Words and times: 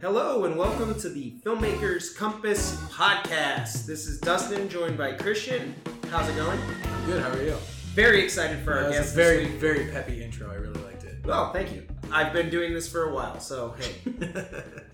Hello 0.00 0.44
and 0.44 0.56
welcome 0.56 0.98
to 1.00 1.08
the 1.08 1.32
Filmmakers 1.44 2.14
Compass 2.14 2.76
podcast. 2.90 3.84
This 3.86 4.06
is 4.06 4.20
Dustin, 4.20 4.68
joined 4.68 4.96
by 4.96 5.12
Christian. 5.12 5.74
How's 6.10 6.28
it 6.28 6.36
going? 6.36 6.58
I'm 6.60 7.06
Good. 7.06 7.22
How 7.22 7.30
are 7.30 7.42
you? 7.42 7.56
Very 7.94 8.22
excited 8.22 8.60
for 8.60 8.74
our 8.74 8.82
That 8.82 8.88
was 8.88 8.96
guest 8.98 9.12
a 9.14 9.16
very, 9.16 9.44
this 9.44 9.52
week. 9.52 9.60
very 9.60 9.90
peppy 9.90 10.22
intro. 10.22 10.50
I 10.50 10.54
really 10.54 10.80
liked 10.82 11.04
it. 11.04 11.16
Well, 11.24 11.52
thank 11.52 11.72
you. 11.72 11.84
I've 12.12 12.32
been 12.32 12.48
doing 12.48 12.72
this 12.72 12.88
for 12.88 13.10
a 13.10 13.14
while, 13.14 13.40
so 13.40 13.74
hey. 13.78 13.96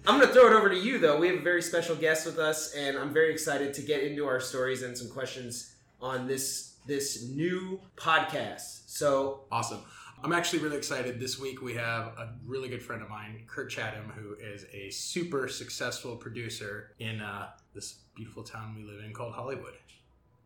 I'm 0.07 0.19
going 0.19 0.27
to 0.29 0.33
throw 0.35 0.47
it 0.47 0.53
over 0.55 0.71
to 0.71 0.77
you, 0.79 0.98
though. 0.98 1.19
We 1.19 1.29
have 1.29 1.39
a 1.39 1.43
very 1.43 1.62
special 1.62 1.97
guest 1.97 2.25
with 2.25 2.39
us, 2.39 2.75
and 2.75 2.97
I'm 2.97 3.12
very 3.12 3.31
excited 3.33 3.75
to 3.75 3.83
get 3.83 4.03
into 4.05 4.25
our 4.27 4.41
stories 4.41 4.83
and 4.83 4.97
some 4.97 5.11
questions 5.11 5.75
on 6.01 6.27
this 6.27 6.71
this 6.87 7.29
new 7.31 7.81
podcast. 7.97 8.83
So, 8.87 9.45
awesome. 9.51 9.81
I'm 10.24 10.33
actually 10.33 10.60
really 10.60 10.78
excited. 10.78 11.20
This 11.20 11.38
week 11.38 11.60
we 11.60 11.74
have 11.74 12.06
a 12.19 12.30
really 12.46 12.70
good 12.70 12.83
friend 12.83 13.02
of 13.02 13.10
mine, 13.10 13.42
Kurt 13.46 13.69
Chatham, 13.69 14.10
who 14.16 14.34
is 14.42 14.64
a 14.73 14.88
super 14.88 15.48
successful 15.48 16.16
producer 16.16 16.92
in 16.98 17.20
uh, 17.20 17.48
this 17.74 17.97
beautiful 18.16 18.42
town 18.42 18.74
we 18.74 18.84
live 18.91 19.05
in 19.05 19.12
called 19.12 19.34
Hollywood. 19.34 19.74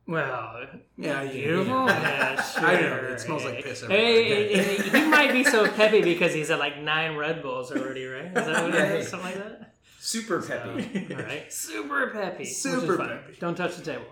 Well, 0.09 0.67
Yeah, 0.97 1.23
you- 1.23 1.31
beautiful. 1.45 1.87
yeah. 1.87 2.43
Sure. 2.43 2.67
I 2.67 2.81
know, 2.81 2.97
it 3.13 3.21
smells 3.21 3.45
like 3.45 3.63
piss 3.63 3.85
everywhere. 3.85 4.05
Hey, 4.05 4.49
hey, 4.57 4.77
hey, 4.77 4.99
he 5.01 5.07
might 5.07 5.31
be 5.33 5.45
so 5.45 5.69
peppy 5.71 6.03
because 6.03 6.35
he's 6.35 6.51
at 6.51 6.59
like 6.59 6.81
nine 6.83 7.15
Red 7.17 7.41
Bulls 7.41 7.71
already, 7.71 8.05
right? 8.07 8.25
Is 8.27 8.33
that 8.35 8.65
what 8.65 8.75
it 8.75 9.05
Something 9.07 9.27
like 9.31 9.37
that. 9.37 9.75
super 10.01 10.43
peppy. 10.43 11.07
So, 11.09 11.15
all 11.15 11.23
right, 11.23 11.53
super 11.53 12.11
peppy. 12.11 12.45
Super 12.47 12.97
peppy. 12.97 13.37
Don't 13.39 13.55
touch 13.55 13.77
the 13.77 13.85
table. 13.85 14.07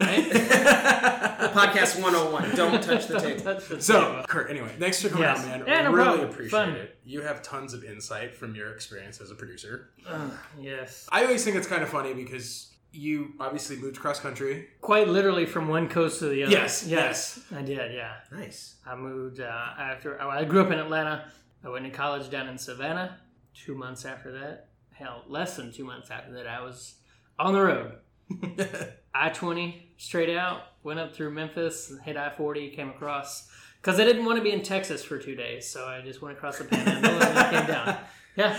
Right? 0.00 0.24
Podcast 1.54 2.02
101. 2.02 2.56
Don't 2.56 2.82
touch 2.82 3.06
the 3.06 3.14
Don't 3.14 3.22
table. 3.22 3.42
touch 3.44 3.68
the 3.68 3.80
So, 3.80 4.00
table. 4.10 4.22
Kurt, 4.28 4.50
anyway, 4.50 4.70
thanks 4.78 5.00
for 5.02 5.08
coming 5.08 5.22
Yes. 5.24 5.38
out, 5.40 5.46
man. 5.46 5.64
Yeah, 5.66 5.82
no 5.82 5.92
really 5.92 6.04
problem. 6.04 6.30
appreciate 6.30 6.50
Fun. 6.50 6.70
it. 6.70 6.98
You 7.04 7.22
have 7.22 7.42
tons 7.42 7.74
of 7.74 7.84
insight 7.84 8.34
from 8.34 8.54
your 8.54 8.72
experience 8.72 9.20
as 9.20 9.30
a 9.30 9.34
producer. 9.34 9.90
Uh, 10.06 10.30
yes. 10.60 11.06
I 11.12 11.24
always 11.24 11.44
think 11.44 11.56
it's 11.56 11.66
kind 11.68 11.82
of 11.82 11.88
funny 11.88 12.12
because 12.14 12.72
you 12.92 13.32
obviously 13.40 13.76
moved 13.76 13.98
cross 13.98 14.20
country. 14.20 14.68
Quite 14.80 15.08
literally 15.08 15.46
from 15.46 15.68
one 15.68 15.88
coast 15.88 16.18
to 16.20 16.28
the 16.28 16.44
other. 16.44 16.52
Yes, 16.52 16.86
yes. 16.86 17.40
I 17.54 17.62
did. 17.62 17.92
Yeah. 17.94 18.14
Nice. 18.32 18.76
I 18.86 18.94
moved 18.96 19.40
uh, 19.40 19.44
after 19.78 20.20
I 20.20 20.44
grew 20.44 20.60
up 20.62 20.70
in 20.72 20.78
Atlanta. 20.78 21.24
I 21.64 21.68
went 21.68 21.84
to 21.84 21.90
college 21.90 22.30
down 22.30 22.48
in 22.48 22.58
Savannah. 22.58 23.18
Two 23.54 23.74
months 23.76 24.04
after 24.04 24.32
that, 24.32 24.68
hell, 24.92 25.22
less 25.28 25.54
than 25.56 25.72
two 25.72 25.84
months 25.84 26.10
after 26.10 26.32
that, 26.32 26.48
I 26.48 26.60
was 26.60 26.96
on 27.38 27.52
the 27.52 27.62
road. 27.62 27.92
I 29.14 29.28
twenty 29.30 29.83
straight 29.96 30.34
out, 30.36 30.62
went 30.82 31.00
up 31.00 31.14
through 31.14 31.30
Memphis, 31.30 31.92
hit 32.04 32.16
I 32.16 32.30
forty, 32.30 32.70
came 32.70 32.90
across 32.90 33.48
because 33.80 34.00
I 34.00 34.04
didn't 34.04 34.24
want 34.24 34.38
to 34.38 34.42
be 34.42 34.50
in 34.50 34.62
Texas 34.62 35.04
for 35.04 35.18
two 35.18 35.34
days, 35.34 35.68
so 35.68 35.86
I 35.86 36.00
just 36.00 36.22
went 36.22 36.36
across 36.36 36.58
the 36.58 36.64
Panhandle 36.64 37.10
and 37.12 37.36
then 37.36 37.50
came 37.50 37.66
down. 37.66 37.98
Yeah, 38.36 38.58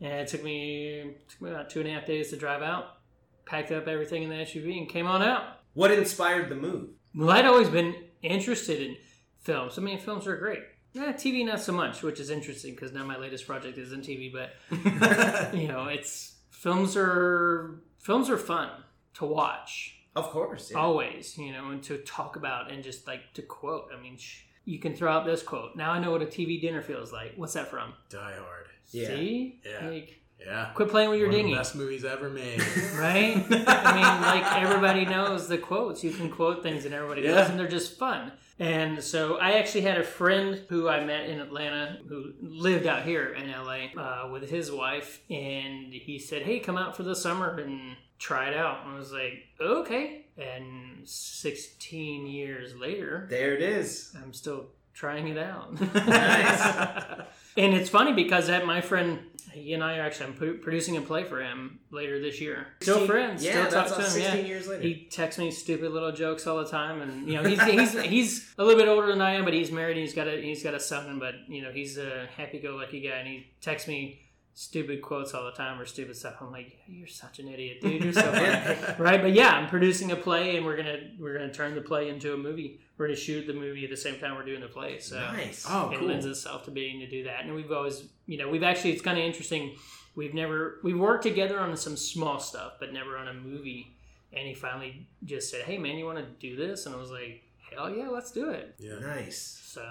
and 0.00 0.12
it 0.12 0.28
took 0.28 0.44
me 0.44 1.16
took 1.28 1.42
me 1.42 1.50
about 1.50 1.68
two 1.68 1.80
and 1.80 1.88
a 1.88 1.92
half 1.92 2.06
days 2.06 2.30
to 2.30 2.36
drive 2.36 2.62
out. 2.62 2.98
Packed 3.44 3.72
up 3.72 3.88
everything 3.88 4.22
in 4.22 4.28
the 4.28 4.36
SUV 4.36 4.78
and 4.78 4.88
came 4.88 5.08
on 5.08 5.20
out. 5.20 5.42
What 5.74 5.90
inspired 5.90 6.48
the 6.48 6.54
move? 6.54 6.90
Well, 7.12 7.30
I'd 7.30 7.44
always 7.44 7.68
been 7.68 7.96
interested 8.22 8.80
in 8.80 8.96
films. 9.40 9.78
I 9.78 9.82
mean, 9.82 9.98
films 9.98 10.28
are 10.28 10.36
great. 10.36 10.60
Yeah, 10.92 11.12
TV 11.12 11.44
not 11.44 11.60
so 11.60 11.72
much, 11.72 12.02
which 12.04 12.20
is 12.20 12.30
interesting 12.30 12.74
because 12.74 12.92
now 12.92 13.04
my 13.04 13.16
latest 13.16 13.48
project 13.48 13.78
is 13.78 13.92
in 13.92 14.00
TV. 14.00 14.32
But 14.32 14.54
you 15.54 15.66
know, 15.66 15.86
it's 15.88 16.36
films 16.50 16.96
are 16.96 17.82
films 17.98 18.30
are 18.30 18.38
fun 18.38 18.70
to 19.14 19.24
watch 19.24 19.95
Of 20.16 20.30
course. 20.30 20.70
yeah. 20.72 20.78
always. 20.78 21.36
You 21.38 21.52
know, 21.52 21.70
and 21.70 21.82
to 21.84 21.98
talk 21.98 22.36
about 22.36 22.70
and 22.72 22.82
just 22.82 23.06
like 23.06 23.32
to 23.34 23.42
quote. 23.42 23.88
I 23.96 24.00
mean, 24.00 24.16
sh- 24.16 24.42
you 24.64 24.78
can 24.78 24.94
throw 24.96 25.12
out 25.12 25.24
this 25.26 25.42
quote. 25.42 25.76
Now 25.76 25.92
I 25.92 25.98
know 25.98 26.10
what 26.10 26.22
a 26.22 26.26
TV 26.26 26.60
dinner 26.60 26.82
feels 26.82 27.12
like. 27.12 27.34
What's 27.36 27.52
that 27.54 27.68
from? 27.68 27.92
Die 28.10 28.18
Hard. 28.36 28.66
Yeah. 28.90 29.08
See, 29.08 29.60
Yeah. 29.64 29.88
like, 29.88 30.20
Yeah. 30.40 30.70
quit 30.74 30.88
playing 30.90 31.10
with 31.10 31.18
your 31.18 31.28
One 31.30 31.44
the 31.46 31.54
best 31.54 31.74
movies 31.76 32.04
ever 32.04 32.28
made. 32.30 32.60
right? 32.94 33.36
I 33.36 33.94
mean, 33.94 34.22
like 34.22 34.62
everybody 34.62 35.04
knows 35.04 35.48
the 35.48 35.58
quotes. 35.58 36.02
You 36.04 36.10
can 36.12 36.30
quote 36.30 36.62
things 36.62 36.84
and 36.84 36.94
everybody 36.94 37.22
Yeah. 37.22 37.32
does, 37.34 37.50
and 37.50 37.58
they're 37.58 37.68
just 37.68 37.98
fun. 37.98 38.32
And 38.58 39.02
so 39.04 39.36
I 39.36 39.52
actually 39.58 39.82
had 39.82 39.98
a 39.98 40.02
friend 40.04 40.62
who 40.70 40.88
I 40.88 41.04
met 41.04 41.28
in 41.28 41.40
Atlanta 41.40 41.98
who 42.08 42.32
lived 42.40 42.86
out 42.86 43.02
here 43.02 43.26
in 43.34 43.50
LA 43.50 43.88
uh, 44.00 44.28
with 44.32 44.48
his 44.48 44.72
wife, 44.72 45.20
and 45.28 45.92
he 45.92 46.18
said, 46.18 46.42
"Hey, 46.42 46.58
come 46.60 46.78
out 46.78 46.96
for 46.96 47.02
the 47.02 47.14
summer 47.14 47.58
and 47.58 47.96
try 48.18 48.48
it 48.50 48.56
out." 48.56 48.84
And 48.84 48.94
I 48.94 48.98
was 48.98 49.12
like, 49.12 49.44
"Okay." 49.60 50.22
And 50.38 51.08
16 51.08 52.26
years 52.26 52.74
later, 52.76 53.26
There 53.30 53.54
it 53.54 53.62
is. 53.62 54.14
I'm 54.22 54.32
still 54.34 54.66
trying 54.94 55.28
it 55.28 55.38
out. 55.38 55.78
Nice. 55.94 57.20
and 57.56 57.74
it's 57.74 57.88
funny 57.90 58.12
because 58.12 58.46
that 58.48 58.66
my 58.66 58.80
friend, 58.80 59.20
he 59.52 59.72
and 59.72 59.82
I 59.82 59.96
are 59.98 60.02
actually 60.02 60.26
I'm 60.26 60.60
producing 60.60 60.96
a 60.98 61.00
play 61.00 61.24
for 61.24 61.40
him 61.40 61.78
later 61.90 62.20
this 62.20 62.40
year. 62.40 62.66
Still 62.82 63.06
friends. 63.06 63.42
Yeah, 63.44 63.66
still 63.68 63.82
talk 63.82 63.88
to 63.96 64.02
him. 64.02 64.10
16 64.10 64.22
Yeah. 64.22 64.34
years 64.46 64.68
later. 64.68 64.82
He 64.82 65.06
texts 65.10 65.38
me 65.38 65.50
stupid 65.50 65.90
little 65.92 66.12
jokes 66.12 66.46
all 66.46 66.58
the 66.58 66.68
time, 66.68 67.00
and 67.00 67.26
you 67.28 67.34
know 67.40 67.48
he's 67.48 67.62
he's 67.62 67.92
he's 68.14 68.54
a 68.58 68.64
little 68.64 68.78
bit 68.78 68.88
older 68.88 69.06
than 69.08 69.22
I 69.22 69.32
am, 69.34 69.44
but 69.44 69.54
he's 69.54 69.70
married. 69.72 69.92
and 69.96 70.00
He's 70.00 70.14
got 70.14 70.28
a 70.28 70.40
he's 70.40 70.62
got 70.62 70.74
a 70.74 70.80
son, 70.80 71.18
but 71.18 71.34
you 71.48 71.62
know 71.62 71.70
he's 71.72 71.96
a 71.98 72.26
happy-go-lucky 72.36 73.00
guy, 73.00 73.16
and 73.16 73.28
he 73.28 73.46
texts 73.62 73.88
me 73.88 74.20
stupid 74.58 75.02
quotes 75.02 75.34
all 75.34 75.44
the 75.44 75.50
time 75.52 75.78
or 75.78 75.84
stupid 75.84 76.16
stuff. 76.16 76.36
I'm 76.40 76.50
like, 76.50 76.78
you're 76.88 77.06
such 77.06 77.38
an 77.40 77.46
idiot, 77.48 77.82
dude. 77.82 78.02
You're 78.02 78.12
so 78.14 78.22
funny 78.32 78.94
right 78.98 79.20
but 79.20 79.32
yeah 79.34 79.50
i'm 79.50 79.68
producing 79.68 80.12
a 80.12 80.16
play 80.16 80.56
and 80.56 80.64
we're 80.64 80.76
gonna 80.78 80.98
we're 81.18 81.36
gonna 81.36 81.52
turn 81.52 81.74
the 81.74 81.80
play 81.82 82.08
into 82.08 82.32
a 82.32 82.36
movie 82.36 82.80
we're 82.96 83.06
gonna 83.06 83.16
shoot 83.16 83.46
the 83.46 83.52
movie 83.52 83.84
at 83.84 83.90
the 83.90 83.96
same 83.96 84.18
time 84.18 84.34
we're 84.34 84.44
doing 84.44 84.60
the 84.62 84.66
play 84.68 84.98
so 84.98 85.16
nice. 85.18 85.66
Oh, 85.68 85.90
it 85.90 85.98
cool. 85.98 86.08
lends 86.08 86.24
itself 86.24 86.64
to 86.64 86.70
being 86.70 87.00
to 87.00 87.06
do 87.06 87.24
that 87.24 87.44
and 87.44 87.54
we've 87.54 87.70
always 87.70 88.04
you 88.26 88.38
know 88.38 88.48
we've 88.48 88.62
actually 88.62 88.92
it's 88.92 89.02
kind 89.02 89.18
of 89.18 89.24
interesting 89.24 89.76
we've 90.14 90.32
never 90.32 90.78
we've 90.82 90.98
worked 90.98 91.22
together 91.24 91.60
on 91.60 91.76
some 91.76 91.96
small 91.96 92.38
stuff 92.38 92.74
but 92.80 92.92
never 92.94 93.18
on 93.18 93.28
a 93.28 93.34
movie 93.34 93.92
and 94.32 94.46
he 94.48 94.54
finally 94.54 95.06
just 95.24 95.50
said 95.50 95.62
hey 95.62 95.76
man 95.76 95.98
you 95.98 96.06
want 96.06 96.18
to 96.18 96.24
do 96.40 96.56
this 96.56 96.86
and 96.86 96.94
i 96.94 96.98
was 96.98 97.10
like 97.10 97.42
hell 97.70 97.94
yeah 97.94 98.08
let's 98.08 98.30
do 98.32 98.48
it 98.50 98.74
Yeah. 98.78 98.98
Nice. 99.00 99.60
so 99.64 99.84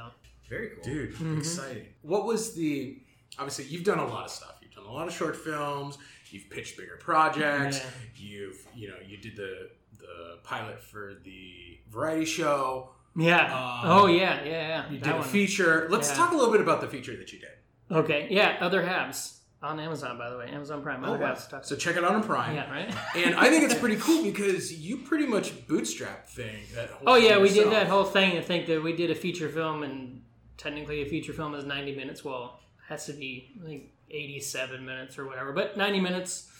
Very 0.49 0.69
cool. 0.69 0.83
Dude, 0.83 1.13
Mhm. 1.15 1.37
exciting. 1.39 1.87
What 2.01 2.25
was 2.25 2.53
the 2.55 2.97
obviously 3.37 3.65
you've 3.65 3.83
done 3.83 3.99
a 3.99 4.07
lot 4.07 4.25
of 4.25 4.31
stuff 4.31 4.54
a 4.87 4.91
lot 4.91 5.07
of 5.07 5.13
short 5.13 5.35
films. 5.35 5.97
You've 6.29 6.49
pitched 6.49 6.77
bigger 6.77 6.97
projects. 6.99 7.77
Yeah. 7.77 7.85
You've 8.15 8.67
you 8.75 8.89
know 8.89 8.95
you 9.05 9.17
did 9.17 9.35
the 9.35 9.69
the 9.97 10.37
pilot 10.43 10.81
for 10.81 11.13
the 11.23 11.79
variety 11.89 12.25
show. 12.25 12.89
Yeah. 13.15 13.45
Um, 13.45 13.91
oh 13.91 14.07
yeah, 14.07 14.43
yeah, 14.43 14.45
yeah. 14.45 14.89
You 14.89 14.99
that 14.99 15.05
did 15.05 15.13
one. 15.13 15.21
a 15.21 15.23
feature. 15.23 15.87
Let's 15.89 16.09
yeah. 16.09 16.15
talk 16.15 16.33
a 16.33 16.35
little 16.35 16.51
bit 16.51 16.61
about 16.61 16.81
the 16.81 16.87
feature 16.87 17.15
that 17.15 17.31
you 17.31 17.39
did. 17.39 17.49
Okay. 17.91 18.27
Yeah. 18.29 18.57
Other 18.59 18.83
halves 18.83 19.39
on 19.61 19.79
Amazon, 19.79 20.17
by 20.17 20.29
the 20.29 20.37
way, 20.37 20.47
Amazon 20.47 20.81
Prime. 20.81 21.03
Oh, 21.03 21.13
Other 21.13 21.23
oh, 21.23 21.27
halves. 21.27 21.51
Wow. 21.51 21.61
So 21.61 21.75
check 21.75 21.95
it 21.95 22.03
out 22.03 22.13
on 22.13 22.23
Prime. 22.23 22.55
Yeah. 22.55 22.71
Right. 22.71 22.93
and 23.15 23.35
I 23.35 23.49
think 23.49 23.63
it's 23.63 23.75
pretty 23.79 23.97
cool 23.97 24.23
because 24.23 24.73
you 24.73 24.97
pretty 24.97 25.25
much 25.25 25.67
bootstrap 25.67 26.27
thing. 26.27 26.63
That 26.73 26.89
oh 27.05 27.15
yeah, 27.15 27.39
we 27.39 27.49
did 27.49 27.71
that 27.71 27.87
whole 27.87 28.05
thing. 28.05 28.37
I 28.37 28.41
think 28.41 28.67
that 28.67 28.83
we 28.83 28.93
did 28.93 29.11
a 29.11 29.15
feature 29.15 29.49
film, 29.49 29.83
and 29.83 30.21
technically 30.57 31.01
a 31.01 31.05
feature 31.05 31.33
film 31.33 31.55
is 31.55 31.63
ninety 31.63 31.95
minutes. 31.95 32.23
Well, 32.23 32.59
has 32.87 33.05
to 33.07 33.13
be 33.13 33.51
like 33.63 33.91
87 34.09 34.85
minutes 34.85 35.17
or 35.17 35.25
whatever, 35.25 35.53
but 35.53 35.77
90 35.77 35.99
minutes. 35.99 36.51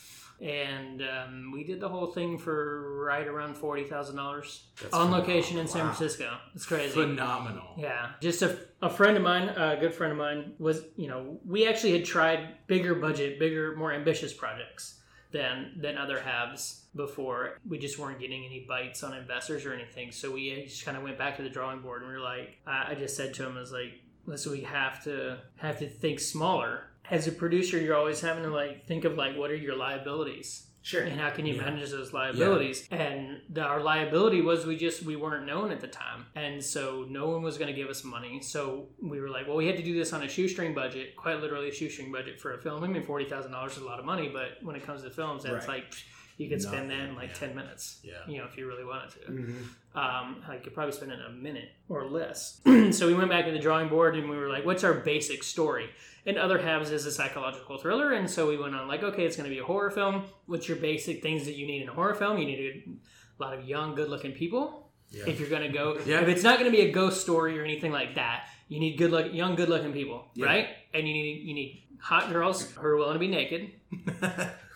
And 0.42 1.02
um, 1.02 1.52
we 1.54 1.64
did 1.64 1.80
the 1.80 1.88
whole 1.88 2.08
thing 2.08 2.38
for 2.38 3.06
right 3.06 3.26
around 3.26 3.56
forty 3.56 3.86
thousand 3.86 4.18
dollars 4.18 4.66
on 4.84 4.90
phenomenal. 4.90 5.20
location 5.20 5.58
in 5.58 5.66
San 5.66 5.86
wow. 5.86 5.94
Francisco. 5.94 6.38
It's 6.54 6.66
crazy, 6.66 6.92
phenomenal. 6.92 7.74
Yeah, 7.78 8.10
just 8.20 8.42
a, 8.42 8.60
a 8.82 8.90
friend 8.90 9.16
of 9.16 9.24
mine, 9.24 9.48
a 9.48 9.78
good 9.80 9.94
friend 9.94 10.12
of 10.12 10.18
mine, 10.18 10.52
was 10.60 10.82
you 10.98 11.08
know 11.08 11.40
we 11.46 11.66
actually 11.70 11.94
had 11.94 12.04
tried 12.04 12.68
bigger 12.68 12.96
budget, 12.96 13.40
bigger, 13.40 13.78
more 13.78 13.94
ambitious 13.94 14.34
projects 14.34 15.00
than 15.32 15.72
than 15.78 15.98
other 15.98 16.20
halves 16.20 16.84
before. 16.96 17.58
We 17.66 17.78
just 17.78 17.98
weren't 17.98 18.20
getting 18.20 18.44
any 18.44 18.66
bites 18.68 19.04
on 19.04 19.14
investors 19.14 19.66
or 19.66 19.74
anything, 19.74 20.12
so 20.12 20.32
we 20.32 20.64
just 20.66 20.84
kind 20.84 20.98
of 20.98 21.04
went 21.04 21.18
back 21.18 21.38
to 21.38 21.44
the 21.44 21.50
drawing 21.50 21.80
board 21.80 22.02
and 22.02 22.12
we're 22.12 22.20
like, 22.20 22.58
I, 22.68 22.92
I 22.92 22.96
just 22.96 23.16
said 23.16 23.34
to 23.36 23.46
him, 23.46 23.56
I 23.56 23.62
was 23.62 23.72
like, 23.72 24.02
listen, 24.26 24.52
we 24.52 24.62
have 24.62 25.04
to 25.06 25.38
have 25.58 25.80
to 25.80 25.88
think 25.88 26.20
smaller 26.20 26.88
as 27.12 27.28
a 27.28 27.32
producer, 27.32 27.78
you're 27.80 27.96
always 27.96 28.22
having 28.22 28.44
to 28.44 28.50
like 28.50 28.86
think 28.88 29.06
of 29.06 29.16
like 29.16 29.38
what 29.38 29.52
are 29.52 29.56
your 29.56 29.76
liabilities 29.76 30.68
Sure. 30.82 31.02
and 31.02 31.20
how 31.20 31.32
can 31.32 31.48
you 31.48 31.56
Yeah. 31.56 31.64
manage 31.66 31.90
those 31.90 32.14
liabilities 32.14 32.88
and 32.92 33.42
the, 33.50 33.62
our 33.64 33.82
liability 33.82 34.42
was 34.42 34.68
we 34.68 34.78
just 34.78 35.02
we 35.02 35.16
weren't 35.16 35.48
known 35.48 35.72
at 35.72 35.82
the 35.82 35.88
time 35.88 36.28
and 36.36 36.64
so 36.64 37.08
no 37.10 37.28
one 37.28 37.42
was 37.42 37.58
going 37.58 37.74
to 37.74 37.80
give 37.82 37.90
us 37.90 38.04
money 38.04 38.40
so 38.40 38.90
we 39.02 39.20
were 39.20 39.30
like 39.30 39.48
well 39.48 39.56
we 39.58 39.66
had 39.66 39.78
to 39.78 39.84
do 39.84 39.96
this 39.96 40.14
on 40.14 40.22
a 40.22 40.28
shoestring 40.30 40.76
budget 40.76 41.16
quite 41.16 41.42
literally 41.42 41.70
a 41.70 41.74
shoestring 41.74 42.12
budget 42.12 42.40
for 42.40 42.54
a 42.54 42.60
film 42.60 42.84
i 42.84 42.88
mean 42.88 43.04
$40000 43.04 43.72
is 43.72 43.78
a 43.78 43.84
lot 43.84 43.98
of 43.98 44.06
money 44.06 44.30
but 44.32 44.62
when 44.62 44.76
it 44.76 44.86
comes 44.86 45.02
to 45.02 45.10
films 45.10 45.42
that's 45.42 45.68
Right. 45.68 45.78
like 45.80 45.94
you 46.38 46.50
could 46.50 46.62
spend 46.62 46.92
that 46.92 47.00
in 47.00 47.16
like 47.16 47.30
yeah. 47.30 47.48
10 47.48 47.56
minutes 47.56 48.00
Yeah. 48.04 48.14
you 48.28 48.38
know 48.38 48.46
if 48.46 48.56
you 48.56 48.68
really 48.68 48.86
wanted 48.86 49.10
to 49.10 49.32
Mhm. 49.32 49.64
Um, 49.96 50.44
I 50.48 50.58
could 50.62 50.74
probably 50.74 50.92
spend 50.92 51.12
it 51.12 51.20
in 51.20 51.26
a 51.26 51.30
minute 51.30 51.70
or 51.90 52.06
less. 52.10 52.60
so 52.92 53.08
we 53.08 53.14
went 53.14 53.30
back 53.30 53.46
to 53.46 53.52
the 53.52 53.60
drawing 53.60 53.88
board 53.90 54.16
and 54.18 54.30
we 54.30 54.36
were 54.38 54.50
like, 54.50 54.66
what's 54.66 54.84
our 54.84 54.94
basic 54.94 55.44
story? 55.44 55.90
And 56.26 56.38
Other 56.38 56.58
Halves 56.58 56.92
is 56.92 57.06
a 57.06 57.12
psychological 57.12 57.78
thriller. 57.78 58.12
And 58.14 58.30
so 58.30 58.48
we 58.50 58.58
went 58.58 58.76
on, 58.76 58.88
like, 58.88 59.04
okay, 59.04 59.26
it's 59.26 59.38
going 59.38 59.50
to 59.50 59.54
be 59.56 59.60
a 59.62 59.64
horror 59.64 59.92
film. 59.92 60.26
What's 60.48 60.68
your 60.68 60.78
basic 60.78 61.22
things 61.22 61.46
that 61.46 61.56
you 61.56 61.66
need 61.68 61.84
in 61.84 61.90
a 61.90 61.94
horror 61.94 62.16
film? 62.16 62.38
You 62.40 62.46
need 62.46 62.84
a 63.40 63.44
lot 63.44 63.58
of 63.58 63.64
young, 63.66 63.96
good 63.96 64.10
looking 64.10 64.32
people. 64.34 64.90
Yeah. 65.12 65.26
If 65.28 65.40
you're 65.40 65.50
going 65.50 65.62
to 65.62 65.70
go, 65.70 65.98
Yeah. 66.06 66.22
if 66.22 66.28
it's 66.28 66.44
not 66.44 66.60
going 66.60 66.70
to 66.70 66.76
be 66.76 66.84
a 66.84 66.92
ghost 66.92 67.22
story 67.22 67.58
or 67.60 67.64
anything 67.64 67.92
like 67.92 68.16
that, 68.16 68.48
you 68.68 68.80
need 68.80 68.98
good 68.98 69.12
look, 69.12 69.32
young, 69.34 69.56
good 69.56 69.70
looking 69.70 69.94
people, 69.94 70.26
Yeah. 70.34 70.48
right? 70.48 70.68
And 70.94 71.08
you 71.08 71.14
need 71.14 71.44
you 71.48 71.54
need 71.54 71.84
hot 72.00 72.32
girls 72.34 72.70
who 72.72 72.86
are 72.86 72.98
willing 72.98 73.14
to 73.14 73.20
be 73.20 73.28
naked, 73.28 73.72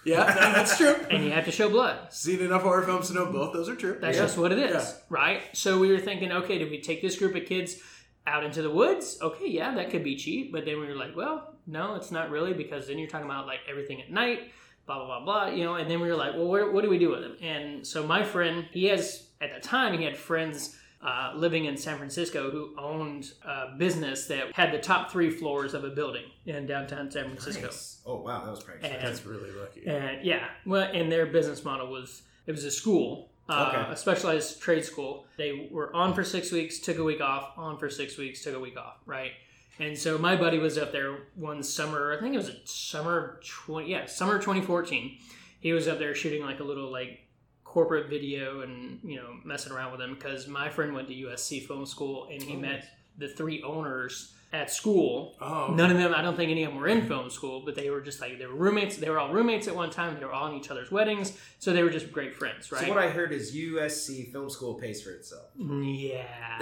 yeah, 0.09 0.25
that- 0.25 0.55
that's 0.55 0.77
true. 0.77 0.95
and 1.11 1.23
you 1.23 1.31
have 1.31 1.45
to 1.45 1.51
show 1.51 1.69
blood. 1.69 2.11
Seen 2.13 2.39
enough 2.41 2.61
horror 2.63 2.83
films 2.83 3.07
to 3.09 3.13
know 3.13 3.25
both 3.31 3.53
those 3.53 3.69
are 3.69 3.75
true. 3.75 3.97
That's 3.99 4.17
Yeah. 4.17 4.23
just 4.23 4.37
what 4.37 4.51
it 4.51 4.59
is, 4.59 4.73
Yeah. 4.73 4.93
right? 5.09 5.41
So 5.53 5.77
we 5.79 5.91
were 5.91 5.99
thinking, 5.99 6.31
okay, 6.31 6.57
did 6.57 6.69
we 6.71 6.81
take 6.81 7.01
this 7.01 7.17
group 7.17 7.35
of 7.35 7.45
kids 7.45 7.81
out 8.27 8.43
into 8.43 8.61
the 8.61 8.69
woods? 8.69 9.17
Okay, 9.21 9.47
yeah, 9.49 9.73
that 9.75 9.89
could 9.89 10.03
be 10.03 10.15
cheap. 10.15 10.51
But 10.51 10.65
then 10.65 10.79
we 10.79 10.87
were 10.87 10.95
like, 10.95 11.15
well, 11.15 11.55
no, 11.67 11.95
it's 11.95 12.11
not 12.11 12.29
really 12.29 12.53
because 12.53 12.87
then 12.87 12.97
you're 12.99 13.09
talking 13.09 13.25
about 13.25 13.45
like 13.47 13.59
everything 13.69 14.01
at 14.01 14.11
night, 14.11 14.51
blah, 14.85 14.97
blah, 14.97 15.19
blah, 15.19 15.25
blah, 15.25 15.47
you 15.55 15.63
know? 15.63 15.75
And 15.75 15.89
then 15.89 15.99
we 16.01 16.07
were 16.07 16.15
like, 16.15 16.33
well, 16.33 16.47
where, 16.47 16.71
what 16.71 16.83
do 16.83 16.89
we 16.89 16.97
do 16.99 17.09
with 17.11 17.21
them? 17.21 17.37
And 17.41 17.85
so 17.85 18.05
my 18.05 18.23
friend, 18.23 18.65
he 18.71 18.85
has, 18.85 19.27
at 19.41 19.53
the 19.53 19.59
time, 19.61 19.97
he 19.97 20.03
had 20.03 20.17
friends. 20.17 20.75
Uh, 21.01 21.31
living 21.33 21.63
in 21.63 21.77
San 21.77 21.97
Francisco, 21.97 22.51
who 22.51 22.73
owned 22.77 23.31
a 23.45 23.73
business 23.77 24.25
that 24.27 24.51
had 24.53 24.73
the 24.73 24.77
top 24.79 25.09
three 25.09 25.29
floors 25.29 25.73
of 25.73 25.85
a 25.85 25.89
building 25.89 26.25
in 26.45 26.65
downtown 26.67 27.09
San 27.09 27.23
Francisco. 27.23 27.67
Nice. 27.67 28.01
Oh 28.05 28.17
wow, 28.17 28.43
that 28.43 28.51
was 28.51 28.61
pretty. 28.61 28.85
And- 28.85 29.01
That's 29.07 29.25
really 29.25 29.49
lucky. 29.51 29.87
And 29.87 30.25
yeah, 30.25 30.49
well, 30.65 30.89
and 30.93 31.09
their 31.09 31.25
business 31.25 31.63
model 31.63 31.87
was 31.89 32.23
it 32.47 32.51
was 32.51 32.65
a 32.65 32.71
school, 32.71 33.29
uh, 33.47 33.71
Okay. 33.73 33.91
a 33.93 33.95
specialized 33.95 34.61
trade 34.61 34.83
school. 34.83 35.25
They 35.37 35.69
were 35.71 35.95
on 35.95 36.13
for 36.13 36.25
six 36.25 36.51
weeks, 36.51 36.79
took 36.79 36.97
a 36.97 37.03
week 37.03 37.21
off, 37.21 37.53
on 37.57 37.77
for 37.77 37.89
six 37.89 38.17
weeks, 38.17 38.43
took 38.43 38.55
a 38.55 38.59
week 38.59 38.75
off, 38.77 38.97
right? 39.05 39.31
And 39.79 39.97
so 39.97 40.17
my 40.17 40.35
buddy 40.35 40.57
was 40.57 40.77
up 40.77 40.91
there 40.91 41.15
one 41.35 41.63
summer. 41.63 42.11
I 42.11 42.19
think 42.19 42.33
it 42.33 42.37
was 42.37 42.49
a 42.49 42.57
summer 42.65 43.39
twenty, 43.47 43.91
yeah, 43.91 44.05
summer 44.05 44.37
twenty 44.41 44.59
fourteen. 44.59 45.17
He 45.61 45.71
was 45.71 45.87
up 45.87 45.97
there 45.97 46.13
shooting 46.13 46.41
like 46.43 46.59
a 46.59 46.65
little 46.65 46.91
like 46.91 47.21
corporate 47.69 48.09
video 48.09 48.61
and 48.61 48.99
you 49.03 49.15
know 49.15 49.35
messing 49.45 49.71
around 49.71 49.91
with 49.91 49.99
them 49.99 50.15
because 50.15 50.47
my 50.47 50.67
friend 50.69 50.91
went 50.93 51.07
to 51.07 51.13
USC 51.13 51.67
Film 51.67 51.85
School 51.85 52.27
and 52.31 52.41
he 52.41 52.55
Oh, 52.55 52.59
met 52.59 52.71
nice. 52.79 52.85
the 53.19 53.27
three 53.27 53.61
owners 53.61 54.33
at 54.51 54.71
school 54.71 55.35
Oh, 55.39 55.71
None 55.75 55.91
of 55.91 55.97
them, 55.99 56.11
I 56.15 56.23
don't 56.23 56.35
think 56.35 56.49
any 56.49 56.63
of 56.63 56.71
them 56.71 56.81
were 56.81 56.87
in 56.87 57.07
film 57.07 57.29
school, 57.29 57.61
but 57.63 57.75
they 57.75 57.91
were 57.91 58.01
just 58.01 58.19
like, 58.19 58.39
they 58.39 58.47
were 58.47 58.55
roommates. 58.55 58.97
They 58.97 59.07
were 59.11 59.19
all 59.19 59.31
roommates 59.31 59.67
at 59.67 59.75
one 59.75 59.91
time. 59.91 60.17
They 60.19 60.25
were 60.25 60.33
all 60.33 60.47
in 60.47 60.55
each 60.55 60.71
other's 60.71 60.89
weddings. 60.89 61.37
So 61.59 61.71
they 61.71 61.83
were 61.83 61.91
just 61.91 62.11
great 62.11 62.33
friends, 62.35 62.71
right? 62.71 62.81
So 62.85 62.89
what 62.89 62.97
I 62.97 63.09
heard 63.11 63.31
is 63.31 63.55
USC 63.55 64.31
Film 64.31 64.49
School 64.49 64.73
pays 64.73 65.03
for 65.03 65.11
itself. 65.11 65.45
yeah. 65.55 66.57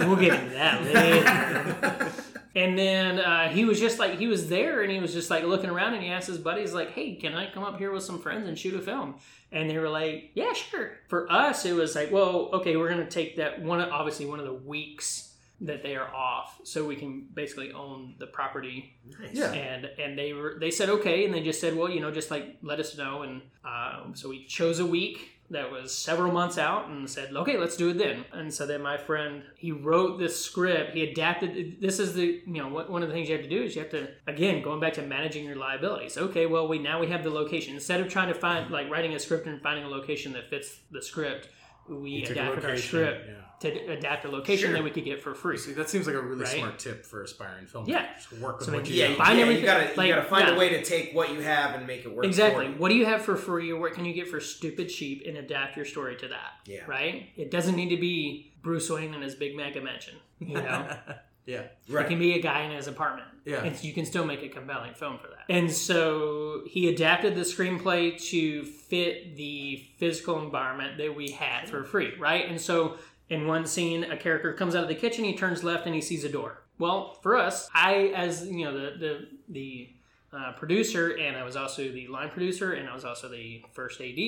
we'll 0.08 0.16
get 0.16 0.34
into 0.34 0.54
that 0.56 0.82
later. 0.82 2.12
And 2.56 2.78
then 2.78 3.18
uh, 3.18 3.48
he 3.48 3.64
was 3.64 3.80
just 3.80 3.98
like, 3.98 4.18
he 4.18 4.26
was 4.28 4.48
there 4.48 4.82
and 4.82 4.90
he 4.92 5.00
was 5.00 5.12
just 5.12 5.28
like 5.30 5.42
looking 5.44 5.70
around 5.70 5.94
and 5.94 6.02
he 6.02 6.10
asked 6.10 6.28
his 6.28 6.38
buddies, 6.38 6.72
like, 6.72 6.92
hey, 6.92 7.14
can 7.16 7.34
I 7.34 7.50
come 7.50 7.64
up 7.64 7.78
here 7.78 7.90
with 7.90 8.04
some 8.04 8.20
friends 8.20 8.46
and 8.48 8.56
shoot 8.58 8.74
a 8.74 8.80
film? 8.80 9.16
And 9.50 9.68
they 9.68 9.76
were 9.78 9.88
like, 9.88 10.30
yeah, 10.34 10.52
sure. 10.52 10.92
For 11.08 11.30
us, 11.30 11.64
it 11.64 11.72
was 11.72 11.94
like, 11.96 12.12
well, 12.12 12.50
okay, 12.52 12.76
we're 12.76 12.88
going 12.88 13.04
to 13.04 13.10
take 13.10 13.36
that 13.36 13.60
one, 13.60 13.80
obviously, 13.80 14.26
one 14.26 14.38
of 14.38 14.46
the 14.46 14.52
weeks 14.54 15.34
that 15.60 15.82
they 15.82 15.94
are 15.96 16.12
off 16.12 16.60
so 16.64 16.84
we 16.84 16.96
can 16.96 17.26
basically 17.32 17.72
own 17.72 18.14
the 18.18 18.26
property 18.26 18.92
Nice. 19.20 19.34
Yeah. 19.34 19.52
and 19.52 19.84
and 19.98 20.18
they 20.18 20.32
were 20.32 20.56
they 20.58 20.72
said 20.72 20.90
okay 20.90 21.24
and 21.24 21.32
they 21.32 21.42
just 21.42 21.60
said 21.60 21.76
well 21.76 21.88
you 21.88 22.00
know 22.00 22.10
just 22.10 22.28
like 22.28 22.56
let 22.62 22.80
us 22.80 22.98
know 22.98 23.22
and 23.22 23.40
um, 23.64 24.14
so 24.16 24.28
we 24.28 24.44
chose 24.46 24.80
a 24.80 24.84
week 24.84 25.33
that 25.50 25.70
was 25.70 25.94
several 25.94 26.32
months 26.32 26.58
out 26.58 26.88
and 26.88 27.08
said 27.08 27.34
okay 27.34 27.58
let's 27.58 27.76
do 27.76 27.90
it 27.90 27.98
then. 27.98 28.24
And 28.32 28.52
so 28.52 28.66
then 28.66 28.82
my 28.82 28.96
friend 28.96 29.42
he 29.56 29.72
wrote 29.72 30.18
this 30.18 30.42
script. 30.42 30.94
He 30.94 31.02
adapted 31.02 31.80
this 31.80 31.98
is 31.98 32.14
the 32.14 32.42
you 32.46 32.62
know 32.62 32.68
one 32.68 33.02
of 33.02 33.08
the 33.08 33.14
things 33.14 33.28
you 33.28 33.34
have 33.36 33.44
to 33.44 33.50
do 33.50 33.62
is 33.62 33.76
you 33.76 33.82
have 33.82 33.90
to 33.90 34.08
again 34.26 34.62
going 34.62 34.80
back 34.80 34.94
to 34.94 35.02
managing 35.02 35.44
your 35.44 35.56
liabilities. 35.56 36.16
Okay 36.16 36.46
well 36.46 36.66
we 36.68 36.78
now 36.78 37.00
we 37.00 37.08
have 37.08 37.22
the 37.22 37.30
location. 37.30 37.74
Instead 37.74 38.00
of 38.00 38.08
trying 38.08 38.28
to 38.28 38.34
find 38.34 38.70
like 38.70 38.90
writing 38.90 39.14
a 39.14 39.18
script 39.18 39.46
and 39.46 39.60
finding 39.62 39.84
a 39.84 39.88
location 39.88 40.32
that 40.32 40.48
fits 40.50 40.80
the 40.90 41.02
script 41.02 41.48
we 41.88 42.10
You 42.10 42.26
took 42.26 42.36
a 42.36 42.40
adapted 42.40 42.64
our 42.64 42.70
location, 42.70 42.88
script 42.88 43.26
yeah. 43.28 43.70
to 43.70 43.92
adapt 43.92 44.24
a 44.24 44.28
location 44.28 44.66
Sure. 44.68 44.72
that 44.74 44.82
we 44.84 44.90
could 44.90 45.04
get 45.04 45.20
for 45.22 45.34
free 45.34 45.56
See, 45.58 45.72
that 45.72 45.88
seems 45.90 46.06
like 46.06 46.16
a 46.16 46.20
really 46.20 46.42
Right? 46.44 46.58
smart 46.58 46.78
tip 46.78 47.04
for 47.04 47.22
aspiring 47.22 47.66
filmmakers. 47.66 47.88
Yeah. 47.88 48.14
Just 48.16 48.32
work 48.34 48.58
with 48.58 48.66
So 48.68 48.74
what 48.74 48.88
you 48.88 48.94
Yeah. 48.96 49.14
Find 49.14 49.36
yeah, 49.38 49.42
everything- 49.44 49.62
you 49.62 49.66
gotta 49.68 49.84
like, 49.96 50.08
you 50.08 50.14
gotta 50.14 50.28
find 50.28 50.48
yeah. 50.48 50.54
a 50.54 50.58
way 50.58 50.68
to 50.70 50.82
take 50.84 51.12
what 51.14 51.32
you 51.32 51.40
have 51.40 51.74
and 51.74 51.86
make 51.86 52.04
it 52.04 52.12
work. 52.12 52.24
Exactly. 52.24 52.66
For 52.66 52.72
you. 52.72 52.76
What 52.78 52.88
do 52.90 52.94
you 52.96 53.04
have 53.06 53.22
for 53.22 53.36
free, 53.36 53.70
or 53.70 53.78
what 53.80 53.92
can 53.92 54.04
you 54.04 54.12
get 54.14 54.28
for 54.28 54.40
stupid 54.40 54.88
cheap, 54.88 55.24
and 55.26 55.36
adapt 55.36 55.76
your 55.76 55.84
story 55.84 56.16
to 56.16 56.28
that? 56.28 56.52
Yeah. 56.66 56.84
Right. 56.86 57.28
It 57.36 57.50
doesn't 57.50 57.76
need 57.76 57.90
to 57.90 57.96
be 58.00 58.52
Bruce 58.62 58.88
Wayne 58.90 59.12
and 59.14 59.22
his 59.22 59.34
big 59.34 59.54
mega 59.56 59.80
mansion. 59.80 60.14
You 60.40 60.54
know, 60.54 60.88
yeah. 61.46 61.62
it 61.88 62.06
can 62.08 62.18
be 62.18 62.34
a 62.34 62.40
guy 62.40 62.62
in 62.62 62.72
his 62.72 62.86
apartment. 62.86 63.28
Yeah. 63.44 63.62
And 63.62 63.82
you 63.84 63.92
can 63.92 64.04
still 64.06 64.24
make 64.24 64.42
a 64.42 64.48
compelling 64.48 64.94
film 64.94 65.18
for 65.18 65.28
that. 65.28 65.33
And 65.48 65.70
so 65.70 66.62
he 66.66 66.88
adapted 66.88 67.34
the 67.34 67.42
screenplay 67.42 68.20
to 68.30 68.64
fit 68.64 69.36
the 69.36 69.84
physical 69.98 70.42
environment 70.42 70.98
that 70.98 71.14
we 71.14 71.30
had 71.30 71.68
for 71.68 71.84
free, 71.84 72.14
right? 72.18 72.48
And 72.48 72.60
so 72.60 72.96
in 73.28 73.46
one 73.46 73.66
scene, 73.66 74.04
a 74.04 74.16
character 74.16 74.52
comes 74.52 74.74
out 74.74 74.82
of 74.82 74.88
the 74.88 74.94
kitchen, 74.94 75.24
he 75.24 75.34
turns 75.34 75.64
left, 75.64 75.86
and 75.86 75.94
he 75.94 76.00
sees 76.00 76.24
a 76.24 76.28
door. 76.28 76.62
Well, 76.78 77.18
for 77.22 77.36
us, 77.36 77.68
I 77.72 78.12
as 78.16 78.46
you 78.46 78.64
know 78.64 78.72
the 78.72 78.98
the 78.98 79.28
the 79.48 79.88
uh, 80.32 80.52
producer, 80.52 81.16
and 81.16 81.36
I 81.36 81.44
was 81.44 81.56
also 81.56 81.88
the 81.90 82.08
line 82.08 82.30
producer, 82.30 82.72
and 82.72 82.88
I 82.88 82.94
was 82.94 83.04
also 83.04 83.28
the 83.28 83.62
first 83.72 84.00
AD. 84.00 84.18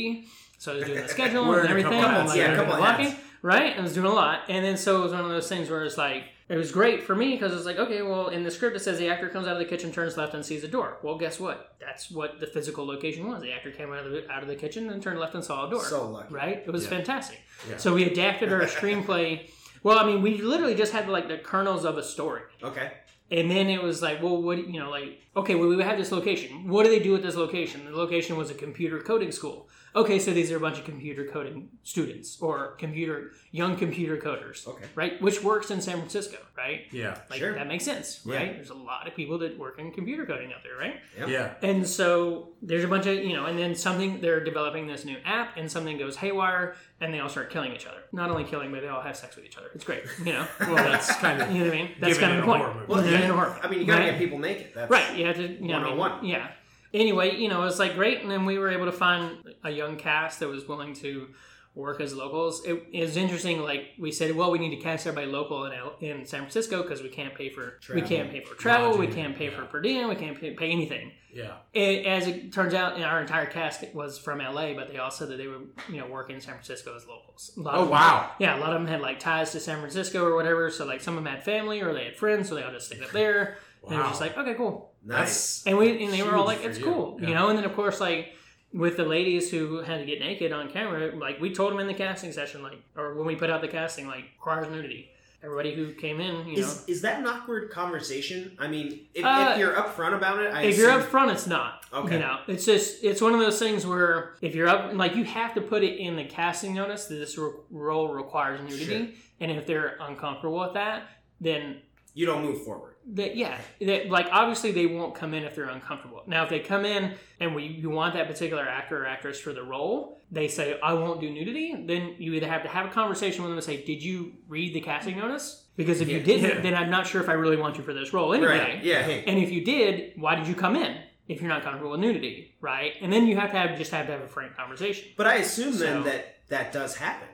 So 0.58 0.72
I 0.72 0.76
was 0.76 0.84
doing 0.84 1.02
the 1.02 1.08
schedule 1.08 1.52
and 1.52 1.68
everything. 1.68 2.00
couple 2.00 2.36
yeah, 2.36 2.44
a 2.44 2.62
I 2.62 2.96
was 2.96 3.08
couple 3.08 3.18
right? 3.42 3.76
I 3.76 3.80
was 3.80 3.94
doing 3.94 4.06
a 4.06 4.12
lot, 4.12 4.42
and 4.48 4.64
then 4.64 4.76
so 4.76 5.00
it 5.00 5.02
was 5.02 5.12
one 5.12 5.22
of 5.22 5.30
those 5.30 5.48
things 5.48 5.68
where 5.68 5.84
it's 5.84 5.98
like 5.98 6.24
it 6.48 6.56
was 6.56 6.70
great 6.70 7.02
for 7.02 7.14
me 7.14 7.32
because 7.32 7.52
it's 7.52 7.64
like 7.66 7.78
okay, 7.78 8.02
well, 8.02 8.28
in 8.28 8.42
the 8.44 8.50
script 8.50 8.76
it 8.76 8.80
says 8.80 8.98
the 8.98 9.08
actor 9.08 9.28
comes 9.28 9.46
out 9.46 9.54
of 9.54 9.58
the 9.58 9.64
kitchen, 9.64 9.90
turns 9.92 10.16
left, 10.16 10.34
and 10.34 10.44
sees 10.44 10.62
a 10.64 10.68
door. 10.68 10.98
Well, 11.02 11.18
guess 11.18 11.40
what? 11.40 11.74
That's 11.80 12.10
what 12.10 12.40
the 12.40 12.46
physical 12.46 12.86
location 12.86 13.28
was. 13.28 13.42
The 13.42 13.52
actor 13.52 13.70
came 13.70 13.92
out 13.92 14.06
of 14.06 14.12
the 14.12 14.30
out 14.30 14.42
of 14.42 14.48
the 14.48 14.56
kitchen 14.56 14.90
and 14.90 15.02
turned 15.02 15.18
left 15.18 15.34
and 15.34 15.44
saw 15.44 15.66
a 15.66 15.70
door. 15.70 15.84
So 15.84 16.10
lucky. 16.10 16.32
right? 16.34 16.62
It 16.66 16.70
was 16.70 16.84
Yeah. 16.84 16.90
fantastic. 16.90 17.40
Yeah. 17.68 17.76
So 17.78 17.94
we 17.94 18.04
adapted 18.04 18.52
our 18.52 18.62
screenplay. 18.62 19.50
Well, 19.82 20.00
I 20.00 20.04
mean, 20.06 20.20
we 20.20 20.38
literally 20.38 20.74
just 20.74 20.92
had 20.92 21.08
like 21.08 21.28
the 21.28 21.38
kernels 21.38 21.84
of 21.84 21.96
a 21.96 22.02
story. 22.02 22.40
Okay. 22.60 22.90
And 23.30 23.48
then 23.48 23.68
it 23.68 23.80
was 23.80 24.02
like, 24.02 24.20
well, 24.20 24.42
what, 24.42 24.58
you 24.58 24.80
know, 24.80 24.90
like, 24.90 25.20
okay, 25.36 25.54
well, 25.54 25.68
we 25.68 25.80
have 25.80 25.96
this 25.96 26.10
location. 26.10 26.66
What 26.68 26.82
do 26.84 26.90
they 26.90 26.98
do 26.98 27.12
with 27.12 27.22
this 27.22 27.36
location? 27.36 27.84
The 27.84 27.96
location 27.96 28.36
was 28.36 28.50
a 28.50 28.54
computer 28.54 28.98
coding 29.00 29.30
school. 29.30 29.68
Okay, 29.96 30.18
so 30.18 30.30
these 30.30 30.52
are 30.52 30.58
a 30.58 30.60
bunch 30.60 30.78
of 30.78 30.84
computer 30.84 31.24
coding 31.24 31.70
students 31.82 32.38
or 32.42 32.72
computer, 32.76 33.32
young 33.50 33.76
computer 33.76 34.18
coders. 34.18 34.66
Okay. 34.68 34.84
Right? 34.94 35.20
Which 35.22 35.42
works 35.42 35.70
in 35.70 35.80
San 35.80 35.96
Francisco, 35.96 36.36
right? 36.54 36.82
Yeah. 36.92 37.16
Like, 37.30 37.38
Sure. 37.38 37.54
that 37.54 37.66
makes 37.66 37.84
sense, 37.84 38.20
Yeah. 38.26 38.36
right? 38.36 38.54
There's 38.56 38.68
a 38.68 38.74
lot 38.74 39.08
of 39.08 39.14
people 39.16 39.38
that 39.38 39.56
work 39.58 39.78
in 39.78 39.92
computer 39.92 40.26
coding 40.26 40.52
out 40.52 40.62
there, 40.62 40.76
right? 40.76 41.00
Yep. 41.18 41.28
Yeah. 41.30 41.54
And 41.62 41.88
so 41.88 42.50
there's 42.60 42.84
a 42.84 42.88
bunch 42.88 43.06
of, 43.06 43.14
you 43.14 43.32
know, 43.32 43.46
and 43.46 43.58
then 43.58 43.74
something, 43.74 44.20
they're 44.20 44.44
developing 44.44 44.86
this 44.86 45.06
new 45.06 45.16
app 45.24 45.56
and 45.56 45.72
something 45.72 45.96
goes 45.96 46.16
haywire 46.16 46.76
and 47.00 47.14
they 47.14 47.20
all 47.20 47.30
start 47.30 47.48
killing 47.48 47.72
each 47.72 47.86
other. 47.86 48.00
Not 48.12 48.28
only 48.30 48.44
killing, 48.44 48.70
but 48.72 48.82
they 48.82 48.88
all 48.88 49.00
have 49.00 49.16
sex 49.16 49.34
with 49.34 49.46
each 49.46 49.56
other. 49.56 49.70
It's 49.74 49.84
great, 49.84 50.02
you 50.18 50.32
know? 50.34 50.46
Well, 50.60 50.76
that's 50.76 51.16
kind 51.16 51.40
of 51.40 51.50
You 51.50 51.60
know 51.60 51.70
what 51.70 51.74
I 51.74 51.82
mean? 51.82 51.90
That's 52.00 52.18
kind 52.18 52.32
of 52.32 52.40
the 52.40 52.44
point. 52.46 52.62
horror. 52.62 52.84
Well, 52.86 53.02
Yeah, 53.02 53.12
yeah. 53.12 53.24
in 53.24 53.30
a 53.30 53.34
horror 53.34 53.58
I 53.62 53.68
mean, 53.70 53.80
you 53.80 53.86
gotta 53.86 54.02
right? 54.02 54.10
get 54.10 54.18
people 54.18 54.38
naked. 54.38 54.72
That's 54.74 54.90
Right, 54.90 55.16
you 55.16 55.24
have 55.24 55.36
to, 55.36 55.42
you 55.48 55.68
know, 55.68 55.78
I 55.78 55.84
mean, 55.84 55.96
101. 55.96 56.24
yeah. 56.26 56.48
Anyway, 56.94 57.36
you 57.36 57.48
know, 57.48 57.62
it 57.62 57.66
was 57.66 57.78
like 57.78 57.94
great, 57.94 58.20
and 58.22 58.30
then 58.30 58.44
we 58.44 58.58
were 58.58 58.70
able 58.70 58.86
to 58.86 58.92
find 58.92 59.38
a 59.64 59.70
young 59.70 59.96
cast 59.96 60.40
that 60.40 60.48
was 60.48 60.66
willing 60.66 60.94
to 60.94 61.28
work 61.76 62.00
as 62.00 62.14
locals. 62.14 62.64
It, 62.64 62.98
was 62.98 63.16
interesting. 63.16 63.60
Like 63.62 63.90
we 63.98 64.10
said, 64.10 64.34
well, 64.34 64.50
we 64.50 64.58
need 64.58 64.70
to 64.70 64.82
cast 64.82 65.06
everybody 65.06 65.30
local 65.30 65.66
in 65.66 65.72
L- 65.74 65.96
in 66.00 66.24
San 66.24 66.40
Francisco 66.40 66.82
because 66.82 67.02
we 67.02 67.10
can't 67.10 67.34
pay 67.34 67.50
for 67.50 67.78
we 67.94 68.00
Travel. 68.00 68.08
can't 68.08 68.30
pay 68.30 68.40
for 68.40 68.54
travel, 68.54 68.98
we 68.98 69.06
can't 69.06 69.36
pay 69.36 69.50
yeah. 69.50 69.56
for 69.56 69.66
per 69.66 69.80
diem, 69.80 70.08
we 70.08 70.16
can't 70.16 70.40
pay, 70.40 70.52
pay 70.52 70.70
anything. 70.70 71.12
yeah. 71.32 71.56
It, 71.74 72.06
as 72.06 72.26
it 72.26 72.52
turns 72.52 72.72
out, 72.72 72.98
our 73.00 73.20
entire 73.20 73.44
cast 73.46 73.84
was 73.94 74.18
from 74.18 74.38
LA, 74.38 74.72
but 74.72 74.90
they 74.90 74.96
all 74.96 75.10
said 75.10 75.28
that 75.28 75.36
they 75.36 75.46
would, 75.46 75.68
you 75.90 75.98
know, 75.98 76.06
work 76.06 76.30
in 76.30 76.40
San 76.40 76.54
Francisco 76.54 76.96
as 76.96 77.06
locals. 77.06 77.52
Oh 77.58 77.86
wow. 77.86 78.32
yeah, 78.38 78.58
a 78.58 78.58
lot 78.58 78.72
of 78.72 78.80
them 78.80 78.88
had 78.88 79.02
like 79.02 79.20
ties 79.20 79.52
to 79.52 79.60
San 79.60 79.78
Francisco 79.78 80.24
or 80.24 80.34
whatever. 80.34 80.70
So 80.70 80.86
like 80.86 81.02
some 81.02 81.18
of 81.18 81.22
them 81.22 81.32
had 81.32 81.44
family 81.44 81.82
or 81.82 81.92
they 81.92 82.04
had 82.04 82.16
friends, 82.16 82.48
so 82.48 82.54
they 82.54 82.62
all 82.62 82.72
just 82.72 82.86
stayed 82.86 83.02
up 83.02 83.10
there. 83.12 83.58
Wow. 83.82 83.90
And 83.90 84.00
it 84.00 84.02
was 84.02 84.10
just 84.12 84.20
like, 84.22 84.38
okay, 84.38 84.54
cool. 84.54 84.92
Nice. 85.06 85.64
And 85.66 85.78
we 85.78 86.02
and 86.04 86.12
they 86.12 86.22
were 86.22 86.34
all 86.36 86.44
like, 86.44 86.64
it's 86.64 86.78
you. 86.78 86.84
cool, 86.84 87.18
Yeah. 87.20 87.28
you 87.28 87.34
know. 87.34 87.48
And 87.48 87.56
then 87.58 87.64
of 87.64 87.74
course, 87.74 88.00
like 88.00 88.32
with 88.72 88.96
the 88.96 89.04
ladies 89.04 89.50
who 89.50 89.80
had 89.82 90.00
to 90.00 90.04
get 90.06 90.20
naked 90.20 90.52
on 90.52 90.70
camera, 90.70 91.14
like 91.16 91.40
we 91.40 91.54
told 91.54 91.72
them 91.72 91.78
in 91.80 91.86
the 91.86 91.94
casting 91.94 92.32
session, 92.32 92.62
like 92.62 92.78
or 92.96 93.14
when 93.14 93.26
we 93.26 93.36
put 93.36 93.48
out 93.50 93.60
the 93.60 93.68
casting, 93.68 94.06
like 94.06 94.24
requires 94.36 94.68
nudity. 94.70 95.10
Everybody 95.44 95.74
who 95.74 95.92
came 95.92 96.18
in, 96.20 96.48
you 96.48 96.56
know, 96.56 96.66
Is, 96.66 96.84
is 96.88 97.02
that 97.02 97.20
an 97.20 97.26
awkward 97.26 97.70
conversation? 97.70 98.56
I 98.58 98.66
mean, 98.66 99.06
if, 99.14 99.24
Uh, 99.24 99.50
if 99.52 99.58
you're 99.58 99.74
upfront 99.74 100.16
about 100.16 100.40
it, 100.42 100.52
I 100.52 100.62
if 100.62 100.76
you're 100.76 100.90
upfront, 100.90 101.30
it's 101.30 101.46
not. 101.46 101.84
Okay. 101.92 102.14
You 102.14 102.18
know, 102.20 102.38
it's 102.48 102.64
just 102.64 103.04
it's 103.04 103.20
one 103.20 103.32
of 103.32 103.38
those 103.38 103.58
things 103.58 103.86
where 103.86 104.34
if 104.40 104.54
you're 104.56 104.66
up, 104.66 104.94
like 104.94 105.14
you 105.14 105.22
have 105.24 105.54
to 105.54 105.60
put 105.60 105.84
it 105.84 105.98
in 106.00 106.16
the 106.16 106.24
casting 106.24 106.74
notice 106.74 107.04
that 107.04 107.14
this 107.16 107.38
role 107.70 108.08
requires 108.12 108.60
nudity, 108.62 108.84
Sure. 108.86 109.06
and 109.40 109.52
if 109.52 109.66
they're 109.66 109.96
uncomfortable 110.00 110.58
with 110.58 110.74
that, 110.74 111.04
then 111.40 111.80
you 112.14 112.26
don't 112.26 112.42
move 112.42 112.64
forward. 112.64 112.95
That 113.14 113.36
yeah, 113.36 113.56
that 113.80 114.08
like 114.10 114.26
obviously 114.32 114.72
they 114.72 114.86
won't 114.86 115.14
come 115.14 115.32
in 115.34 115.44
if 115.44 115.54
they're 115.54 115.68
uncomfortable. 115.68 116.22
Now, 116.26 116.44
if 116.44 116.50
they 116.50 116.60
come 116.60 116.84
in 116.84 117.14
and 117.40 117.54
we 117.54 117.64
you 117.64 117.90
want 117.90 118.14
that 118.14 118.26
particular 118.26 118.66
actor 118.66 119.04
or 119.04 119.06
actress 119.06 119.40
for 119.40 119.52
the 119.52 119.62
role, 119.62 120.20
they 120.30 120.48
say 120.48 120.78
I 120.82 120.94
won't 120.94 121.20
do 121.20 121.30
nudity. 121.30 121.74
Then 121.86 122.16
you 122.18 122.34
either 122.34 122.48
have 122.48 122.62
to 122.64 122.68
have 122.68 122.86
a 122.86 122.90
conversation 122.90 123.42
with 123.42 123.50
them 123.50 123.58
and 123.58 123.64
say, 123.64 123.84
Did 123.84 124.02
you 124.02 124.32
read 124.48 124.74
the 124.74 124.80
casting 124.80 125.18
notice? 125.18 125.64
Because 125.76 126.00
if 126.00 126.08
you 126.08 126.20
didn't, 126.20 126.50
Yeah. 126.56 126.60
then 126.62 126.74
I'm 126.74 126.90
not 126.90 127.06
sure 127.06 127.20
if 127.20 127.28
I 127.28 127.34
really 127.34 127.56
want 127.56 127.76
you 127.76 127.84
for 127.84 127.92
this 127.92 128.12
role 128.12 128.32
anyway. 128.32 128.58
Right. 128.58 128.82
Yeah. 128.82 129.02
Hey. 129.02 129.24
And 129.26 129.38
if 129.38 129.50
you 129.52 129.64
did, 129.64 130.12
why 130.16 130.34
did 130.34 130.46
you 130.48 130.54
come 130.54 130.74
in 130.74 130.96
if 131.28 131.40
you're 131.40 131.50
not 131.50 131.62
comfortable 131.62 131.90
with 131.92 132.00
nudity, 132.00 132.54
right? 132.60 132.94
And 133.00 133.12
then 133.12 133.26
you 133.26 133.36
have 133.36 133.50
to 133.52 133.58
have 133.58 133.76
just 133.78 133.90
have 133.92 134.06
to 134.06 134.12
have 134.12 134.22
a 134.22 134.28
frank 134.28 134.56
conversation. 134.56 135.08
But 135.16 135.26
I 135.26 135.36
assume 135.36 135.78
then 135.78 136.02
that 136.04 136.38
that 136.48 136.72
does 136.72 136.96
happen. 136.96 137.28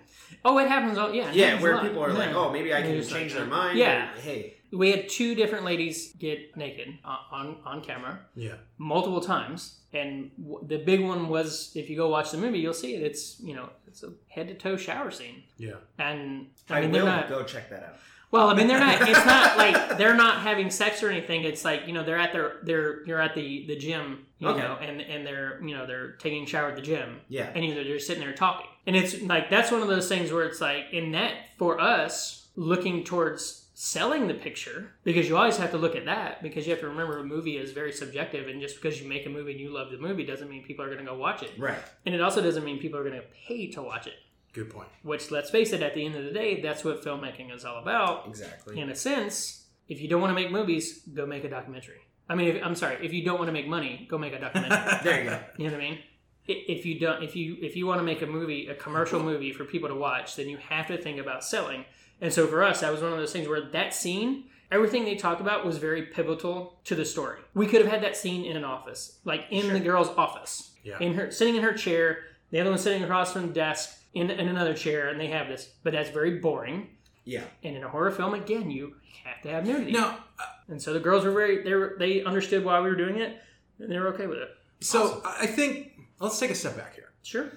Oh, 0.45 0.59
it 0.59 0.69
happens. 0.69 0.99
All 0.99 1.15
yeah. 1.15 1.31
Yeah, 1.33 1.61
where 1.61 1.79
people 1.79 2.03
are 2.03 2.13
like, 2.13 2.35
oh, 2.35 2.51
maybe 2.53 2.75
I 2.75 2.83
can 2.83 2.97
just 2.97 3.11
change 3.11 3.33
like, 3.33 3.45
their 3.45 3.53
uh, 3.53 3.57
mind. 3.57 3.79
Yeah. 3.79 4.13
or, 4.13 4.21
hey, 4.21 4.57
We 4.73 4.91
had 4.91 5.09
two 5.09 5.35
different 5.35 5.65
ladies 5.65 6.13
get 6.19 6.57
naked 6.57 6.89
on 7.05 7.19
on, 7.31 7.57
on 7.65 7.81
camera 7.83 8.21
Yeah. 8.35 8.55
multiple 8.79 9.21
times, 9.21 9.81
and 9.93 10.31
w- 10.43 10.67
the 10.67 10.79
big 10.79 11.01
one 11.03 11.29
was 11.29 11.73
if 11.75 11.91
you 11.91 11.97
go 11.97 12.09
watch 12.09 12.31
the 12.31 12.39
movie, 12.39 12.59
you'll 12.59 12.73
see 12.75 12.95
it. 12.95 13.03
It's 13.03 13.39
you 13.41 13.55
know 13.55 13.69
it's 13.87 14.03
a 14.03 14.13
head 14.29 14.49
to 14.49 14.55
toe 14.55 14.77
shower 14.77 15.11
scene, 15.11 15.43
Yeah. 15.59 15.75
and 15.99 16.47
I, 16.71 16.79
I 16.79 16.81
mean 16.83 16.93
will 16.93 17.05
not. 17.07 17.29
go 17.29 17.45
check 17.45 17.69
that 17.71 17.83
out. 17.85 17.97
Well, 18.31 18.49
I 18.49 18.55
mean, 18.55 18.67
they're 18.67 18.81
not. 18.81 19.07
It's 19.07 19.27
not 19.27 19.59
like 19.65 19.99
they're 19.99 20.15
not 20.15 20.39
having 20.41 20.71
sex 20.71 21.03
or 21.03 21.11
anything. 21.11 21.45
It's 21.45 21.67
like 21.67 21.87
you 21.87 21.93
know 21.93 22.03
they're 22.03 22.19
at 22.19 22.33
their 22.33 22.61
they're 22.63 23.05
you're 23.05 23.21
at 23.21 23.35
the 23.35 23.67
the 23.67 23.77
gym, 23.77 24.25
you 24.39 24.49
Okay. 24.49 24.61
know, 24.61 24.77
and 24.81 25.03
and 25.03 25.27
they're 25.27 25.61
you 25.63 25.75
know 25.77 25.87
they're 25.87 26.13
taking 26.13 26.45
a 26.45 26.47
shower 26.47 26.71
at 26.71 26.77
the 26.77 26.81
gym, 26.83 27.21
Yeah. 27.29 27.51
and 27.55 27.63
either 27.63 27.85
they're 27.85 27.99
sitting 27.99 28.23
there 28.25 28.33
talking, 28.33 28.69
and 28.87 28.97
it's 28.97 29.21
like 29.21 29.51
that's 29.51 29.71
one 29.71 29.83
of 29.83 29.89
those 29.89 30.09
things 30.09 30.33
where 30.33 30.45
it's 30.47 30.63
like 30.63 30.85
in 30.93 31.13
that 31.13 31.35
for 31.59 31.79
us 31.79 32.49
looking 32.57 33.05
towards 33.05 33.62
selling 33.85 34.29
the 34.29 34.35
picture 34.35 34.93
because 35.03 35.29
you 35.29 35.37
always 35.37 35.57
have 35.57 35.73
to 35.73 35.77
look 35.77 35.97
at 35.97 36.05
that 36.05 36.41
because 36.41 36.65
you 36.65 36.71
have 36.71 36.79
to 36.81 36.87
remember 36.87 37.19
a 37.19 37.25
movie 37.25 37.57
is 37.57 37.73
very 37.73 37.91
subjective 37.93 38.47
and 38.47 38.61
just 38.61 38.77
because 38.81 39.03
you 39.03 39.09
make 39.09 39.27
a 39.27 39.29
movie 39.29 39.51
and 39.51 39.61
you 39.61 39.75
love 39.75 39.91
the 39.91 39.99
movie 39.99 40.25
doesn't 40.25 40.49
mean 40.49 40.63
people 40.63 40.85
are 40.85 40.89
going 40.89 41.01
to 41.01 41.05
go 41.05 41.19
watch 41.19 41.43
it 41.43 41.51
Right. 41.59 41.81
and 42.07 42.15
it 42.15 42.21
also 42.21 42.41
doesn't 42.41 42.65
mean 42.65 42.79
people 42.79 43.01
are 43.01 43.03
going 43.03 43.17
to 43.21 43.27
pay 43.49 43.67
to 43.73 43.83
watch 43.83 44.07
it 44.07 44.15
Good 44.53 44.71
point. 44.71 44.87
which 45.03 45.33
let's 45.33 45.51
face 45.51 45.73
it 45.73 45.83
at 45.83 45.95
the 45.97 46.07
end 46.07 46.15
of 46.15 46.23
the 46.25 46.31
day 46.31 46.61
that's 46.61 46.85
what 46.85 47.03
filmmaking 47.05 47.53
is 47.53 47.65
all 47.65 47.83
about 47.83 48.29
Exactly. 48.29 48.79
in 48.79 48.89
a 48.89 48.95
sense, 48.95 49.65
if 49.89 50.01
you 50.01 50.07
don't 50.07 50.21
want 50.21 50.31
to 50.31 50.41
make 50.41 50.53
movies, 50.53 51.01
go 51.13 51.27
make 51.27 51.43
a 51.43 51.51
documentary. 51.51 51.99
I 52.29 52.37
mean, 52.37 52.55
if, 52.55 52.65
I'm 52.65 52.77
sorry, 52.77 53.05
if 53.05 53.13
you 53.13 53.25
don't 53.25 53.39
want 53.39 53.49
to 53.49 53.53
make 53.53 53.67
money, 53.67 54.07
go 54.09 54.17
make 54.17 54.33
a 54.33 54.39
documentary. 54.39 54.79
There 55.03 55.25
you 55.25 55.29
go. 55.31 55.41
you 55.59 55.67
know 55.67 55.73
what 55.73 55.81
I 55.83 55.89
mean? 55.91 55.99
If 56.47 56.87
you 56.87 57.01
don't, 57.01 57.21
if 57.23 57.35
you 57.35 57.57
if 57.61 57.75
you 57.77 57.87
want 57.87 57.99
to 57.99 58.05
make 58.05 58.23
a 58.23 58.27
movie, 58.27 58.69
a 58.69 58.75
commercial 58.77 59.21
movie 59.31 59.53
for 59.53 59.65
people 59.65 59.89
to 59.89 59.95
watch, 59.97 60.37
then 60.37 60.49
you 60.49 60.57
have 60.69 60.87
to 60.87 60.97
think 60.97 61.19
about 61.19 61.45
selling. 61.45 61.85
And 62.23 62.33
so 62.33 62.47
for 62.47 62.63
us, 62.63 62.81
that 62.81 62.91
was 62.93 63.03
one 63.03 63.13
of 63.13 63.19
those 63.19 63.33
things 63.33 63.49
where 63.49 63.61
that 63.61 63.93
scene, 63.93 64.45
everything 64.71 65.05
they 65.05 65.17
talked 65.17 65.41
about 65.43 65.67
was 65.67 65.77
very 65.79 66.03
pivotal 66.07 66.79
to 66.85 66.95
the 66.95 67.05
story. 67.05 67.41
We 67.53 67.67
could 67.67 67.83
have 67.83 67.91
had 67.91 68.03
that 68.05 68.17
scene 68.17 68.45
in 68.45 68.57
an 68.57 68.65
office, 68.65 69.19
like 69.25 69.45
in 69.51 69.73
the 69.73 69.81
girl's 69.81 70.09
office, 70.09 70.71
Yeah. 70.85 70.99
in 71.01 71.15
her 71.15 71.31
sitting 71.31 71.57
in 71.57 71.63
her 71.63 71.73
chair, 71.75 72.21
the 72.51 72.61
other 72.61 72.71
one 72.71 72.79
sitting 72.79 73.03
across 73.03 73.33
from 73.33 73.49
the 73.49 73.53
desk 73.53 73.99
in, 74.15 74.31
in 74.31 74.49
another 74.49 74.73
chair, 74.75 75.09
and 75.09 75.21
they 75.21 75.27
have 75.29 75.49
this. 75.49 75.69
But 75.83 75.93
that's 75.95 76.11
very 76.11 76.39
boring. 76.39 76.91
Yeah. 77.25 77.43
And 77.65 77.77
in 77.77 77.83
a 77.83 77.89
horror 77.89 78.11
film, 78.13 78.35
again, 78.35 78.71
you 78.71 78.95
have 79.25 79.43
to 79.43 79.49
have 79.51 79.67
nudity. 79.67 79.93
Now, 79.93 80.19
uh, 80.39 80.45
And 80.69 80.81
so 80.81 80.93
the 80.93 81.01
girls 81.01 81.25
were 81.25 81.33
very 81.33 81.63
they 81.65 81.75
were, 81.75 81.97
they 81.99 82.23
understood 82.23 82.65
why 82.65 82.81
we 82.81 82.89
were 82.89 82.97
doing 82.97 83.19
it, 83.19 83.37
and 83.81 83.91
they 83.91 83.99
were 83.99 84.09
okay 84.15 84.27
with 84.29 84.39
it. 84.39 84.51
so 84.81 85.21
I 85.25 85.47
think 85.47 85.93
let's 86.21 86.39
take 86.39 86.51
a 86.51 86.55
step 86.55 86.77
back 86.77 86.95
here. 86.95 87.11
Sure. 87.25 87.51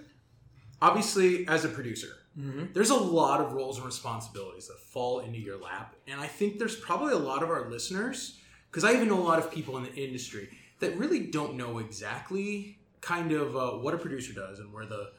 Obviously, 0.82 1.48
as 1.48 1.66
a 1.66 1.70
producer, 1.70 2.10
Mm-hmm. 2.38 2.74
there's 2.74 2.90
a 2.90 2.96
lot 2.96 3.40
of 3.40 3.54
roles 3.54 3.78
and 3.78 3.86
responsibilities 3.86 4.68
that 4.68 4.78
fall 4.78 5.20
into 5.20 5.40
your 5.40 5.58
lap, 5.58 5.96
and 6.08 6.20
I 6.20 6.28
think 6.28 6.60
there's 6.60 6.76
probably 6.76 7.14
a 7.14 7.18
lot 7.18 7.44
of 7.44 7.50
our 7.50 7.70
listeners, 7.70 8.40
because 8.70 8.84
I 8.84 8.94
even 8.94 9.08
know 9.08 9.20
a 9.20 9.24
lot 9.24 9.40
of 9.40 9.50
people 9.52 9.78
in 9.78 9.84
the 9.84 9.96
industry 9.96 10.50
that 10.80 10.98
really 10.98 11.28
don't 11.28 11.56
know 11.56 11.78
exactly 11.78 12.78
kind 13.02 13.32
of 13.32 13.56
uh, 13.56 13.72
what 13.72 13.94
a 13.94 13.98
producer 13.98 14.34
does 14.34 14.60
and 14.60 14.74
where 14.74 14.86
the 14.86 15.12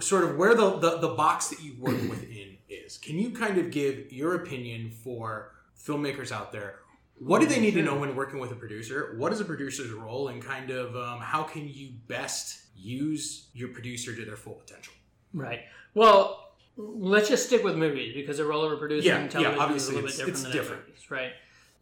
sort 0.00 0.24
of 0.24 0.36
where 0.36 0.54
the, 0.54 0.78
the 0.78 0.98
the 0.98 1.08
box 1.08 1.48
that 1.48 1.62
you 1.62 1.74
work 1.80 2.00
within 2.10 2.56
is. 2.68 2.98
Can 2.98 3.18
you 3.18 3.30
kind 3.30 3.58
of 3.58 3.70
give 3.70 4.12
your 4.12 4.36
opinion 4.36 4.90
for 4.90 5.52
filmmakers 5.76 6.30
out 6.32 6.52
there? 6.52 6.80
What 7.18 7.40
do 7.40 7.46
they 7.46 7.60
need 7.60 7.74
to 7.74 7.82
know 7.82 7.96
when 7.96 8.14
working 8.16 8.40
with 8.40 8.50
a 8.52 8.56
producer? 8.56 9.14
What 9.16 9.32
is 9.32 9.40
a 9.40 9.44
producer's 9.44 9.90
role, 9.92 10.28
and 10.28 10.42
kind 10.42 10.70
of 10.70 10.96
um, 10.96 11.20
how 11.20 11.42
can 11.42 11.68
you 11.68 11.90
best 12.08 12.60
use 12.76 13.48
your 13.54 13.68
producer 13.68 14.14
to 14.14 14.24
their 14.24 14.36
full 14.36 14.54
potential? 14.54 14.92
Right. 15.32 15.60
Well, 15.94 16.43
let's 16.76 17.28
just 17.28 17.46
stick 17.46 17.62
with 17.64 17.76
movies 17.76 18.14
because 18.14 18.38
the 18.38 18.44
role 18.44 18.64
of 18.64 18.72
a 18.72 18.76
producer 18.76 19.08
Yeah, 19.08 19.18
in 19.18 19.24
yeah, 19.24 19.28
television 19.28 19.54
is 19.54 19.58
a 19.58 19.62
obviously 19.62 19.94
little 19.94 20.08
bit 20.08 20.16
different 20.16 20.30
it's 20.34 20.42
than 20.42 20.52
different. 20.52 20.86
movies, 20.86 21.10
right? 21.10 21.32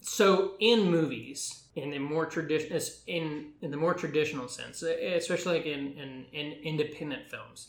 So 0.00 0.52
in 0.61 0.90
movies, 0.90 1.64
in 1.76 1.90
the 1.90 1.99
more 1.99 2.26
traditional, 2.26 2.80
in 3.06 3.52
in 3.62 3.70
the 3.70 3.76
more 3.76 3.94
traditional 3.94 4.49
sense, 4.49 4.82
especially 4.82 5.58
like 5.58 5.66
in, 5.66 5.92
in 5.94 6.26
in 6.32 6.52
independent 6.62 7.30
films, 7.30 7.68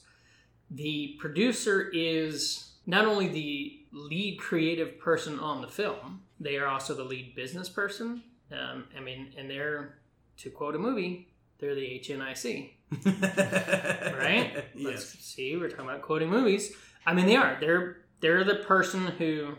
the 0.71 1.15
producer 1.19 1.89
is 1.93 2.71
not 2.85 3.05
only 3.05 3.27
the 3.27 3.79
lead 3.91 4.39
creative 4.39 4.99
person 4.99 5.39
on 5.39 5.61
the 5.61 5.67
film, 5.67 6.21
they 6.39 6.57
are 6.57 6.67
also 6.67 6.93
the 6.93 7.03
lead 7.03 7.35
business 7.35 7.69
person. 7.69 8.23
Um, 8.51 8.85
I 8.97 8.99
mean, 8.99 9.33
and 9.37 9.49
they're 9.49 9.99
to 10.37 10.49
quote 10.49 10.75
a 10.75 10.79
movie, 10.79 11.29
they're 11.59 11.75
the 11.75 12.01
HNIC 12.03 12.71
right? 13.05 14.65
Let's 14.75 15.15
yes. 15.15 15.15
see, 15.19 15.55
we're 15.57 15.69
talking 15.69 15.85
about 15.85 16.01
quoting 16.01 16.29
movies. 16.29 16.75
I 17.05 17.13
mean, 17.13 17.25
they 17.25 17.35
are. 17.35 17.57
They're 17.59 17.97
they're 18.21 18.43
the 18.43 18.55
person 18.55 19.07
who 19.07 19.55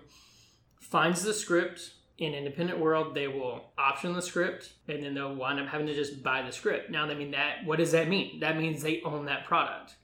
finds 0.81 1.23
the 1.23 1.35
script 1.35 1.93
in 2.19 2.33
independent 2.35 2.79
world. 2.79 3.15
They 3.15 3.29
will 3.29 3.73
option 3.77 4.13
the 4.13 4.23
script, 4.23 4.73
and 4.89 5.03
then 5.03 5.15
they'll 5.15 5.35
wind 5.35 5.61
up 5.61 5.67
having 5.67 5.87
to 5.87 5.95
just 5.95 6.23
buy 6.23 6.43
the 6.43 6.53
script. 6.53 6.91
Now, 6.91 7.05
I 7.05 7.15
mean 7.15 7.33
that. 7.33 7.65
What 7.65 7.79
does 7.79 7.93
that 7.93 8.09
mean? 8.09 8.41
That 8.41 8.57
means 8.57 8.83
they 8.83 9.03
own 9.03 9.27
that 9.27 9.45
product. 9.47 9.95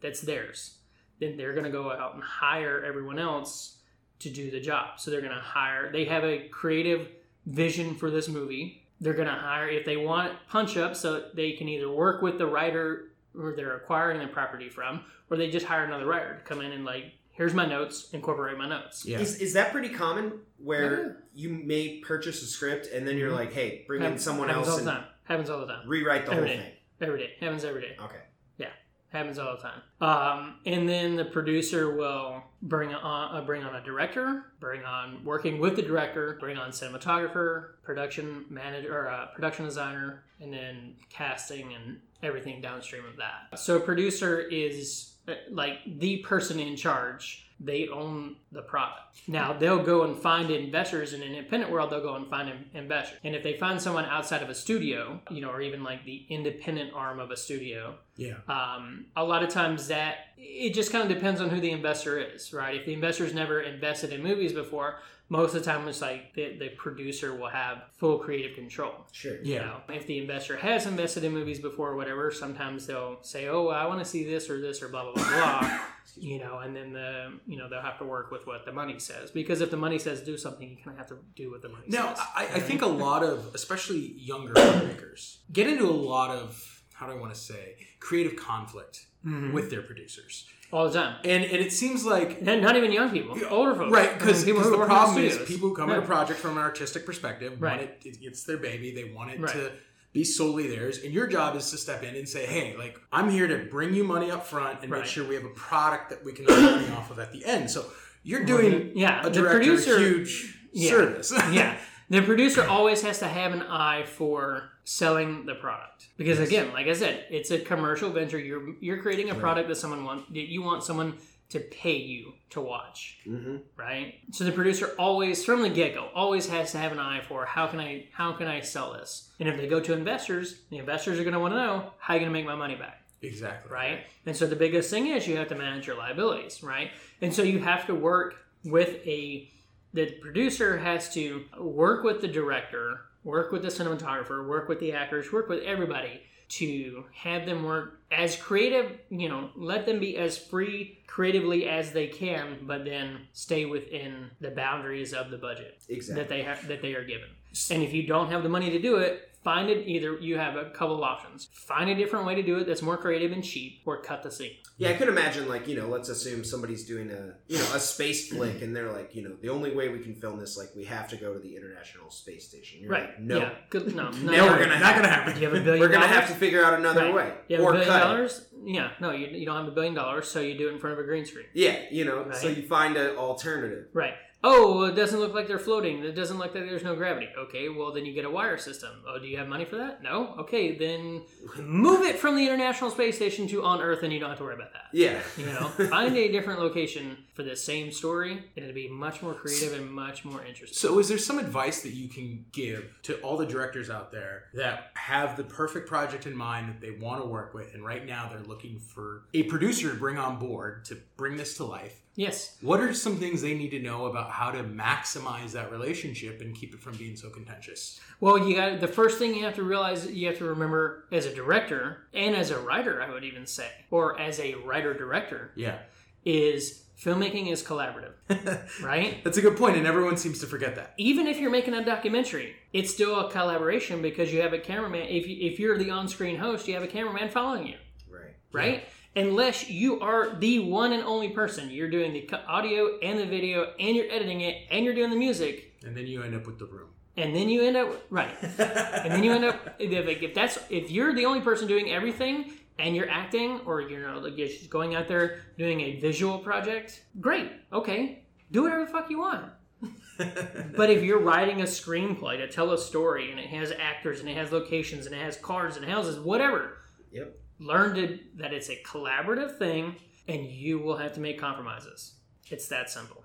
That's 0.00 0.20
theirs. 0.20 0.78
Then 1.20 1.36
they're 1.36 1.52
going 1.52 1.64
to 1.64 1.70
go 1.70 1.90
out 1.90 2.14
and 2.14 2.22
hire 2.22 2.84
everyone 2.84 3.18
else 3.18 3.78
to 4.20 4.30
do 4.30 4.50
the 4.50 4.60
job. 4.60 4.98
So 5.00 5.10
they're 5.10 5.20
going 5.20 5.32
to 5.34 5.40
hire. 5.40 5.90
They 5.90 6.04
have 6.04 6.24
a 6.24 6.48
creative 6.48 7.08
vision 7.46 7.94
for 7.94 8.10
this 8.10 8.28
movie. 8.28 8.82
They're 9.00 9.14
going 9.14 9.28
to 9.28 9.34
hire 9.34 9.68
if 9.68 9.84
they 9.84 9.96
want 9.96 10.32
punch 10.48 10.76
up, 10.76 10.96
so 10.96 11.28
they 11.34 11.52
can 11.52 11.68
either 11.68 11.90
work 11.90 12.22
with 12.22 12.38
the 12.38 12.46
writer 12.46 13.10
who 13.36 13.54
they're 13.54 13.76
acquiring 13.76 14.18
the 14.20 14.26
property 14.26 14.68
from, 14.68 15.04
or 15.30 15.36
they 15.36 15.50
just 15.50 15.66
hire 15.66 15.84
another 15.84 16.06
writer 16.06 16.34
to 16.36 16.40
come 16.42 16.60
in 16.60 16.72
and 16.72 16.84
like, 16.84 17.04
here's 17.32 17.52
my 17.54 17.66
notes, 17.66 18.08
incorporate 18.12 18.56
my 18.58 18.68
notes. 18.68 19.04
Yeah. 19.04 19.18
Is, 19.18 19.36
is 19.40 19.52
that 19.52 19.70
pretty 19.72 19.90
common 19.90 20.40
where 20.58 21.24
you 21.34 21.50
may 21.50 21.98
purchase 21.98 22.42
a 22.42 22.46
script 22.46 22.88
and 22.92 23.06
then 23.06 23.16
you're 23.18 23.32
like, 23.32 23.52
hey, 23.52 23.84
bring 23.86 24.02
in 24.02 24.18
someone 24.18 24.48
happens 24.48 24.68
else 24.68 24.78
Happens 24.78 24.88
all 24.88 24.92
the 24.94 24.98
and 24.98 25.04
time. 25.04 25.12
Happens 25.24 25.50
all 25.50 25.60
the 25.60 25.66
time. 25.66 25.88
rewrite 25.88 26.26
the 26.26 26.32
Every 26.32 26.48
whole 26.48 26.56
day. 26.56 26.62
thing? 26.62 26.72
Every 27.08 27.18
day. 27.18 27.30
Happens 27.40 27.64
every 27.64 27.80
day. 27.82 27.96
Okay. 28.02 28.20
Yeah. 28.56 28.68
Happens 29.12 29.38
all 29.38 29.54
the 29.56 29.62
time. 29.62 29.82
Um, 30.00 30.54
and 30.64 30.88
then 30.88 31.16
the 31.16 31.26
producer 31.26 31.94
will 31.94 32.42
bring 32.62 32.94
on 32.94 33.34
uh, 33.36 33.44
bring 33.44 33.62
on 33.62 33.74
a 33.76 33.82
director, 33.84 34.46
bring 34.60 34.82
on 34.84 35.22
working 35.24 35.58
with 35.60 35.76
the 35.76 35.82
director, 35.82 36.36
bring 36.40 36.56
on 36.56 36.70
cinematographer, 36.70 37.74
production 37.82 38.46
manager, 38.48 38.96
or 38.98 39.08
uh, 39.10 39.26
production 39.34 39.64
designer, 39.66 40.24
and 40.40 40.52
then 40.52 40.94
casting 41.10 41.74
and 41.74 42.00
everything 42.22 42.60
downstream 42.60 43.04
of 43.04 43.16
that. 43.16 43.58
So 43.58 43.76
a 43.76 43.80
producer 43.80 44.40
is 44.40 45.12
uh, 45.28 45.34
like 45.50 45.78
the 45.98 46.18
person 46.18 46.58
in 46.60 46.76
charge. 46.76 47.42
They 47.58 47.88
own 47.88 48.36
the 48.52 48.60
product. 48.60 49.16
Now 49.28 49.54
they'll 49.54 49.82
go 49.82 50.02
and 50.04 50.14
find 50.14 50.50
investors 50.50 51.14
in 51.14 51.22
an 51.22 51.34
independent 51.34 51.72
world. 51.72 51.88
They'll 51.90 52.02
go 52.02 52.14
and 52.16 52.28
find 52.28 52.50
in- 52.50 52.66
investors, 52.74 53.18
and 53.24 53.34
if 53.34 53.42
they 53.42 53.56
find 53.56 53.80
someone 53.80 54.04
outside 54.04 54.42
of 54.42 54.50
a 54.50 54.54
studio, 54.54 55.18
you 55.30 55.40
know, 55.40 55.48
or 55.48 55.62
even 55.62 55.82
like 55.82 56.04
the 56.04 56.26
independent 56.28 56.92
arm 56.94 57.18
of 57.18 57.30
a 57.30 57.36
studio, 57.36 57.94
Yeah. 58.16 58.34
um, 58.46 59.06
a 59.16 59.24
lot 59.24 59.42
of 59.42 59.48
times 59.48 59.88
that 59.88 60.16
it 60.36 60.74
just 60.74 60.92
kind 60.92 61.02
of 61.10 61.16
depends 61.16 61.40
on 61.40 61.48
who 61.48 61.58
the 61.58 61.70
investor 61.70 62.18
is, 62.18 62.52
right? 62.52 62.78
If 62.80 62.84
the 62.84 62.92
investor's 62.92 63.32
never 63.32 63.62
invested 63.62 64.12
in 64.12 64.22
movies 64.22 64.52
before, 64.52 65.00
most 65.28 65.54
of 65.54 65.64
the 65.64 65.70
time 65.70 65.88
it's 65.88 66.00
like 66.00 66.34
the, 66.34 66.56
the 66.58 66.68
producer 66.70 67.34
will 67.34 67.48
have 67.48 67.82
full 67.94 68.18
creative 68.18 68.54
control. 68.54 68.92
Sure. 69.12 69.36
You 69.42 69.54
Yeah. 69.54 69.64
know, 69.66 69.80
if 69.88 70.06
the 70.06 70.18
investor 70.18 70.56
has 70.56 70.86
invested 70.86 71.24
in 71.24 71.32
movies 71.32 71.58
before 71.58 71.90
or 71.90 71.96
whatever, 71.96 72.30
sometimes 72.30 72.86
they'll 72.86 73.18
say, 73.22 73.48
"Oh, 73.48 73.68
I 73.68 73.86
want 73.86 73.98
to 74.00 74.04
see 74.04 74.24
this 74.24 74.48
or 74.48 74.60
this 74.60 74.82
or 74.82 74.88
blah 74.88 75.02
blah 75.04 75.14
blah 75.14 75.24
blah," 75.60 75.80
you 76.16 76.38
know, 76.38 76.58
and 76.60 76.76
then 76.76 76.92
the 76.92 77.32
you 77.46 77.58
know 77.58 77.68
they'll 77.68 77.82
have 77.82 77.98
to 77.98 78.04
work 78.04 78.30
with 78.30 78.46
what 78.46 78.64
the 78.64 78.72
money 78.72 78.98
says 79.00 79.30
because 79.32 79.60
if 79.60 79.70
the 79.70 79.76
money 79.76 79.98
says 79.98 80.20
do 80.20 80.36
something, 80.38 80.70
you 80.70 80.76
kind 80.76 80.90
of 80.90 80.98
have 80.98 81.08
to 81.08 81.18
do 81.34 81.50
what 81.50 81.60
the 81.62 81.68
money 81.68 81.86
Now, 81.88 82.14
says. 82.14 82.24
I, 82.36 82.42
I 82.54 82.60
think 82.60 82.82
a 82.82 82.86
lot 82.86 83.22
of, 83.24 83.52
especially 83.54 84.14
younger 84.16 84.54
filmmakers, 84.54 85.38
get 85.52 85.66
into 85.66 85.86
a 85.86 85.90
lot 85.90 86.30
of, 86.30 86.75
how 86.96 87.06
do 87.06 87.12
I 87.12 87.16
want 87.16 87.32
to 87.34 87.38
say, 87.38 87.76
creative 88.00 88.36
conflict 88.36 89.06
Mhm. 89.24 89.52
with 89.52 89.70
their 89.70 89.82
producers. 89.82 90.46
all 90.72 90.88
the 90.88 90.92
time. 90.98 91.14
And, 91.24 91.44
and 91.44 91.62
it 91.64 91.72
seems 91.72 92.04
like 92.04 92.38
And 92.44 92.60
not 92.60 92.74
even 92.76 92.90
young 92.90 93.10
people, 93.10 93.38
older 93.50 93.72
folks, 93.76 93.92
Right, 93.92 94.06
I 94.06 94.10
mean, 94.10 94.18
because 94.18 94.44
people 94.44 94.62
who 94.62 94.70
the 94.76 94.84
problem 94.84 95.18
is 95.24 95.38
people 95.46 95.68
who 95.68 95.76
come 95.76 95.90
at 95.90 95.98
a 95.98 96.02
project 96.02 96.40
from 96.40 96.52
an 96.52 96.58
artistic 96.58 97.06
perspective, 97.06 97.62
Right. 97.62 97.78
want 97.78 97.82
it, 97.82 97.98
it, 98.04 98.18
it's 98.22 98.42
their 98.42 98.56
baby, 98.56 98.92
they 98.92 99.04
want 99.14 99.30
it 99.30 99.38
Right. 99.40 99.52
to 99.52 99.70
be 100.12 100.24
solely 100.24 100.66
theirs, 100.66 101.04
and 101.04 101.12
your 101.14 101.28
job 101.28 101.54
is 101.54 101.70
to 101.70 101.76
step 101.78 102.02
in 102.02 102.16
and 102.16 102.28
say, 102.28 102.46
hey, 102.46 102.74
like 102.76 102.98
I'm 103.12 103.30
here 103.30 103.46
to 103.46 103.58
bring 103.70 103.94
you 103.94 104.02
money 104.02 104.28
up 104.30 104.44
front 104.46 104.82
and 104.82 104.90
Right. 104.90 105.02
make 105.02 105.08
sure 105.08 105.24
we 105.24 105.36
have 105.36 105.44
a 105.44 105.50
product 105.50 106.10
that 106.10 106.24
we 106.24 106.32
can 106.32 106.46
make 106.46 106.58
money 106.58 106.90
off 106.90 107.12
of 107.12 107.18
at 107.20 107.30
the 107.32 107.44
end. 107.44 107.70
So 107.70 107.84
you're 108.24 108.44
doing 108.44 108.90
yeah, 108.96 109.24
a 109.24 109.30
director 109.30 109.58
producer- 109.58 109.96
a 109.96 110.00
huge 110.00 110.58
Yeah. 110.72 110.90
service. 110.90 111.32
yeah. 111.52 111.76
The 112.08 112.22
producer 112.22 112.64
always 112.66 113.02
has 113.02 113.18
to 113.18 113.26
have 113.28 113.52
an 113.52 113.62
eye 113.62 114.04
for 114.04 114.70
selling 114.84 115.44
the 115.46 115.54
product 115.56 116.06
because 116.16 116.38
again, 116.38 116.72
like 116.72 116.86
I 116.86 116.92
said, 116.92 117.24
it's 117.30 117.50
a 117.50 117.58
commercial 117.58 118.10
venture. 118.10 118.38
You're 118.38 118.74
you're 118.80 119.02
creating 119.02 119.30
a 119.30 119.34
product 119.34 119.68
that 119.68 119.76
someone 119.76 120.04
want 120.04 120.32
that 120.32 120.48
you 120.48 120.62
want 120.62 120.84
someone 120.84 121.14
to 121.48 121.60
pay 121.60 121.96
you 121.96 122.32
to 122.50 122.60
watch, 122.60 123.18
Mm-hmm. 123.26 123.56
right? 123.76 124.14
So 124.32 124.42
the 124.44 124.50
producer 124.52 124.92
always 124.98 125.44
from 125.44 125.62
the 125.62 125.68
get 125.68 125.94
go 125.94 126.08
always 126.14 126.48
has 126.48 126.72
to 126.72 126.78
have 126.78 126.90
an 126.92 126.98
eye 126.98 127.20
for 127.20 127.44
how 127.44 127.66
can 127.68 127.80
I 127.80 128.06
how 128.12 128.32
can 128.32 128.46
I 128.46 128.60
sell 128.60 128.92
this? 128.92 129.30
And 129.40 129.48
if 129.48 129.56
they 129.56 129.66
go 129.68 129.80
to 129.80 129.92
investors, 129.92 130.60
the 130.70 130.78
investors 130.78 131.18
are 131.18 131.24
going 131.24 131.34
to 131.34 131.40
want 131.40 131.54
to 131.54 131.58
know 131.58 131.92
how 131.98 132.14
you 132.14 132.20
going 132.20 132.30
to 132.30 132.32
make 132.32 132.46
my 132.46 132.54
money 132.56 132.74
back. 132.76 133.02
Exactly. 133.22 133.72
right? 133.72 134.00
And 134.26 134.36
so 134.36 134.46
the 134.46 134.54
biggest 134.56 134.90
thing 134.90 135.06
is 135.08 135.26
you 135.26 135.36
have 135.38 135.48
to 135.48 135.54
manage 135.56 135.86
your 135.86 135.96
liabilities, 135.96 136.62
right? 136.62 136.90
And 137.22 137.32
so 137.34 137.42
you 137.42 137.58
have 137.60 137.86
to 137.86 137.94
work 137.94 138.34
with 138.64 139.04
a 139.06 139.50
the 139.96 140.12
producer 140.20 140.76
has 140.76 141.12
to 141.14 141.44
work 141.58 142.04
with 142.04 142.20
the 142.20 142.28
director, 142.28 143.00
work 143.24 143.50
with 143.50 143.62
the 143.62 143.68
cinematographer, 143.68 144.46
work 144.46 144.68
with 144.68 144.78
the 144.78 144.92
actors, 144.92 145.32
work 145.32 145.48
with 145.48 145.62
everybody 145.62 146.20
to 146.48 147.04
have 147.14 147.46
them 147.46 147.64
work 147.64 147.98
as 148.12 148.36
creative, 148.36 148.98
you 149.08 149.28
know, 149.28 149.50
let 149.56 149.86
them 149.86 149.98
be 149.98 150.16
as 150.18 150.36
free 150.36 150.98
creatively 151.06 151.66
as 151.66 151.92
they 151.92 152.06
can, 152.06 152.58
but 152.62 152.84
then 152.84 153.26
stay 153.32 153.64
within 153.64 154.30
the 154.40 154.50
boundaries 154.50 155.14
of 155.14 155.30
the 155.30 155.38
budget 155.38 155.82
Exactly. 155.88 156.22
that 156.22 156.28
they 156.28 156.42
have 156.42 156.68
that 156.68 156.82
they 156.82 156.94
are 156.94 157.04
given. 157.04 157.28
And 157.70 157.82
if 157.82 157.94
you 157.94 158.06
don't 158.06 158.30
have 158.30 158.42
the 158.42 158.50
money 158.50 158.68
to 158.70 158.78
do 158.78 158.96
it, 158.96 159.30
find 159.46 159.70
it 159.70 159.86
either 159.86 160.18
you 160.18 160.36
have 160.36 160.56
a 160.56 160.70
couple 160.70 160.96
of 160.96 161.02
options. 161.02 161.48
Find 161.52 161.88
a 161.88 161.94
different 161.94 162.26
way 162.26 162.34
to 162.34 162.42
do 162.42 162.58
it 162.58 162.66
that's 162.66 162.82
more 162.82 162.96
creative 162.96 163.30
and 163.30 163.44
cheap, 163.44 163.80
or 163.86 164.02
cut 164.02 164.24
the 164.24 164.30
scene. 164.38 164.50
Yeah, 164.76 164.90
I 164.90 164.94
could 164.94 165.08
imagine 165.08 165.48
like 165.48 165.68
you 165.68 165.76
know, 165.76 165.86
let's 165.86 166.08
assume 166.08 166.42
somebody's 166.42 166.84
doing 166.84 167.10
a 167.12 167.34
you 167.46 167.56
know 167.58 167.68
a 167.74 167.78
space 167.80 168.28
flick, 168.32 168.60
and 168.62 168.74
they're 168.74 168.90
like, 168.92 169.14
you 169.14 169.22
know, 169.22 169.36
the 169.40 169.48
only 169.50 169.72
way 169.72 169.88
we 169.88 170.00
can 170.00 170.14
film 170.16 170.40
this, 170.40 170.58
like, 170.58 170.70
we 170.74 170.84
have 170.84 171.06
to 171.10 171.16
go 171.16 171.32
to 171.32 171.38
the 171.38 171.56
International 171.56 172.10
Space 172.10 172.48
Station. 172.48 172.80
You're 172.80 172.90
Right. 172.90 173.10
Like, 173.10 173.20
no, 173.20 173.38
Yeah. 173.38 173.50
Good. 173.70 173.94
No. 173.94 174.10
No, 174.26 174.32
no, 174.32 174.46
we're 174.48 174.58
gonna 174.64 174.80
Not 174.80 174.96
gonna 174.96 175.08
happen. 175.08 175.34
Do 175.34 175.40
you 175.40 175.46
have 175.48 175.56
a 175.56 175.60
billion 175.64 175.80
we're 175.80 175.88
gonna 175.88 176.06
dollars? 176.08 176.20
have 176.22 176.28
to 176.30 176.34
figure 176.34 176.64
out 176.64 176.74
another 176.74 177.04
Right. 177.04 177.14
way 177.14 177.32
You 177.48 177.56
have 177.56 177.64
or 177.64 177.70
a 177.70 177.72
billion 177.74 177.88
cut 177.92 178.00
it. 178.00 178.04
dollars? 178.04 178.46
Yeah. 178.64 178.90
No, 179.00 179.12
you, 179.12 179.26
you 179.28 179.46
don't 179.46 179.56
have 179.62 179.68
a 179.68 179.76
billion 179.78 179.94
dollars, 179.94 180.26
so 180.28 180.40
you 180.40 180.58
do 180.58 180.68
it 180.68 180.72
in 180.72 180.78
front 180.80 180.94
of 180.98 181.04
a 181.04 181.06
green 181.06 181.24
screen. 181.24 181.46
Yeah, 181.54 181.76
you 181.92 182.04
know, 182.04 182.26
so 182.32 182.48
you 182.48 182.62
find 182.66 182.96
an 182.96 183.16
alternative. 183.16 183.86
Right. 183.92 184.14
Oh, 184.48 184.84
it 184.84 184.94
doesn't 184.94 185.18
look 185.18 185.34
like 185.34 185.48
they're 185.48 185.58
floating. 185.58 186.04
It 186.04 186.12
doesn't 186.12 186.38
look 186.38 186.54
like 186.54 186.64
there's 186.64 186.84
no 186.84 186.94
gravity. 186.94 187.26
Okay, 187.36 187.68
well 187.68 187.90
then 187.92 188.06
you 188.06 188.12
get 188.12 188.24
a 188.24 188.30
wire 188.30 188.56
system. 188.56 188.90
Oh, 189.04 189.18
do 189.18 189.26
you 189.26 189.38
have 189.38 189.48
money 189.48 189.64
for 189.64 189.76
that? 189.76 190.04
No. 190.04 190.36
Okay, 190.38 190.78
then 190.78 191.22
move 191.58 192.02
it 192.02 192.16
from 192.16 192.36
the 192.36 192.46
International 192.46 192.88
Space 192.88 193.16
Station 193.16 193.48
to 193.48 193.64
on 193.64 193.80
Earth, 193.80 194.04
and 194.04 194.12
you 194.12 194.20
don't 194.20 194.28
have 194.28 194.38
to 194.38 194.44
worry 194.44 194.54
about 194.54 194.72
that. 194.72 194.84
Yeah, 194.92 195.18
You 195.36 195.46
know, 195.46 195.66
find 195.90 196.16
a 196.16 196.30
different 196.30 196.60
location 196.60 197.24
for 197.34 197.42
the 197.42 197.56
same 197.56 197.90
story, 197.90 198.32
and 198.34 198.64
it'll 198.64 198.72
be 198.72 198.88
much 198.88 199.20
more 199.20 199.34
creative 199.34 199.72
and 199.72 199.90
much 199.90 200.24
more 200.24 200.44
interesting. 200.44 200.76
So, 200.78 201.00
is 201.00 201.08
there 201.08 201.18
some 201.18 201.40
advice 201.40 201.82
that 201.82 201.94
you 201.94 202.08
can 202.08 202.44
give 202.52 202.84
to 203.02 203.16
all 203.22 203.36
the 203.36 203.46
directors 203.46 203.90
out 203.90 204.12
there 204.12 204.44
that 204.54 204.92
have 204.94 205.36
the 205.36 205.44
perfect 205.44 205.88
project 205.88 206.24
in 206.24 206.36
mind 206.36 206.68
that 206.68 206.80
they 206.80 206.92
want 206.92 207.20
to 207.20 207.28
work 207.28 207.52
with, 207.52 207.74
and 207.74 207.84
right 207.84 208.06
now 208.06 208.28
they're 208.28 208.46
looking 208.46 208.78
for 208.78 209.24
a 209.34 209.42
producer 209.42 209.90
to 209.90 209.96
bring 209.96 210.18
on 210.18 210.38
board 210.38 210.84
to 210.84 210.98
bring 211.16 211.36
this 211.36 211.56
to 211.56 211.64
life? 211.64 212.02
Yes. 212.16 212.56
What 212.60 212.80
are 212.80 212.92
some 212.92 213.16
things 213.16 213.40
they 213.42 213.54
need 213.54 213.70
to 213.70 213.78
know 213.78 214.06
about 214.06 214.30
how 214.30 214.50
to 214.50 214.64
maximize 214.64 215.52
that 215.52 215.70
relationship 215.70 216.40
and 216.40 216.54
keep 216.54 216.74
it 216.74 216.80
from 216.80 216.96
being 216.96 217.16
so 217.16 217.30
contentious? 217.30 218.00
Well, 218.20 218.38
you 218.48 218.56
got 218.56 218.80
the 218.80 218.88
first 218.88 219.18
thing 219.18 219.34
you 219.34 219.44
have 219.44 219.54
to 219.54 219.62
realize, 219.62 220.06
you 220.10 220.26
have 220.26 220.38
to 220.38 220.44
remember 220.44 221.04
as 221.12 221.26
a 221.26 221.34
director 221.34 222.08
and 222.12 222.34
as 222.34 222.50
a 222.50 222.58
writer, 222.58 223.00
I 223.02 223.10
would 223.10 223.24
even 223.24 223.46
say, 223.46 223.70
or 223.90 224.18
as 224.18 224.40
a 224.40 224.54
writer 224.56 224.92
director, 224.94 225.52
Yeah. 225.54 225.78
is 226.24 226.82
filmmaking 226.98 227.50
is 227.52 227.62
collaborative, 227.62 228.14
right? 228.82 229.22
That's 229.22 229.36
a 229.36 229.42
good 229.42 229.56
point, 229.56 229.76
and 229.76 229.86
everyone 229.86 230.16
seems 230.16 230.40
to 230.40 230.46
forget 230.46 230.76
that. 230.76 230.94
Even 230.96 231.26
if 231.26 231.38
you're 231.38 231.50
making 231.50 231.74
a 231.74 231.84
documentary, 231.84 232.56
it's 232.72 232.90
still 232.92 233.20
a 233.20 233.30
collaboration 233.30 234.00
because 234.00 234.32
you 234.32 234.40
have 234.40 234.54
a 234.54 234.58
cameraman. 234.58 235.06
If, 235.08 235.26
you, 235.26 235.36
if 235.50 235.58
you're 235.58 235.76
the 235.76 235.90
on 235.90 236.08
screen 236.08 236.36
host, 236.38 236.66
you 236.66 236.74
have 236.74 236.82
a 236.82 236.86
cameraman 236.88 237.28
following 237.28 237.66
you, 237.66 237.76
right. 238.10 238.34
right? 238.52 238.84
Unless 239.16 239.70
you 239.70 239.98
are 240.00 240.36
the 240.36 240.58
one 240.60 240.92
and 240.92 241.02
only 241.02 241.30
person. 241.30 241.70
You're 241.70 241.90
doing 241.90 242.12
the 242.12 242.28
audio 242.46 242.98
and 243.02 243.18
the 243.18 243.24
video, 243.26 243.72
and 243.80 243.96
you're 243.96 244.10
editing 244.10 244.42
it, 244.42 244.66
and 244.70 244.84
you're 244.84 244.94
doing 244.94 245.10
the 245.10 245.16
music, 245.16 245.74
And 245.84 245.96
then 245.96 246.06
you 246.06 246.22
end 246.22 246.34
up 246.34 246.46
with 246.46 246.58
the 246.58 246.66
room. 246.66 246.90
and 247.16 247.34
then 247.34 247.48
you 247.48 247.62
end 247.62 247.76
up 247.78 247.88
right 248.10 248.34
and 248.42 249.10
then 249.12 249.24
you 249.24 249.32
end 249.32 249.44
up 249.44 249.74
if, 249.78 250.22
if 250.22 250.34
that's 250.34 250.58
if 250.68 250.90
you're 250.90 251.14
the 251.14 251.24
only 251.24 251.40
person 251.40 251.66
doing 251.66 251.90
everything 251.90 252.52
and 252.78 252.94
you're 252.94 253.08
acting 253.08 253.60
or 253.64 253.80
you 253.80 253.98
know 253.98 254.18
like 254.18 254.36
you're 254.36 254.48
just 254.48 254.68
going 254.68 254.94
out 254.94 255.08
there 255.08 255.40
doing 255.56 255.80
a 255.80 255.98
visual 255.98 256.38
project 256.38 257.04
great 257.18 257.50
okay 257.72 258.22
do 258.50 258.62
whatever 258.64 258.84
the 258.84 258.90
fuck 258.90 259.08
you 259.08 259.18
want 259.18 259.46
but 260.76 260.90
if 260.90 261.02
you're 261.02 261.20
writing 261.20 261.62
a 261.62 261.64
screenplay 261.64 262.36
to 262.36 262.46
tell 262.48 262.70
a 262.72 262.78
story 262.78 263.30
and 263.30 263.40
it 263.40 263.46
has 263.48 263.72
actors 263.90 264.20
and 264.20 264.28
it 264.28 264.36
has 264.36 264.52
locations 264.52 265.06
and 265.06 265.14
it 265.14 265.22
has 265.22 265.38
cars 265.38 265.76
and 265.78 265.86
houses 265.86 266.18
whatever 266.20 266.78
Yep. 267.12 267.34
Learn 267.58 267.94
to, 267.94 268.18
that 268.36 268.52
it's 268.52 268.68
a 268.68 268.76
collaborative 268.82 269.58
thing 269.58 269.96
and 270.28 270.46
you 270.46 270.78
will 270.78 270.96
have 270.96 271.12
to 271.14 271.20
make 271.20 271.38
compromises 271.40 272.14
it's 272.48 272.68
that 272.68 272.88
simple 272.90 273.22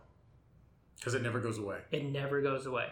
Because 0.97 1.13
it 1.13 1.21
never 1.23 1.39
goes 1.39 1.57
away. 1.57 1.79
it 1.91 2.03
never 2.05 2.41
goes 2.41 2.65
away. 2.65 2.87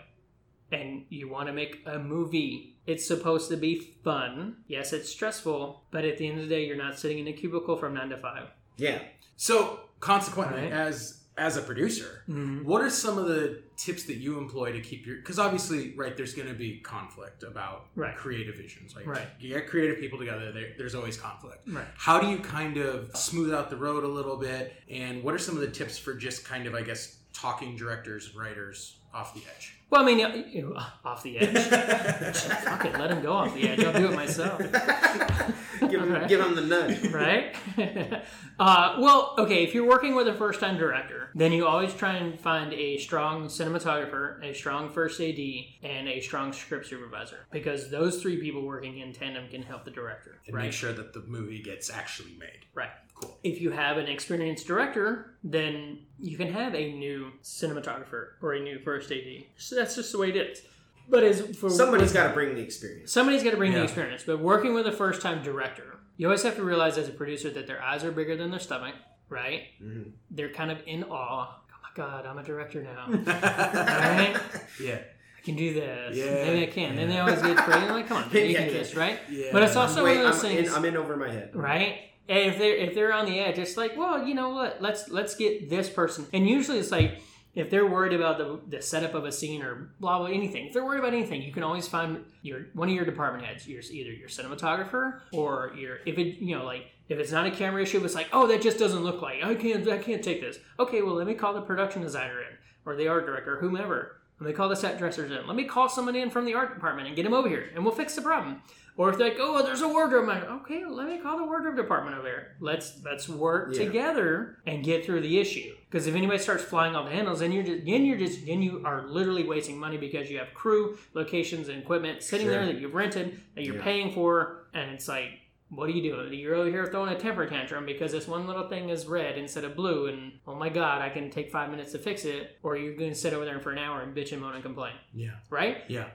And 0.72 1.06
you 1.10 1.28
want 1.28 1.48
to 1.48 1.54
make 1.54 1.82
a 1.88 1.98
movie. 1.98 2.76
It's 2.86 3.08
supposed 3.08 3.50
to 3.50 3.58
be 3.58 3.80
fun. 4.04 4.58
Yes, 4.68 4.94
it's 4.94 5.10
stressful, 5.10 5.82
but 5.90 6.06
at 6.06 6.20
the 6.20 6.28
end 6.28 6.38
of 6.40 6.48
the 6.48 6.56
day, 6.56 6.66
you're 6.68 6.78
not 6.78 7.00
sitting 7.00 7.18
in 7.18 7.28
a 7.28 7.34
cubicle 7.34 7.76
from 7.76 7.96
nine 7.96 8.10
to 8.10 8.18
five. 8.18 8.50
Yeah. 8.78 9.00
So, 9.36 9.80
consequently, 10.00 10.62
Right. 10.64 10.72
as 10.72 11.16
as 11.38 11.56
a 11.58 11.62
producer, 11.64 12.24
Mhm. 12.30 12.66
what 12.66 12.82
are 12.84 12.90
some 12.92 13.18
of 13.18 13.28
the 13.28 13.64
tips 13.80 14.04
that 14.04 14.16
you 14.18 14.38
employ 14.38 14.74
to 14.74 14.82
keep 14.82 15.06
your? 15.08 15.16
Because 15.16 15.40
obviously, 15.40 15.94
right, 15.96 16.16
there's 16.18 16.34
going 16.34 16.50
to 16.50 16.54
be 16.54 16.80
conflict 16.80 17.44
about 17.44 17.86
Right. 17.96 18.16
creative 18.16 18.56
visions. 18.56 18.94
Like, 18.96 19.08
Right. 19.08 19.28
you 19.40 19.50
get 19.56 19.68
creative 19.70 20.00
people 20.00 20.20
together, 20.20 20.52
there, 20.52 20.74
there's 20.78 20.96
always 20.96 21.16
conflict. 21.18 21.62
Right. 21.68 21.88
How 21.96 22.20
do 22.20 22.28
you 22.28 22.40
kind 22.40 22.78
of 22.78 23.16
smooth 23.16 23.54
out 23.54 23.70
the 23.70 23.78
road 23.78 24.04
a 24.04 24.08
little 24.08 24.36
bit? 24.36 24.74
And 24.90 25.24
what 25.24 25.34
are 25.34 25.40
some 25.40 25.56
of 25.56 25.62
the 25.62 25.72
tips 25.72 25.98
for 25.98 26.14
just 26.14 26.44
kind 26.46 26.68
of, 26.68 26.76
I 26.76 26.82
guess, 26.82 27.16
talking 27.34 27.78
directors 27.78 28.28
and 28.28 28.36
writers 28.36 28.98
off 29.14 29.34
the 29.34 29.42
edge? 29.56 29.76
Well, 29.90 30.04
I 30.04 30.06
mean, 30.06 30.20
you- 30.20 30.46
you- 30.52 30.76
off 31.04 31.24
the 31.24 31.40
edge. 31.40 31.56
Fuck 32.64 32.86
it, 32.86 32.94
let 33.00 33.10
him 33.12 33.22
go 33.22 33.34
off 33.34 33.54
the 33.56 33.68
edge. 33.70 33.84
I'll 33.84 33.94
do 33.94 34.10
it 34.10 34.16
myself. 34.16 34.60
give 35.90 36.02
him, 36.02 36.12
Right. 36.12 36.28
give 36.28 36.40
him 36.42 36.54
the 36.56 36.62
nudge. 36.62 37.04
right? 37.12 37.56
uh, 38.60 38.98
well, 39.00 39.34
okay, 39.40 39.64
if 39.64 39.74
you're 39.74 39.88
working 39.88 40.16
with 40.16 40.28
a 40.28 40.34
first 40.34 40.60
time 40.60 40.78
director, 40.78 41.30
then 41.34 41.52
you 41.52 41.66
always 41.66 41.94
try 41.94 42.14
and 42.18 42.40
find 42.40 42.72
a 42.74 42.98
strong 42.98 43.46
cinematographer, 43.46 44.44
a 44.44 44.54
strong 44.54 44.90
first 44.92 45.20
AD, 45.20 45.40
and 45.84 46.08
a 46.08 46.20
strong 46.22 46.54
script 46.54 46.86
supervisor. 46.88 47.48
Because 47.52 47.90
those 47.90 48.22
three 48.22 48.38
people 48.38 48.62
working 48.62 49.00
in 49.00 49.12
tandem 49.14 49.48
can 49.50 49.64
help 49.64 49.86
the 49.86 49.92
director. 49.92 50.40
And 50.46 50.56
right? 50.56 50.66
make 50.66 50.74
sure 50.74 50.94
that 50.94 51.14
the 51.14 51.22
movie 51.22 51.62
gets 51.64 51.90
actually 51.90 52.36
made. 52.40 52.66
Right. 52.76 52.90
Cool. 53.16 53.38
If 53.44 53.60
you 53.60 53.72
have 53.72 53.98
an 53.98 54.08
experienced 54.08 54.66
director, 54.66 55.34
then 55.44 56.00
you 56.20 56.38
can 56.38 56.52
have 56.54 56.74
a 56.74 56.94
new 56.94 57.32
cinematographer 57.44 58.30
or 58.42 58.54
a 58.54 58.62
new 58.62 58.80
first 58.80 59.12
AD. 59.12 59.44
So 59.58 59.76
that's 59.80 59.96
just 59.96 60.12
the 60.12 60.18
way 60.20 60.30
it 60.30 60.36
is. 60.36 60.62
But 61.08 61.24
as 61.24 61.42
for 61.58 61.70
Somebody's 61.70 62.14
got 62.14 62.28
to 62.28 62.34
bring 62.34 62.54
the 62.56 62.62
experience. 62.62 63.12
somebody's 63.12 63.42
got 63.44 63.52
to 63.52 63.58
bring 63.58 63.74
the 63.74 63.84
experience. 63.84 64.24
But 64.24 64.40
working 64.40 64.74
with 64.76 64.86
a 64.86 64.92
first 64.92 65.22
time 65.22 65.42
director, 65.42 65.98
you 66.18 66.28
always 66.28 66.44
have 66.44 66.56
to 66.58 66.64
realize 66.64 66.98
as 67.00 67.08
a 67.08 67.12
producer 67.12 67.50
that 67.52 67.66
their 67.66 67.82
eyes 67.82 68.04
are 68.04 68.12
bigger 68.12 68.36
than 68.38 68.52
their 68.52 68.60
stomach, 68.60 68.94
right? 69.30 69.64
Mhm. 69.84 70.12
They're 70.30 70.54
kind 70.54 70.70
of 70.70 70.78
in 70.86 71.04
awe. 71.06 71.48
Oh 71.72 71.78
my 71.82 71.90
god, 71.96 72.26
I'm 72.28 72.38
a 72.38 72.44
director 72.44 72.84
now. 72.84 73.08
right? 73.10 74.38
Yeah. 74.80 75.00
I 75.38 75.42
can 75.42 75.56
do 75.56 75.74
this. 75.74 76.16
Yeah. 76.18 76.26
Maybe 76.46 76.64
I 76.64 76.70
can. 76.70 76.96
Then 76.98 77.08
they 77.10 77.18
always 77.18 77.42
get 77.42 77.58
crazy. 77.58 77.88
Like, 77.88 78.08
come 78.08 78.18
on, 78.18 78.30
Maybe 78.32 78.50
you 78.54 78.56
I 78.58 78.60
can 78.60 78.68
do 78.68 78.74
can. 78.74 78.84
this, 78.84 78.96
right? 78.96 79.20
Yeah. 79.32 79.50
But 79.54 79.64
it's 79.64 79.76
also 79.78 80.04
Wait, 80.04 80.18
one 80.18 80.26
of 80.28 80.34
those 80.34 80.44
I'm 80.44 80.50
things 80.52 80.68
in, 80.70 80.76
I'm 80.76 80.86
in 80.86 80.98
over 80.98 81.16
my 81.16 81.32
head. 81.32 81.56
right? 81.56 82.00
And 82.28 82.40
if 82.52 82.60
they're 82.60 82.76
if 82.76 82.94
they're 82.94 83.14
on 83.14 83.26
the 83.26 83.40
edge, 83.40 83.58
it's 83.58 83.76
like, 83.78 83.98
well, 83.98 84.28
you 84.28 84.36
know 84.36 84.50
what? 84.50 84.82
Let's 84.82 85.10
let's 85.10 85.34
get 85.36 85.70
this 85.72 85.90
person. 85.90 86.28
And 86.34 86.48
usually, 86.48 86.78
it's 86.78 86.92
like 86.92 87.20
if 87.56 87.70
they're 87.70 87.88
worried 87.88 88.14
about 88.14 88.38
the, 88.38 88.60
the 88.68 88.82
setup 88.82 89.14
of 89.14 89.26
a 89.26 89.32
scene 89.32 89.62
or 89.62 89.90
blah 90.00 90.20
blah 90.20 90.28
anything. 90.28 90.68
If 90.68 90.74
they're 90.74 90.86
worried 90.86 91.00
about 91.00 91.14
anything, 91.14 91.42
you 91.42 91.52
can 91.52 91.64
always 91.64 91.88
find 91.88 92.24
your 92.42 92.68
one 92.74 92.90
of 92.90 92.96
your 92.96 93.06
department 93.06 93.46
heads. 93.46 93.68
Your 93.68 93.82
either 93.82 94.12
your 94.12 94.30
cinematographer 94.30 95.22
or 95.34 95.74
your 95.76 95.98
if 96.06 96.18
it 96.18 96.38
you 96.40 96.58
know 96.58 96.66
like 96.66 96.88
if 97.08 97.18
it's 97.18 97.32
not 97.32 97.48
a 97.48 97.52
camera 97.52 97.82
issue, 97.82 98.04
it's 98.06 98.14
like, 98.14 98.30
oh, 98.32 98.46
that 98.48 98.62
just 98.62 98.78
doesn't 98.78 99.04
look 99.04 99.22
like 99.22 99.44
I 99.44 99.56
can't 99.56 99.88
I 99.88 99.98
can't 99.98 100.24
take 100.24 100.42
this. 100.42 100.60
Okay, 100.80 101.02
well, 101.02 101.16
let 101.16 101.28
me 101.28 101.34
call 101.34 101.54
the 101.54 101.62
production 101.62 102.02
designer 102.02 102.40
in 102.40 102.58
or 102.86 102.96
the 102.96 103.08
art 103.08 103.26
director, 103.26 103.58
whomever. 103.60 104.19
Let 104.40 104.48
me 104.48 104.54
call 104.54 104.70
the 104.70 104.76
set 104.76 104.98
dressers 104.98 105.32
in. 105.32 105.46
Let 105.48 105.56
me 105.56 105.66
call 105.66 105.90
somebody 105.90 106.22
in 106.22 106.30
from 106.30 106.46
the 106.46 106.54
art 106.54 106.74
department 106.74 107.08
and 107.08 107.16
get 107.16 107.26
him 107.26 107.34
over 107.34 107.50
here, 107.50 107.70
and 107.76 107.84
we'll 107.84 107.94
fix 107.94 108.16
the 108.16 108.22
problem. 108.22 108.62
Or 108.96 109.10
if 109.10 109.18
they're 109.18 109.30
like, 109.30 109.38
oh, 109.40 109.64
there's 109.66 109.82
a 109.82 109.88
wardrobe, 109.88 110.26
man. 110.28 110.44
Okay, 110.44 110.84
let 110.86 111.08
me 111.08 111.20
call 111.20 111.38
the 111.38 111.46
wardrobe 111.46 111.78
department 111.78 112.18
over 112.18 112.28
here. 112.28 112.56
Let's 112.60 113.00
let's 113.06 113.30
work 113.30 113.70
Yeah. 113.74 113.86
together 113.86 114.58
and 114.66 114.84
get 114.84 115.06
through 115.06 115.22
the 115.22 115.40
issue. 115.40 115.74
Because 115.90 116.06
if 116.06 116.16
anybody 116.16 116.38
starts 116.40 116.64
flying 116.64 116.96
off 116.96 117.06
the 117.08 117.16
handles, 117.16 117.40
then 117.40 117.52
you're 117.54 117.64
just 117.64 117.86
then 117.86 118.06
you're 118.06 118.18
just 118.18 118.46
then 118.46 118.62
you 118.62 118.82
are 118.86 119.08
literally 119.08 119.44
wasting 119.44 119.78
money 119.80 119.98
because 119.98 120.30
you 120.30 120.38
have 120.38 120.54
crew, 120.54 120.98
locations, 121.14 121.70
and 121.70 121.82
equipment 121.82 122.24
sitting 122.24 122.48
Sure. 122.48 122.56
there 122.56 122.66
that 122.66 122.76
you've 122.80 122.94
rented 122.94 123.40
that 123.56 123.64
you're 123.64 123.76
Yeah. 123.78 123.84
paying 123.84 124.12
for, 124.14 124.68
and 124.74 124.92
it's 124.92 125.08
like. 125.08 125.32
What 125.70 125.88
are 125.88 125.92
you 125.92 126.02
doing? 126.02 126.34
You're 126.34 126.56
over 126.56 126.70
here 126.70 126.88
throwing 126.88 127.14
a 127.14 127.20
temper 127.20 127.46
tantrum 127.46 127.86
because 127.86 128.12
this 128.12 128.28
one 128.28 128.48
little 128.48 128.68
thing 128.68 128.90
is 128.90 129.06
red 129.06 129.38
instead 129.38 129.64
of 129.64 129.76
blue, 129.76 130.08
and 130.08 130.34
oh 130.48 130.56
my 130.56 130.70
god, 130.70 131.02
I 131.02 131.10
can 131.10 131.30
take 131.30 131.52
five 131.52 131.70
minutes 131.70 131.92
to 131.92 132.00
fix 132.00 132.26
it, 132.26 132.58
or 132.64 132.76
you're 132.76 132.96
going 132.96 133.12
to 133.12 133.16
sit 133.16 133.34
over 133.34 133.46
there 133.46 133.60
for 133.60 133.72
an 133.72 133.78
hour 133.78 134.02
and 134.02 134.16
bitch 134.16 134.32
and 134.32 134.42
moan 134.42 134.56
and 134.56 134.64
complain, 134.64 134.94
Yeah. 135.14 135.32
right? 135.52 135.78
Yeah. 135.88 136.08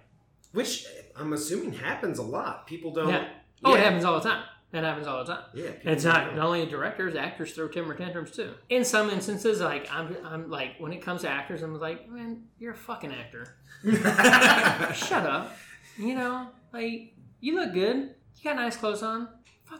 Which 0.52 0.86
I'm 1.16 1.32
assuming 1.32 1.72
happens 1.72 2.18
a 2.18 2.22
lot. 2.22 2.66
People 2.66 2.92
don't. 2.92 3.08
Yeah. 3.08 3.28
Oh, 3.64 3.74
it 3.74 3.80
happens 3.80 4.04
all 4.04 4.20
the 4.20 4.28
time. 4.28 4.44
It 4.72 4.82
happens 4.82 5.06
all 5.06 5.24
the 5.24 5.32
time. 5.32 5.44
Yeah. 5.54 5.70
It's 5.84 6.04
not 6.04 6.26
don't. 6.26 6.36
not 6.36 6.46
only 6.46 6.66
directors, 6.66 7.14
actors 7.14 7.52
throw 7.52 7.68
temper 7.68 7.94
tantrums 7.94 8.32
too. 8.32 8.54
In 8.68 8.84
some 8.84 9.08
instances, 9.08 9.60
like 9.60 9.88
I'm, 9.92 10.16
I'm 10.24 10.50
like 10.50 10.72
when 10.78 10.92
it 10.92 11.00
comes 11.00 11.20
to 11.22 11.28
actors, 11.28 11.62
I'm 11.62 11.78
like, 11.78 12.08
man, 12.10 12.42
you're 12.58 12.72
a 12.72 12.76
fucking 12.76 13.12
actor. 13.12 13.56
Shut 14.94 15.26
up. 15.26 15.56
You 15.96 16.14
know, 16.16 16.48
like 16.72 17.14
you 17.40 17.54
look 17.54 17.72
good. 17.72 18.14
You 18.36 18.42
got 18.50 18.56
nice 18.56 18.76
clothes 18.76 19.02
on. 19.02 19.28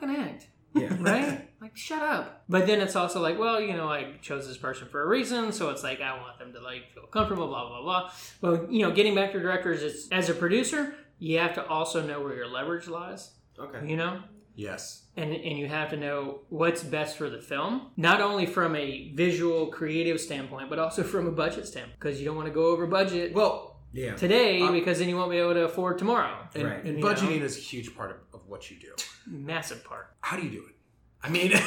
Fucking 0.00 0.16
act. 0.16 0.48
Yeah. 0.74 0.96
right? 1.00 1.48
Like, 1.60 1.76
shut 1.76 2.02
up. 2.02 2.42
But 2.48 2.66
then 2.66 2.80
it's 2.80 2.96
also 2.96 3.20
like, 3.22 3.38
well, 3.38 3.60
you 3.60 3.74
know, 3.74 3.88
I 3.88 4.14
chose 4.22 4.46
this 4.48 4.56
person 4.58 4.88
for 4.88 5.02
a 5.02 5.06
reason, 5.06 5.52
so 5.52 5.70
it's 5.70 5.84
like 5.84 6.00
I 6.00 6.16
want 6.20 6.38
them 6.38 6.52
to 6.52 6.60
like 6.60 6.90
feel 6.92 7.04
comfortable, 7.06 7.46
blah 7.46 7.68
blah 7.68 7.82
blah. 7.82 8.10
But 8.40 8.72
you 8.72 8.82
know, 8.82 8.90
getting 8.90 9.14
back 9.14 9.32
to 9.32 9.40
directors, 9.40 9.82
it's 9.82 10.08
as 10.10 10.28
a 10.28 10.34
producer, 10.34 10.94
you 11.18 11.38
have 11.38 11.54
to 11.54 11.66
also 11.66 12.04
know 12.04 12.20
where 12.20 12.34
your 12.34 12.48
leverage 12.48 12.88
lies. 12.88 13.30
Okay. 13.58 13.88
You 13.88 13.96
know, 13.96 14.20
Yes. 14.56 15.04
and 15.16 15.32
and 15.32 15.56
you 15.58 15.68
have 15.68 15.90
to 15.90 15.96
know 15.96 16.40
what's 16.48 16.82
best 16.82 17.16
for 17.16 17.30
the 17.30 17.38
film, 17.40 17.92
not 17.96 18.20
only 18.20 18.44
from 18.46 18.74
a 18.74 19.12
visual 19.14 19.68
creative 19.68 20.20
standpoint, 20.20 20.70
but 20.70 20.80
also 20.80 21.04
from 21.04 21.28
a 21.28 21.32
budget 21.32 21.66
standpoint, 21.68 22.00
because 22.00 22.18
you 22.18 22.26
don't 22.26 22.36
want 22.36 22.48
to 22.48 22.54
go 22.54 22.66
over 22.66 22.86
budget 22.88 23.32
Well, 23.32 23.80
Yeah. 23.92 24.16
today 24.16 24.60
Uh, 24.60 24.72
because 24.72 24.98
then 24.98 25.08
you 25.08 25.16
won't 25.16 25.30
be 25.30 25.36
able 25.38 25.54
to 25.54 25.64
afford 25.66 25.98
tomorrow. 25.98 26.36
and, 26.56 26.64
Right. 26.64 26.84
and 26.84 27.00
budgeting 27.00 27.38
know? 27.38 27.46
is 27.46 27.56
a 27.56 27.60
huge 27.60 27.94
part 27.96 28.10
of, 28.10 28.16
of 28.44 28.50
what 28.50 28.70
you 28.70 28.76
do. 28.78 28.94
Massive 29.26 29.84
part. 29.84 30.14
How 30.20 30.36
do 30.36 30.42
you 30.44 30.50
do 30.50 30.64
it? 30.68 30.73
I 31.26 31.30
mean, 31.30 31.52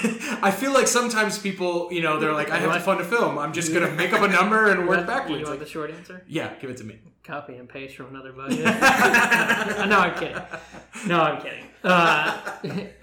I 0.43 0.51
feel 0.51 0.71
like 0.71 0.87
sometimes 0.87 1.39
people, 1.39 1.91
you 1.91 2.01
know, 2.01 2.19
they're 2.19 2.33
like, 2.33 2.51
I 2.51 2.57
have 2.59 2.73
to 2.73 2.79
fund 2.89 3.01
a 3.01 3.03
film. 3.03 3.39
I'm 3.39 3.53
just 3.53 3.73
going 3.73 3.85
to 3.89 3.93
make 3.95 4.13
up 4.13 4.21
a 4.21 4.27
number 4.27 4.69
and 4.71 4.87
work 4.87 4.99
You 5.01 5.05
backwards. 5.07 5.43
want 5.43 5.49
Like, 5.49 5.59
the 5.59 5.65
short 5.65 5.89
answer? 5.91 6.23
yeah, 6.27 6.53
give 6.61 6.69
it 6.69 6.77
to 6.77 6.83
me. 6.83 6.99
Copy 7.23 7.55
and 7.55 7.67
paste 7.67 7.95
from 7.97 8.07
another 8.13 8.31
budget. 8.31 8.63
no, 8.63 9.99
I'm 9.99 10.13
kidding. 10.17 10.37
No, 11.07 11.19
I'm 11.21 11.41
kidding. 11.41 11.63
Uh, 11.83 12.39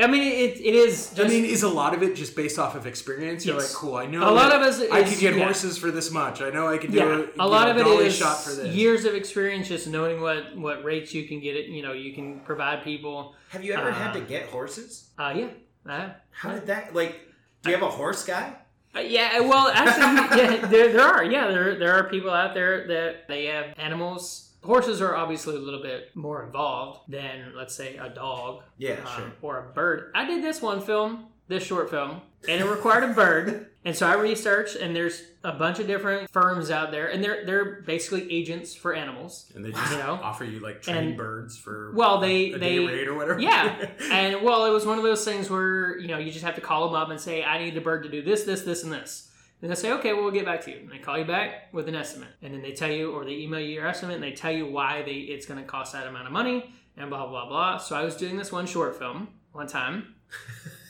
I 0.01 0.07
mean, 0.07 0.23
it, 0.23 0.57
it 0.61 0.75
is. 0.75 1.11
Just, 1.11 1.21
I 1.21 1.29
mean, 1.29 1.45
is 1.45 1.63
a 1.63 1.69
lot 1.69 1.95
of 1.95 2.03
it 2.03 2.17
just 2.17 2.35
based 2.37 2.59
off 2.59 2.75
of 2.75 2.87
experience? 2.87 3.45
You're 3.45 3.57
Yes. 3.57 3.73
like, 3.75 3.77
cool, 3.81 3.97
I 3.97 4.07
know. 4.07 4.29
A 4.29 4.33
lot 4.33 4.53
of 4.53 4.63
us 4.63 4.81
I 4.81 5.01
is- 5.01 5.11
could 5.11 5.21
get 5.21 5.35
yeah. 5.37 5.45
horses 5.45 5.77
for 5.77 5.91
this 5.91 6.11
much. 6.11 6.41
I 6.41 6.51
know 6.51 6.69
I 6.69 6.79
could 6.79 6.93
do 6.93 6.99
yeah, 6.99 7.25
a, 7.39 7.45
a 7.45 7.47
lot 7.47 7.67
know, 7.67 7.71
of 7.73 7.77
it 7.79 7.85
dolly 7.85 8.07
is 8.07 8.17
shot 8.17 8.39
for 8.43 8.51
this. 8.51 8.75
years 8.75 9.05
of 9.05 9.15
experience, 9.15 9.69
just 9.69 9.87
knowing 9.89 10.21
what 10.23 10.57
what 10.57 10.85
rates 10.85 11.13
you 11.13 11.27
can 11.29 11.41
get 11.41 11.55
it. 11.57 11.67
You 11.67 11.83
know, 11.83 11.93
you 11.93 12.15
can 12.15 12.41
provide 12.41 12.83
people. 12.83 13.35
Have 13.51 13.63
you 13.65 13.75
ever 13.75 13.93
had 13.93 14.11
Uh, 14.11 14.15
to 14.15 14.21
get 14.23 14.47
horses? 14.49 15.11
Uh, 15.19 15.33
yeah, 15.37 15.49
Have. 15.87 16.17
How 16.31 16.53
did 16.53 16.67
that 16.67 16.95
like? 16.95 17.21
Do 17.63 17.71
you 17.71 17.77
have 17.77 17.85
a 17.87 17.91
horse 17.91 18.25
guy? 18.25 18.55
Uh, 18.97 19.01
yeah, 19.01 19.41
well, 19.41 19.69
actually, 19.69 20.39
yeah, 20.43 20.67
there, 20.67 20.93
there 20.93 21.03
are. 21.03 21.25
Yeah, 21.25 21.49
there, 21.49 21.77
there 21.79 21.95
are 21.95 22.05
people 22.09 22.31
out 22.31 22.55
there 22.55 22.87
that 22.87 23.27
they 23.29 23.47
have 23.47 23.75
animals. 23.77 24.53
Horses 24.63 25.01
are 25.03 25.17
obviously 25.17 25.57
a 25.57 25.59
little 25.59 25.83
bit 25.83 26.15
more 26.15 26.45
involved 26.45 27.11
than, 27.11 27.53
let's 27.57 27.75
say, 27.75 27.97
a 27.97 28.09
dog 28.09 28.63
Yeah, 28.79 28.93
um, 29.01 29.07
sure. 29.17 29.33
or 29.43 29.59
a 29.59 29.73
bird. 29.73 30.13
I 30.15 30.25
did 30.27 30.43
this 30.45 30.63
one 30.63 30.81
film, 30.81 31.27
this 31.49 31.63
short 31.65 31.91
film, 31.91 32.21
and 32.49 32.61
it 32.61 32.65
required 32.65 33.05
a 33.05 33.13
bird. 33.15 33.69
And 33.87 33.95
so 33.95 34.07
I 34.07 34.15
researched, 34.15 34.77
and 34.77 34.97
there's 34.97 35.23
a 35.45 35.53
bunch 35.53 35.79
of 35.79 35.87
different 35.87 36.31
firms 36.31 36.71
out 36.71 36.91
there, 36.91 37.09
and 37.09 37.23
they're 37.23 37.45
they're 37.45 37.83
basically 37.83 38.33
agents 38.33 38.75
for 38.75 38.95
animals. 38.95 39.53
and 39.55 39.63
they 39.63 39.73
just 39.73 39.93
you 39.93 39.99
know? 39.99 40.19
offer 40.23 40.45
you 40.45 40.59
like 40.61 40.81
trained 40.81 41.09
And- 41.09 41.17
birds 41.19 41.59
for 41.59 41.93
Well, 41.95 42.19
they- 42.19 42.53
a 42.53 42.59
they- 42.59 42.79
day 42.79 42.87
rate 42.87 43.09
or 43.09 43.15
whatever. 43.15 43.39
Yeah, 43.41 43.91
and 44.11 44.43
well, 44.43 44.65
it 44.65 44.71
was 44.71 44.87
one 44.87 44.97
of 44.97 45.05
those 45.05 45.23
things 45.25 45.51
where 45.51 45.99
you 45.99 46.09
know 46.09 46.17
you 46.17 46.33
just 46.33 46.45
have 46.47 46.55
to 46.55 46.63
call 46.63 46.87
them 46.87 46.95
up 46.95 47.11
and 47.11 47.21
say, 47.21 47.45
"I 47.45 47.59
need 47.63 47.75
the 47.75 47.83
bird 47.83 48.05
to 48.05 48.09
do 48.09 48.23
this, 48.23 48.45
this, 48.45 48.63
this, 48.63 48.83
and 48.85 48.93
this." 48.93 49.31
And 49.61 49.71
they 49.71 49.75
say, 49.75 49.93
"Okay, 49.93 50.15
well, 50.15 50.23
we'll 50.23 50.33
get 50.33 50.47
back 50.47 50.63
to 50.65 50.71
you." 50.71 50.79
And 50.79 50.91
they 50.91 50.99
call 50.99 51.19
you 51.19 51.27
back 51.27 51.69
with 51.75 51.87
an 51.87 51.95
estimate, 51.95 52.31
and 52.43 52.55
then 52.55 52.63
they 52.63 52.73
tell 52.73 52.91
you, 52.91 53.13
or 53.13 53.27
they 53.27 53.33
email 53.33 53.61
you 53.61 53.67
your 53.75 53.87
estimate, 53.87 54.15
and 54.15 54.25
they 54.25 54.33
tell 54.33 54.51
you 54.53 54.65
why 54.67 55.03
they 55.03 55.13
it's 55.13 55.45
going 55.45 55.61
to 55.61 55.67
cost 55.67 55.93
that 55.93 56.07
amount 56.07 56.27
of 56.27 56.33
money, 56.33 56.73
and 56.97 57.11
blah 57.11 57.27
blah 57.27 57.47
blah. 57.47 57.77
So 57.77 57.95
I 57.97 58.03
was 58.05 58.17
doing 58.17 58.39
this 58.39 58.51
one 58.51 58.65
short 58.67 58.99
film 58.99 59.29
one 59.53 59.67
time, 59.67 60.15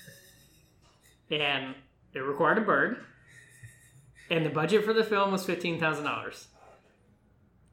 and 1.30 1.74
it 2.12 2.20
required 2.20 2.58
a 2.58 2.62
bird, 2.62 2.98
and 4.30 4.44
the 4.44 4.50
budget 4.50 4.84
for 4.84 4.92
the 4.92 5.04
film 5.04 5.32
was 5.32 5.44
fifteen 5.44 5.78
thousand 5.80 6.04
dollars, 6.04 6.48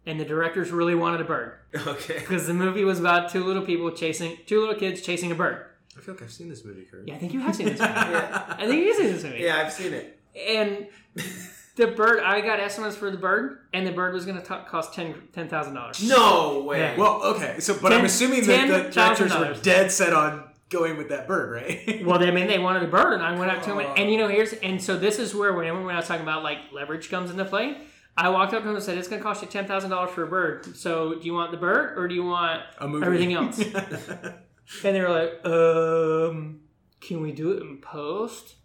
and 0.05 0.19
the 0.19 0.25
directors 0.25 0.71
really 0.71 0.95
wanted 0.95 1.21
a 1.21 1.25
bird 1.25 1.53
Okay. 1.75 2.15
because 2.19 2.47
the 2.47 2.53
movie 2.53 2.83
was 2.83 2.99
about 2.99 3.31
two 3.31 3.43
little 3.43 3.63
people 3.63 3.91
chasing 3.91 4.37
two 4.45 4.59
little 4.61 4.75
kids 4.75 5.01
chasing 5.01 5.31
a 5.31 5.35
bird. 5.35 5.65
I 5.97 6.01
feel 6.01 6.13
like 6.13 6.23
I've 6.23 6.31
seen 6.31 6.47
this 6.49 6.63
movie, 6.63 6.85
Kurt. 6.89 7.05
Yeah, 7.07 7.15
I 7.15 7.17
think 7.17 7.33
you 7.33 7.41
have 7.41 7.55
seen 7.55 7.65
this 7.67 7.79
movie. 7.79 7.91
Yeah. 7.95 8.55
I 8.57 8.65
think 8.65 8.85
you've 8.85 8.95
seen 8.95 9.11
this 9.13 9.23
movie. 9.23 9.39
Yeah, 9.39 9.57
I've 9.57 9.73
seen 9.73 9.93
it. 9.93 10.19
And 10.47 10.87
the 11.75 11.87
bird, 11.87 12.21
I 12.23 12.39
got 12.39 12.61
estimates 12.61 12.95
for 12.95 13.11
the 13.11 13.17
bird, 13.17 13.57
and 13.73 13.85
the 13.85 13.91
bird 13.91 14.13
was 14.13 14.25
going 14.25 14.41
to 14.41 14.45
cost 14.69 14.93
ten 14.93 15.13
ten 15.33 15.49
thousand 15.49 15.73
dollars. 15.73 16.01
No 16.07 16.63
way. 16.63 16.79
Yeah. 16.79 16.97
Well, 16.97 17.21
okay, 17.23 17.59
so 17.59 17.73
but 17.73 17.89
Ten- 17.89 17.99
I'm 17.99 18.05
assuming 18.05 18.45
that 18.47 18.67
the 18.67 18.89
$10,000. 18.89 18.93
directors 18.93 19.33
were 19.35 19.53
dead 19.61 19.91
set 19.91 20.13
on 20.13 20.45
going 20.71 20.97
with 20.97 21.10
that 21.10 21.27
bird, 21.27 21.51
right? 21.51 22.03
Well, 22.05 22.23
I 22.23 22.31
mean, 22.31 22.47
they 22.47 22.57
wanted 22.60 22.84
a 22.84 22.88
bird, 22.88 23.13
and 23.13 23.21
I 23.23 23.38
went 23.38 23.51
up 23.51 23.62
to 23.63 23.71
him, 23.73 23.79
and, 23.79 23.99
and 23.99 24.12
you 24.12 24.17
know, 24.17 24.27
here's 24.27 24.53
and 24.53 24.81
so 24.81 24.97
this 24.97 25.19
is 25.19 25.36
where 25.36 25.53
when 25.53 25.65
when 25.86 25.93
I 25.93 25.97
was 25.99 26.07
talking 26.07 26.23
about 26.23 26.41
like 26.43 26.57
leverage 26.71 27.10
comes 27.10 27.29
into 27.29 27.45
play. 27.45 27.77
I 28.17 28.27
walked 28.29 28.53
up 28.53 28.63
to 28.63 28.69
him 28.69 28.75
and 28.75 28.84
said, 28.84 28.97
"It's 28.97 29.07
going 29.07 29.19
to 29.21 29.23
cost 29.23 29.41
you 29.41 29.47
ten 29.47 29.65
thousand 29.67 29.89
dollars 29.91 30.12
for 30.12 30.23
a 30.23 30.27
bird. 30.27 30.75
So, 30.75 31.15
do 31.19 31.25
you 31.25 31.34
want 31.34 31.51
the 31.51 31.57
bird 31.57 31.97
or 31.97 32.07
do 32.07 32.15
you 32.15 32.25
want 32.25 32.62
A 32.79 32.88
movie. 32.88 33.05
everything 33.05 33.34
else?" 33.34 33.62
And 34.86 34.95
they 34.95 35.01
were 35.01 35.10
like, 35.10 35.45
um, 35.45 36.62
can 37.01 37.21
we 37.21 37.34
do 37.34 37.51
it 37.51 37.62
in 37.62 37.79
post? 37.81 38.55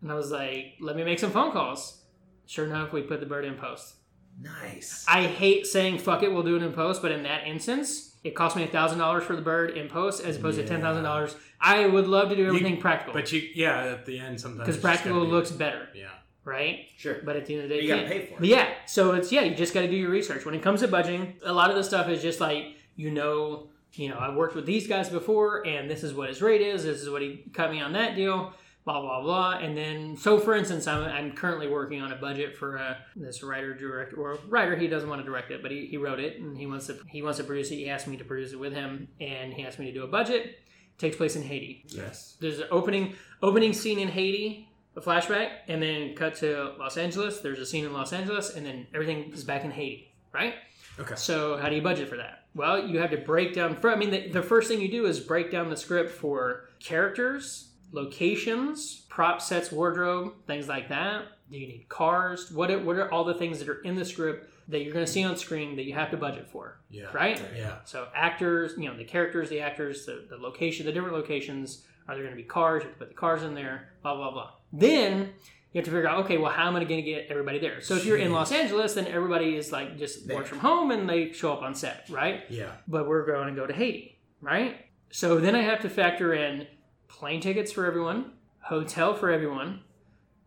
And 0.00 0.10
I 0.10 0.14
was 0.14 0.32
like, 0.32 0.74
let 0.80 0.96
me 0.96 1.04
make 1.04 1.20
some 1.20 1.30
phone 1.30 1.52
calls. 1.52 2.02
Sure 2.46 2.66
enough, 2.66 2.92
we 2.92 3.02
put 3.02 3.20
the 3.20 3.26
bird 3.26 3.44
in 3.44 3.54
post. 3.54 3.94
nice. 4.40 5.04
I 5.08 5.22
hate 5.22 5.66
saying 5.68 5.98
fuck 5.98 6.24
it, 6.24 6.32
we'll 6.32 6.42
do 6.42 6.56
it 6.56 6.62
in 6.64 6.72
post, 6.72 7.00
but 7.00 7.12
in 7.12 7.22
that 7.22 7.46
instance, 7.46 8.11
it 8.24 8.34
cost 8.34 8.56
me 8.56 8.66
thousand 8.66 8.98
dollars 8.98 9.24
for 9.24 9.34
the 9.36 9.42
bird 9.42 9.70
in 9.76 9.88
post 9.88 10.24
as 10.24 10.36
opposed 10.36 10.58
to 10.58 10.66
ten 10.66 10.80
thousand 10.80 11.04
dollars. 11.04 11.34
I 11.60 11.86
would 11.86 12.06
love 12.06 12.28
to 12.30 12.36
do 12.36 12.46
everything 12.46 12.78
practical 12.80 13.14
but 13.14 13.30
you, 13.32 13.40
yeah, 13.54 13.84
at 13.84 14.06
the 14.06 14.18
end 14.18 14.40
sometimes 14.40 14.66
because 14.66 14.80
practical 14.80 15.24
be- 15.24 15.30
looks 15.30 15.50
better, 15.50 15.88
Yeah. 15.94 16.06
right? 16.44 16.86
Sure. 16.96 17.18
But 17.24 17.36
at 17.36 17.46
the 17.46 17.54
end 17.54 17.64
of 17.64 17.68
the 17.68 17.76
day, 17.76 17.82
You 17.82 17.88
gotta 17.88 18.02
can't. 18.02 18.12
pay 18.12 18.26
for 18.26 18.32
it. 18.34 18.38
But 18.40 18.48
yeah, 18.48 18.68
so 18.86 19.12
it's 19.12 19.30
yeah, 19.32 19.42
you 19.42 19.54
just 19.54 19.74
got 19.74 19.82
to 19.82 19.88
do 19.88 19.96
your 19.96 20.10
research. 20.10 20.44
When 20.44 20.54
it 20.54 20.62
comes 20.62 20.80
to 20.80 20.88
budgeting, 20.88 21.34
a 21.44 21.52
lot 21.52 21.70
of 21.70 21.76
the 21.76 21.84
stuff 21.84 22.08
is 22.08 22.20
just 22.22 22.40
like 22.40 22.76
you 22.96 23.10
know, 23.10 23.68
you 23.94 24.08
know, 24.08 24.18
I've 24.18 24.34
worked 24.34 24.54
with 24.54 24.66
these 24.66 24.86
guys 24.86 25.08
before, 25.08 25.66
and 25.66 25.90
this 25.90 26.02
is 26.04 26.14
what 26.14 26.28
his 26.28 26.42
rate 26.42 26.60
is. 26.60 26.84
This 26.84 27.00
is 27.00 27.08
what 27.10 27.22
he 27.22 27.44
cut 27.52 27.70
me 27.70 27.80
on 27.80 27.92
that 27.94 28.14
deal. 28.16 28.52
Blah 28.84 29.00
blah 29.00 29.22
blah, 29.22 29.50
and 29.58 29.76
then 29.76 30.16
so 30.16 30.40
for 30.40 30.56
instance, 30.56 30.88
I'm, 30.88 31.04
I'm 31.04 31.32
currently 31.36 31.68
working 31.68 32.02
on 32.02 32.10
a 32.10 32.16
budget 32.16 32.56
for 32.56 32.78
uh, 32.78 32.96
this 33.14 33.40
writer 33.44 33.74
director 33.74 34.16
or 34.16 34.38
writer. 34.48 34.74
He 34.74 34.88
doesn't 34.88 35.08
want 35.08 35.20
to 35.20 35.24
direct 35.24 35.52
it, 35.52 35.62
but 35.62 35.70
he, 35.70 35.86
he 35.86 35.98
wrote 35.98 36.18
it 36.18 36.40
and 36.40 36.56
he 36.58 36.66
wants 36.66 36.88
to 36.88 36.98
he 37.08 37.22
wants 37.22 37.38
to 37.38 37.44
produce 37.44 37.70
it. 37.70 37.76
He 37.76 37.88
asked 37.88 38.08
me 38.08 38.16
to 38.16 38.24
produce 38.24 38.52
it 38.52 38.58
with 38.58 38.72
him, 38.72 39.06
and 39.20 39.52
he 39.54 39.64
asked 39.64 39.78
me 39.78 39.86
to 39.86 39.92
do 39.92 40.02
a 40.02 40.08
budget. 40.08 40.46
It 40.46 40.98
takes 40.98 41.16
place 41.16 41.36
in 41.36 41.42
Haiti 41.42 41.84
Yes. 41.90 42.36
there's 42.40 42.58
an 42.58 42.66
opening 42.72 43.14
opening 43.40 43.72
scene 43.72 44.00
in 44.00 44.08
Haiti, 44.08 44.68
a 44.96 45.00
flashback, 45.00 45.50
and 45.68 45.80
then 45.80 46.16
cut 46.16 46.34
to 46.36 46.72
Los 46.80 46.96
Angeles. 46.96 47.38
There's 47.40 47.60
a 47.60 47.66
scene 47.66 47.84
in 47.84 47.92
Los 47.92 48.12
Angeles, 48.12 48.56
and 48.56 48.66
then 48.66 48.88
everything 48.92 49.32
is 49.32 49.44
back 49.44 49.64
in 49.64 49.70
Haiti, 49.70 50.12
right? 50.32 50.54
Okay. 50.98 51.14
So 51.14 51.56
how 51.56 51.68
do 51.68 51.76
you 51.76 51.82
budget 51.82 52.08
for 52.08 52.16
that? 52.16 52.46
Well, 52.56 52.84
you 52.86 52.98
have 52.98 53.12
to 53.12 53.16
break 53.16 53.54
down. 53.54 53.76
For 53.76 53.90
I 53.92 53.96
mean, 53.96 54.10
the, 54.10 54.28
the 54.28 54.42
first 54.42 54.66
thing 54.68 54.80
you 54.80 54.90
do 54.90 55.06
is 55.06 55.20
break 55.20 55.50
down 55.52 55.70
the 55.70 55.76
script 55.76 56.10
for 56.10 56.68
characters, 56.80 57.68
locations, 57.92 59.02
prop 59.08 59.40
sets, 59.40 59.70
wardrobe, 59.72 60.32
things 60.46 60.68
like 60.68 60.88
that. 60.88 61.24
Do 61.50 61.58
you 61.58 61.66
need 61.66 61.88
cars? 61.88 62.50
What 62.50 62.70
are, 62.70 62.78
what 62.78 62.96
are 62.96 63.10
all 63.12 63.24
the 63.24 63.34
things 63.34 63.58
that 63.58 63.68
are 63.68 63.80
in 63.82 63.94
the 63.94 64.04
script 64.04 64.50
that 64.68 64.82
you're 64.82 64.92
going 64.92 65.04
to 65.04 65.10
see 65.10 65.24
on 65.24 65.36
screen 65.36 65.76
that 65.76 65.84
you 65.84 65.92
have 65.94 66.10
to 66.12 66.16
budget 66.16 66.48
for, 66.48 66.80
Yeah. 66.90 67.06
right? 67.12 67.40
Yeah. 67.56 67.76
So 67.84 68.08
actors, 68.14 68.72
you 68.78 68.88
know, 68.88 68.96
the 68.96 69.04
characters, 69.04 69.50
the 69.50 69.60
actors, 69.60 70.06
the, 70.06 70.24
the 70.30 70.36
location, 70.36 70.86
the 70.86 70.92
different 70.92 71.14
locations. 71.14 71.84
Are 72.08 72.14
there 72.14 72.24
going 72.24 72.36
to 72.36 72.42
be 72.42 72.48
cars? 72.48 72.82
You 72.82 72.88
have 72.88 72.98
to 72.98 72.98
put 72.98 73.08
the 73.10 73.14
cars 73.14 73.42
in 73.42 73.54
there. 73.54 73.90
Blah 74.02 74.16
blah 74.16 74.30
blah. 74.32 74.50
Then 74.72 75.30
you 75.72 75.78
have 75.78 75.84
to 75.84 75.90
figure 75.90 76.08
out, 76.08 76.24
okay, 76.24 76.36
well, 76.36 76.50
how 76.52 76.66
am 76.68 76.76
I 76.76 76.84
going 76.84 77.02
to 77.04 77.08
get 77.10 77.26
everybody 77.28 77.58
there? 77.58 77.80
So 77.80 77.94
if 77.94 78.04
you're 78.04 78.16
in 78.18 78.32
Los 78.32 78.50
Angeles, 78.62 78.94
then 78.94 79.06
everybody 79.06 79.56
is 79.56 79.70
like 79.72 79.98
just 79.98 80.26
There. 80.26 80.36
works 80.36 80.48
from 80.48 80.58
home 80.58 80.90
and 80.90 81.08
they 81.08 81.32
show 81.32 81.52
up 81.52 81.62
on 81.62 81.74
set, 81.74 82.06
right? 82.10 82.42
Yeah. 82.48 82.72
But 82.88 83.06
we're 83.08 83.24
going 83.26 83.54
to 83.54 83.60
go 83.60 83.66
to 83.66 83.72
Haiti, 83.72 84.18
right? 84.40 84.84
So 85.10 85.38
then 85.38 85.54
I 85.54 85.62
have 85.62 85.80
to 85.82 85.88
factor 85.90 86.34
in 86.34 86.66
plane 87.12 87.40
tickets 87.40 87.70
for 87.72 87.86
everyone, 87.86 88.32
hotel 88.60 89.14
for 89.14 89.30
everyone, 89.30 89.80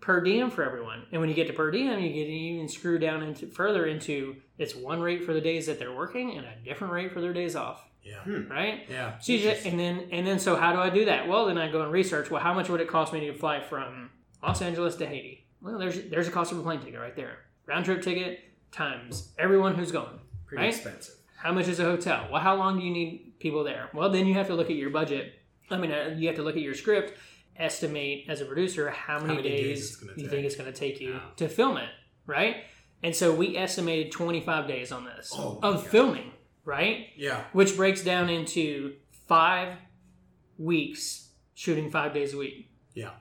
per 0.02 0.22
diem 0.22 0.50
for 0.50 0.64
everyone. 0.64 1.04
And 1.12 1.22
when 1.22 1.30
you 1.30 1.36
get 1.36 1.48
to 1.48 1.54
per 1.54 1.72
diem, 1.72 2.00
you 2.00 2.10
get 2.10 2.28
even 2.28 2.68
screw 2.68 3.00
down 3.00 3.24
into 3.24 3.48
further 3.48 3.86
into 3.86 4.36
it's 4.58 4.76
one 4.76 5.02
rate 5.02 5.24
for 5.24 5.34
the 5.34 5.42
days 5.42 5.68
that 5.68 5.80
they're 5.80 5.96
working 5.96 6.38
and 6.38 6.46
a 6.46 6.56
different 6.64 6.94
rate 6.94 7.12
for 7.12 7.22
their 7.22 7.34
days 7.34 7.56
off, 7.56 7.84
Yeah. 8.04 8.20
Hmm. 8.24 8.50
right? 8.52 8.82
Yeah. 8.90 9.18
So 9.20 9.34
you 9.34 9.40
just, 9.40 9.66
and 9.66 9.80
then 9.80 10.08
and 10.12 10.26
then 10.26 10.40
so 10.40 10.56
how 10.56 10.74
do 10.74 10.80
I 10.80 10.90
do 10.90 11.06
that? 11.06 11.28
Well, 11.28 11.46
then 11.48 11.58
I 11.58 11.72
go 11.72 11.82
and 11.82 11.92
research. 11.92 12.30
Well, 12.32 12.42
how 12.42 12.54
much 12.54 12.70
would 12.70 12.82
it 12.82 12.88
cost 12.88 13.14
me 13.14 13.22
to 13.28 13.34
fly 13.34 13.62
from 13.62 14.10
Los 14.44 14.62
Angeles 14.62 14.96
to 14.98 15.06
Haiti? 15.06 15.46
Well, 15.62 15.78
there's 15.78 16.02
there's 16.10 16.28
a 16.28 16.32
cost 16.32 16.52
of 16.52 16.60
a 16.60 16.62
plane 16.62 16.80
ticket 16.80 17.00
right 17.00 17.16
there. 17.16 17.38
Round 17.68 17.84
trip 17.86 18.02
ticket 18.02 18.40
times 18.72 19.34
everyone 19.40 19.76
who's 19.76 19.92
going. 19.92 20.20
Pretty 20.46 20.64
right? 20.64 20.74
expensive. 20.74 21.16
How 21.38 21.52
much 21.52 21.68
is 21.68 21.80
a 21.80 21.84
hotel? 21.84 22.28
Well, 22.32 22.42
how 22.42 22.56
long 22.56 22.80
do 22.80 22.86
you 22.86 22.92
need 22.92 23.34
people 23.40 23.64
there? 23.64 23.90
Well, 23.94 24.10
then 24.10 24.26
you 24.28 24.34
have 24.36 24.48
to 24.48 24.56
look 24.56 24.70
at 24.70 24.76
your 24.76 24.90
budget. 24.92 25.34
I 25.70 25.78
mean, 25.78 25.92
uh, 25.92 26.16
you 26.18 26.28
have 26.28 26.36
to 26.38 26.44
look 26.44 26.56
at 26.56 26.62
your 26.62 26.74
script, 26.74 27.18
estimate 27.58 28.26
as 28.28 28.42
a 28.42 28.46
producer 28.46 28.90
how 28.90 29.20
many, 29.20 29.36
many 29.36 29.50
days 29.50 29.98
days, 29.98 30.10
you 30.18 30.28
think 30.28 30.46
it's 30.46 30.56
going 30.56 30.72
to 30.72 30.78
take 30.78 31.00
you 31.00 31.20
to 31.38 31.48
film 31.48 31.78
it, 31.78 31.90
right? 32.26 32.58
And 33.04 33.16
so 33.16 33.34
we 33.34 33.56
estimated 33.58 34.12
25 34.12 34.68
days 34.68 34.92
on 34.92 35.06
this 35.06 35.32
Oh 35.36 35.60
of 35.62 35.76
God. 35.76 35.88
filming, 35.88 36.32
right? 36.64 37.08
Yeah. 37.16 37.44
Which 37.54 37.76
breaks 37.76 38.04
down 38.04 38.30
into 38.30 38.96
five 39.28 39.78
weeks 40.58 41.30
shooting 41.54 41.90
five 41.90 42.14
days 42.14 42.34
a 42.34 42.38
week. 42.38 42.70
Yeah. 42.94 43.12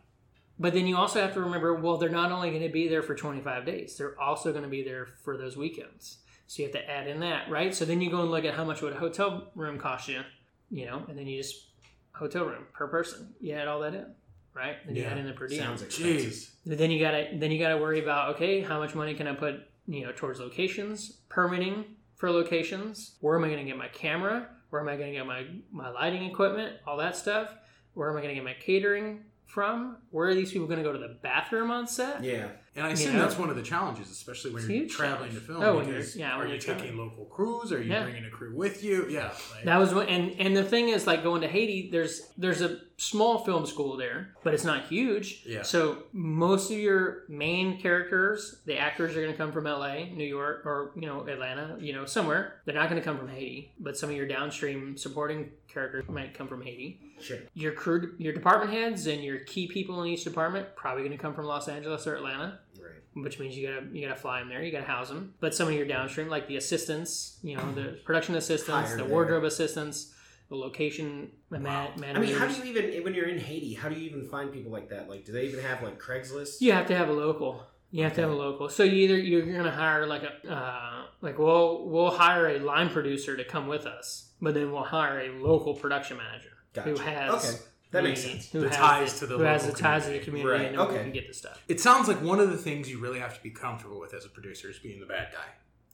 But 0.59 0.73
then 0.73 0.87
you 0.87 0.97
also 0.97 1.21
have 1.21 1.35
to 1.35 1.41
remember, 1.41 1.75
well, 1.75 1.97
they're 1.97 2.09
not 2.09 2.31
only 2.31 2.51
going 2.51 2.63
to 2.63 2.69
be 2.69 2.89
there 2.89 3.03
for 3.03 3.15
25 3.15 3.67
days, 3.67 3.97
they're 3.97 4.21
also 4.21 4.53
going 4.53 4.63
to 4.65 4.71
be 4.71 4.83
there 4.83 5.07
for 5.25 5.37
those 5.37 5.57
weekends. 5.57 6.19
So 6.47 6.63
you 6.63 6.69
have 6.69 6.75
to 6.81 6.91
add 6.91 7.09
in 7.09 7.21
that, 7.21 7.51
right? 7.51 7.75
So 7.75 7.85
then 7.85 8.01
you 8.01 8.11
go 8.11 8.21
and 8.23 8.31
look 8.31 8.45
at 8.45 8.55
how 8.55 8.65
much 8.65 8.81
would 8.83 8.93
a 8.93 8.99
hotel 8.99 9.51
room 9.55 9.79
cost 9.79 10.09
you, 10.09 10.23
you 10.71 10.87
know, 10.87 11.03
and 11.09 11.19
then 11.19 11.27
you 11.27 11.43
just 11.43 11.71
hotel 12.15 12.45
room 12.45 12.65
per 12.73 12.87
person. 12.89 13.35
You 13.41 13.55
add 13.55 13.69
all 13.69 13.81
that 13.81 13.95
in, 13.95 14.07
right? 14.55 14.77
Then 14.87 14.97
you 14.97 15.03
Yeah. 15.03 15.11
add 15.11 15.19
in 15.19 15.27
the 15.27 15.33
per 15.33 15.47
diem. 15.49 15.61
Sounds 15.63 15.83
expensive. 15.83 16.31
Jeez. 16.33 16.51
Then 16.65 16.91
you 16.91 16.99
gotta 17.01 17.29
then 17.35 17.51
you 17.51 17.59
gotta 17.59 17.77
worry 17.79 18.01
about 18.03 18.35
okay, 18.37 18.61
how 18.61 18.79
much 18.79 18.95
money 18.95 19.15
can 19.15 19.27
I 19.27 19.35
put 19.35 19.61
you 19.87 20.05
know 20.05 20.13
towards 20.13 20.41
locations, 20.41 21.19
permitting 21.29 21.85
for 22.17 22.31
locations? 22.31 23.17
Where 23.21 23.37
am 23.37 23.45
I 23.45 23.51
gonna 23.51 23.65
get 23.65 23.77
my 23.77 23.89
camera? 23.89 24.49
Where 24.71 24.81
am 24.81 24.89
I 24.89 24.97
gonna 24.97 25.13
get 25.13 25.27
my 25.27 25.47
my 25.71 25.89
lighting 25.91 26.25
equipment? 26.25 26.77
All 26.87 26.97
that 26.99 27.17
stuff. 27.17 27.51
Where 27.95 28.11
am 28.11 28.17
I 28.17 28.23
gonna 28.23 28.35
get 28.35 28.45
my 28.45 28.55
catering 28.55 29.25
from? 29.47 29.97
Where 30.11 30.29
are 30.29 30.35
these 30.35 30.53
people 30.53 30.67
gonna 30.67 30.83
go 30.83 30.93
to 30.93 30.99
the 30.99 31.17
bathroom 31.23 31.71
on 31.71 31.87
set? 31.87 32.23
Yeah. 32.25 32.49
And 32.77 32.85
I 32.85 32.91
assume 32.91 33.13
know? 33.15 33.21
that's 33.23 33.39
one 33.39 33.51
of 33.51 33.55
the 33.57 33.63
challenges, 33.63 34.11
especially 34.11 34.51
when 34.53 34.63
It's 34.65 34.71
oh, 34.71 34.75
you're 34.75 34.89
traveling 34.89 35.31
challenge. 35.31 35.35
to 35.35 35.41
film. 35.53 35.63
Oh, 35.63 35.79
because 35.79 36.17
yeah, 36.17 36.33
are 36.33 36.45
you 36.45 36.51
you're 36.53 36.59
taking 36.59 36.77
traveling. 36.87 36.99
local 37.09 37.25
crews? 37.27 37.71
Are 37.73 37.81
you 37.81 37.93
Yeah. 37.93 38.03
bringing 38.03 38.25
a 38.25 38.31
crew 38.31 38.53
with 38.57 38.83
you? 38.83 39.07
Yeah. 39.09 39.31
like- 39.55 39.65
That 39.65 39.77
was 39.79 39.95
what, 39.95 40.09
and 40.09 40.33
and 40.41 40.57
the 40.57 40.65
thing 40.65 40.89
is, 40.89 41.07
like 41.07 41.23
going 41.23 41.43
to 41.43 41.49
Haiti, 41.49 41.89
there's 41.93 42.23
there's 42.37 42.63
a 42.63 42.79
small 42.97 43.45
film 43.45 43.65
school 43.67 43.97
there, 43.97 44.35
but 44.43 44.55
it's 44.55 44.65
not 44.65 44.87
huge. 44.87 45.45
Yeah. 45.47 45.63
So 45.63 46.05
most 46.13 46.73
of 46.73 46.79
your 46.79 47.23
main 47.29 47.81
characters, 47.81 48.61
the 48.67 48.77
actors 48.79 49.17
are 49.17 49.21
going 49.21 49.33
to 49.33 49.39
come 49.39 49.53
from 49.53 49.67
L.A., 49.69 50.11
New 50.15 50.25
York, 50.25 50.67
or 50.67 50.91
you 50.97 51.07
know 51.07 51.27
Atlanta, 51.29 51.77
you 51.81 51.93
know 51.93 52.07
somewhere. 52.07 52.61
They're 52.65 52.75
not 52.75 52.89
going 52.91 53.01
to 53.01 53.05
come 53.05 53.19
from 53.19 53.29
Haiti, 53.29 53.73
but 53.79 53.97
some 53.97 54.11
of 54.11 54.17
your 54.17 54.27
downstream 54.27 54.97
supporting 54.97 55.53
characters 55.75 56.05
might 56.09 56.33
come 56.33 56.49
from 56.49 56.63
Haiti. 56.63 57.01
Sure. 57.21 57.39
Your 57.55 57.73
crew, 57.73 58.15
your 58.19 58.33
department 58.33 58.73
heads, 58.73 59.07
and 59.07 59.23
your 59.23 59.41
key 59.41 59.67
people 59.67 60.03
in 60.03 60.09
each 60.09 60.25
department 60.25 60.75
probably 60.77 61.03
going 61.03 61.17
to 61.17 61.21
come 61.23 61.35
from 61.35 61.47
Los 61.47 61.69
Angeles 61.69 62.07
or 62.07 62.15
Atlanta 62.17 62.61
Right. 62.81 63.25
which 63.25 63.39
means 63.39 63.57
you 63.57 63.67
gotta 63.69 63.87
you 63.93 64.07
gotta 64.07 64.19
fly 64.21 64.41
them 64.41 64.49
there. 64.49 64.63
You 64.63 64.73
gotta 64.73 64.85
house 64.85 65.09
them. 65.09 65.35
But 65.41 65.55
some 65.55 65.69
of 65.69 65.75
your 65.75 65.87
downstream, 65.87 66.29
like 66.29 66.47
the 66.49 66.57
assistants, 66.57 67.39
you 67.43 67.57
know, 67.57 67.73
the 67.73 67.99
production 68.05 68.35
assistants, 68.37 68.91
the 68.93 68.99
there. 68.99 69.07
wardrobe 69.07 69.45
assistants, 69.45 70.13
the 70.49 70.57
location 70.57 71.31
Wow. 71.51 71.93
I 71.97 72.01
managers. 72.01 72.29
mean, 72.31 72.39
how 72.39 72.47
do 72.49 72.55
you 72.55 72.65
even 72.65 73.05
when 73.05 73.15
you're 73.15 73.29
in 73.29 73.39
Haiti? 73.39 73.75
How 73.75 73.89
do 73.89 73.95
you 73.95 74.07
even 74.11 74.29
find 74.29 74.53
people 74.53 74.73
like 74.73 74.89
that? 74.91 75.09
Like, 75.09 75.25
do 75.25 75.33
they 75.33 75.45
even 75.47 75.61
have 75.61 75.83
like 75.83 76.01
Craigslist? 76.01 76.61
You 76.61 76.73
have 76.73 76.87
to 76.89 76.97
have 76.97 77.09
a 77.09 77.13
local. 77.13 77.63
You 77.93 78.03
have 78.03 78.15
to 78.17 78.23
have 78.23 78.31
a 78.31 78.35
local. 78.35 78.69
So 78.69 78.83
you 78.83 79.05
either 79.05 79.17
you're 79.17 79.47
gonna 79.57 79.71
hire 79.71 80.05
like 80.07 80.25
a 80.25 80.53
uh, 80.53 81.05
like 81.21 81.39
we'll 81.39 81.89
we'll 81.89 82.11
hire 82.11 82.49
a 82.49 82.59
line 82.59 82.89
producer 82.91 83.37
to 83.37 83.45
come 83.45 83.69
with 83.69 83.87
us, 83.87 84.33
but 84.45 84.55
then 84.55 84.71
we'll 84.71 84.83
hire 84.85 85.21
a 85.21 85.31
local 85.43 85.75
production 85.75 86.17
manager 86.19 86.51
who 86.85 86.97
has 86.97 87.31
Okay, 87.35 87.57
that 87.93 88.03
the- 88.03 88.09
makes 88.09 88.23
sense. 88.23 88.51
Who 88.53 88.61
The 88.61 88.69
has 88.69 88.77
ties 88.77 89.19
to 89.21 89.27
the 89.27 89.39
who 89.39 89.43
has 89.45 89.63
the 89.63 89.69
local 89.69 89.81
ties 89.83 90.05
to 90.07 90.11
the 90.13 90.19
community. 90.21 90.25
community 90.25 90.65
Right, 90.65 90.67
and 90.69 90.77
who 90.77 90.83
okay. 90.95 91.03
can 91.05 91.13
get 91.13 91.27
the 91.29 91.35
stuff. 91.35 91.63
It 91.69 91.81
sounds 91.81 92.07
like 92.09 92.21
one 92.23 92.39
of 92.41 92.51
the 92.51 92.59
things 92.59 92.91
you 92.91 92.99
really 93.01 93.19
have 93.21 93.35
to 93.37 93.43
be 93.43 93.51
comfortable 93.51 93.99
with 94.01 94.15
as 94.15 94.25
a 94.25 94.29
producer 94.29 94.69
is 94.71 94.79
being 94.79 95.01
the 95.01 95.07
bad 95.07 95.29
guy 95.33 95.49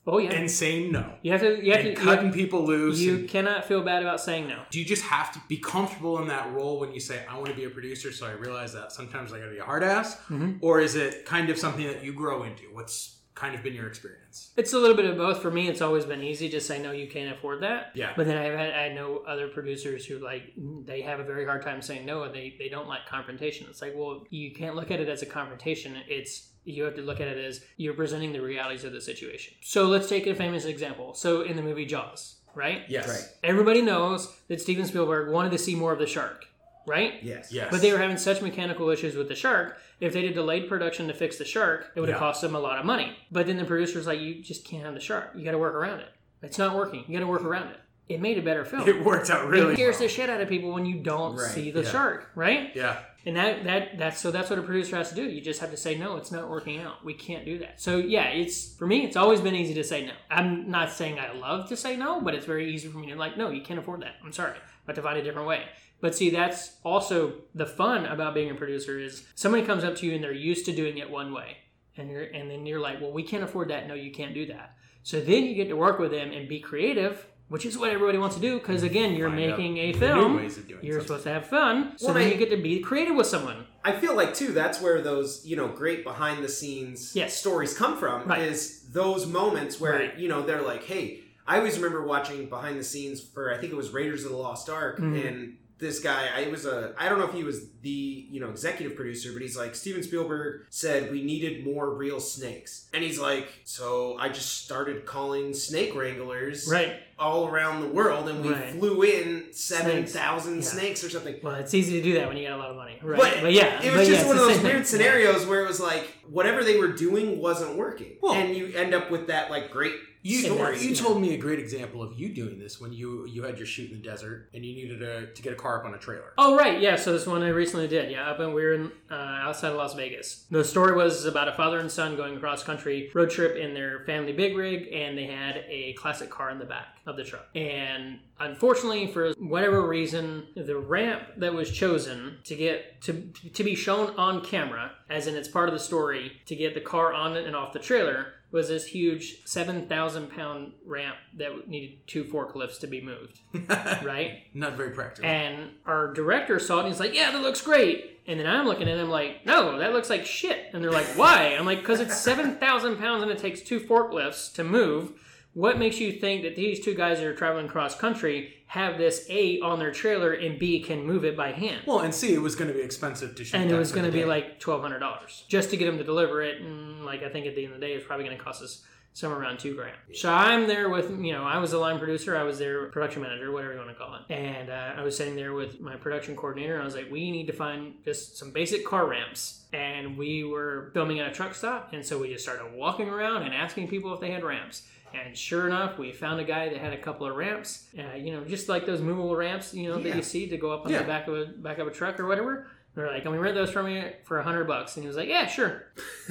Oh 0.07 0.17
yeah, 0.19 0.31
and 0.33 0.51
saying 0.51 0.91
no 0.93 1.13
you 1.23 1.31
have 1.31 1.43
to 1.43 1.63
you 1.63 1.73
have 1.73 1.85
and 1.85 1.95
to 1.97 2.01
you, 2.03 2.07
cutting 2.09 2.27
have- 2.27 2.35
people 2.35 2.65
loose. 2.65 2.99
you 2.99 3.17
and- 3.17 3.29
cannot 3.29 3.67
feel 3.67 3.83
bad 3.83 4.03
about 4.03 4.19
saying 4.21 4.49
no. 4.49 4.63
do 4.71 4.79
you 4.81 4.85
just 4.87 5.03
have 5.05 5.31
to 5.35 5.41
be 5.47 5.59
comfortable 5.59 6.19
in 6.23 6.27
that 6.29 6.51
role 6.55 6.81
when 6.81 6.93
you 6.95 7.01
say 7.01 7.23
I 7.31 7.35
want 7.37 7.49
to 7.51 7.55
be 7.55 7.65
a 7.65 7.71
producer? 7.71 8.11
So 8.11 8.27
I 8.27 8.33
realize 8.33 8.73
that 8.73 8.93
sometimes 8.93 9.33
I 9.33 9.39
got 9.39 9.45
to 9.47 9.51
be 9.53 9.59
a 9.59 9.65
hard 9.65 9.85
ass, 9.85 10.17
Mhm. 10.31 10.59
or 10.63 10.81
is 10.81 10.97
it 10.97 11.27
kind 11.27 11.51
of 11.51 11.59
something 11.59 11.87
that 11.87 12.03
you 12.03 12.15
grow 12.15 12.43
into? 12.45 12.65
What's 12.73 13.19
kind 13.41 13.55
of 13.55 13.63
been 13.63 13.75
your 13.75 13.87
experience? 13.87 14.51
It's 14.57 14.75
a 14.75 14.79
little 14.79 14.97
bit 14.97 15.07
of 15.07 15.17
both. 15.17 15.41
For 15.41 15.51
me, 15.51 15.69
it's 15.69 15.81
always 15.81 16.05
been 16.05 16.23
easy 16.23 16.51
to 16.51 16.61
say 16.61 16.81
no, 16.81 16.93
you 16.93 17.09
can't 17.09 17.35
afford 17.35 17.63
that. 17.63 17.93
Yeah. 17.95 18.13
But 18.15 18.27
then 18.27 18.37
I've 18.37 18.59
had 18.59 18.75
I 18.75 18.93
know 18.93 19.23
other 19.27 19.49
producers 19.49 20.05
who 20.05 20.19
like 20.19 20.53
they 20.85 21.01
have 21.01 21.21
a 21.21 21.25
very 21.25 21.47
hard 21.47 21.63
time 21.63 21.81
saying 21.81 22.05
no, 22.05 22.25
and 22.25 22.35
they 22.35 22.55
they 22.59 22.69
don't 22.69 22.87
like 22.87 23.07
confrontation. 23.09 23.67
It's 23.71 23.81
like, 23.81 23.95
well, 23.97 24.25
you 24.29 24.53
can't 24.53 24.77
look 24.77 24.91
at 24.91 25.01
it 25.01 25.09
as 25.09 25.23
a 25.23 25.27
confrontation. 25.27 25.97
It's 26.07 26.51
you 26.65 26.85
have 26.85 26.95
to 26.97 27.03
look 27.03 27.21
at 27.21 27.29
it 27.29 27.43
as 27.43 27.65
you're 27.79 27.95
presenting 27.95 28.33
the 28.33 28.41
realities 28.41 28.85
of 28.85 28.93
the 28.93 29.01
situation. 29.01 29.55
So 29.63 29.87
let's 29.87 30.09
take 30.09 30.27
a 30.27 30.35
famous 30.35 30.67
example. 30.67 31.15
So 31.15 31.41
in 31.41 31.57
the 31.57 31.63
movie 31.63 31.87
Jaws, 31.87 32.37
right? 32.55 32.83
Yes. 32.89 33.09
Right. 33.09 33.25
Everybody 33.43 33.81
knows 33.81 34.31
that 34.49 34.61
Steven 34.61 34.85
Spielberg 34.85 35.33
wanted 35.33 35.53
to 35.53 35.59
see 35.59 35.75
more 35.75 35.93
of 35.95 35.99
the 35.99 36.07
shark, 36.07 36.45
right? 36.87 37.15
Yes. 37.23 37.51
Yes. 37.51 37.69
But 37.71 37.81
they 37.81 37.91
were 37.91 37.99
having 37.99 38.19
such 38.19 38.43
mechanical 38.43 38.91
issues 38.91 39.17
with 39.17 39.29
the 39.29 39.35
shark. 39.35 39.79
If 40.01 40.13
they 40.15 40.23
did 40.23 40.35
delayed 40.35 40.69
production 40.69 41.07
to 41.09 41.15
fix 41.15 41.37
the 41.37 41.45
shark, 41.45 41.93
it 41.95 42.01
would 42.01 42.09
have 42.09 42.17
Yeah. 42.17 42.27
cost 42.27 42.41
them 42.41 42.55
a 42.55 42.61
lot 42.61 42.79
of 42.79 42.87
money. 42.87 43.17
But 43.31 43.47
then 43.47 43.57
the 43.59 43.65
producer's 43.65 44.07
like, 44.07 44.19
you 44.21 44.43
just 44.43 44.65
can't 44.65 44.85
have 44.85 44.95
the 44.95 45.01
shark. 45.01 45.33
You 45.37 45.45
got 45.45 45.51
to 45.53 45.59
work 45.59 45.75
around 45.75 46.01
it. 46.01 46.09
It's 46.43 46.59
not 46.59 46.75
working. 46.75 47.05
You 47.07 47.15
got 47.19 47.21
to 47.25 47.31
work 47.31 47.43
around 47.45 47.69
it. 47.69 47.77
It 48.09 48.21
made 48.21 48.39
a 48.39 48.43
better 48.43 48.65
film. 48.65 48.89
It 48.89 49.05
worked 49.05 49.31
out 49.31 49.47
really. 49.49 49.75
it 49.75 49.77
scares 49.77 49.95
well. 49.97 50.03
the 50.03 50.09
shit 50.09 50.31
out 50.31 50.41
of 50.41 50.49
people 50.49 50.73
when 50.73 50.87
you 50.87 50.97
don't 51.03 51.37
Right, 51.37 51.51
see 51.51 51.71
the 51.71 51.83
yeah. 51.83 51.91
shark, 51.91 52.31
right? 52.35 52.71
Yeah. 52.75 52.99
And 53.27 53.37
that 53.37 53.65
that 53.65 53.99
that's 53.99 54.19
so 54.19 54.31
that's 54.31 54.49
what 54.49 54.59
a 54.59 54.63
producer 54.63 54.97
has 54.97 55.11
to 55.11 55.15
do. 55.15 55.23
You 55.23 55.43
just 55.43 55.61
have 55.61 55.71
to 55.71 55.77
say 55.77 55.95
no. 55.99 56.17
It's 56.17 56.33
not 56.33 56.49
working 56.49 56.81
out. 56.81 57.05
We 57.05 57.13
can't 57.13 57.45
do 57.45 57.59
that. 57.59 57.79
So 57.79 57.99
yeah, 57.99 58.29
it's 58.29 58.75
for 58.75 58.87
me. 58.87 59.05
It's 59.05 59.15
always 59.17 59.43
been 59.43 59.55
easy 59.55 59.75
to 59.75 59.85
say 59.85 60.07
no. 60.07 60.13
I'm 60.31 60.71
not 60.71 60.91
saying 60.91 61.19
I 61.19 61.35
love 61.35 61.69
to 61.69 61.77
say 61.77 61.97
no, 61.99 62.23
but 62.23 62.35
it's 62.35 62.47
very 62.47 62.73
easy 62.73 62.89
for 62.89 62.97
me 62.97 63.09
to 63.11 63.17
like 63.17 63.37
no. 63.37 63.51
You 63.51 63.61
can't 63.61 63.79
afford 63.79 64.01
that. 64.01 64.15
I'm 64.25 64.33
sorry. 64.33 64.53
I 64.57 64.61
have 64.87 64.97
to 64.97 65.03
find 65.03 65.19
a 65.19 65.23
different 65.23 65.47
way. 65.47 65.65
But 66.01 66.15
see, 66.15 66.31
that's 66.31 66.77
also 66.85 67.35
the 67.55 67.67
fun 67.67 68.07
about 68.07 68.35
being 68.35 68.51
a 68.51 68.55
producer 68.55 68.99
is 68.99 69.25
somebody 69.35 69.65
comes 69.65 69.85
up 69.85 69.97
to 69.97 70.07
you 70.07 70.15
and 70.15 70.25
they're 70.25 70.33
used 70.33 70.65
to 70.67 70.73
doing 70.73 70.99
it 70.99 71.11
one 71.11 71.33
way, 71.33 71.59
and 71.97 72.11
you're 72.11 72.23
and 72.23 72.51
then 72.51 72.65
you're 72.67 72.81
like, 72.81 73.01
well, 73.01 73.13
we 73.13 73.23
can't 73.23 73.43
afford 73.45 73.69
that. 73.71 73.87
No, 73.87 73.95
you 73.95 74.11
can't 74.11 74.35
do 74.35 74.47
that. 74.47 74.75
So 75.03 75.21
then 75.21 75.45
you 75.45 75.55
get 75.55 75.69
to 75.69 75.77
work 75.77 75.99
with 75.99 76.11
them 76.11 76.31
and 76.33 76.49
be 76.49 76.61
creative, 76.61 77.27
which 77.49 77.65
is 77.67 77.77
what 77.79 77.91
everybody 77.91 78.19
wants 78.19 78.37
to 78.37 78.41
do. 78.43 78.59
Because 78.59 78.83
again, 78.83 79.15
you're 79.15 79.29
Find 79.31 79.41
making 79.51 79.79
a 79.79 79.93
new 79.93 79.99
film. 79.99 80.37
ways 80.37 80.57
of 80.59 80.69
doing 80.69 80.85
You're 80.85 81.01
something. 81.01 81.07
supposed 81.07 81.25
to 81.25 81.33
have 81.33 81.47
fun, 81.47 81.93
so 81.97 82.07
Well, 82.07 82.15
then 82.15 82.29
I- 82.29 82.33
you 82.33 82.39
get 82.39 82.51
to 82.51 82.57
be 82.63 82.81
creative 82.81 83.15
with 83.17 83.27
someone. 83.27 83.67
I 83.85 83.93
feel 83.93 84.15
like 84.15 84.35
too 84.35 84.53
that's 84.53 84.81
where 84.81 85.01
those 85.03 85.45
you 85.47 85.57
know 85.57 85.69
great 85.69 86.05
behind 86.05 86.43
the 86.45 86.49
scenes 86.49 87.15
Yes. 87.17 87.39
stories 87.39 87.73
come 87.77 87.97
from 87.99 88.27
Right. 88.29 88.43
is 88.43 88.89
those 88.93 89.27
moments 89.27 89.81
where 89.81 89.93
Right. 89.99 90.19
you 90.19 90.29
know 90.29 90.43
they're 90.43 90.61
like 90.63 90.85
hey 90.85 91.21
I 91.47 91.57
always 91.59 91.77
remember 91.79 92.03
watching 92.07 92.47
behind 92.49 92.79
the 92.79 92.85
scenes 92.85 93.21
for 93.23 93.53
I 93.53 93.59
think 93.59 93.73
it 93.73 93.77
was 93.77 93.91
Raiders 93.91 94.25
of 94.25 94.31
the 94.31 94.37
Lost 94.37 94.69
Ark 94.71 94.99
Mhm. 95.01 95.27
and 95.29 95.57
this 95.81 95.99
guy 96.01 96.29
I 96.35 96.49
was 96.49 96.67
a 96.67 96.95
I 96.99 97.09
don't 97.09 97.19
know 97.19 97.27
if 97.27 97.33
he 97.35 97.43
was 97.45 97.69
the 97.83 97.89
you 98.31 98.39
know 98.41 98.51
executive 98.51 98.97
producer 98.97 99.33
but 99.33 99.41
he's 99.43 99.57
like 99.57 99.75
Steven 99.75 100.03
Spielberg 100.03 100.67
said 100.71 101.11
we 101.11 101.23
needed 101.23 101.65
more 101.65 101.91
real 101.95 102.21
snakes 102.21 102.89
and 102.93 103.03
he's 103.03 103.19
like 103.19 103.49
so 103.65 104.17
I 104.19 104.29
just 104.29 104.65
started 104.65 105.07
calling 105.07 105.55
snake 105.55 105.95
wranglers 105.95 106.69
Right. 106.71 106.95
all 107.19 107.49
around 107.49 107.81
the 107.81 107.89
world 107.89 108.29
and 108.29 108.43
we 108.45 108.51
Right. 108.53 108.73
flew 108.73 109.03
in 109.03 109.53
seven 109.53 110.07
thousand 110.07 110.57
Yeah. 110.57 110.61
snakes 110.63 111.03
or 111.03 111.11
something 111.11 111.37
Well, 111.43 111.55
it's 111.55 111.73
easy 111.75 111.93
to 111.95 112.03
do 112.03 112.15
that 112.15 112.29
when 112.29 112.37
you 112.37 112.47
got 112.47 112.57
a 112.57 112.63
lot 112.63 112.71
of 112.71 112.77
money. 112.77 112.99
Right. 113.03 113.19
But 113.19 113.41
But, 113.43 113.53
yeah. 113.53 113.83
it 113.83 113.93
was 113.97 114.09
yeah, 114.09 114.15
just 114.17 114.27
it's 114.27 114.29
one 114.29 114.37
of 114.39 114.43
those 114.47 114.61
weird 114.63 114.87
scenarios 114.87 115.47
where 115.47 115.65
it 115.65 115.69
was 115.69 115.81
like 115.81 116.07
whatever 116.29 116.63
they 116.63 116.79
were 116.79 116.89
doing 116.93 117.41
wasn't 117.41 117.77
working, 117.77 118.19
Well- 118.21 118.35
and 118.35 118.55
you 118.55 118.67
end 118.77 118.95
up 118.95 119.11
with 119.11 119.27
that 119.29 119.51
like 119.51 119.71
great 119.71 119.95
You, 120.23 120.73
you 120.75 120.95
told 120.95 121.21
me 121.21 121.35
a 121.35 121.39
great 121.39 121.59
example 121.59 122.03
of 122.03 122.19
you 122.19 122.29
doing 122.29 122.59
this 122.59 122.81
when 122.81 122.93
you 122.93 123.27
you 123.27 123.43
had 123.43 123.57
your 123.57 123.67
shoot 123.67 123.91
in 123.91 123.97
the 123.97 124.03
desert 124.03 124.51
and 124.53 124.65
you 124.65 124.75
needed 124.75 125.03
a, 125.03 125.27
to 125.27 125.43
get 125.43 125.53
a 125.53 125.57
car 125.57 125.79
up 125.81 125.87
on 125.87 125.95
a 125.95 125.99
trailer. 125.99 126.33
Oh 126.37 126.57
right, 126.57 126.81
yeah. 126.81 126.97
So 126.97 127.13
this 127.13 127.27
one 127.27 127.43
I 127.43 127.49
recently 127.49 127.89
did. 127.89 128.11
Yeah, 128.11 128.29
up 128.29 128.39
and 128.41 128.55
we 128.55 128.63
were 128.63 128.75
in 128.75 128.93
uh, 129.11 129.15
outside 129.15 129.71
of 129.71 129.77
Las 129.77 129.95
Vegas. 129.95 130.45
The 130.51 130.65
story 130.65 130.95
was 130.95 131.25
about 131.25 131.49
a 131.49 131.53
father 131.53 131.79
and 131.79 131.91
son 131.91 132.17
going 132.17 132.37
across 132.37 132.63
country 132.63 133.11
road 133.15 133.31
trip 133.31 133.57
in 133.57 133.73
their 133.73 134.05
family 134.05 134.33
big 134.33 134.57
rig, 134.57 134.93
and 134.93 135.17
they 135.17 135.27
had 135.27 135.65
a 135.69 135.95
classic 135.95 136.29
car 136.29 136.51
in 136.51 136.59
the 136.59 136.67
back 136.67 136.99
of 137.07 137.17
the 137.17 137.25
truck. 137.25 137.47
And 137.55 138.19
unfortunately, 138.39 139.07
for 139.07 139.33
whatever 139.39 139.87
reason, 139.87 140.47
the 140.55 140.79
ramp 140.79 141.23
that 141.39 141.55
was 141.55 141.71
chosen 141.71 142.39
to 142.45 142.55
get 142.55 143.01
to 143.03 143.33
to 143.55 143.65
be 143.65 143.75
shown 143.75 144.15
on 144.17 144.45
camera, 144.45 144.93
as 145.09 145.27
in 145.27 145.35
it's 145.35 145.49
part 145.49 145.69
of 145.69 145.73
the 145.73 145.81
story, 145.81 146.33
to 146.47 146.55
get 146.55 146.75
the 146.75 146.81
car 146.81 147.13
on 147.15 147.37
and 147.37 147.57
off 147.57 147.73
the 147.73 147.79
trailer. 147.79 148.35
Was 148.53 148.69
this 148.69 148.87
huge 148.87 149.45
seven 149.45 149.87
thousand 149.87 150.31
pound 150.31 150.73
ramp 150.85 151.17
that 151.39 151.69
needed 151.69 151.99
two 152.07 152.25
forklifts 152.25 152.81
to 152.81 152.87
be 152.87 153.01
moved, 153.01 153.41
right? 154.03 154.43
Not 154.55 154.75
very 154.75 154.91
practical. 154.91 155.31
And 155.31 155.71
our 155.87 156.13
director 156.13 156.59
saw 156.59 156.79
it 156.79 156.81
and 156.81 156.89
he's 156.89 157.01
like, 157.01 157.15
yeah, 157.15 157.31
that 157.31 157.43
looks 157.43 157.61
great. 157.61 158.21
And 158.27 158.39
then 158.39 158.47
I'm 158.47 158.67
looking 158.67 158.89
at 158.89 158.99
him 158.99 159.09
like, 159.09 159.47
no, 159.47 159.79
that 159.79 159.93
looks 159.93 160.11
like 160.11 160.27
shit. 160.27 160.67
And 160.73 160.83
they're 160.83 160.91
like, 160.91 161.07
why? 161.17 161.57
I'm 161.59 161.65
like, 161.65 161.81
because 161.81 162.01
it's 162.01 162.17
7,000 162.21 162.97
pounds 162.97 163.23
and 163.23 163.31
it 163.33 163.39
takes 163.39 163.61
two 163.61 163.81
forklifts 163.81 164.53
to 164.55 164.65
move. 164.65 165.13
What 165.55 165.79
makes 165.79 165.99
you 165.99 166.13
think 166.13 166.43
that 166.43 166.55
these 166.55 166.79
two 166.79 166.95
guys 166.95 167.19
that 167.19 167.27
are 167.27 167.35
traveling 167.35 167.67
cross 167.67 167.97
country 167.97 168.55
have 168.67 168.99
this 168.99 169.27
A 169.29 169.61
on 169.61 169.81
their 169.81 169.91
trailer 169.91 170.33
and 170.33 170.59
B 170.59 170.81
can 170.81 171.05
move 171.05 171.25
it 171.25 171.37
by 171.37 171.51
hand? 171.51 171.83
well, 171.87 172.01
and 172.01 172.15
C, 172.15 172.33
it 172.35 172.41
was 172.41 172.55
going 172.55 172.69
to 172.69 172.75
be 172.75 172.83
expensive 172.83 173.35
to 173.35 173.45
shoot. 173.45 173.57
and 173.57 173.71
it 173.71 173.75
was 173.75 173.91
going 173.91 174.07
to 174.07 174.13
be 174.13 174.25
like 174.25 174.61
$1,200 174.61 175.49
just 175.49 175.71
to 175.71 175.77
get 175.77 175.87
them 175.87 175.99
to 175.99 176.05
deliver 176.05 176.41
it. 176.41 176.61
And 176.61 177.05
like, 177.05 177.25
I 177.25 177.29
think 177.29 177.47
at 177.47 177.57
the 177.57 177.65
end 177.65 177.75
of 177.75 177.81
the 177.81 177.87
day, 177.87 177.95
it's 177.95 178.07
probably 178.07 178.25
going 178.25 178.37
to 178.39 178.43
cost 178.43 178.63
us 178.63 178.85
somewhere 179.13 179.41
around 179.41 179.59
two 179.59 179.75
grand. 179.75 179.97
So 180.15 180.33
I'm 180.33 180.69
there 180.69 180.89
with, 180.89 181.11
you 181.11 181.33
know, 181.33 181.43
I 181.43 181.59
was 181.59 181.73
the 181.73 181.79
line 181.79 181.99
producer, 181.99 182.37
I 182.37 182.45
was 182.45 182.61
their 182.61 182.87
production 182.87 183.23
manager, 183.23 183.51
whatever 183.51 183.73
you 183.73 183.79
want 183.79 183.91
to 183.91 183.97
call 183.97 184.15
it. 184.15 184.33
And 184.33 184.71
uh, 184.71 184.93
I 184.97 185.03
was 185.03 185.17
sitting 185.17 185.35
there 185.35 185.53
with 185.53 185.81
my 185.81 185.97
production 185.97 186.37
coordinator, 186.37 186.75
and 186.75 186.83
I 186.83 186.85
was 186.85 186.95
like, 186.95 187.11
we 187.11 187.33
need 187.33 187.49
to 187.49 187.53
find 187.53 187.95
just 188.05 188.39
some 188.39 188.53
basic 188.53 188.87
car 188.87 189.09
ramps. 189.09 189.65
And 189.73 190.17
we 190.17 190.45
were 190.45 190.91
filming 190.95 191.19
at 191.19 191.29
a 191.29 191.33
truck 191.33 191.55
stop, 191.55 191.93
and 191.93 192.05
so 192.07 192.19
we 192.19 192.29
just 192.29 192.45
started 192.45 192.73
walking 192.73 193.09
around 193.09 193.43
and 193.43 193.53
asking 193.53 193.89
people 193.89 194.15
if 194.15 194.21
they 194.21 194.31
had 194.31 194.45
ramps. 194.45 194.83
And 195.15 195.37
sure 195.37 195.67
enough, 195.67 195.99
we 195.99 196.13
found 196.13 196.41
a 196.41 196.45
guy 196.45 196.69
that 196.69 196.79
had 196.79 196.93
a 196.93 196.99
couple 196.99 197.27
of 197.27 197.35
ramps, 197.37 197.89
uh, 197.99 198.15
you 198.17 198.33
know, 198.33 198.45
just 198.45 198.69
like 198.69 198.87
those 198.87 199.01
movable 199.01 199.35
ramps, 199.35 199.75
you 199.75 199.89
know, 199.91 200.01
that 200.01 200.15
you 200.17 200.23
see 200.23 200.49
to 200.49 200.57
go 200.57 200.71
up 200.73 200.85
on 200.87 200.93
Yeah. 200.93 200.99
the 201.01 201.05
back 201.05 201.27
of 201.29 201.35
a 201.35 201.47
back 201.47 201.79
of 201.79 201.87
a 201.87 201.91
truck 201.91 202.19
or 202.21 202.27
whatever. 202.27 202.69
They're 202.95 203.11
like, 203.11 203.23
"Can 203.23 203.33
we 203.33 203.39
rent 203.39 203.55
those 203.55 203.71
from 203.71 203.89
you 203.89 204.03
for 204.25 204.39
a 204.39 204.43
hundred 204.43 204.65
bucks?" 204.67 204.97
And 204.97 205.05
he 205.05 205.09
was 205.09 205.17
like, 205.17 205.29
"Yeah, 205.29 205.47
sure." 205.47 205.85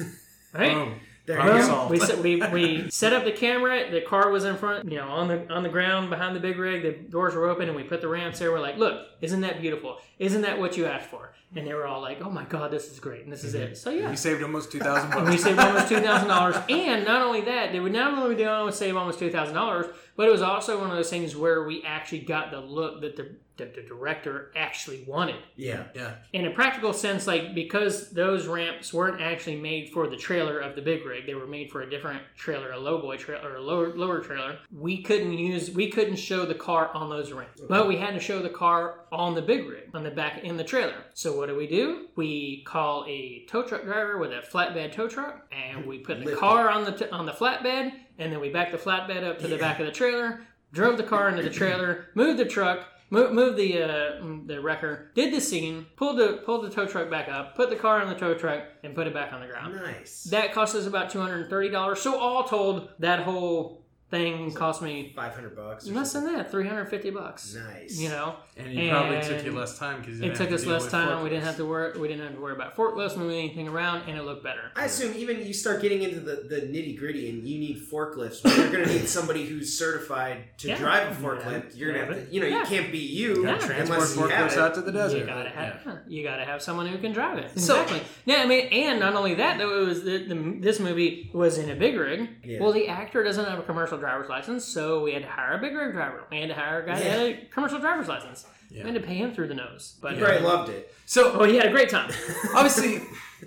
right? 0.52 0.72
Boom. 0.72 1.00
There 1.30 1.56
you 1.56 1.66
go. 1.66 1.86
we, 1.88 1.98
set, 1.98 2.18
we, 2.18 2.36
we 2.52 2.90
set 2.90 3.12
up 3.12 3.24
the 3.24 3.32
camera. 3.32 3.90
The 3.90 4.00
car 4.00 4.30
was 4.30 4.44
in 4.44 4.56
front, 4.56 4.90
you 4.90 4.98
know, 4.98 5.08
on 5.08 5.28
the 5.28 5.52
on 5.52 5.62
the 5.62 5.68
ground 5.68 6.10
behind 6.10 6.34
the 6.36 6.40
big 6.40 6.58
rig. 6.58 6.82
The 6.82 6.92
doors 7.10 7.34
were 7.34 7.48
open, 7.48 7.68
and 7.68 7.76
we 7.76 7.82
put 7.84 8.00
the 8.00 8.08
ramps 8.08 8.38
there. 8.38 8.50
We're 8.52 8.60
like, 8.60 8.76
"Look, 8.76 9.06
isn't 9.20 9.40
that 9.42 9.60
beautiful? 9.60 9.98
Isn't 10.18 10.42
that 10.42 10.58
what 10.58 10.76
you 10.76 10.86
asked 10.86 11.06
for?" 11.08 11.32
And 11.56 11.66
they 11.66 11.74
were 11.74 11.86
all 11.86 12.00
like, 12.00 12.20
"Oh 12.24 12.30
my 12.30 12.44
god, 12.44 12.70
this 12.70 12.90
is 12.92 13.00
great, 13.00 13.24
and 13.24 13.32
this 13.32 13.42
is 13.44 13.54
it." 13.54 13.72
Mhm. 13.72 13.76
So 13.76 13.90
yeah, 13.90 14.10
we 14.10 14.16
saved 14.16 14.42
almost 14.42 14.70
two 14.70 14.78
thousand 14.78 15.12
and 15.12 15.28
we 15.28 15.36
saved 15.36 15.58
almost 15.58 15.88
two 15.88 16.00
thousand 16.00 16.28
dollars. 16.28 16.56
And 16.68 17.04
not 17.04 17.22
only 17.22 17.40
that, 17.42 17.72
they 17.72 17.80
would 17.80 17.92
not 17.92 18.16
only 18.16 18.36
did 18.36 18.46
almost 18.46 18.78
save 18.78 18.96
almost 18.96 19.18
two 19.18 19.30
thousand 19.30 19.54
dollars, 19.54 19.86
but 20.16 20.28
it 20.28 20.32
was 20.32 20.42
also 20.42 20.78
one 20.80 20.90
of 20.90 20.96
those 20.96 21.10
things 21.10 21.34
where 21.34 21.64
we 21.64 21.82
actually 21.84 22.20
got 22.20 22.50
the 22.52 22.60
look 22.60 23.00
that 23.00 23.16
the 23.16 23.34
that 23.60 23.74
the 23.74 23.82
director 23.82 24.50
actually 24.56 25.04
wanted. 25.06 25.36
Yeah. 25.54 25.84
Yeah. 25.94 26.14
In 26.32 26.46
a 26.46 26.50
practical 26.50 26.92
sense, 26.92 27.26
like 27.26 27.54
because 27.54 28.10
those 28.10 28.46
ramps 28.46 28.92
weren't 28.92 29.20
actually 29.20 29.56
made 29.56 29.90
for 29.90 30.08
the 30.08 30.16
trailer 30.16 30.58
of 30.58 30.74
the 30.74 30.82
big 30.82 31.06
rig, 31.06 31.26
they 31.26 31.34
were 31.34 31.46
made 31.46 31.70
for 31.70 31.82
a 31.82 31.88
different 31.90 32.22
trailer, 32.36 32.72
a 32.72 32.76
lowboy 32.76 33.18
trailer, 33.18 33.50
or 33.50 33.56
a 33.56 33.60
lower 33.62 33.94
lower 33.94 34.20
trailer. 34.20 34.58
We 34.72 35.02
couldn't 35.02 35.32
use, 35.34 35.70
we 35.70 35.90
couldn't 35.90 36.16
show 36.16 36.44
the 36.44 36.54
car 36.54 36.90
on 36.94 37.08
those 37.10 37.32
ramps, 37.32 37.60
but 37.68 37.86
we 37.86 37.96
had 37.96 38.14
to 38.14 38.20
show 38.20 38.40
the 38.42 38.48
car 38.50 39.00
on 39.12 39.34
the 39.34 39.42
big 39.42 39.68
rig, 39.68 39.90
on 39.94 40.02
the 40.02 40.10
back 40.10 40.42
in 40.42 40.56
the 40.56 40.64
trailer. 40.64 40.94
So 41.14 41.36
what 41.36 41.48
do 41.48 41.56
we 41.56 41.66
do? 41.66 42.08
We 42.16 42.62
call 42.66 43.04
a 43.08 43.44
tow 43.48 43.62
truck 43.62 43.84
driver 43.84 44.18
with 44.18 44.32
a 44.32 44.40
flatbed 44.40 44.92
tow 44.92 45.08
truck, 45.08 45.46
and 45.52 45.86
we 45.86 45.98
put 45.98 46.24
the 46.24 46.34
car 46.36 46.70
on 46.70 46.84
the 46.84 46.92
t- 46.92 47.08
on 47.10 47.26
the 47.26 47.32
flatbed, 47.32 47.92
and 48.18 48.32
then 48.32 48.40
we 48.40 48.48
back 48.48 48.72
the 48.72 48.78
flatbed 48.78 49.22
up 49.22 49.38
to 49.40 49.48
the 49.48 49.58
back 49.58 49.78
of 49.80 49.86
the 49.86 49.92
trailer, 49.92 50.40
drove 50.72 50.96
the 50.96 51.02
car 51.02 51.28
into 51.28 51.42
the 51.42 51.50
trailer, 51.50 52.06
moved 52.14 52.38
the 52.38 52.44
truck, 52.44 52.86
moved, 53.10 53.32
moved 53.34 53.56
the 53.58 53.82
uh, 53.82 54.20
the 54.46 54.60
wrecker, 54.60 55.10
did 55.14 55.34
the 55.34 55.40
scene, 55.40 55.86
pulled 55.96 56.18
the 56.18 56.42
pulled 56.44 56.64
the 56.64 56.70
tow 56.70 56.86
truck 56.86 57.10
back 57.10 57.28
up, 57.28 57.56
put 57.56 57.68
the 57.68 57.76
car 57.76 58.00
on 58.00 58.08
the 58.08 58.18
tow 58.18 58.34
truck, 58.34 58.64
and 58.82 58.94
put 58.94 59.06
it 59.06 59.14
back 59.14 59.32
on 59.32 59.40
the 59.40 59.46
ground. 59.46 59.74
Nice. 59.74 60.24
That 60.24 60.52
cost 60.52 60.74
us 60.74 60.86
about 60.86 61.10
two 61.10 61.20
hundred 61.20 61.42
and 61.42 61.50
thirty 61.50 61.68
dollars. 61.68 62.00
So 62.00 62.18
all 62.18 62.44
told, 62.44 62.88
that 62.98 63.20
whole 63.20 63.84
thing 64.10 64.52
cost 64.52 64.82
me 64.82 65.12
Five 65.14 65.34
hundred 65.34 65.54
bucks. 65.56 65.88
or 65.88 65.92
less 65.92 66.12
something. 66.12 66.32
than 66.32 66.42
that, 66.42 66.50
three 66.50 66.66
hundred 66.66 66.86
fifty 66.86 67.10
bucks. 67.10 67.54
Nice. 67.54 67.98
You 67.98 68.08
know, 68.08 68.36
And 68.56 68.66
it 68.78 68.90
probably 68.90 69.20
took 69.22 69.44
you 69.44 69.52
less 69.52 69.78
time 69.78 70.00
because 70.00 70.20
it 70.20 70.34
took 70.34 70.50
us 70.52 70.66
less 70.66 70.86
time. 70.90 71.22
We 71.22 71.30
didn't 71.30 71.44
have 71.44 71.56
to 71.56 71.64
worry. 71.64 71.98
We 71.98 72.08
didn't 72.08 72.24
have 72.26 72.34
to 72.34 72.40
worry 72.40 72.54
about 72.54 72.76
forklifts 72.76 73.16
moving 73.16 73.38
anything 73.38 73.68
around, 73.68 74.08
and 74.08 74.18
it 74.18 74.22
looked 74.24 74.42
better. 74.44 74.72
I 74.76 74.86
assume 74.86 75.14
even 75.16 75.44
you 75.46 75.52
start 75.54 75.80
getting 75.82 76.02
into 76.02 76.20
the, 76.20 76.46
the 76.48 76.56
nitty 76.62 76.98
gritty 76.98 77.30
and 77.30 77.46
you 77.46 77.58
need 77.58 77.78
forklifts, 77.90 78.42
but 78.42 78.56
you're 78.56 78.70
going 78.70 78.84
to 78.86 78.92
need 78.92 79.08
somebody 79.08 79.46
who's 79.46 79.76
certified 79.78 80.44
to 80.58 80.68
Yeah. 80.68 80.78
drive 80.78 81.08
a 81.08 81.22
forklift. 81.24 81.76
You're 81.76 81.92
going 81.92 82.06
to 82.06 82.14
have 82.14 82.26
to, 82.28 82.34
you 82.34 82.40
know, 82.40 82.46
Yeah. 82.46 82.60
you 82.60 82.66
can't 82.66 82.92
be 82.92 82.98
you 82.98 83.44
Yeah. 83.44 83.58
transport 83.58 83.78
unless 83.98 84.16
you 84.16 84.22
forklifts 84.22 84.52
it. 84.52 84.58
out 84.58 84.74
to 84.74 84.82
the 84.82 84.92
desert. 84.92 85.18
You 85.18 85.26
gotta 85.26 85.48
have 85.50 85.80
Yeah. 85.86 85.96
you 86.08 86.22
gotta 86.24 86.44
have 86.44 86.62
someone 86.62 86.86
who 86.86 86.98
can 86.98 87.12
drive 87.12 87.38
it. 87.38 87.58
So- 87.58 87.80
Exactly. 87.82 88.02
yeah, 88.24 88.36
I 88.42 88.46
mean, 88.46 88.66
and 88.66 88.98
not 89.00 89.14
only 89.14 89.34
that, 89.36 89.58
though, 89.58 89.82
it 89.82 89.86
was 89.86 90.02
the, 90.02 90.18
the 90.18 90.56
this 90.60 90.80
movie 90.80 91.30
was 91.32 91.58
in 91.58 91.70
a 91.70 91.74
big 91.76 91.96
rig. 91.96 92.28
Yeah. 92.44 92.60
Well, 92.60 92.72
the 92.72 92.88
actor 92.88 93.22
doesn't 93.22 93.44
have 93.44 93.58
a 93.58 93.62
commercial 93.62 93.98
driver's 94.00 94.28
license, 94.28 94.64
so 94.64 95.02
we 95.02 95.12
had 95.12 95.22
to 95.22 95.28
hire 95.28 95.54
a 95.54 95.60
big 95.60 95.74
rig 95.74 95.92
driver. 95.92 96.24
We 96.30 96.40
had 96.40 96.48
to 96.48 96.54
hire 96.54 96.82
a 96.82 96.86
guy 96.86 96.98
that 96.98 97.04
had 97.04 97.20
a 97.20 97.44
commercial 97.52 97.78
driver's 97.78 98.08
license. 98.08 98.46
Yeah. 98.70 98.84
We 98.84 98.92
had 98.92 99.00
to 99.02 99.06
pay 99.06 99.16
him 99.16 99.34
through 99.34 99.48
the 99.48 99.54
nose. 99.54 99.96
But 100.00 100.16
You 100.16 100.24
probably 100.24 100.42
loved 100.42 100.68
it. 100.70 100.94
So 101.04 101.32
oh, 101.40 101.44
he 101.44 101.56
had 101.56 101.66
a 101.66 101.70
great 101.70 101.88
time. 101.88 102.12
obviously, 102.54 103.02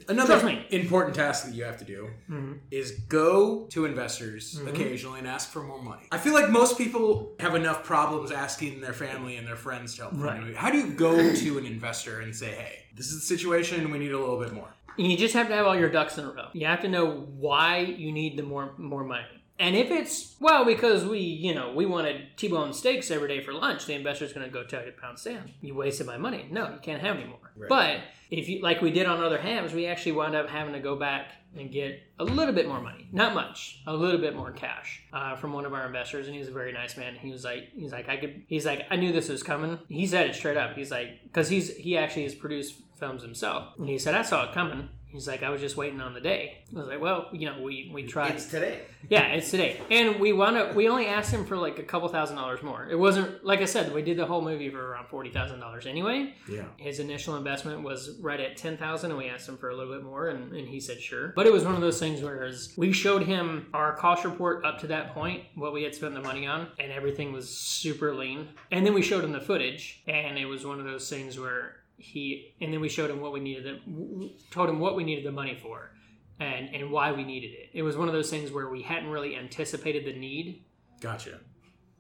another 0.10 0.46
me. 0.46 0.66
important 0.70 1.16
task 1.16 1.46
that 1.46 1.54
you 1.54 1.64
have 1.64 1.78
to 1.78 1.86
do 1.86 2.10
Mm-hmm. 2.30 2.54
is 2.72 2.92
go 3.08 3.66
to 3.68 3.86
investors 3.86 4.60
occasionally 4.68 5.20
and 5.20 5.28
ask 5.28 5.50
for 5.50 5.64
more 5.64 5.82
money. 5.82 6.04
I 6.12 6.18
feel 6.18 6.34
like 6.34 6.50
most 6.50 6.78
people 6.78 7.36
have 7.40 7.56
enough 7.56 7.84
problems 7.86 8.32
asking 8.32 8.82
their 8.82 8.92
family 8.94 9.38
and 9.38 9.48
their 9.48 9.56
friends 9.56 9.96
to 9.96 10.04
help. 10.04 10.14
Right. 10.16 10.44
a. 10.44 10.58
How 10.58 10.70
do 10.72 10.78
you 10.78 10.88
go 10.94 11.34
to 11.34 11.58
an 11.58 11.66
investor 11.66 12.20
and 12.20 12.36
say, 12.36 12.52
"Hey, 12.52 12.80
this 12.96 13.08
is 13.08 13.22
the 13.22 13.26
situation. 13.38 13.90
We 13.92 14.00
need 14.00 14.12
a 14.12 14.20
little 14.20 14.40
bit 14.40 14.52
more." 14.54 14.74
You 14.98 15.18
just 15.18 15.34
have 15.34 15.48
to 15.48 15.56
have 15.56 15.66
all 15.66 15.76
your 15.76 15.90
ducks 15.90 16.18
in 16.18 16.26
a 16.26 16.32
row. 16.32 16.50
You 16.54 16.68
have 16.68 16.82
to 16.82 16.90
know 16.90 17.26
why 17.38 17.78
you 17.80 18.12
need 18.12 18.38
the 18.38 18.44
more 18.44 18.74
more 18.78 19.04
money. 19.06 19.26
And 19.64 19.78
if 19.78 19.92
it's 19.92 20.36
well 20.42 20.66
because 20.66 21.06
we, 21.06 21.20
you 21.20 21.56
know, 21.56 21.72
we 21.72 21.86
wanted 21.86 22.36
T-bone 22.36 22.74
steaks 22.74 23.10
every 23.10 23.30
day 23.30 23.42
for 23.42 23.54
lunch, 23.54 23.86
the 23.86 23.94
investor's 23.94 24.34
going 24.34 24.46
to 24.46 24.52
go 24.52 24.66
tell 24.66 24.82
you 24.82 24.92
to 24.92 25.02
pound 25.02 25.18
sand. 25.18 25.54
You 25.62 25.74
wasted 25.74 26.06
my 26.06 26.18
money. 26.18 26.50
No, 26.52 26.70
you 26.70 26.80
can't 26.82 27.02
have 27.02 27.16
any 27.16 27.28
more. 27.28 27.40
Right. 27.56 27.70
But 27.70 28.00
if 28.30 28.50
you 28.50 28.62
like 28.62 28.82
we 28.82 28.92
did 28.92 29.06
on 29.06 29.24
Other 29.24 29.38
Halves, 29.38 29.74
we 29.74 29.86
actually 29.86 30.12
wound 30.12 30.36
up 30.36 30.50
having 30.50 30.74
to 30.74 30.82
go 30.82 30.98
back 30.98 31.28
and 31.58 31.72
get 31.72 32.02
a 32.20 32.26
little 32.26 32.54
bit 32.54 32.68
more 32.68 32.82
money, 32.82 33.08
not 33.14 33.34
much, 33.34 33.80
a 33.88 33.94
little 33.94 34.20
bit 34.20 34.36
more 34.36 34.52
cash 34.52 35.02
uh, 35.14 35.38
from 35.38 35.54
one 35.54 35.64
of 35.64 35.74
our 35.74 35.86
investors, 35.86 36.26
and 36.26 36.34
he 36.34 36.40
was 36.40 36.50
a 36.50 36.52
very 36.52 36.74
nice 36.74 36.98
man. 36.98 37.16
He 37.16 37.32
was 37.32 37.46
like, 37.46 37.70
he's 37.74 37.94
like, 37.94 38.10
I 38.10 38.18
could, 38.18 38.44
he's 38.48 38.66
like, 38.66 38.82
I 38.92 38.98
knew 38.98 39.14
this 39.14 39.30
was 39.30 39.44
coming. 39.44 39.80
He 39.88 40.08
said 40.08 40.28
it 40.28 40.36
straight 40.36 40.58
up. 40.58 40.76
He's 40.76 40.92
like, 40.92 41.24
because 41.24 41.48
he's 41.48 41.74
he 41.78 41.98
actually 41.98 42.24
has 42.24 42.36
produced 42.36 42.82
films 43.00 43.22
himself, 43.22 43.70
and 43.78 43.88
he 43.88 43.98
said 43.98 44.14
I 44.14 44.24
saw 44.24 44.50
it 44.50 44.54
coming. 44.54 44.90
He's 45.14 45.28
like, 45.28 45.44
I 45.44 45.52
was 45.52 45.62
just 45.62 45.78
waiting 45.78 46.02
on 46.02 46.16
the 46.16 46.20
day. 46.20 46.58
I 46.76 46.80
was 46.80 46.88
like, 46.88 47.00
well, 47.00 47.30
you 47.32 47.46
know, 47.46 47.62
we 47.62 47.92
we 47.94 48.02
tried. 48.02 48.32
It's 48.32 48.48
today. 48.48 48.80
Yeah, 49.10 49.28
it's 49.28 49.52
today, 49.52 49.80
and 49.92 50.20
we 50.20 50.34
wound 50.34 50.58
up. 50.58 50.74
We 50.74 50.90
only 50.90 51.06
asked 51.06 51.32
him 51.32 51.46
for 51.46 51.56
like 51.56 51.78
a 51.78 51.84
couple 51.84 52.10
thousand 52.10 52.36
dollars 52.36 52.64
more. 52.64 52.88
It 52.90 52.98
wasn't 52.98 53.46
like 53.46 53.60
I 53.60 53.66
said. 53.66 53.94
We 53.94 54.02
did 54.02 54.18
the 54.18 54.26
whole 54.26 54.42
movie 54.42 54.70
for 54.70 54.84
around 54.84 55.10
forty 55.10 55.30
thousand 55.30 55.60
dollars 55.60 55.86
anyway. 55.86 56.34
Yeah. 56.50 56.64
His 56.78 57.00
initial 57.00 57.36
investment 57.36 57.84
was 57.84 58.18
right 58.22 58.40
at 58.40 58.58
ten 58.58 58.76
thousand, 58.76 59.12
and 59.12 59.18
we 59.20 59.28
asked 59.28 59.48
him 59.48 59.58
for 59.58 59.70
a 59.70 59.76
little 59.76 59.94
bit 59.94 60.04
more, 60.04 60.30
and, 60.30 60.52
and 60.52 60.68
he 60.68 60.80
said 60.80 61.00
sure. 61.00 61.28
But 61.36 61.46
it 61.46 61.54
was 61.54 61.64
one 61.64 61.76
of 61.76 61.82
those 61.82 62.00
things 62.00 62.24
where 62.24 62.52
we 62.76 62.92
showed 62.92 63.22
him 63.22 63.68
our 63.72 63.96
cost 63.96 64.26
report 64.26 64.66
up 64.66 64.80
to 64.80 64.88
that 64.88 65.14
point, 65.14 65.44
what 65.54 65.74
we 65.74 65.84
had 65.84 65.94
spent 65.94 66.16
the 66.16 66.22
money 66.22 66.48
on, 66.48 66.70
and 66.80 66.92
everything 66.92 67.34
was 67.34 67.56
super 67.56 68.16
lean. 68.16 68.50
And 68.72 68.84
then 68.84 68.96
we 68.96 69.04
showed 69.04 69.24
him 69.24 69.32
the 69.32 69.42
footage, 69.42 70.02
and 70.08 70.40
it 70.40 70.46
was 70.46 70.66
one 70.66 70.80
of 70.80 70.86
those 70.86 71.08
things 71.08 71.40
where 71.40 71.76
he, 71.98 72.54
and 72.62 72.74
then 72.74 72.82
we 72.82 72.90
showed 72.90 73.10
him 73.10 73.22
what 73.22 73.34
we 73.34 73.40
needed, 73.40 73.64
the, 73.64 74.32
told 74.52 74.70
him 74.70 74.80
what 74.80 74.96
we 74.96 75.04
needed 75.04 75.26
the 75.26 75.32
money 75.32 75.58
for, 75.62 75.92
and 76.40 76.74
and 76.74 76.92
why 76.92 77.12
we 77.12 77.24
needed 77.24 77.52
it. 77.52 77.70
It 77.74 77.84
was 77.84 77.96
one 77.96 78.08
of 78.08 78.14
those 78.14 78.30
things 78.30 78.52
where 78.52 78.70
we 78.70 78.82
hadn't 78.82 79.10
really 79.10 79.36
anticipated 79.36 80.06
the 80.06 80.18
need 80.18 80.64
Gotcha. 81.02 81.40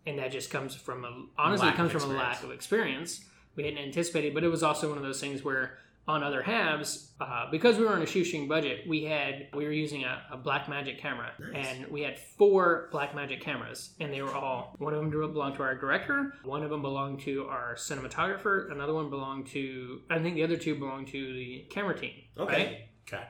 and 0.06 0.18
that 0.20 0.32
just 0.32 0.50
comes 0.50 0.76
from 0.76 1.06
a 1.06 1.26
honestly 1.38 1.68
Lack 1.68 1.76
it 1.76 1.78
comes 1.78 1.92
from 1.92 2.12
a 2.12 2.14
lack 2.16 2.44
of 2.44 2.52
experience. 2.52 3.26
We 3.56 3.64
hadn't 3.66 3.80
anticipated, 3.80 4.34
but 4.34 4.44
it 4.44 4.50
was 4.50 4.64
also 4.64 4.90
one 4.90 4.98
of 4.98 5.04
those 5.04 5.22
things 5.22 5.44
where 5.44 5.78
on 6.08 6.22
other 6.22 6.42
halves, 6.42 7.14
uh, 7.22 7.50
because 7.50 7.78
we 7.78 7.86
were 7.86 7.94
on 7.94 8.02
a 8.02 8.06
shoestring 8.06 8.48
budget, 8.48 8.86
we 8.88 9.04
had 9.04 9.48
we 9.54 9.66
were 9.66 9.72
using 9.72 10.04
a, 10.04 10.22
a 10.32 10.38
Blackmagic 10.38 11.00
camera, 11.00 11.32
Nice. 11.40 11.66
and 11.66 11.88
we 11.88 12.02
had 12.02 12.20
four 12.20 12.90
Blackmagic 12.92 13.42
cameras, 13.42 13.92
and 14.00 14.12
they 14.12 14.22
were 14.22 14.34
all 14.34 14.76
one 14.80 14.94
of 14.94 15.00
them 15.00 15.10
belonged 15.10 15.56
to 15.56 15.64
our 15.64 15.76
director, 15.76 16.34
one 16.44 16.62
of 16.64 16.70
them 16.70 16.82
belonged 16.82 17.22
to 17.22 17.46
our 17.48 17.76
cinematographer, 17.76 18.70
another 18.72 18.94
one 18.94 19.10
belonged 19.10 19.48
to 19.48 20.02
I 20.10 20.20
think 20.20 20.36
the 20.36 20.44
other 20.44 20.58
two 20.58 20.76
belonged 20.76 21.08
to 21.10 21.34
the 21.34 21.66
camera 21.70 21.98
team. 21.98 22.14
Okay. 22.38 22.54
right? 22.54 22.78
Okay. 23.08 23.24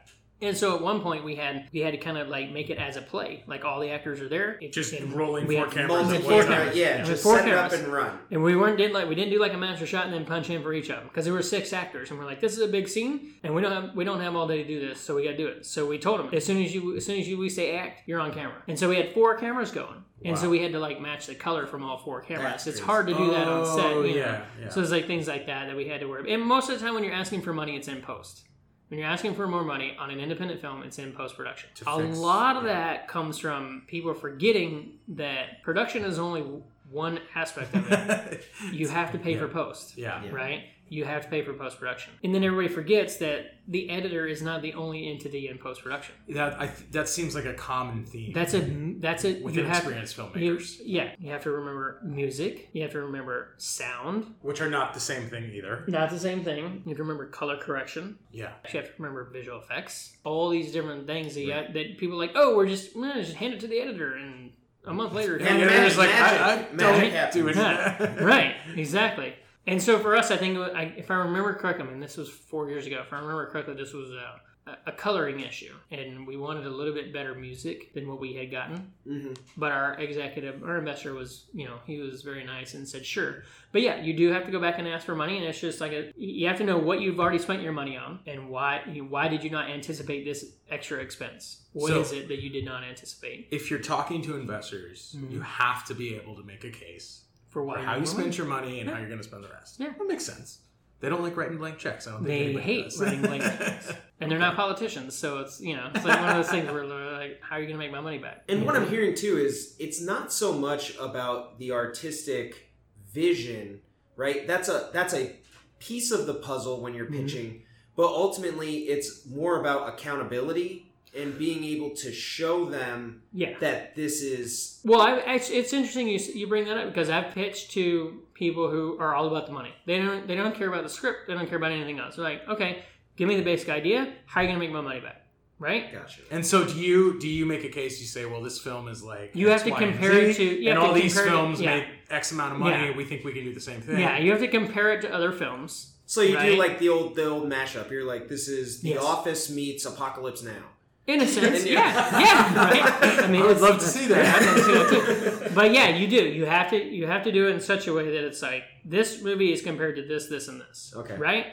And 0.44 0.58
so 0.58 0.76
at 0.76 0.82
one 0.82 1.02
point 1.02 1.24
we 1.24 1.36
had 1.36 1.70
we 1.74 1.80
had 1.80 1.92
to 1.92 1.98
kind 1.98 2.18
of 2.18 2.28
like 2.28 2.52
make 2.52 2.70
it 2.70 2.78
as 2.78 2.98
a 2.98 3.02
play, 3.02 3.44
like 3.48 3.64
all 3.66 3.80
the 3.80 3.90
actors 3.90 4.20
are 4.22 4.28
there. 4.30 4.58
It- 4.62 4.74
Just 4.74 4.94
and 4.94 5.14
rolling 5.14 5.48
we 5.48 5.56
four 5.56 5.66
had 5.66 5.74
cameras 5.74 6.08
Multi 6.08 6.18
four 6.24 6.34
one 6.38 6.48
camera, 6.48 6.76
yeah, 6.76 7.02
It 7.02 7.06
just 7.06 7.24
four 7.24 7.38
set 7.38 7.48
it 7.48 7.54
up 7.54 7.72
and 7.72 7.88
run. 7.88 8.20
And 8.30 8.44
we 8.44 8.56
weren't 8.56 8.78
did 8.78 8.92
like 8.92 9.08
we 9.08 9.16
didn't 9.16 9.32
do 9.32 9.40
like 9.40 9.54
a 9.54 9.58
master 9.58 9.86
shot 9.86 10.06
and 10.06 10.14
then 10.14 10.26
punch 10.26 10.50
in 10.50 10.62
for 10.62 10.74
each 10.74 10.90
of 10.90 10.98
them 10.98 11.08
because 11.08 11.26
there 11.26 11.34
were 11.34 11.42
six 11.42 11.74
actors 11.74 12.10
and 12.10 12.20
we're 12.20 12.26
like 12.26 12.42
this 12.42 12.54
is 12.54 12.60
a 12.60 12.68
big 12.68 12.88
scene 12.88 13.34
and 13.44 13.56
we 13.56 13.62
don't 13.62 13.72
have 13.72 13.96
we 13.96 14.04
don't 14.04 14.20
have 14.20 14.36
all 14.36 14.48
day 14.48 14.62
to 14.62 14.68
do 14.68 14.86
this 14.86 15.00
so 15.00 15.16
we 15.16 15.24
got 15.24 15.32
to 15.32 15.38
do 15.38 15.48
it. 15.48 15.66
So 15.66 15.86
we 15.88 15.98
told 15.98 16.20
them 16.20 16.30
as 16.34 16.46
soon 16.46 16.62
as 16.64 16.74
you 16.76 16.98
as 16.98 17.06
soon 17.06 17.20
as 17.20 17.28
you 17.28 17.38
we 17.38 17.50
say 17.50 17.76
act 17.78 18.02
you're 18.06 18.20
on 18.20 18.34
camera. 18.34 18.62
And 18.68 18.78
so 18.78 18.90
we 18.90 18.98
had 18.98 19.14
four 19.14 19.38
cameras 19.38 19.72
going. 19.72 20.04
And 20.26 20.38
so 20.38 20.50
we 20.50 20.62
had 20.62 20.72
to 20.72 20.80
like 20.80 21.02
match 21.02 21.28
the 21.28 21.36
color 21.36 21.68
from 21.68 21.84
all 21.84 21.98
four 21.98 22.22
cameras. 22.22 22.46
That's 22.46 22.68
it's 22.68 22.80
crazy. 22.80 22.86
hard 22.86 23.08
to 23.08 23.14
do 23.14 23.32
that 23.32 23.46
on 23.48 23.66
set. 23.66 23.86
Oh, 23.88 24.04
you 24.04 24.12
know. 24.12 24.22
yeah, 24.22 24.46
yeah. 24.62 24.70
So 24.70 24.80
it's 24.82 24.90
like 24.92 25.06
things 25.06 25.28
like 25.28 25.48
that 25.48 25.68
that 25.68 25.76
we 25.76 25.88
had 25.90 26.00
to 26.00 26.08
worry. 26.08 26.32
And 26.34 26.42
most 26.42 26.70
of 26.70 26.80
the 26.80 26.86
time 26.86 26.94
when 26.94 27.04
you're 27.04 27.14
asking 27.14 27.42
for 27.42 27.52
money, 27.54 27.76
it's 27.76 27.90
in 27.90 28.02
post. 28.02 28.46
When 28.94 29.00
you're 29.00 29.10
asking 29.10 29.34
for 29.34 29.48
more 29.48 29.64
money 29.64 29.98
on 29.98 30.12
an 30.12 30.20
independent 30.20 30.62
film, 30.62 30.84
it's 30.84 31.00
in 31.00 31.14
post 31.14 31.36
production. 31.36 31.68
A 31.88 32.00
fix- 32.00 32.16
lot 32.16 32.58
of 32.58 32.66
yeah. 32.66 32.74
that 32.74 33.08
comes 33.08 33.40
from 33.40 33.82
people 33.88 34.14
forgetting 34.14 35.00
that 35.08 35.64
production 35.64 36.06
is 36.06 36.20
only 36.20 36.44
one 36.92 37.20
aspect 37.34 37.74
of 37.74 37.92
it. 37.92 38.46
you 38.72 38.88
have 38.90 39.12
to 39.14 39.18
pay 39.18 39.36
for 39.36 39.48
post, 39.48 39.98
yeah. 39.98 40.24
Yeah. 40.24 40.30
right? 40.30 40.66
You 40.94 41.06
have 41.06 41.24
to 41.24 41.30
pay 41.30 41.42
for 41.44 41.54
post 41.54 41.80
production, 41.80 42.14
and 42.24 42.34
then 42.36 42.44
everybody 42.44 42.68
forgets 42.74 43.18
that 43.18 43.40
the 43.68 43.90
editor 43.90 44.28
is 44.28 44.42
not 44.42 44.62
the 44.62 44.74
only 44.74 45.10
entity 45.10 45.48
in 45.48 45.58
post 45.58 45.82
production. 45.82 46.14
That 46.30 46.62
I 46.62 46.68
th- 46.68 46.92
that 46.92 47.10
seems 47.10 47.34
like 47.34 47.46
a 47.46 47.54
common 47.54 48.06
theme. 48.06 48.32
That's 48.34 48.54
a 48.54 48.60
that's 49.00 49.24
a 49.26 49.32
you 49.32 49.64
have, 49.64 49.78
experienced 49.78 50.18
you, 50.18 50.24
filmmakers. 50.24 50.82
yeah, 50.86 51.16
you 51.20 51.32
have 51.32 51.44
to 51.44 51.52
remember 51.52 52.00
music. 52.04 52.70
You 52.74 52.84
have 52.84 52.92
to 52.92 53.02
remember 53.02 53.56
sound. 53.58 54.36
which 54.42 54.62
are 54.62 54.70
not 54.70 54.94
the 54.94 55.00
same 55.00 55.30
thing 55.30 55.46
either. 55.54 55.84
Not 55.88 56.12
the 56.12 56.20
same 56.20 56.44
thing. 56.44 56.84
You 56.86 56.90
have 56.90 56.98
to 56.98 57.04
remember 57.04 57.28
color 57.28 57.58
correction. 57.58 58.20
Yeah. 58.32 58.52
You 58.72 58.80
have 58.80 58.90
to 58.90 58.94
remember 59.00 59.30
visual 59.32 59.60
effects. 59.60 60.16
All 60.24 60.50
these 60.50 60.72
different 60.72 61.08
things 61.08 61.34
that, 61.36 61.42
you 61.42 61.54
that 61.54 61.98
people 61.98 62.18
are 62.18 62.20
like, 62.26 62.34
oh, 62.36 62.56
we're 62.56 62.68
just 62.68 62.96
eh, 62.96 63.14
just 63.16 63.34
hand 63.34 63.54
it 63.56 63.60
to 63.62 63.68
the 63.68 63.80
editor, 63.80 64.16
and 64.16 64.52
a 64.86 64.94
month 64.94 65.14
later, 65.14 65.38
And 65.38 65.48
And 65.48 65.62
editor's 65.64 65.98
like, 65.98 66.10
magic- 66.10 66.42
I, 66.42 66.54
I 66.54 66.74
magic 66.74 67.14
don't 67.14 67.34
do 67.34 67.48
it. 67.48 68.22
Right, 68.22 68.56
exactly. 68.76 69.34
And 69.66 69.82
so 69.82 69.98
for 70.00 70.16
us, 70.16 70.30
I 70.32 70.38
think 70.38 70.58
I, 70.58 70.94
if 70.98 71.10
I 71.10 71.16
remember 71.16 71.54
correctly, 71.54 71.86
I 71.86 71.90
mean, 71.90 72.00
this 72.00 72.18
was 72.18 72.30
four 72.30 72.70
years 72.70 72.86
ago. 72.86 73.02
If 73.06 73.14
I 73.14 73.18
remember 73.20 73.46
correctly, 73.50 73.76
this 73.76 73.94
was 73.94 74.12
a- 74.12 74.42
a 74.88 74.94
coloring 74.94 75.42
issue, 75.42 75.74
and 75.92 76.26
we 76.26 76.38
wanted 76.38 76.66
a 76.66 76.70
little 76.70 76.94
bit 76.94 77.12
better 77.12 77.36
music 77.36 77.94
than 77.94 78.08
what 78.08 78.22
we 78.22 78.34
had 78.34 78.50
gotten. 78.50 78.94
hmm 79.06 79.34
But 79.58 79.74
our 79.74 79.96
executive, 80.00 80.64
our 80.64 80.78
investor 80.78 81.14
was, 81.14 81.48
you 81.54 81.66
know, 81.66 81.80
he 81.86 82.00
was 82.00 82.22
very 82.22 82.46
nice 82.46 82.74
and 82.74 82.88
said, 82.88 83.06
sure. 83.06 83.44
But 83.74 83.82
yeah, 83.82 84.02
you 84.02 84.14
do 84.14 84.30
have 84.32 84.46
to 84.46 84.52
go 84.52 84.62
back 84.62 84.80
and 84.80 84.88
ask 84.88 85.06
for 85.06 85.16
money, 85.16 85.36
and 85.38 85.46
it's 85.46 85.60
just 85.60 85.82
like 85.82 85.92
a, 85.92 86.14
you 86.16 86.48
have 86.48 86.58
to 86.60 86.64
know 86.64 86.78
what 86.78 87.02
you've 87.02 87.20
already 87.20 87.40
spent 87.40 87.62
your 87.62 87.74
money 87.74 87.98
on, 87.98 88.20
and 88.26 88.48
why 88.50 88.80
why 89.10 89.28
did 89.28 89.44
you 89.44 89.50
not 89.50 89.70
anticipate 89.70 90.24
this 90.24 90.54
extra 90.70 91.00
expense? 91.00 91.66
What 91.74 91.92
is 91.98 92.12
So- 92.12 92.16
it 92.16 92.30
that 92.30 92.42
you 92.42 92.50
did 92.50 92.64
not 92.64 92.86
anticipate? 92.86 93.50
If 93.52 93.70
you're 93.70 93.80
talking 93.82 94.22
to 94.22 94.38
investors, 94.38 95.14
Mhm. 95.20 95.30
you 95.34 95.42
have 95.42 95.84
to 95.88 95.94
be 95.94 96.16
able 96.16 96.36
to 96.38 96.44
make 96.44 96.64
a 96.64 96.72
case 96.72 97.23
For 97.54 97.64
why 97.64 97.76
for 97.76 97.82
how 97.86 97.92
you 97.94 97.98
want 98.00 98.08
spent 98.10 98.38
your 98.38 98.48
money 98.48 98.80
and 98.80 98.90
Yeah. 98.90 98.96
how 98.96 99.00
you're 99.00 99.10
going 99.10 99.22
to 99.22 99.28
spend 99.28 99.44
the 99.44 99.50
rest. 99.50 99.80
Yeah. 99.80 99.94
that 99.98 100.08
makes 100.08 100.26
sense. 100.26 100.60
They 101.00 101.10
don't 101.10 101.22
like 101.22 101.36
writing 101.38 101.58
blank 101.58 101.78
checks. 101.78 102.08
I 102.08 102.12
don't 102.12 102.24
think 102.26 102.56
They 102.56 102.62
hate 102.62 102.86
does. 102.86 103.00
writing 103.02 103.22
blank 103.22 103.44
checks. 103.60 103.92
and 104.22 104.32
they're 104.32 104.40
not 104.40 104.56
politicians, 104.56 105.16
so 105.18 105.40
it's 105.40 105.60
you 105.62 105.76
know 105.76 105.90
it's 105.94 106.04
like 106.06 106.20
one 106.20 106.30
of 106.30 106.36
those 106.38 106.50
things 106.50 106.72
where 106.72 106.88
they're 106.88 107.12
like, 107.12 107.40
how 107.42 107.58
are 107.58 107.60
you 107.60 107.68
going 107.68 107.78
to 107.78 107.84
make 107.86 107.92
my 107.92 108.00
money 108.02 108.18
back? 108.20 108.44
And 108.50 108.66
what 108.66 108.76
I'm 108.76 108.88
hearing 108.88 109.14
too 109.14 109.38
is 109.38 109.76
it's 109.80 110.02
not 110.02 110.32
so 110.34 110.54
much 110.54 110.98
about 110.98 111.60
the 111.60 111.72
artistic 111.74 112.70
vision, 113.12 113.82
right? 114.16 114.48
That's 114.48 114.70
a 114.70 114.90
that's 114.94 115.14
a 115.14 115.36
piece 115.80 116.12
of 116.12 116.26
the 116.26 116.34
puzzle 116.36 116.82
when 116.82 116.94
you're 116.94 117.08
Mhm. 117.08 117.22
pitching, 117.24 117.64
but 117.98 118.06
ultimately 118.08 118.84
it's 118.88 119.26
more 119.28 119.60
about 119.60 119.90
accountability 119.94 120.83
and 121.16 121.38
being 121.38 121.64
able 121.64 121.92
to 121.92 122.12
show 122.12 122.66
them 122.66 123.22
Yeah. 123.34 123.58
that 123.60 123.96
this 123.96 124.22
is 124.22 124.80
Well, 124.84 125.02
I, 125.02 125.18
it's, 125.36 125.50
it's 125.50 125.74
interesting 125.74 126.08
you, 126.08 126.20
you 126.34 126.48
bring 126.48 126.66
that 126.66 126.78
up 126.78 126.88
because 126.88 127.10
I've 127.10 127.34
pitched 127.34 127.72
to 127.72 128.22
people 128.34 128.70
who 128.70 128.98
are 129.00 129.14
all 129.16 129.28
about 129.28 129.46
the 129.48 129.54
money. 129.54 129.74
They 129.86 129.98
don't 130.00 130.28
they 130.28 130.36
don't 130.36 130.56
care 130.56 130.68
about 130.68 130.84
the 130.84 130.90
script. 130.90 131.28
They 131.28 131.34
don't 131.34 131.48
care 131.48 131.58
about 131.58 131.72
anything 131.72 132.00
else. 132.00 132.16
They're 132.16 132.26
like, 132.26 132.48
okay, 132.50 132.84
give 133.16 133.28
me 133.28 133.36
the 133.36 133.44
basic 133.44 133.70
idea. 133.70 134.14
How 134.26 134.42
are 134.42 134.44
you 134.44 134.50
going 134.50 134.60
to 134.60 134.66
make 134.66 134.74
my 134.74 134.82
money 134.82 135.00
back? 135.02 135.20
Right? 135.60 135.94
gotcha. 135.94 136.20
And 136.32 136.46
so, 136.46 136.66
do 136.66 136.74
you 136.74 137.20
do 137.20 137.30
you 137.30 137.46
make 137.46 137.64
a 137.64 137.70
case? 137.70 138.02
You 138.02 138.08
say, 138.08 138.26
well, 138.26 138.42
this 138.42 138.60
film 138.60 138.88
is 138.90 139.02
like 139.02 139.32
You 139.34 139.48
have 139.50 139.64
to 139.64 139.70
Y, 139.70 139.78
and 139.82 139.92
compare 139.94 140.14
Z, 140.14 140.20
it 140.32 140.36
to- 140.38 140.44
you 140.62 140.70
and 140.72 140.78
have 140.80 140.84
to 140.84 140.88
all 140.90 140.94
these 140.94 141.14
compare 141.14 141.28
it- 141.28 141.38
films 141.38 141.62
yeah. 141.62 141.76
make 141.78 141.88
X 142.10 142.32
amount 142.34 142.54
of 142.54 142.60
money. 142.60 142.88
Yeah. 142.88 142.98
We 142.98 143.06
think 143.06 143.24
we 143.24 143.32
can 143.34 143.44
do 143.46 143.54
the 143.54 143.62
same 143.62 143.80
thing. 143.80 144.00
Yeah. 144.00 144.18
You 144.18 144.32
have 144.32 144.42
to 144.42 144.48
compare 144.50 144.92
it 144.94 145.02
to 145.04 145.14
other 145.14 145.32
films. 145.32 145.92
So 146.06 146.20
you 146.22 146.38
do 146.38 146.58
like 146.58 146.80
the 146.80 146.90
old 146.90 147.16
the 147.16 147.30
old 147.30 147.50
mashup. 147.50 147.90
You're 147.92 148.04
like 148.04 148.28
this 148.28 148.48
is 148.50 148.82
The 148.82 148.90
Yes. 148.90 149.04
Office 149.04 149.50
meets 149.50 149.86
Apocalypse 149.86 150.44
Now. 150.44 150.64
In 151.06 151.20
a 151.20 151.28
sense, 151.28 151.66
yeah, 151.78 152.20
yeah, 152.20 152.56
right. 152.56 153.24
I 153.24 153.28
mean, 153.28 153.42
I 153.42 153.48
would 153.48 153.60
love 153.60 153.78
to 153.80 153.86
see 153.86 154.08
that. 154.08 154.42
I'd 154.42 154.46
love 154.46 154.56
to 154.56 154.64
see 154.64 154.74
that 154.74 155.50
too. 155.50 155.54
But 155.54 155.74
yeah, 155.74 155.90
you 155.90 156.08
do. 156.08 156.26
You 156.30 156.46
have 156.46 156.70
to. 156.70 156.82
You 156.82 157.08
have 157.08 157.24
to 157.24 157.32
do 157.32 157.48
it 157.48 157.52
in 157.52 157.60
such 157.60 157.88
a 157.88 157.94
way 157.94 158.06
that 158.06 158.26
it's 158.26 158.42
like 158.42 158.64
this 158.86 159.22
movie 159.22 159.52
is 159.52 159.62
compared 159.62 159.98
to 159.98 160.08
this, 160.08 160.28
this, 160.28 160.48
and 160.48 160.62
this. 160.62 160.94
Okay. 160.96 161.18
Right. 161.18 161.48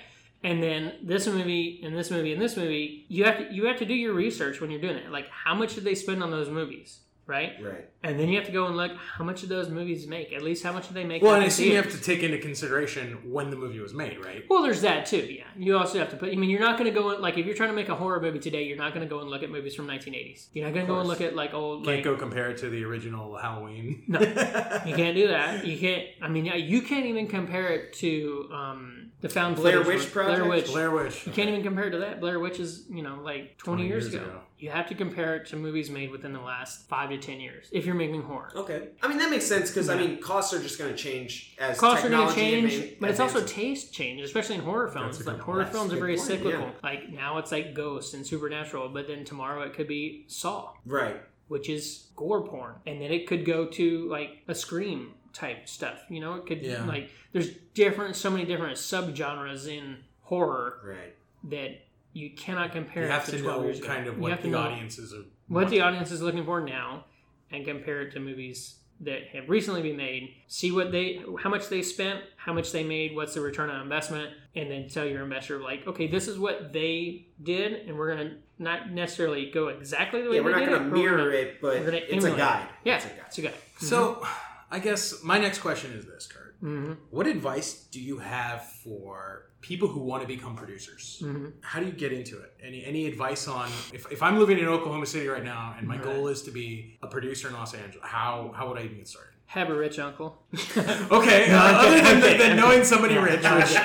And 0.44 0.62
then 0.62 0.94
this 1.02 1.26
movie 1.26 1.80
and 1.84 1.96
this 1.96 2.10
movie 2.12 2.32
and 2.32 2.40
this 2.40 2.56
movie, 2.56 3.06
you 3.08 3.24
have 3.24 3.38
to 3.38 3.52
you 3.52 3.66
have 3.66 3.78
to 3.78 3.84
do 3.84 3.94
your 3.94 4.14
research 4.14 4.60
when 4.60 4.70
you're 4.70 4.80
doing 4.80 4.96
it. 4.96 5.10
Like, 5.10 5.28
how 5.28 5.54
much 5.54 5.74
did 5.74 5.82
they 5.82 5.96
spend 5.96 6.22
on 6.22 6.30
those 6.30 6.48
movies? 6.48 7.00
Right. 7.30 7.52
Right. 7.62 7.88
And 8.02 8.18
then 8.18 8.28
you 8.28 8.36
have 8.38 8.46
to 8.46 8.52
go 8.52 8.66
and 8.66 8.76
look 8.76 8.90
how 8.96 9.22
much 9.22 9.44
of 9.44 9.48
those 9.48 9.68
movies 9.68 10.04
make? 10.06 10.32
At 10.32 10.42
least 10.42 10.64
how 10.64 10.72
much 10.72 10.88
did 10.88 10.94
they 10.94 11.04
make? 11.04 11.22
Well, 11.22 11.34
and 11.34 11.44
I 11.44 11.46
assume 11.46 11.68
you 11.68 11.76
have 11.76 11.92
to 11.92 12.00
take 12.00 12.24
into 12.24 12.38
consideration 12.38 13.30
when 13.30 13.50
the 13.50 13.56
movie 13.56 13.78
was 13.78 13.94
made, 13.94 14.24
right? 14.24 14.44
Well, 14.48 14.62
there's 14.62 14.80
that 14.80 15.06
too. 15.06 15.18
Yeah, 15.18 15.44
you 15.56 15.78
also 15.78 16.00
have 16.00 16.10
to 16.10 16.16
put. 16.16 16.32
I 16.32 16.34
mean, 16.34 16.50
you're 16.50 16.58
not 16.60 16.76
going 16.76 16.92
to 16.92 16.98
go 16.98 17.10
in, 17.10 17.20
like 17.20 17.38
if 17.38 17.46
you're 17.46 17.54
trying 17.54 17.68
to 17.68 17.74
make 17.76 17.88
a 17.88 17.94
horror 17.94 18.20
movie 18.20 18.40
today, 18.40 18.64
you're 18.64 18.76
not 18.76 18.94
going 18.94 19.06
to 19.06 19.08
go 19.08 19.20
and 19.20 19.30
look 19.30 19.44
at 19.44 19.50
movies 19.50 19.76
from 19.76 19.86
1980s. 19.86 20.48
You're 20.54 20.64
not 20.64 20.74
going 20.74 20.86
to 20.86 20.92
go 20.92 20.98
and 20.98 21.08
look 21.08 21.20
at 21.20 21.36
like 21.36 21.54
old 21.54 21.84
Can't 21.84 21.98
like 21.98 22.04
go 22.04 22.16
compare 22.16 22.50
it 22.50 22.58
to 22.58 22.68
the 22.68 22.82
original 22.84 23.36
Halloween. 23.36 24.02
No. 24.08 24.18
you 24.86 24.96
can't 24.96 25.14
do 25.14 25.28
that. 25.28 25.64
You 25.64 25.78
can't. 25.78 26.08
I 26.20 26.28
mean, 26.28 26.46
you 26.46 26.82
can't 26.82 27.06
even 27.06 27.28
compare 27.28 27.68
it 27.68 27.92
to 27.94 28.50
um, 28.52 29.10
the 29.20 29.28
found 29.28 29.56
Blair 29.56 29.82
Witch 29.82 30.14
one. 30.14 30.26
Blair 30.26 30.44
Witch. 30.46 30.66
Blair 30.66 30.90
Witch. 30.90 31.26
You 31.26 31.32
can't 31.32 31.50
even 31.50 31.62
compare 31.62 31.84
it 31.84 31.90
to 31.90 31.98
that. 31.98 32.20
Blair 32.20 32.40
Witch 32.40 32.58
is 32.58 32.86
you 32.88 33.02
know 33.02 33.20
like 33.22 33.58
20, 33.58 33.82
20 33.82 33.86
years, 33.86 34.04
years 34.04 34.14
ago. 34.14 34.24
ago. 34.24 34.40
You 34.58 34.70
have 34.70 34.88
to 34.88 34.94
compare 34.94 35.36
it 35.36 35.46
to 35.48 35.56
movies 35.56 35.90
made 35.90 36.10
within 36.10 36.32
the 36.32 36.40
last 36.40 36.86
five 36.88 37.10
to 37.10 37.18
ten 37.20 37.40
years 37.40 37.68
if 37.72 37.86
you're 37.86 37.94
making 37.94 38.22
horror. 38.22 38.50
Okay. 38.54 38.88
I 39.02 39.08
mean 39.08 39.18
that 39.18 39.30
makes 39.30 39.46
sense 39.46 39.70
because 39.70 39.88
I 39.88 39.96
mean 39.96 40.20
costs 40.20 40.52
are 40.54 40.60
just 40.62 40.78
going 40.78 40.90
to 40.90 40.96
change 40.96 41.54
as 41.58 41.78
Costs 41.78 42.04
are 42.04 42.08
going 42.08 42.28
to 42.28 42.34
change, 42.34 42.72
advan- 42.72 42.96
but 43.00 43.10
it's 43.10 43.20
also 43.20 43.42
taste 43.44 43.92
change, 43.92 44.20
especially 44.22 44.56
in 44.56 44.62
horror 44.62 44.88
films. 44.88 45.18
That's 45.18 45.28
Like 45.28 45.40
horror 45.40 45.64
that's 45.64 45.70
films 45.76 45.92
are 45.92 45.98
very 45.98 46.16
point, 46.16 46.26
cyclical. 46.28 46.60
yeah. 46.60 46.70
Like 46.82 47.08
now 47.10 47.38
it's 47.38 47.52
like 47.52 47.74
Ghost 47.74 48.14
and 48.14 48.26
Supernatural, 48.26 48.88
but 48.90 49.06
then 49.06 49.24
tomorrow 49.24 49.62
it 49.62 49.74
could 49.74 49.88
be 49.88 50.24
Saw. 50.28 50.72
right. 50.86 51.20
which 51.48 51.68
is 51.68 52.06
gore 52.16 52.46
porn, 52.46 52.74
and 52.86 53.00
then 53.00 53.10
it 53.10 53.26
could 53.26 53.44
go 53.44 53.66
to 53.66 54.08
like 54.08 54.38
a 54.48 54.54
scream 54.54 55.14
type 55.32 55.68
stuff. 55.68 55.98
You 56.08 56.20
know, 56.20 56.34
it 56.34 56.46
could 56.46 56.62
Yeah. 56.62 56.84
like 56.86 57.10
there's 57.32 57.50
different, 57.74 58.16
so 58.16 58.30
many 58.30 58.44
different 58.44 58.76
subgenres 58.76 59.66
in 59.68 59.98
horror 60.22 60.78
Right. 60.84 61.14
that 61.50 61.82
you 62.12 62.30
cannot 62.30 62.72
compare. 62.72 63.04
You 63.04 63.10
have 63.10 63.24
to 63.26 63.32
to 63.38 63.42
know 63.42 63.72
kind 63.84 64.06
of 64.08 64.18
what 64.18 64.42
the 64.42 64.54
audiences 64.54 65.12
are. 65.14 65.24
what 65.48 65.68
the 65.70 65.80
audience 65.80 66.10
is 66.10 66.20
looking 66.22 66.44
for 66.44 66.60
now, 66.60 67.04
and 67.50 67.64
compare 67.64 68.02
it 68.02 68.12
to 68.12 68.20
movies 68.20 68.76
that 69.02 69.28
have 69.32 69.48
recently 69.48 69.80
been 69.82 69.96
made. 69.96 70.34
See 70.46 70.70
what 70.72 70.92
they, 70.92 71.22
how 71.42 71.48
much 71.48 71.68
they 71.70 71.80
spent, 71.80 72.20
how 72.36 72.52
much 72.52 72.70
they 72.70 72.84
made, 72.84 73.14
what's 73.16 73.32
the 73.32 73.40
return 73.40 73.70
on 73.70 73.80
investment, 73.82 74.30
and 74.54 74.70
then 74.70 74.88
tell 74.88 75.06
your 75.06 75.22
investor 75.24 75.58
like, 75.58 75.86
okay, 75.86 76.06
this 76.06 76.28
is 76.28 76.38
what 76.38 76.72
they 76.74 77.26
did, 77.42 77.88
and 77.88 77.96
we're 77.96 78.14
gonna 78.14 78.36
not 78.58 78.90
necessarily 78.90 79.50
go 79.50 79.68
exactly 79.68 80.20
the 80.20 80.28
way 80.28 80.36
Yeah, 80.36 80.42
we're 80.42 80.52
they 80.52 80.66
not 80.66 80.66
did 80.66 80.68
going 80.68 80.82
it, 80.82 80.84
to 80.84 80.90
but 80.90 80.98
we're 80.98 81.02
mirror 81.16 81.30
gonna- 81.30 81.30
it, 81.42 81.60
but 81.62 81.76
it's 81.94 82.10
a 82.10 82.12
emulate 82.12 82.32
it. 82.34 82.36
guide. 82.36 82.68
Yeah, 82.84 82.96
It's 82.96 83.04
a 83.06 83.08
guide. 83.08 83.18
it's 83.26 83.38
a 83.38 83.42
guy. 83.42 83.52
So, 83.78 84.26
I 84.70 84.78
guess 84.78 85.24
my 85.24 85.38
next 85.38 85.60
question 85.60 85.92
is 85.92 86.04
this, 86.04 86.26
Kurt. 86.26 86.56
hmm 86.60 86.92
What 87.08 87.26
advice 87.26 87.72
do 87.90 88.00
you 88.00 88.18
have 88.18 88.70
for 88.84 89.49
people 89.60 89.88
who 89.88 90.00
want 90.00 90.22
to 90.22 90.28
become 90.28 90.56
producers? 90.56 91.18
hmm 91.24 91.46
How 91.60 91.80
do 91.80 91.86
you 91.86 91.92
get 91.92 92.12
into 92.12 92.38
it? 92.40 92.52
Any 92.62 92.84
any 92.84 93.06
advice 93.06 93.46
on 93.48 93.68
if, 93.92 94.10
if 94.10 94.22
I'm 94.22 94.38
living 94.38 94.58
in 94.58 94.66
Oklahoma 94.66 95.06
City 95.06 95.28
right 95.28 95.44
now 95.44 95.74
and 95.78 95.86
my 95.86 95.96
Right. 95.96 96.04
goal 96.04 96.28
is 96.28 96.42
to 96.42 96.50
be 96.50 96.98
a 97.02 97.06
producer 97.06 97.48
in 97.48 97.54
Los 97.54 97.74
Angeles, 97.74 98.06
how 98.06 98.52
how 98.56 98.68
would 98.68 98.78
I 98.78 98.82
even 98.84 98.96
get 98.98 99.08
started? 99.08 99.30
Have 99.46 99.68
a 99.68 99.74
rich 99.74 99.98
uncle. 99.98 100.42
Okay, 101.10 101.46
No, 101.48 101.56
uh, 101.58 101.72
other 101.82 102.00
than, 102.00 102.38
than 102.38 102.56
knowing 102.56 102.84
somebody 102.84 103.14
No, 103.16 103.22
rich, 103.22 103.42
which 103.42 103.76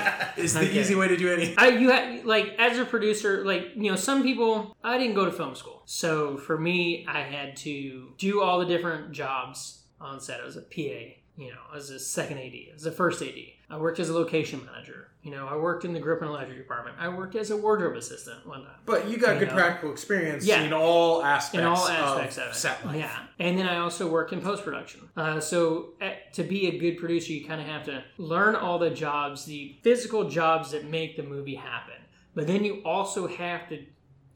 is 0.46 0.54
the 0.54 0.80
easy 0.80 0.94
way 0.94 1.08
to 1.08 1.18
do 1.18 1.32
anything. 1.34 1.56
I 1.58 1.70
you 1.70 1.92
ha- 1.92 2.22
like 2.24 2.54
as 2.60 2.78
a 2.78 2.86
producer, 2.86 3.44
like 3.44 3.72
you 3.76 3.90
know, 3.90 3.96
some 3.96 4.22
people. 4.24 4.76
I 4.84 4.98
didn't 5.00 5.16
go 5.16 5.26
to 5.26 5.32
film 5.32 5.56
school, 5.56 5.82
so 5.86 6.38
for 6.38 6.58
me, 6.60 7.06
I 7.08 7.22
had 7.22 7.56
to 7.58 8.14
do 8.18 8.42
all 8.42 8.60
the 8.60 8.66
different 8.68 9.12
jobs 9.12 9.82
on 10.00 10.20
set. 10.22 10.40
I 10.40 10.46
was 10.46 10.56
a 10.58 10.62
PA, 10.62 11.16
you 11.38 11.50
know, 11.50 11.60
as 11.76 11.90
a 11.90 12.00
second 12.00 12.38
AD, 12.40 12.54
as 12.76 12.86
a 12.86 12.92
first 12.92 13.22
AD. 13.22 13.36
I 13.70 13.78
worked 13.78 14.00
as 14.00 14.10
a 14.10 14.14
location 14.14 14.64
manager. 14.66 15.10
You 15.24 15.32
know, 15.32 15.48
I 15.48 15.56
worked 15.56 15.86
in 15.86 15.94
the 15.94 16.00
grip 16.00 16.22
and 16.22 16.30
electric 16.30 16.58
department. 16.60 16.98
I 17.00 17.08
worked 17.10 17.36
as 17.36 17.50
a 17.50 17.58
wardrobe 17.58 17.96
assistant 17.98 18.46
one 18.46 18.62
time. 18.64 18.76
But 18.86 19.10
you 19.10 19.18
got 19.18 19.34
You 19.34 19.40
good 19.40 19.48
know? 19.50 19.56
practical 19.56 19.92
experience 19.92 20.46
Yeah. 20.46 20.62
in 20.62 20.72
all 20.72 21.24
aspects, 21.24 21.58
in 21.60 21.66
all 21.66 21.88
aspects 21.88 22.38
of, 22.38 22.50
it. 22.52 22.56
set 22.56 22.86
life. 22.86 22.96
Yeah, 22.98 23.20
and 23.40 23.58
then 23.58 23.66
I 23.68 23.78
also 23.80 24.08
worked 24.08 24.34
in 24.34 24.42
post 24.42 24.64
production. 24.64 25.10
Uh, 25.18 25.40
so 25.40 25.94
uh, 26.00 26.12
to 26.34 26.44
be 26.44 26.68
a 26.68 26.78
good 26.78 27.00
producer, 27.00 27.34
you 27.34 27.44
kind 27.44 27.60
of 27.60 27.66
have 27.66 27.84
to 27.86 28.04
learn 28.20 28.56
all 28.56 28.78
the 28.78 28.92
jobs, 28.92 29.46
the 29.46 29.76
physical 29.82 30.30
jobs 30.30 30.72
that 30.72 30.86
make 30.86 31.18
the 31.18 31.24
movie 31.24 31.56
happen. 31.56 31.96
But 32.36 32.46
then 32.46 32.64
you 32.64 32.82
also 32.86 33.28
have 33.28 33.68
to 33.70 33.84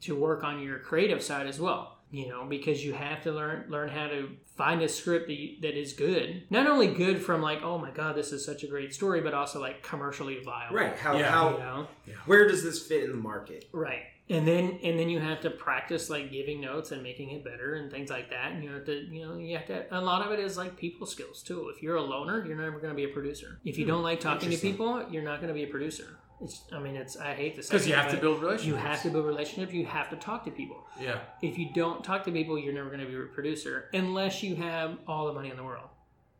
to 0.01 0.15
work 0.15 0.43
on 0.45 0.61
your 0.63 0.79
creative 0.79 1.21
side 1.21 1.45
as 1.45 1.59
well. 1.59 1.98
You 2.11 2.27
know, 2.27 2.45
because 2.45 2.83
you 2.83 2.93
have 2.93 3.21
to 3.23 3.31
learn 3.31 3.65
learn 3.69 3.89
how 3.89 4.07
to 4.07 4.29
find 4.55 4.81
a 4.81 4.89
script 4.89 5.27
that, 5.27 5.35
you, 5.35 5.61
that 5.61 5.79
is 5.79 5.93
good. 5.93 6.43
Not 6.49 6.67
only 6.67 6.87
good 6.87 7.21
from 7.21 7.41
like, 7.41 7.61
oh 7.61 7.77
my 7.77 7.91
god, 7.91 8.15
this 8.15 8.31
is 8.31 8.43
such 8.43 8.63
a 8.63 8.67
great 8.67 8.93
story, 8.93 9.21
but 9.21 9.33
also 9.33 9.61
like 9.61 9.83
commercially 9.83 10.39
viable. 10.43 10.75
Right. 10.75 10.97
How 10.97 11.17
Yeah. 11.17 11.29
how 11.29 11.49
You 11.51 11.57
know? 11.59 11.87
where 12.25 12.47
does 12.47 12.63
this 12.63 12.85
fit 12.85 13.03
in 13.03 13.11
the 13.11 13.17
market? 13.17 13.69
Right. 13.71 14.01
And 14.27 14.47
then 14.47 14.79
and 14.83 14.99
then 14.99 15.09
you 15.09 15.19
have 15.19 15.41
to 15.41 15.49
practice 15.49 16.09
like 16.09 16.31
giving 16.31 16.61
notes 16.61 16.91
and 16.91 17.01
making 17.01 17.31
it 17.31 17.43
better 17.43 17.75
and 17.75 17.91
things 17.91 18.09
like 18.09 18.29
that. 18.31 18.51
And 18.51 18.63
you 18.63 18.71
have 18.71 18.85
to 18.85 18.93
you 18.93 19.25
know 19.25 19.37
you 19.37 19.55
have 19.55 19.67
to 19.67 19.85
a 19.95 20.01
lot 20.01 20.25
of 20.25 20.31
it 20.31 20.39
is 20.39 20.57
like 20.57 20.77
people 20.77 21.05
skills 21.05 21.43
too. 21.43 21.71
If 21.75 21.81
you're 21.83 21.95
a 21.95 22.01
loner, 22.01 22.45
you're 22.45 22.57
never 22.57 22.79
going 22.79 22.91
to 22.91 22.95
be 22.95 23.05
a 23.05 23.13
producer. 23.13 23.59
If 23.63 23.77
you 23.77 23.85
hmm. 23.85 23.91
don't 23.91 24.03
like 24.03 24.19
talking 24.19 24.49
to 24.49 24.57
people, 24.57 25.05
you're 25.11 25.23
not 25.23 25.41
going 25.41 25.49
to 25.49 25.53
be 25.53 25.63
a 25.63 25.67
producer. 25.67 26.17
It's 26.41 26.63
I 26.71 26.79
mean 26.79 26.95
it's 26.95 27.17
I 27.17 27.33
hate 27.33 27.55
to 27.55 27.63
say 27.63 27.73
Because 27.73 27.87
you 27.87 27.93
have 27.95 28.11
to 28.11 28.17
build 28.17 28.41
relationships. 28.41 28.67
You 28.67 28.75
have 28.75 29.01
to 29.03 29.09
build 29.09 29.25
relationships. 29.25 29.73
You 29.73 29.85
have 29.85 30.09
to 30.09 30.15
talk 30.15 30.45
to 30.45 30.51
people. 30.51 30.85
Yeah. 30.99 31.19
If 31.41 31.57
you 31.57 31.69
don't 31.73 32.03
talk 32.03 32.23
to 32.25 32.31
people, 32.31 32.57
you're 32.57 32.73
never 32.73 32.89
going 32.89 33.01
to 33.01 33.05
be 33.05 33.15
a 33.15 33.25
producer 33.25 33.89
unless 33.93 34.41
you 34.43 34.55
have 34.55 34.97
all 35.07 35.27
the 35.27 35.33
money 35.33 35.49
in 35.49 35.57
the 35.57 35.63
world 35.63 35.89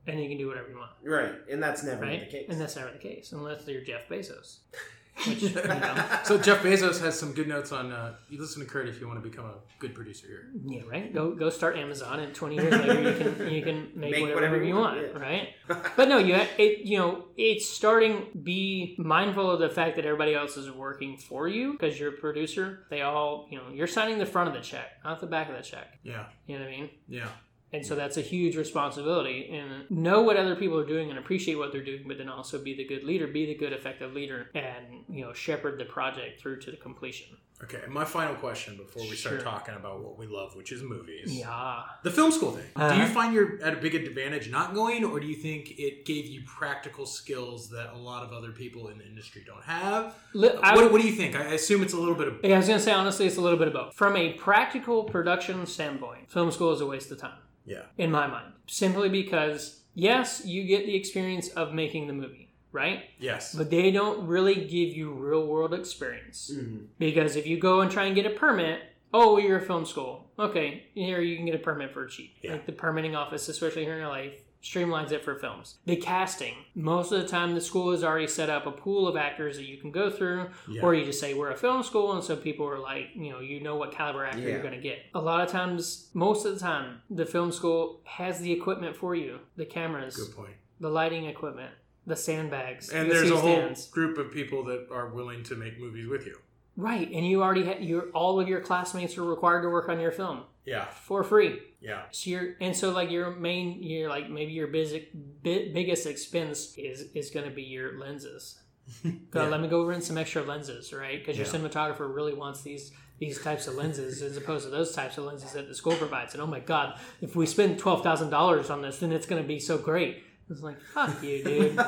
and 0.07 0.21
you 0.21 0.29
can 0.29 0.37
do 0.37 0.47
whatever 0.47 0.69
you 0.69 0.77
want. 0.77 0.91
Right. 1.03 1.33
And 1.51 1.61
that's 1.61 1.83
never 1.83 2.01
Right. 2.03 2.19
the 2.21 2.25
case. 2.25 2.45
And 2.49 2.59
that's 2.59 2.75
never 2.75 2.91
the 2.91 2.97
case 2.97 3.31
unless 3.33 3.67
you're 3.67 3.81
Jeff 3.81 4.07
Bezos. 4.07 4.59
Which 5.28 5.41
you 5.43 5.49
know. 5.53 6.05
So 6.24 6.38
Jeff 6.38 6.61
Bezos 6.61 7.01
has 7.01 7.17
some 7.20 7.34
good 7.34 7.47
notes 7.47 7.72
on. 7.72 7.91
Uh, 7.91 8.15
you 8.30 8.39
listen 8.39 8.61
to 8.61 8.67
Kurt 8.67 8.88
if 8.88 8.99
you 8.99 9.07
want 9.07 9.22
to 9.22 9.28
become 9.28 9.45
a 9.45 9.55
good 9.80 9.93
producer 9.93 10.28
here. 10.28 10.49
Yeah, 10.65 10.82
right. 10.89 11.13
Go 11.13 11.32
go 11.32 11.49
start 11.49 11.78
Amazon, 11.78 12.20
and 12.20 12.34
twenty 12.34 12.55
years 12.55 12.72
later 12.72 13.01
you 13.01 13.17
can 13.17 13.51
you 13.51 13.61
can 13.63 13.91
make, 13.95 14.11
Make 14.11 14.22
whatever, 14.22 14.36
whatever 14.36 14.57
you 14.57 14.65
you 14.70 14.76
want, 14.76 14.97
want, 14.97 15.13
yeah. 15.15 15.22
right? 15.22 15.49
But 15.95 16.09
no, 16.09 16.17
you 16.17 16.36
it 16.36 16.86
you 16.86 16.97
know 16.97 17.26
it's 17.38 17.67
starting. 17.67 18.28
Be 18.43 18.95
mindful 18.97 19.49
of 19.49 19.59
the 19.59 19.70
fact 19.70 19.95
that 19.95 20.05
everybody 20.05 20.34
else 20.36 20.57
is 20.57 20.72
working 20.72 21.17
for 21.17 21.47
you 21.47 21.74
because 21.74 21.99
you're 21.99 22.09
a 22.09 22.17
producer. 22.17 22.86
They 22.89 23.01
all 23.01 23.47
you 23.49 23.57
know 23.57 23.65
you're 23.74 23.88
signing 23.88 24.17
the 24.20 24.26
front 24.26 24.49
of 24.49 24.55
the 24.55 24.61
check, 24.61 24.88
not 25.03 25.20
the 25.20 25.28
back 25.28 25.49
of 25.49 25.55
the 25.55 25.63
check. 25.63 25.99
Yeah. 26.03 26.26
You 26.47 26.57
know 26.57 26.65
what 26.65 26.74
I 26.74 26.78
mean? 26.78 26.89
Yeah. 27.07 27.28
And 27.72 27.86
so 27.86 27.95
that's 27.95 28.17
a 28.17 28.22
huge 28.22 28.55
responsibility. 28.55 29.49
And 29.53 29.89
know 29.91 30.22
what 30.22 30.38
other 30.38 30.55
people 30.55 30.80
are 30.80 30.86
doing 30.86 31.09
and 31.09 31.20
appreciate 31.20 31.55
what 31.55 31.72
they're 31.72 31.84
doing, 31.84 32.05
but 32.07 32.17
then 32.17 32.30
also 32.30 32.61
be 32.61 32.74
the 32.74 32.86
good 32.86 33.03
leader, 33.03 33.28
be 33.28 33.45
the 33.45 33.55
good 33.55 33.74
effective 33.74 34.13
leader, 34.13 34.49
and 34.55 35.03
you 35.07 35.24
know 35.24 35.34
shepherd 35.34 35.80
the 35.80 35.86
project 35.86 36.41
through 36.41 36.61
to 36.61 36.72
the 36.72 36.78
completion. 36.78 37.38
Okay, 37.62 37.82
my 37.89 38.05
final 38.05 38.36
question 38.36 38.78
before 38.78 39.01
we 39.03 39.18
start 39.18 39.36
Sure. 39.36 39.43
talking 39.43 39.76
about 39.76 40.01
what 40.01 40.18
we 40.18 40.26
love, 40.28 40.55
which 40.55 40.72
is 40.72 40.82
movies. 40.82 41.26
Yeah. 41.38 41.82
The 42.03 42.12
film 42.12 42.32
school 42.32 42.51
thing. 42.51 42.64
do 42.76 42.82
Uh-huh. 42.82 43.01
you 43.01 43.07
find 43.07 43.34
you're 43.34 43.62
at 43.62 43.74
a 43.74 43.78
big 43.78 43.95
advantage 43.95 44.49
not 44.49 44.74
going, 44.74 45.03
or 45.03 45.20
do 45.20 45.28
you 45.28 45.36
think 45.36 45.78
it 45.78 46.05
gave 46.05 46.26
you 46.26 46.41
practical 46.47 47.05
skills 47.05 47.70
that 47.72 47.91
a 47.93 47.97
lot 47.97 48.24
of 48.24 48.32
other 48.32 48.51
people 48.53 48.88
in 48.88 48.97
the 48.97 49.05
industry 49.05 49.43
don't 49.45 49.64
have? 49.64 50.16
Li- 50.34 50.49
what, 50.49 50.76
would- 50.78 50.91
what 50.93 51.01
do 51.01 51.07
you 51.07 51.14
think? 51.14 51.36
I 51.36 51.53
assume 51.53 51.84
it's 51.84 51.93
a 51.93 51.99
little 51.99 52.16
bit 52.16 52.30
of. 52.30 52.39
Yeah, 52.43 52.55
I 52.55 52.57
was 52.60 52.68
gonna 52.68 52.80
say 52.80 52.93
honestly, 52.93 53.28
it's 53.28 53.36
a 53.38 53.41
little 53.41 53.60
bit 53.60 53.68
of 53.68 53.74
both. 53.74 53.93
From 53.93 54.16
a 54.16 54.34
practical 54.34 55.03
production 55.03 55.66
standpoint, 55.66 56.32
film 56.32 56.51
school 56.51 56.72
is 56.72 56.80
a 56.80 56.86
waste 56.86 57.12
of 57.12 57.18
time, 57.18 57.39
Yeah. 57.66 57.84
in 57.97 58.10
my 58.10 58.26
mind. 58.26 58.53
Simply 58.68 59.10
because, 59.10 59.82
yes, 59.95 60.45
you 60.45 60.64
get 60.64 60.86
the 60.86 60.95
experience 60.95 61.49
of 61.49 61.74
making 61.74 62.07
the 62.07 62.14
movie, 62.14 62.48
right? 62.72 63.03
Yes. 63.20 63.53
But 63.55 63.70
they 63.70 63.91
don't 63.91 64.28
really 64.28 64.55
give 64.55 64.95
you 64.95 65.11
real 65.13 65.45
world 65.47 65.74
experience. 65.74 66.51
Mhm. 66.53 66.88
Because 66.97 67.36
if 67.36 67.47
you 67.47 67.57
go 67.59 67.82
and 67.82 67.91
try 67.91 68.05
and 68.05 68.15
get 68.15 68.26
a 68.26 68.30
permit, 68.32 68.82
oh, 69.13 69.38
you're 69.38 69.57
a 69.57 69.61
film 69.61 69.86
school. 69.86 70.30
Okay, 70.38 70.84
here 70.93 71.20
you 71.22 71.36
can 71.36 71.45
get 71.45 71.55
a 71.55 71.59
permit 71.59 71.91
for 71.93 72.05
cheap. 72.05 72.36
Yeah. 72.41 72.53
Like 72.53 72.65
the 72.65 72.72
permitting 72.72 73.15
office, 73.15 73.49
especially 73.49 73.84
here 73.84 73.95
in 73.99 74.03
LA, 74.05 74.32
streamlines 74.61 75.11
it 75.13 75.24
for 75.24 75.36
films. 75.36 75.78
The 75.86 75.95
casting, 75.95 76.53
most 76.76 77.11
of 77.13 77.22
the 77.22 77.28
time, 77.28 77.55
the 77.55 77.61
school 77.61 77.91
has 77.91 78.03
already 78.03 78.28
set 78.28 78.49
up 78.49 78.65
a 78.67 78.72
pool 78.72 79.07
of 79.07 79.15
actors 79.15 79.55
that 79.55 79.65
you 79.65 79.78
can 79.78 79.89
go 79.89 80.09
through, 80.09 80.49
Yeah. 80.67 80.82
or 80.84 80.93
you 80.93 81.05
just 81.05 81.20
say 81.22 81.34
we're 81.34 81.49
a 81.51 81.55
film 81.55 81.82
school, 81.82 82.11
and 82.11 82.22
so 82.24 82.36
people 82.36 82.67
are 82.67 82.78
like, 82.78 83.07
you 83.15 83.32
know, 83.32 83.39
you 83.39 83.61
know 83.61 83.78
what 83.78 83.93
caliber 83.93 84.26
actor 84.26 84.39
Yeah. 84.41 84.49
you're 84.49 84.61
going 84.61 84.74
to 84.74 84.82
get. 84.82 84.99
A 85.15 85.22
lot 85.22 85.41
of 85.41 85.49
times, 85.49 86.09
most 86.13 86.45
of 86.45 86.53
the 86.53 86.59
time, 86.59 87.01
the 87.09 87.26
film 87.26 87.51
school 87.53 88.01
has 88.03 88.41
the 88.41 88.51
equipment 88.51 88.97
for 88.97 89.15
you, 89.15 89.39
the 89.55 89.65
cameras, 89.65 90.17
Good 90.17 90.36
point. 90.36 90.55
the 90.82 90.89
lighting 90.89 91.24
equipment, 91.26 91.72
the 92.05 92.15
sandbags, 92.15 92.89
And 92.89 93.09
the 93.09 93.13
there's 93.13 93.31
a 93.31 93.37
whole 93.37 93.55
C-stands. 93.55 93.87
group 93.87 94.17
of 94.17 94.31
people 94.31 94.63
that 94.65 94.87
are 94.91 95.09
willing 95.09 95.43
to 95.43 95.55
make 95.55 95.79
movies 95.79 96.07
with 96.07 96.25
you. 96.25 96.37
Right, 96.75 97.09
and 97.11 97.27
you 97.27 97.43
already 97.43 97.65
ha- 97.65 97.79
your 97.79 98.03
all 98.11 98.39
of 98.39 98.47
your 98.47 98.61
classmates 98.61 99.17
are 99.17 99.23
required 99.23 99.63
to 99.63 99.69
work 99.69 99.89
on 99.89 99.99
your 99.99 100.11
film 100.11 100.43
Yeah. 100.65 100.85
for 100.85 101.23
free. 101.23 101.59
Yeah. 101.81 102.03
So 102.11 102.29
you're, 102.29 102.55
and 102.61 102.75
so 102.75 102.91
like 102.91 103.11
your 103.11 103.31
main, 103.31 103.83
your 103.83 104.07
like 104.09 104.29
maybe 104.29 104.53
your 104.53 104.67
basic, 104.67 105.11
bi- 105.13 105.71
biggest 105.73 106.05
expense 106.07 106.75
is 106.77 107.01
is 107.13 107.31
going 107.31 107.47
to 107.49 107.53
be 107.53 107.63
your 107.63 107.99
lenses. 107.99 108.59
Yeah. 109.03 109.43
Let 109.43 109.61
me 109.61 109.67
go 109.67 109.85
rent 109.85 110.03
some 110.03 110.17
extra 110.17 110.41
lenses, 110.41 110.91
right? 110.93 111.19
Because 111.19 111.37
your 111.37 111.45
Yeah. 111.47 111.53
cinematographer 111.53 112.13
really 112.13 112.33
wants 112.33 112.61
these 112.61 112.91
these 113.19 113.41
types 113.41 113.67
of 113.67 113.75
lenses 113.75 114.21
as 114.21 114.37
opposed 114.37 114.63
to 114.63 114.71
those 114.71 114.93
types 114.93 115.17
of 115.17 115.25
lenses 115.25 115.51
that 115.51 115.67
the 115.67 115.75
school 115.75 115.95
provides. 115.97 116.33
And 116.33 116.41
oh 116.41 116.47
my 116.47 116.61
god, 116.61 116.97
if 117.21 117.35
we 117.35 117.45
spend 117.45 117.77
twelve 117.77 118.01
thousand 118.03 118.29
dollars 118.29 118.69
on 118.69 118.81
this, 118.81 118.99
then 118.99 119.11
it's 119.11 119.25
going 119.27 119.41
to 119.41 119.47
be 119.47 119.59
so 119.59 119.77
great. 119.77 120.23
It's 120.49 120.61
like 120.61 120.81
fuck 120.81 121.21
you, 121.23 121.43
dude. 121.43 121.79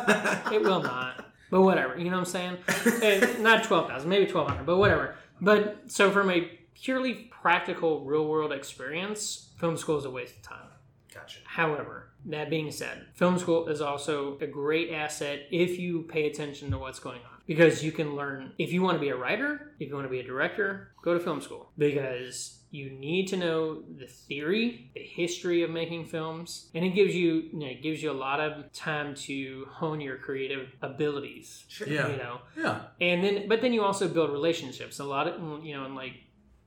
It 0.51 0.61
will 0.61 0.81
not. 0.81 1.25
But 1.49 1.63
whatever, 1.63 1.97
you 1.97 2.05
know 2.05 2.19
what 2.19 2.35
I'm 2.35 2.57
saying? 2.63 3.41
Not 3.41 3.63
twelve 3.63 3.87
thousand, 3.89 4.09
maybe 4.09 4.25
twelve 4.25 4.47
hundred, 4.47 4.65
but 4.65 4.77
whatever. 4.77 5.15
But 5.41 5.83
so 5.87 6.11
from 6.11 6.29
a 6.29 6.49
purely 6.75 7.29
practical, 7.41 8.05
real 8.05 8.27
world 8.27 8.53
experience, 8.53 9.49
film 9.57 9.75
school 9.77 9.97
is 9.97 10.05
a 10.05 10.09
waste 10.09 10.37
of 10.37 10.41
time. 10.43 10.67
Gotcha. 11.13 11.39
However, 11.43 12.11
that 12.25 12.49
being 12.49 12.71
said, 12.71 13.07
film 13.15 13.37
school 13.37 13.67
is 13.67 13.81
also 13.81 14.37
a 14.39 14.47
great 14.47 14.91
asset 14.91 15.41
if 15.51 15.77
you 15.77 16.03
pay 16.03 16.27
attention 16.27 16.71
to 16.71 16.77
what's 16.77 16.99
going 16.99 17.19
on. 17.19 17.41
Because 17.47 17.83
you 17.83 17.91
can 17.91 18.15
learn, 18.15 18.53
if 18.57 18.71
you 18.71 18.81
want 18.81 18.95
to 18.95 19.01
be 19.01 19.09
a 19.09 19.15
writer, 19.17 19.73
if 19.77 19.89
you 19.89 19.95
want 19.95 20.05
to 20.05 20.11
be 20.11 20.21
a 20.21 20.23
director, 20.23 20.93
go 21.03 21.13
to 21.13 21.19
film 21.19 21.41
school. 21.41 21.71
Because 21.77 22.60
you 22.73 22.89
need 22.89 23.27
to 23.27 23.35
know 23.37 23.81
the 23.99 24.07
theory, 24.07 24.89
the 24.93 25.01
history 25.01 25.61
of 25.61 25.69
making 25.69 26.05
films, 26.05 26.69
and 26.73 26.85
it 26.85 26.91
gives 26.91 27.13
you, 27.13 27.49
you 27.51 27.59
know, 27.59 27.65
it 27.67 27.81
gives 27.83 28.01
you 28.01 28.09
a 28.09 28.13
lot 28.13 28.39
of 28.39 28.71
time 28.71 29.13
to 29.13 29.67
hone 29.69 29.99
your 29.99 30.15
creative 30.17 30.69
abilities. 30.81 31.65
Sure. 31.67 31.85
Yeah. 31.87 32.07
You 32.07 32.15
know, 32.17 32.39
Yeah. 32.57 32.81
and 33.01 33.23
then 33.23 33.47
but 33.49 33.61
then 33.61 33.73
you 33.73 33.83
also 33.83 34.07
build 34.07 34.31
relationships 34.31 34.99
a 34.99 35.03
lot 35.03 35.27
of 35.27 35.63
you 35.65 35.73
know 35.75 35.83
and 35.83 35.95
like 35.95 36.13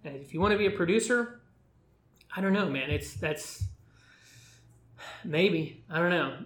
if 0.05 0.35
you 0.35 0.41
want 0.41 0.53
to 0.53 0.59
be 0.59 0.67
a 0.67 0.71
producer 0.71 1.41
i 2.37 2.41
don't 2.43 2.53
know 2.53 2.69
man 2.69 2.91
it's 2.91 3.15
that's 3.15 3.65
maybe 5.25 5.83
i 5.91 5.99
don't 5.99 6.11
know 6.11 6.37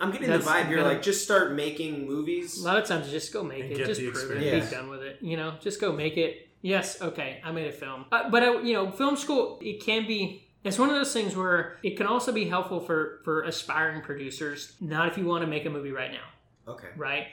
I'm 0.00 0.10
getting 0.10 0.28
That's 0.28 0.44
the 0.44 0.50
vibe. 0.50 0.68
You're 0.70 0.78
gonna- 0.80 0.94
like, 0.94 1.02
just 1.02 1.22
start 1.22 1.52
making 1.52 2.04
movies. 2.06 2.60
a 2.60 2.64
lot 2.64 2.76
of 2.78 2.84
times 2.84 3.08
just 3.10 3.32
go 3.32 3.44
make 3.44 3.64
it 3.64 3.76
just 3.76 4.00
the 4.00 4.10
prove 4.10 4.30
it 4.32 4.36
experience. 4.38 4.70
be 4.70 4.76
done 4.76 4.88
with 4.90 5.02
it 5.02 5.18
you 5.20 5.36
know 5.36 5.54
just 5.60 5.80
go 5.80 5.92
make 5.92 6.16
it 6.16 6.43
yes 6.72 7.00
okay 7.02 7.30
i 7.44 7.50
made 7.52 7.68
a 7.68 7.72
film 7.72 8.04
uh, 8.10 8.28
but 8.30 8.42
I, 8.42 8.48
you 8.62 8.72
know 8.72 8.90
film 8.90 9.16
school 9.16 9.58
it 9.62 9.76
can 9.84 10.06
be 10.06 10.40
it's 10.64 10.78
one 10.78 10.88
of 10.88 10.96
those 10.96 11.12
things 11.12 11.36
where 11.36 11.76
it 11.82 11.96
can 11.98 12.06
also 12.06 12.32
be 12.32 12.46
helpful 12.48 12.80
for 12.80 13.20
for 13.24 13.42
aspiring 13.42 14.00
producers 14.00 14.74
not 14.80 15.08
if 15.08 15.18
you 15.18 15.26
want 15.26 15.42
to 15.42 15.50
make 15.54 15.64
a 15.66 15.70
movie 15.70 15.92
right 15.92 16.10
now 16.20 16.28
Okay. 16.66 16.88
right? 16.96 17.26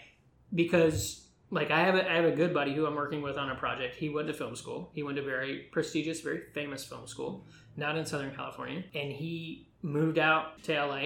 Because 0.54 1.28
like 1.50 1.72
I 1.72 1.80
have 1.82 1.96
a 1.96 2.10
I 2.10 2.16
have 2.16 2.26
a 2.26 2.32
good 2.36 2.54
buddy 2.54 2.74
who 2.74 2.86
I'm 2.86 2.96
working 2.96 3.22
with 3.22 3.38
on 3.38 3.50
a 3.50 3.56
project. 3.56 3.96
He 3.96 4.10
went 4.10 4.28
to 4.28 4.34
film 4.34 4.56
school. 4.56 4.90
He 4.94 5.04
went 5.04 5.18
to 5.18 5.24
very 5.24 5.68
prestigious, 5.72 6.22
very 6.22 6.42
famous 6.54 6.84
film 6.84 7.08
school, 7.08 7.46
not 7.78 7.98
in 7.98 8.06
Southern 8.06 8.36
California, 8.36 8.84
and 8.94 9.12
he 9.12 9.68
moved 9.82 10.20
out 10.20 10.62
to 10.64 10.74
LA 10.74 11.04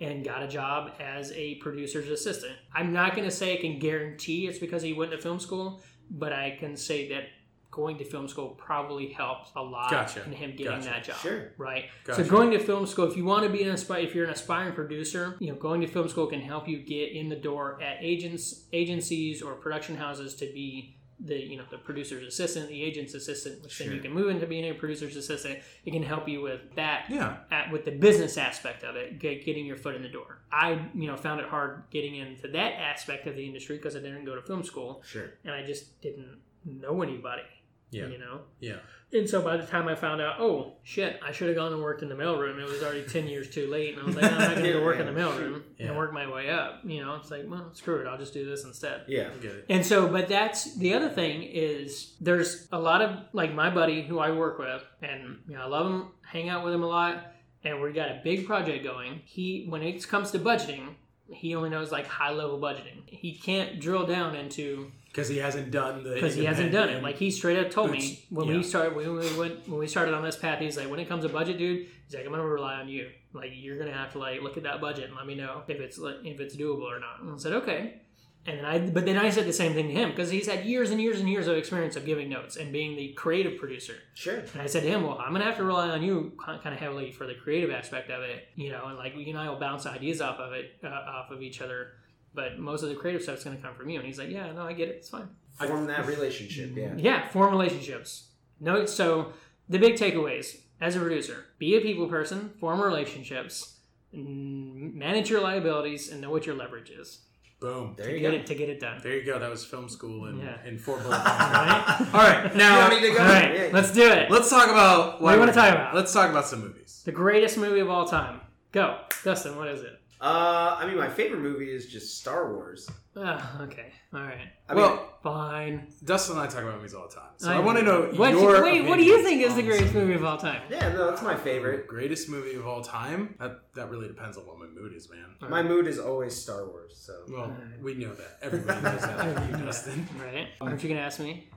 and 0.00 0.24
got 0.24 0.42
a 0.42 0.48
job 0.48 0.92
as 1.00 1.32
a 1.32 1.56
producer's 1.56 2.08
assistant. 2.08 2.56
I'm 2.72 2.92
not 2.92 3.14
going 3.16 3.28
to 3.28 3.34
say 3.34 3.54
I 3.58 3.60
can 3.60 3.78
guarantee 3.78 4.46
it's 4.46 4.58
because 4.58 4.82
he 4.82 4.92
went 4.92 5.10
to 5.10 5.18
film 5.18 5.40
school, 5.40 5.82
but 6.10 6.32
I 6.32 6.56
can 6.58 6.76
say 6.76 7.08
that 7.10 7.24
going 7.70 7.98
to 7.98 8.04
film 8.04 8.26
school 8.26 8.48
probably 8.50 9.08
helped 9.12 9.50
a 9.54 9.62
lot 9.62 9.90
Gotcha. 9.90 10.24
in 10.24 10.32
him 10.32 10.50
getting 10.56 10.66
Gotcha. 10.78 10.84
that 10.88 11.04
job. 11.04 11.16
Sure. 11.16 11.52
Right. 11.58 11.84
Gotcha. 12.04 12.24
So 12.24 12.30
going 12.30 12.50
to 12.52 12.58
film 12.58 12.86
school, 12.86 13.04
if 13.10 13.16
you 13.16 13.24
want 13.24 13.44
to 13.44 13.50
be 13.50 13.62
an 13.62 13.70
aspire, 13.70 14.00
if 14.00 14.14
you're 14.14 14.24
an 14.24 14.30
aspiring 14.32 14.72
producer, 14.74 15.36
you 15.38 15.48
know, 15.48 15.54
going 15.58 15.80
to 15.82 15.86
film 15.86 16.08
school 16.08 16.26
can 16.26 16.40
help 16.40 16.66
you 16.68 16.78
get 16.78 17.12
in 17.12 17.28
the 17.28 17.36
door 17.36 17.80
at 17.82 17.98
agents, 18.00 18.64
agencies, 18.72 19.42
or 19.42 19.54
production 19.54 19.96
houses 19.96 20.34
to 20.36 20.46
be 20.46 20.94
the 21.20 21.34
you 21.34 21.56
know 21.56 21.64
the 21.68 21.76
producer's 21.78 22.24
assistant, 22.24 22.68
the 22.68 22.80
agent's 22.80 23.12
assistant, 23.12 23.60
which 23.64 23.76
then 23.80 23.90
you 23.92 24.00
can 24.00 24.12
move 24.12 24.28
into 24.30 24.46
being 24.46 24.70
a 24.70 24.72
producer's 24.72 25.16
assistant. 25.16 25.58
It 25.84 25.90
can 25.90 26.02
help 26.04 26.28
you 26.28 26.40
with 26.40 26.60
that 26.76 27.06
Yeah. 27.10 27.38
at, 27.50 27.72
with 27.72 27.84
the 27.84 27.90
business 27.90 28.38
aspect 28.38 28.84
of 28.84 28.94
it, 28.94 29.18
get, 29.18 29.44
getting 29.44 29.66
your 29.66 29.76
foot 29.76 29.96
in 29.96 30.02
the 30.02 30.08
door. 30.08 30.38
I, 30.52 30.80
you 30.94 31.08
know, 31.08 31.16
found 31.16 31.40
it 31.40 31.48
hard 31.48 31.82
getting 31.90 32.14
into 32.14 32.46
that 32.48 32.72
aspect 32.74 33.26
of 33.26 33.34
the 33.34 33.44
industry 33.44 33.78
because 33.78 33.96
I 33.96 33.98
didn't 33.98 34.26
go 34.26 34.36
to 34.36 34.42
film 34.42 34.62
school 34.62 35.02
Sure. 35.04 35.30
and 35.44 35.52
I 35.52 35.66
just 35.66 36.00
didn't 36.00 36.38
know 36.64 37.02
anybody. 37.02 37.42
Yeah. 37.90 38.06
You 38.08 38.18
know, 38.18 38.40
Yeah. 38.60 38.76
and 39.14 39.28
so 39.28 39.40
by 39.40 39.56
the 39.56 39.64
time 39.66 39.88
I 39.88 39.94
found 39.94 40.20
out, 40.20 40.38
oh 40.40 40.74
shit, 40.82 41.18
I 41.26 41.32
should 41.32 41.48
have 41.48 41.56
gone 41.56 41.72
and 41.72 41.82
worked 41.82 42.02
in 42.02 42.08
the 42.10 42.14
mailroom. 42.14 42.58
It 42.60 42.68
was 42.68 42.82
already 42.82 43.02
ten 43.04 43.26
years 43.26 43.48
too 43.48 43.66
late, 43.66 43.94
and 43.94 44.02
I 44.02 44.04
was 44.06 44.14
like, 44.16 44.30
I'm 44.30 44.38
not 44.38 44.50
going 44.56 44.64
to 44.64 44.72
go 44.74 44.84
work 44.84 45.00
in 45.00 45.06
the 45.06 45.18
mailroom 45.18 45.62
Yeah. 45.78 45.86
and 45.88 45.96
work 45.96 46.12
my 46.12 46.30
way 46.30 46.50
up. 46.50 46.80
You 46.84 47.02
know, 47.02 47.14
it's 47.14 47.30
like, 47.30 47.44
well, 47.46 47.70
screw 47.72 48.00
it, 48.00 48.06
I'll 48.06 48.18
just 48.18 48.34
do 48.34 48.44
this 48.44 48.64
instead. 48.64 49.04
Yeah. 49.08 49.30
I 49.34 49.38
get 49.42 49.52
it. 49.52 49.64
And 49.70 49.86
so, 49.86 50.06
but 50.08 50.28
that's 50.28 50.74
the 50.76 50.92
other 50.92 51.08
thing 51.08 51.42
is 51.44 52.14
there's 52.20 52.68
a 52.72 52.78
lot 52.78 53.00
of 53.00 53.16
like 53.32 53.54
my 53.54 53.70
buddy 53.70 54.02
who 54.02 54.18
I 54.18 54.32
work 54.32 54.58
with, 54.58 54.82
and 55.00 55.38
you 55.48 55.54
know 55.56 55.62
I 55.62 55.66
love 55.66 55.86
him, 55.90 56.08
hang 56.26 56.50
out 56.50 56.62
with 56.64 56.74
him 56.74 56.82
a 56.82 56.86
lot, 56.88 57.32
and 57.64 57.80
we 57.80 57.92
got 57.92 58.10
a 58.10 58.20
big 58.22 58.46
project 58.46 58.84
going. 58.84 59.22
He 59.24 59.64
when 59.68 59.82
it 59.82 60.06
comes 60.06 60.30
to 60.32 60.38
budgeting, 60.38 60.94
he 61.30 61.54
only 61.54 61.70
knows 61.70 61.90
like 61.90 62.06
high 62.06 62.32
level 62.32 62.58
budgeting. 62.58 63.02
He 63.06 63.32
can't 63.34 63.80
drill 63.80 64.06
down 64.06 64.34
into 64.36 64.92
Because 65.18 65.28
he 65.28 65.38
hasn't 65.38 65.72
done 65.72 66.04
the. 66.04 66.14
because 66.14 66.34
he 66.36 66.44
hasn't 66.44 66.70
done 66.70 66.88
it. 66.90 67.02
Like 67.02 67.16
he 67.16 67.30
straight 67.32 67.58
up 67.58 67.72
told 67.72 67.90
me 67.90 68.24
when 68.30 68.46
yeah. 68.46 68.56
we 68.56 68.62
started 68.62 68.94
when 68.94 69.16
we 69.16 69.36
went 69.36 69.68
when 69.68 69.80
we 69.80 69.88
started 69.88 70.14
on 70.14 70.22
this 70.22 70.36
path. 70.36 70.60
He's 70.60 70.76
like, 70.76 70.88
when 70.88 71.00
it 71.00 71.08
comes 71.08 71.24
to 71.24 71.28
budget, 71.28 71.58
dude, 71.58 71.88
he's 72.06 72.14
like, 72.14 72.24
I'm 72.24 72.30
gonna 72.30 72.46
rely 72.46 72.74
on 72.74 72.88
you. 72.88 73.10
Like 73.32 73.50
you're 73.52 73.78
gonna 73.78 73.92
have 73.92 74.12
to 74.12 74.18
like 74.18 74.42
look 74.42 74.56
at 74.56 74.62
that 74.62 74.80
budget 74.80 75.08
and 75.08 75.16
let 75.16 75.26
me 75.26 75.34
know 75.34 75.62
if 75.66 75.80
it's 75.80 75.98
if 75.98 76.38
it's 76.38 76.56
doable 76.56 76.84
or 76.84 77.00
not. 77.00 77.20
And 77.20 77.34
I 77.34 77.36
said, 77.36 77.52
okay. 77.54 78.00
And 78.46 78.58
then 78.58 78.64
I 78.64 78.78
but 78.78 79.04
then 79.04 79.18
I 79.18 79.28
said 79.30 79.46
the 79.46 79.52
same 79.52 79.74
thing 79.74 79.88
to 79.88 79.92
him 79.92 80.10
because 80.10 80.30
he's 80.30 80.46
had 80.46 80.64
years 80.64 80.90
and 80.90 81.00
years 81.00 81.20
and 81.20 81.28
years 81.28 81.48
of 81.48 81.56
experience 81.56 81.96
of 81.96 82.06
giving 82.06 82.28
notes 82.28 82.56
and 82.56 82.72
being 82.72 82.96
the 82.96 83.12
creative 83.12 83.58
producer. 83.58 83.96
Sure. 84.14 84.36
And 84.36 84.62
I 84.62 84.66
said 84.66 84.84
to 84.84 84.88
him, 84.88 85.02
well, 85.02 85.18
I'm 85.18 85.32
gonna 85.32 85.44
have 85.44 85.56
to 85.56 85.64
rely 85.64 85.88
on 85.88 86.02
you 86.02 86.32
kind 86.38 86.60
of 86.64 86.78
heavily 86.78 87.10
for 87.10 87.26
the 87.26 87.34
creative 87.34 87.70
aspect 87.70 88.10
of 88.10 88.22
it, 88.22 88.46
you 88.54 88.70
know, 88.70 88.86
and 88.86 88.96
like 88.96 89.14
you 89.16 89.26
and 89.28 89.38
I 89.38 89.50
will 89.50 89.58
bounce 89.58 89.84
ideas 89.84 90.20
off 90.20 90.38
of 90.38 90.52
it, 90.52 90.76
uh, 90.82 90.86
off 90.86 91.30
of 91.30 91.42
each 91.42 91.60
other. 91.60 91.94
But 92.38 92.56
most 92.60 92.84
of 92.84 92.88
the 92.88 92.94
creative 92.94 93.20
stuff 93.22 93.38
is 93.38 93.44
gonna 93.44 93.56
come 93.56 93.74
from 93.74 93.88
you. 93.90 93.98
And 93.98 94.06
he's 94.06 94.16
like, 94.18 94.30
yeah, 94.30 94.52
no, 94.52 94.62
I 94.62 94.72
get 94.74 94.88
it. 94.88 94.94
It's 94.98 95.08
fine. 95.08 95.28
Form 95.66 95.86
that 95.88 96.06
relationship. 96.06 96.70
Yeah. 96.76 96.94
Yeah, 96.96 97.28
form 97.30 97.50
relationships. 97.50 98.28
No, 98.60 98.86
so 98.86 99.32
the 99.68 99.78
big 99.78 99.94
takeaways 99.96 100.56
as 100.80 100.94
a 100.94 101.00
producer: 101.00 101.46
be 101.58 101.74
a 101.76 101.80
people 101.80 102.06
person, 102.06 102.50
form 102.60 102.80
relationships, 102.80 103.74
manage 104.12 105.28
your 105.30 105.40
liabilities, 105.40 106.10
and 106.12 106.20
know 106.20 106.30
what 106.30 106.46
your 106.46 106.54
leverage 106.54 106.90
is 106.90 107.22
Boom. 107.60 107.94
There 107.96 108.06
to 108.06 108.12
you 108.12 108.20
get 108.20 108.30
go. 108.30 108.36
it 108.36 108.46
to 108.46 108.54
get 108.54 108.68
it 108.68 108.78
done. 108.78 109.00
There 109.02 109.16
you 109.16 109.24
go. 109.26 109.40
That 109.40 109.50
was 109.50 109.64
film 109.64 109.88
school 109.88 110.26
in, 110.26 110.38
Yeah. 110.38 110.64
in 110.64 110.78
four 110.78 110.96
bullet 110.98 111.16
points. 111.18 111.26
Right? 111.26 112.08
All 112.14 112.20
right. 112.20 112.54
Now, 112.54 112.88
You 112.88 113.00
need 113.00 113.08
to 113.08 113.14
go. 113.14 113.20
All 113.24 113.28
right, 113.28 113.52
Yeah. 113.54 113.68
let's 113.72 113.90
do 113.92 114.08
it. 114.08 114.30
let's 114.30 114.48
talk 114.48 114.68
about. 114.70 115.20
What 115.20 115.30
do 115.30 115.34
you 115.34 115.40
wanna 115.40 115.52
talk 115.52 115.72
about? 115.74 115.92
Let's 115.92 116.12
talk 116.12 116.30
about 116.30 116.46
some 116.46 116.60
movies. 116.60 117.02
The 117.04 117.10
greatest 117.10 117.58
movie 117.58 117.80
of 117.80 117.90
all 117.90 118.06
time. 118.06 118.40
Go, 118.70 118.98
Dustin. 119.24 119.56
What 119.56 119.66
is 119.68 119.82
it? 119.82 119.97
Uh, 120.20 120.76
I 120.80 120.86
mean, 120.86 120.96
my 120.96 121.08
favorite 121.08 121.40
movie 121.40 121.70
is 121.70 121.86
just 121.86 122.18
Star 122.20 122.52
Wars. 122.52 122.90
Ah, 123.16 123.62
okay, 123.62 123.92
all 124.12 124.20
right, 124.20 124.48
I 124.68 124.74
mean, 124.74 124.82
well, 124.82 125.12
fine. 125.22 125.88
Dustin 126.04 126.36
and 126.36 126.44
I 126.44 126.48
talk 126.48 126.62
about 126.62 126.76
movies 126.76 126.94
all 126.94 127.08
the 127.08 127.14
time, 127.14 127.30
so 127.36 127.50
I, 127.50 127.56
I 127.56 127.58
want 127.60 127.78
to 127.78 127.84
know 127.84 128.10
What? 128.16 128.30
your. 128.32 128.62
Wait, 128.62 128.84
what 128.86 128.96
do 128.96 129.04
you 129.04 129.22
think 129.24 129.42
is 129.42 129.54
the 129.56 129.62
greatest 129.62 129.94
movie 129.94 130.14
of 130.14 130.24
all 130.24 130.36
time? 130.36 130.62
yeah, 130.70 130.88
no, 130.92 131.08
that's 131.10 131.22
my 131.22 131.36
favorite. 131.36 131.86
Greatest 131.86 132.28
movie 132.28 132.54
of 132.54 132.66
all 132.66 132.82
time? 132.82 133.34
That 133.40 133.60
that 133.74 133.90
really 133.90 134.08
depends 134.08 134.36
on 134.36 134.44
what 134.46 134.58
my 134.58 134.66
mood 134.66 134.92
is, 134.92 135.08
man. 135.10 135.50
My 135.50 135.62
mood 135.62 135.86
is 135.86 135.98
always 135.98 136.34
Star 136.36 136.66
Wars. 136.66 136.96
So 136.96 137.12
Well, 137.28 137.56
we 137.80 137.94
know 137.94 138.12
that. 138.14 138.38
Everybody 138.42 138.80
knows 138.82 139.00
that. 139.02 139.34
from 139.48 139.50
you, 139.60 139.66
Dustin. 139.66 140.08
Right? 140.20 140.48
Aren't 140.60 140.82
you 140.82 140.88
gonna 140.88 141.00
ask 141.00 141.18
me? 141.20 141.48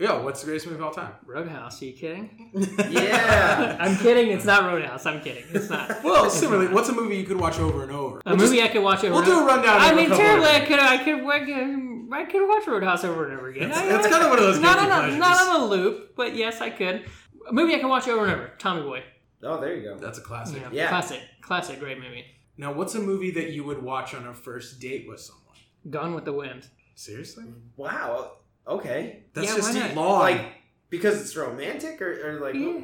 Yeah, 0.00 0.18
what's 0.22 0.40
the 0.40 0.46
greatest 0.46 0.66
movie 0.66 0.78
of 0.78 0.84
all 0.86 0.92
time? 0.92 1.12
Roadhouse. 1.26 1.82
Are 1.82 1.84
you 1.84 1.92
kidding? 1.92 2.50
Yeah. 2.90 3.76
I'm 3.80 3.96
kidding. 3.98 4.30
It's 4.30 4.46
not 4.46 4.64
Roadhouse. 4.64 5.04
I'm 5.04 5.20
kidding. 5.20 5.44
It's 5.52 5.68
not. 5.68 6.02
Well, 6.04 6.30
similarly, 6.30 6.72
what's 6.72 6.88
a 6.88 6.92
movie 6.94 7.16
you 7.18 7.24
could 7.24 7.38
watch 7.38 7.58
over 7.58 7.82
and 7.82 7.92
over? 7.92 8.22
A 8.24 8.34
movie 8.36 8.62
I 8.62 8.68
could 8.68 8.82
watch 8.82 9.04
over. 9.04 9.14
we'll 9.14 9.24
do 9.24 9.38
a 9.40 9.44
rundown 9.44 9.78
I 9.78 9.88
of 9.88 9.92
a 9.92 9.96
mean, 9.96 10.08
couple 10.08 10.24
terribly. 10.24 10.46
I 10.48 10.58
them. 10.60 10.68
could. 10.68 10.80
I 10.80 10.96
could. 11.04 11.24
I 11.26 11.38
could. 11.44 12.12
I 12.12 12.24
could 12.24 12.48
watch 12.48 12.66
Roadhouse 12.66 13.04
over 13.04 13.28
and 13.28 13.38
over 13.38 13.48
again. 13.48 13.68
That's- 13.68 13.84
I- 13.84 13.88
that's 13.92 14.06
kind 14.08 14.24
of 14.24 14.30
one 14.30 14.38
of 14.38 14.44
those 14.44 14.58
Not 14.58 14.78
guilty 14.78 14.90
on 14.90 14.98
a, 14.98 15.02
pleasures. 15.02 15.18
not 15.20 15.48
on 15.48 15.60
a 15.60 15.64
loop, 15.66 16.16
but 16.16 16.34
yes, 16.34 16.60
I 16.62 16.70
could. 16.70 17.04
A 17.48 17.52
movie 17.52 17.74
I 17.74 17.78
can 17.78 17.88
watch 17.90 18.08
over 18.08 18.24
and 18.24 18.32
over. 18.34 18.50
Tommy 18.58 18.82
Boy. 18.82 19.02
Oh, 19.42 19.60
there 19.60 19.74
you 19.76 19.82
go. 19.82 19.96
That's 19.98 20.18
a 20.18 20.22
classic. 20.22 20.60
Yeah, 20.62 20.68
Yeah. 20.72 20.88
Classic. 20.88 21.20
Classic. 21.42 21.78
Great 21.78 21.98
movie. 21.98 22.24
Now, 22.56 22.72
what's 22.72 22.94
a 22.94 23.00
movie 23.00 23.30
that 23.32 23.50
you 23.50 23.64
would 23.64 23.82
watch 23.82 24.14
on 24.14 24.26
a 24.26 24.34
first 24.34 24.80
date 24.80 25.06
with 25.08 25.20
someone? 25.20 25.44
Gone 25.88 26.14
with 26.14 26.24
the 26.24 26.32
Wind. 26.32 26.68
Seriously? 26.94 27.44
Wow. 27.76 28.32
Okay. 28.66 29.22
That's 29.34 29.48
Yeah, 29.48 29.56
just 29.56 29.74
why 29.74 29.80
not? 29.80 29.94
long. 29.94 30.20
Like 30.20 30.52
because 30.90 31.20
it's 31.20 31.36
romantic, 31.36 32.00
or, 32.02 32.28
or 32.36 32.40
like. 32.40 32.54
Yeah, 32.54 32.80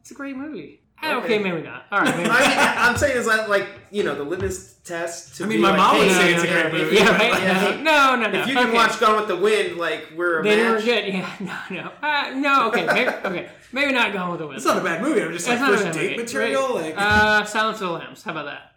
it's 0.00 0.10
a 0.10 0.14
great 0.14 0.36
movie. 0.36 0.80
Ah, 1.02 1.16
Okay. 1.18 1.24
Okay, 1.36 1.38
maybe 1.42 1.62
not. 1.62 1.86
All 1.90 2.00
right, 2.00 2.16
maybe. 2.16 2.30
I 2.32 2.48
mean, 2.48 2.58
I'm 2.58 2.96
saying 2.96 3.16
is 3.16 3.26
that 3.26 3.48
like 3.50 3.68
you 3.90 4.04
know 4.04 4.14
the 4.14 4.22
litmus 4.22 4.74
test. 4.84 5.36
To 5.36 5.44
I 5.44 5.46
mean, 5.48 5.58
be 5.58 5.62
my 5.62 5.70
like, 5.70 5.76
mom 5.78 5.98
would 5.98 6.08
hey, 6.08 6.14
say 6.14 6.30
if 6.34 6.44
it's 6.44 6.44
a 6.44 6.52
great 6.52 6.72
movie. 6.72 6.96
you- 6.96 7.02
yeah, 7.02 7.16
right. 7.16 7.42
yeah, 7.42 7.80
No, 7.82 8.16
no, 8.16 8.30
no. 8.30 8.40
If 8.40 8.46
you 8.48 8.54
can 8.54 8.66
okay. 8.68 8.74
watch 8.76 8.98
Gone 9.00 9.16
with 9.16 9.28
the 9.28 9.36
Wind, 9.36 9.76
like 9.76 10.08
we're 10.16 10.40
a 10.40 10.42
They 10.44 10.56
match. 10.56 10.72
were 10.72 10.80
good. 10.82 11.06
Yeah, 11.08 11.36
no, 11.40 11.76
no, 11.76 11.90
uh, 12.02 12.30
no. 12.36 12.68
Okay, 12.68 12.86
maybe, 12.86 13.10
okay, 13.10 13.48
maybe 13.72 13.92
not 13.92 14.12
Gone 14.12 14.30
with 14.30 14.40
the 14.40 14.46
Wind. 14.46 14.56
it's 14.56 14.66
not 14.66 14.78
a 14.78 14.84
bad 14.84 15.02
movie. 15.02 15.20
I'm 15.22 15.32
just 15.32 15.46
like 15.48 15.54
It's 15.54 15.60
not 15.62 15.74
a 15.74 15.78
first 15.78 15.92
date 15.98 16.10
movie. 16.12 16.22
material. 16.22 16.74
Right. 16.76 16.94
Like, 16.94 16.94
Uh, 16.96 17.44
Silence 17.44 17.80
of 17.80 17.88
the 17.88 17.92
Lambs. 17.94 18.22
How 18.22 18.30
about 18.30 18.44
that? 18.46 18.72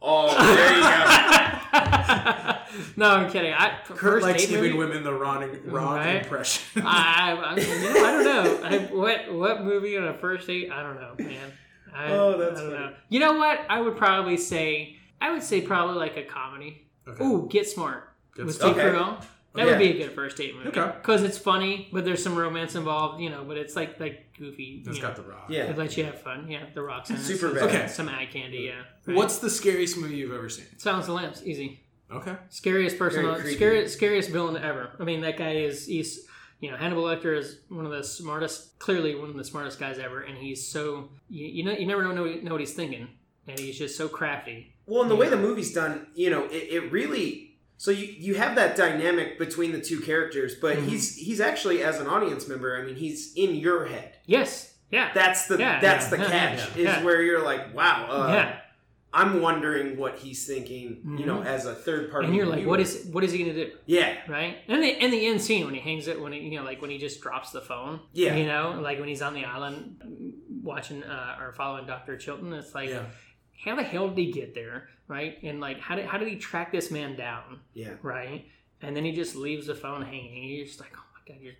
Oh, 0.00 0.28
there 0.54 0.74
you 0.76 0.82
go. 0.82 1.57
No, 2.96 3.10
I'm 3.10 3.30
kidding. 3.30 3.52
I 3.52 3.78
Kurt 3.86 4.22
likes 4.22 4.46
giving 4.46 4.62
movie? 4.72 4.78
women 4.78 5.02
the 5.04 5.12
wrong, 5.12 5.48
wrong 5.64 5.96
Right. 5.96 6.22
impression. 6.22 6.82
I, 6.84 7.32
I, 7.32 7.56
you 7.60 7.82
know, 7.94 8.06
I 8.06 8.12
don't 8.12 8.24
know. 8.24 8.60
I, 8.68 8.78
what 8.94 9.32
what 9.34 9.62
movie 9.64 9.96
on 9.96 10.04
a 10.08 10.14
first 10.14 10.46
date? 10.46 10.70
I 10.70 10.82
don't 10.82 10.96
know, 11.00 11.14
man. 11.18 11.52
I, 11.94 12.12
Oh, 12.12 12.36
that's 12.38 12.60
I 12.60 12.62
don't 12.62 12.72
funny. 12.72 12.84
know. 12.86 12.92
You 13.08 13.20
know 13.20 13.32
what? 13.34 13.60
I 13.68 13.80
would 13.80 13.96
probably 13.96 14.36
say 14.36 14.96
I 15.20 15.30
would 15.32 15.42
say 15.42 15.60
probably 15.60 15.96
like 15.96 16.16
a 16.16 16.24
comedy. 16.24 16.86
Okay. 17.08 17.24
Ooh, 17.24 17.48
Get 17.50 17.68
Smart 17.68 18.08
with. 18.36 18.54
Steve 18.54 18.76
Okay. 18.76 18.80
Carell. 18.80 19.22
That 19.58 19.66
Yeah. 19.66 19.72
would 19.72 19.78
be 19.80 19.90
a 20.00 20.06
good 20.06 20.12
first 20.14 20.36
date 20.36 20.54
movie. 20.56 20.68
Okay. 20.68 20.92
Because 20.96 21.22
it's 21.22 21.36
funny, 21.36 21.88
but 21.92 22.04
there's 22.04 22.22
some 22.22 22.36
romance 22.36 22.74
involved, 22.74 23.20
you 23.20 23.28
know. 23.28 23.44
But 23.46 23.56
it's 23.58 23.74
like 23.76 23.98
like 24.00 24.36
goofy. 24.38 24.82
It's 24.86 24.96
you 24.96 25.02
got 25.02 25.16
know. 25.18 25.24
the 25.24 25.28
rock. 25.30 25.46
Yeah. 25.48 25.64
It 25.64 25.76
lets 25.76 25.96
you 25.96 26.04
have 26.04 26.20
fun. 26.20 26.48
Yeah, 26.50 26.64
the 26.74 26.82
rocks 26.82 27.10
in 27.10 27.16
it. 27.16 27.20
Super 27.20 27.52
bad. 27.52 27.64
Okay. 27.64 27.86
Some 27.88 28.08
eye 28.08 28.26
candy. 28.32 28.58
Yeah. 28.58 28.82
Right. 29.06 29.16
What's 29.16 29.38
the 29.38 29.50
scariest 29.50 29.98
movie 29.98 30.16
you've 30.16 30.32
ever 30.32 30.48
seen? 30.48 30.66
Silence 30.78 31.04
of 31.04 31.08
the 31.08 31.14
Lambs? 31.14 31.44
Easy. 31.44 31.80
Okay. 32.10 32.36
Scariest 32.48 32.96
person, 32.98 33.22
Very 33.22 33.34
on, 33.34 33.40
creepy. 33.40 33.56
scariest, 33.56 33.94
scariest 33.96 34.30
villain 34.30 34.56
ever. 34.62 34.90
I 34.98 35.04
mean, 35.04 35.20
that 35.22 35.36
guy 35.36 35.56
is 35.56 35.86
he's 35.86 36.26
you 36.60 36.70
know 36.70 36.76
Hannibal 36.76 37.02
Lecter 37.04 37.36
is 37.36 37.58
one 37.68 37.84
of 37.84 37.92
the 37.92 38.02
smartest, 38.02 38.78
clearly 38.78 39.14
one 39.14 39.28
of 39.30 39.36
the 39.36 39.44
smartest 39.44 39.78
guys 39.78 39.98
ever, 39.98 40.22
and 40.22 40.38
he's 40.38 40.66
so 40.66 41.10
you, 41.28 41.46
you 41.46 41.64
know 41.64 41.72
you 41.72 41.86
never 41.86 42.02
know 42.02 42.12
know 42.24 42.52
what 42.52 42.60
he's 42.60 42.72
thinking, 42.74 43.08
and 43.46 43.58
he's 43.58 43.76
just 43.78 43.96
so 43.96 44.08
crafty. 44.08 44.72
Well, 44.86 45.02
and 45.02 45.10
the 45.10 45.16
way 45.16 45.28
the 45.28 45.36
movie's 45.36 45.74
done, 45.74 46.06
you 46.14 46.30
know, 46.30 46.44
it, 46.46 46.68
it 46.70 46.90
really. 46.92 47.47
So 47.80 47.90
you 47.92 48.06
you 48.18 48.34
have 48.34 48.56
that 48.56 48.76
dynamic 48.76 49.38
between 49.38 49.70
the 49.72 49.80
two 49.80 50.00
characters, 50.00 50.54
but 50.60 50.76
Mhm. 50.76 50.88
he's 50.88 51.16
he's 51.16 51.40
actually 51.40 51.82
as 51.82 52.00
an 52.00 52.06
audience 52.08 52.48
member. 52.48 52.76
I 52.76 52.82
mean, 52.84 52.96
he's 52.96 53.32
in 53.36 53.54
your 53.54 53.86
head. 53.86 54.16
Yes, 54.26 54.74
yeah, 54.90 55.10
That's 55.14 55.46
the 55.46 55.58
Yeah, 55.58 55.80
that's 55.80 56.06
yeah, 56.10 56.10
the 56.10 56.16
catch 56.24 56.76
yeah, 56.76 56.98
is 56.98 57.04
where 57.04 57.22
you're 57.22 57.42
like, 57.44 57.72
wow, 57.74 58.06
uh, 58.10 58.32
yeah. 58.32 58.58
I'm 59.12 59.40
wondering 59.40 59.96
what 59.96 60.18
he's 60.18 60.46
thinking. 60.46 61.16
You 61.18 61.24
know, 61.24 61.38
Mhm. 61.38 61.46
as 61.46 61.64
a 61.66 61.74
third 61.74 62.10
party. 62.10 62.26
And 62.26 62.36
you're 62.36 62.44
like, 62.46 62.58
viewer. 62.60 62.70
what 62.70 62.80
is 62.80 63.06
what 63.12 63.22
is 63.24 63.30
he 63.32 63.38
gonna 63.38 63.54
do? 63.54 63.70
Yeah, 63.86 64.16
Right? 64.28 64.58
And 64.68 64.82
the 64.82 64.90
and 65.02 65.12
the 65.12 65.24
end 65.26 65.40
scene 65.40 65.64
when 65.64 65.72
he 65.74 65.80
hangs 65.80 66.08
it 66.08 66.20
when 66.20 66.32
he 66.32 66.40
you 66.40 66.58
know 66.58 66.64
like 66.64 66.82
when 66.82 66.90
he 66.90 66.98
just 66.98 67.20
drops 67.22 67.50
the 67.52 67.60
phone. 67.60 68.00
Yeah. 68.12 68.34
You 68.36 68.46
know, 68.46 68.78
like 68.82 68.98
when 68.98 69.08
he's 69.08 69.22
on 69.22 69.34
the 69.34 69.44
island 69.44 69.96
watching 70.62 71.04
uh, 71.04 71.36
or 71.40 71.52
following 71.52 71.86
Doctor 71.86 72.16
Chilton. 72.16 72.52
It's 72.52 72.74
like. 72.74 72.90
Yeah. 72.90 73.04
How 73.64 73.74
the 73.76 73.82
hell 73.82 74.08
did 74.08 74.18
he 74.18 74.32
get 74.32 74.54
there, 74.54 74.88
right? 75.08 75.38
And 75.42 75.60
like, 75.60 75.80
how 75.80 75.96
did 75.96 76.06
how 76.06 76.18
did 76.18 76.28
he 76.28 76.36
track 76.36 76.72
this 76.72 76.90
man 76.90 77.16
down? 77.16 77.60
yeah. 77.74 77.94
right? 78.02 78.46
And 78.80 78.96
then 78.96 79.04
he 79.04 79.12
just 79.12 79.34
leaves 79.34 79.66
the 79.66 79.74
phone 79.74 80.02
hanging. 80.02 80.38
And 80.44 80.50
you're 80.50 80.66
just 80.66 80.78
like, 80.80 80.92
oh 80.96 81.02
my 81.14 81.32
god, 81.34 81.42
you're 81.42 81.54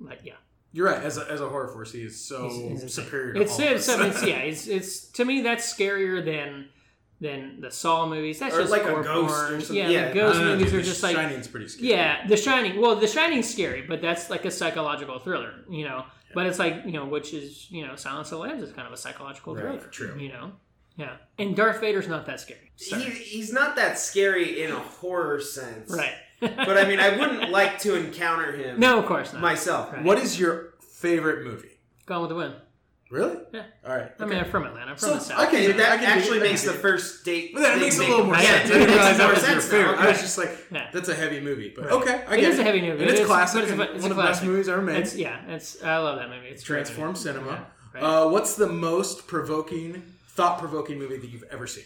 like, 0.00 0.20
yeah. 0.24 0.34
You're 0.72 0.86
right. 0.86 1.02
As 1.02 1.18
a, 1.18 1.30
as 1.30 1.42
a 1.42 1.48
horror 1.50 1.68
force, 1.68 1.92
he 1.92 2.00
is 2.02 2.18
so 2.18 2.48
He's- 2.48 2.82
he's 2.82 2.94
superior. 2.94 3.34
To 3.34 3.42
It's 3.42 3.58
all 3.60 3.66
of 3.66 3.72
it's, 3.72 3.88
us. 3.90 4.16
it's 4.16 4.26
yeah, 4.26 4.38
it's 4.38 4.66
it's 4.66 5.04
to 5.12 5.24
me 5.26 5.42
that's 5.42 5.70
scarier 5.72 6.24
than 6.24 6.68
than 7.20 7.60
the 7.60 7.70
Saw 7.70 8.08
movies. 8.08 8.38
That's 8.38 8.54
Or 8.56 8.60
just 8.60 8.70
like 8.72 8.82
a 8.82 8.86
gore 8.86 9.02
ghost 9.02 9.34
or 9.52 9.60
something. 9.60 9.76
Yeah, 9.76 9.88
Yeah, 9.90 10.08
the 10.08 10.14
ghost 10.14 10.38
I 10.40 10.42
know, 10.44 10.48
movies 10.56 10.72
dude, 10.72 10.80
are 10.80 10.84
just 10.84 11.02
like 11.02 11.14
Shining's 11.14 11.46
pretty 11.46 11.68
scary. 11.68 11.90
yeah, 11.90 12.26
The 12.26 12.36
Shining. 12.36 12.80
Well, 12.80 12.96
The 12.96 13.06
Shining's 13.06 13.48
scary, 13.48 13.82
but 13.82 14.00
that's 14.02 14.28
like 14.30 14.44
a 14.46 14.50
psychological 14.50 15.18
thriller, 15.20 15.52
you 15.70 15.84
know. 15.84 16.04
But 16.34 16.46
it's 16.46 16.58
like 16.58 16.86
you 16.86 16.92
know, 16.92 17.04
which 17.04 17.34
is 17.34 17.70
you 17.70 17.86
know, 17.86 17.94
Silence 17.94 18.28
of 18.32 18.38
the 18.38 18.44
Lambs 18.44 18.62
is 18.62 18.72
kind 18.72 18.86
of 18.88 18.94
a 18.94 18.96
psychological 18.96 19.54
Right, 19.54 19.62
thriller. 19.62 19.88
true. 19.88 20.18
You 20.18 20.30
know, 20.30 20.52
yeah. 20.96 21.16
And 21.38 21.54
Darth 21.56 21.80
Vader's 21.80 22.08
not 22.08 22.26
that 22.26 22.40
scary. 22.40 22.70
He, 22.76 22.84
Sorry. 22.84 23.02
he's 23.04 23.52
not 23.52 23.76
that 23.76 23.98
scary 23.98 24.62
in 24.62 24.70
a 24.72 24.78
horror 24.78 25.40
sense, 25.40 25.90
right. 25.90 26.14
But 26.40 26.76
I 26.76 26.84
mean, 26.86 26.98
I 26.98 27.16
wouldn't 27.16 27.50
like 27.50 27.78
to 27.80 27.94
encounter 27.94 28.52
him. 28.52 28.80
no, 28.80 28.98
of 28.98 29.06
course 29.06 29.32
not. 29.32 29.40
myself. 29.42 29.92
Right. 29.92 30.02
What 30.02 30.18
is 30.18 30.38
your 30.40 30.74
favorite 30.80 31.44
movie? 31.44 31.68
Gone 32.06 32.20
with 32.22 32.30
the 32.30 32.34
Wind. 32.36 32.54
Really? 33.10 33.36
Yeah. 33.52 33.64
All 33.86 33.94
right. 33.94 34.10
I 34.18 34.24
mean, 34.24 34.38
I'm 34.38 34.50
from 34.50 34.64
Atlanta. 34.64 34.92
I'm 34.92 34.96
from 34.96 35.08
So, 35.10 35.14
the 35.16 35.20
South. 35.20 35.48
Okay, 35.48 35.66
do- 35.66 35.74
that 35.74 36.00
can 36.00 36.18
actually 36.18 36.40
I 36.40 36.44
makes 36.44 36.64
the 36.64 36.72
first 36.72 37.24
date. 37.26 37.50
Well, 37.52 37.62
that 37.62 37.74
thing 37.74 37.82
makes 37.82 37.98
a 37.98 38.00
little 38.00 38.24
more 38.24 38.34
Yeah, 38.36 38.40
sense. 38.40 38.70
I 38.70 38.74
it 38.74 38.78
didn't 38.78 38.80
makes 38.88 38.92
realize 38.94 39.16
that 39.18 39.22
more 39.24 39.34
was 39.34 39.42
your 39.42 39.50
sense 39.60 39.64
now, 39.64 39.78
favorite. 39.78 39.98
I 39.98 40.08
was 40.08 40.20
just 40.22 40.38
like, 40.38 40.58
Yeah. 40.72 40.88
that's 40.94 41.08
a 41.10 41.14
heavy 41.14 41.40
movie. 41.40 41.72
But 41.76 41.84
Right. 41.84 41.92
okay, 41.92 42.24
I 42.26 42.34
It 42.36 42.40
get 42.40 42.50
is 42.52 42.58
a 42.58 42.62
heavy 42.64 42.80
movie. 42.80 43.02
And 43.02 43.10
it's 43.10 43.20
It 43.20 43.22
is, 43.24 43.26
classic. 43.28 43.62
it's 43.64 43.72
a- 43.72 43.82
it's 43.82 44.02
one 44.02 44.10
a 44.12 44.14
of 44.14 44.16
the 44.16 44.22
best 44.22 44.42
movies 44.44 44.68
ever 44.68 44.80
made. 44.82 44.96
It's 44.96 45.14
yeah, 45.14 45.46
it's 45.46 45.82
I 45.84 45.98
love 45.98 46.18
that 46.20 46.30
movie. 46.30 46.48
It's 46.48 46.62
a 46.62 46.66
great 46.66 46.86
Transform 46.86 47.14
cinema. 47.14 47.66
Yeah, 47.94 48.00
right. 48.00 48.02
Uh, 48.02 48.28
what's 48.30 48.56
the 48.56 48.66
most 48.68 49.26
provoking, 49.26 50.02
thought-provoking 50.34 50.98
movie 50.98 51.16
that 51.18 51.28
you've 51.28 51.44
ever 51.50 51.66
seen? 51.66 51.84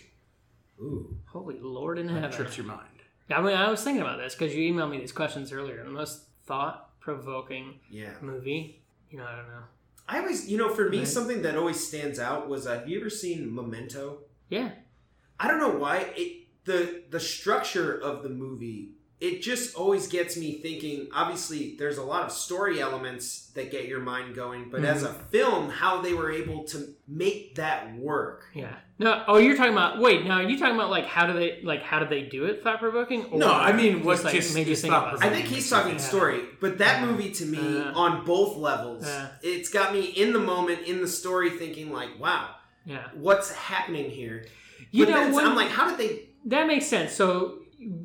Ooh. 0.81 1.17
Holy 1.27 1.59
Lord 1.61 1.99
in 1.99 2.07
That 2.07 2.15
heaven! 2.15 2.31
trips 2.33 2.57
your 2.57 2.67
mind. 2.67 2.83
I 3.31 3.41
mean, 3.41 3.57
I 3.57 3.71
was 3.71 3.83
thinking 3.83 4.03
about 4.03 4.19
this 4.19 4.35
because 4.35 4.55
you 4.55 4.73
emailed 4.73 4.91
me 4.91 4.99
these 4.99 5.13
questions 5.13 5.51
earlier. 5.53 5.83
The 5.83 5.91
most 5.91 6.23
thought-provoking 6.45 7.81
Yeah. 7.91 8.15
movie. 8.21 8.83
You 9.11 9.19
know, 9.19 9.25
I 9.25 9.37
don't 9.37 9.49
know. 9.49 9.63
I 10.09 10.19
always, 10.21 10.49
you 10.49 10.57
know, 10.59 10.69
for 10.69 10.89
me, 10.89 10.99
Right. 10.99 11.09
something 11.09 11.43
that 11.43 11.57
always 11.57 11.85
stands 11.87 12.19
out 12.21 12.49
was 12.49 12.67
uh, 12.67 12.79
have 12.79 12.89
you 12.89 13.01
ever 13.01 13.11
seen 13.11 13.53
Memento? 13.53 14.21
Yeah, 14.49 14.71
I 15.41 15.49
don't 15.49 15.59
know 15.59 15.77
why 15.77 16.13
it 16.17 16.47
the 16.65 17.03
the 17.11 17.19
structure 17.19 17.93
of 18.01 18.23
the 18.23 18.29
movie 18.29 18.93
it 19.21 19.41
just 19.43 19.75
always 19.77 20.09
gets 20.09 20.37
me 20.37 20.59
thinking 20.61 21.09
obviously 21.15 21.75
there's 21.79 21.97
a 21.99 22.03
lot 22.03 22.25
of 22.25 22.31
story 22.33 22.81
elements 22.81 23.47
that 23.55 23.71
get 23.71 23.87
your 23.89 24.01
mind 24.01 24.35
going 24.35 24.69
but 24.71 24.85
as 24.85 25.03
a 25.03 25.09
Mm-hmm. 25.09 25.29
film 25.31 25.71
how 25.71 26.01
they 26.03 26.13
were 26.13 26.31
able 26.31 26.65
to 26.65 26.95
make 27.09 27.55
that 27.57 27.97
work 27.97 28.45
yeah. 28.55 28.77
No, 28.99 29.25
oh, 29.29 29.37
you're 29.37 29.55
talking 29.59 29.75
about. 29.75 30.01
Wait, 30.01 30.25
now 30.25 30.37
are 30.39 30.43
you 30.49 30.59
talking 30.59 30.75
about 30.75 30.89
like 30.89 31.05
how 31.05 31.27
do 31.27 31.35
they 31.35 31.61
like 31.63 31.83
how 31.83 31.99
do 31.99 32.07
they 32.09 32.23
do 32.23 32.47
it? 32.47 32.63
Thought-provoking? 32.63 33.27
No, 33.39 33.53
I 33.53 33.73
mean, 33.73 34.03
what 34.03 34.25
like 34.25 34.33
just 34.35 34.55
made 34.55 34.67
you 34.69 34.75
think 34.75 34.95
about? 34.95 35.23
I 35.23 35.29
think 35.29 35.45
he's 35.49 35.69
talking 35.69 35.93
Yeah. 35.97 35.99
story, 35.99 36.41
but 36.63 36.79
that 36.79 37.03
movie 37.07 37.31
to 37.33 37.45
me, 37.45 37.59
Uh, 37.59 37.93
on 37.93 38.25
both 38.25 38.57
levels, 38.57 39.05
uh. 39.05 39.29
it's 39.43 39.69
got 39.69 39.93
me 39.93 40.01
in 40.01 40.33
the 40.33 40.39
moment, 40.39 40.87
in 40.87 41.03
the 41.03 41.09
story, 41.09 41.51
thinking 41.51 41.93
like, 41.93 42.19
"Wow, 42.19 42.49
Yeah, 42.87 43.09
what's 43.13 43.53
happening 43.53 44.09
here?" 44.11 44.47
you 44.93 45.05
but 45.05 45.13
know, 45.13 45.21
then 45.25 45.33
one, 45.35 45.45
I'm 45.45 45.55
like, 45.57 45.69
"How 45.69 45.91
did 45.91 45.99
they?" 45.99 46.29
that 46.47 46.67
makes 46.67 46.87
sense. 46.87 47.13
So 47.13 47.59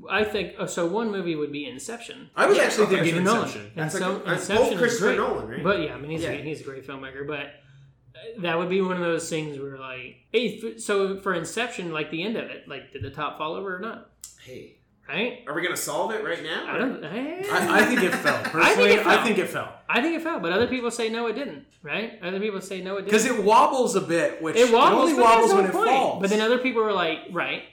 I 0.10 0.24
think 0.24 0.54
oh, 0.58 0.66
so. 0.66 0.86
One 0.88 1.12
movie 1.12 1.36
would 1.36 1.52
be 1.52 1.66
Inception. 1.66 2.30
I 2.36 2.46
was 2.48 2.58
Yeah, 2.58 2.64
actually 2.64 2.86
okay. 2.88 2.96
thinking 3.04 3.24
Christopher 3.24 3.36
Nolan. 3.36 3.48
Inception. 3.48 3.72
That's 3.76 3.98
so, 3.98 4.12
like, 4.14 4.28
Inception 4.28 4.56
both 4.64 4.72
is 4.74 4.80
Christopher 4.80 5.06
great. 5.06 5.18
Nolan, 5.18 5.48
right? 5.48 5.64
But 5.64 5.80
yeah, 5.82 5.94
I 5.94 5.98
mean, 6.00 6.12
he's, 6.12 6.24
Yeah. 6.24 6.30
a, 6.32 6.42
he's 6.42 6.62
a 6.62 6.64
great 6.64 6.88
filmmaker. 6.88 7.28
But 7.28 7.40
uh, 7.40 8.42
that 8.42 8.58
would 8.58 8.70
be 8.70 8.82
one 8.82 8.94
of 8.94 9.00
those 9.02 9.30
things 9.30 9.60
where, 9.60 9.78
like, 9.78 10.18
hey, 10.32 10.78
so 10.78 11.20
for 11.20 11.34
Inception, 11.34 11.92
like 11.92 12.12
the 12.12 12.24
end 12.24 12.36
of 12.38 12.46
it, 12.46 12.68
like, 12.68 12.92
did 12.94 13.04
the 13.04 13.10
top 13.12 13.38
fall 13.38 13.54
over 13.56 13.76
or 13.76 13.80
not? 13.80 14.10
hey, 14.46 14.78
Right? 15.10 15.44
are 15.46 15.54
we 15.54 15.62
gonna 15.62 15.76
solve 15.76 16.12
it 16.14 16.24
right 16.24 16.42
now? 16.42 16.74
I 16.74 16.78
don't. 16.78 17.04
eh. 17.04 17.44
I, 17.52 17.82
I 17.82 17.86
think 17.86 18.02
it 18.02 18.16
fell. 18.16 18.42
I 18.54 18.76
think 18.76 18.92
it 18.92 19.04
fell. 19.04 19.10
I 19.20 19.24
think 19.24 19.38
it 19.40 19.48
fell. 19.50 19.74
I 19.90 20.02
think 20.02 20.16
it 20.16 20.22
fell, 20.22 20.40
but 20.40 20.54
other 20.54 20.68
people 20.68 20.90
say 20.90 21.10
no, 21.10 21.28
it 21.28 21.34
didn't. 21.34 21.66
Right? 21.84 22.18
Other 22.24 22.40
people 22.40 22.62
say 22.62 22.80
no, 22.82 22.94
it 22.94 23.02
didn't. 23.02 23.06
Because 23.08 23.26
it 23.26 23.44
wobbles 23.44 23.96
a 23.96 24.02
bit, 24.02 24.42
which 24.42 24.56
it 24.56 24.72
wobbles, 24.72 25.10
only 25.10 25.22
wobbles 25.22 25.50
the 25.50 25.56
when 25.58 25.66
it 25.66 25.74
falls. 25.74 26.22
But 26.22 26.30
then 26.30 26.40
other 26.40 26.60
people 26.60 26.82
were 26.84 26.94
like, 26.94 27.20
right, 27.32 27.64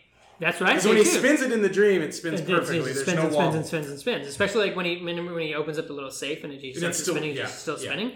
that's 0.40 0.60
what 0.60 0.68
I 0.70 0.74
Because 0.74 0.86
when 0.86 0.96
he 0.98 1.04
too. 1.04 1.10
spins 1.10 1.42
it 1.42 1.52
in 1.52 1.62
the 1.62 1.68
dream, 1.68 2.02
it 2.02 2.14
spins 2.14 2.40
It- 2.40 2.48
it- 2.48 2.52
perfectly. 2.52 2.78
It, 2.78 2.84
There's 2.84 3.02
spins 3.02 3.16
no 3.18 3.24
and 3.24 3.32
spins 3.34 3.54
and 3.54 3.66
spins 3.66 3.88
and 3.88 3.98
spins. 3.98 4.26
Especially 4.28 4.66
like 4.66 4.76
when 4.76 4.86
he 4.86 5.02
when, 5.04 5.24
when 5.34 5.42
he 5.42 5.54
opens 5.54 5.78
up 5.78 5.86
the 5.86 5.92
little 5.92 6.10
safe 6.10 6.44
and 6.44 6.52
it 6.52 6.60
just 6.60 6.66
And 6.66 6.76
starts 6.78 6.98
it's 6.98 7.02
still- 7.04 7.14
spinning, 7.16 7.36
yeah, 7.36 7.42
just 7.42 7.60
still 7.62 7.78
yeah. 7.80 7.88
spinning. 7.90 8.12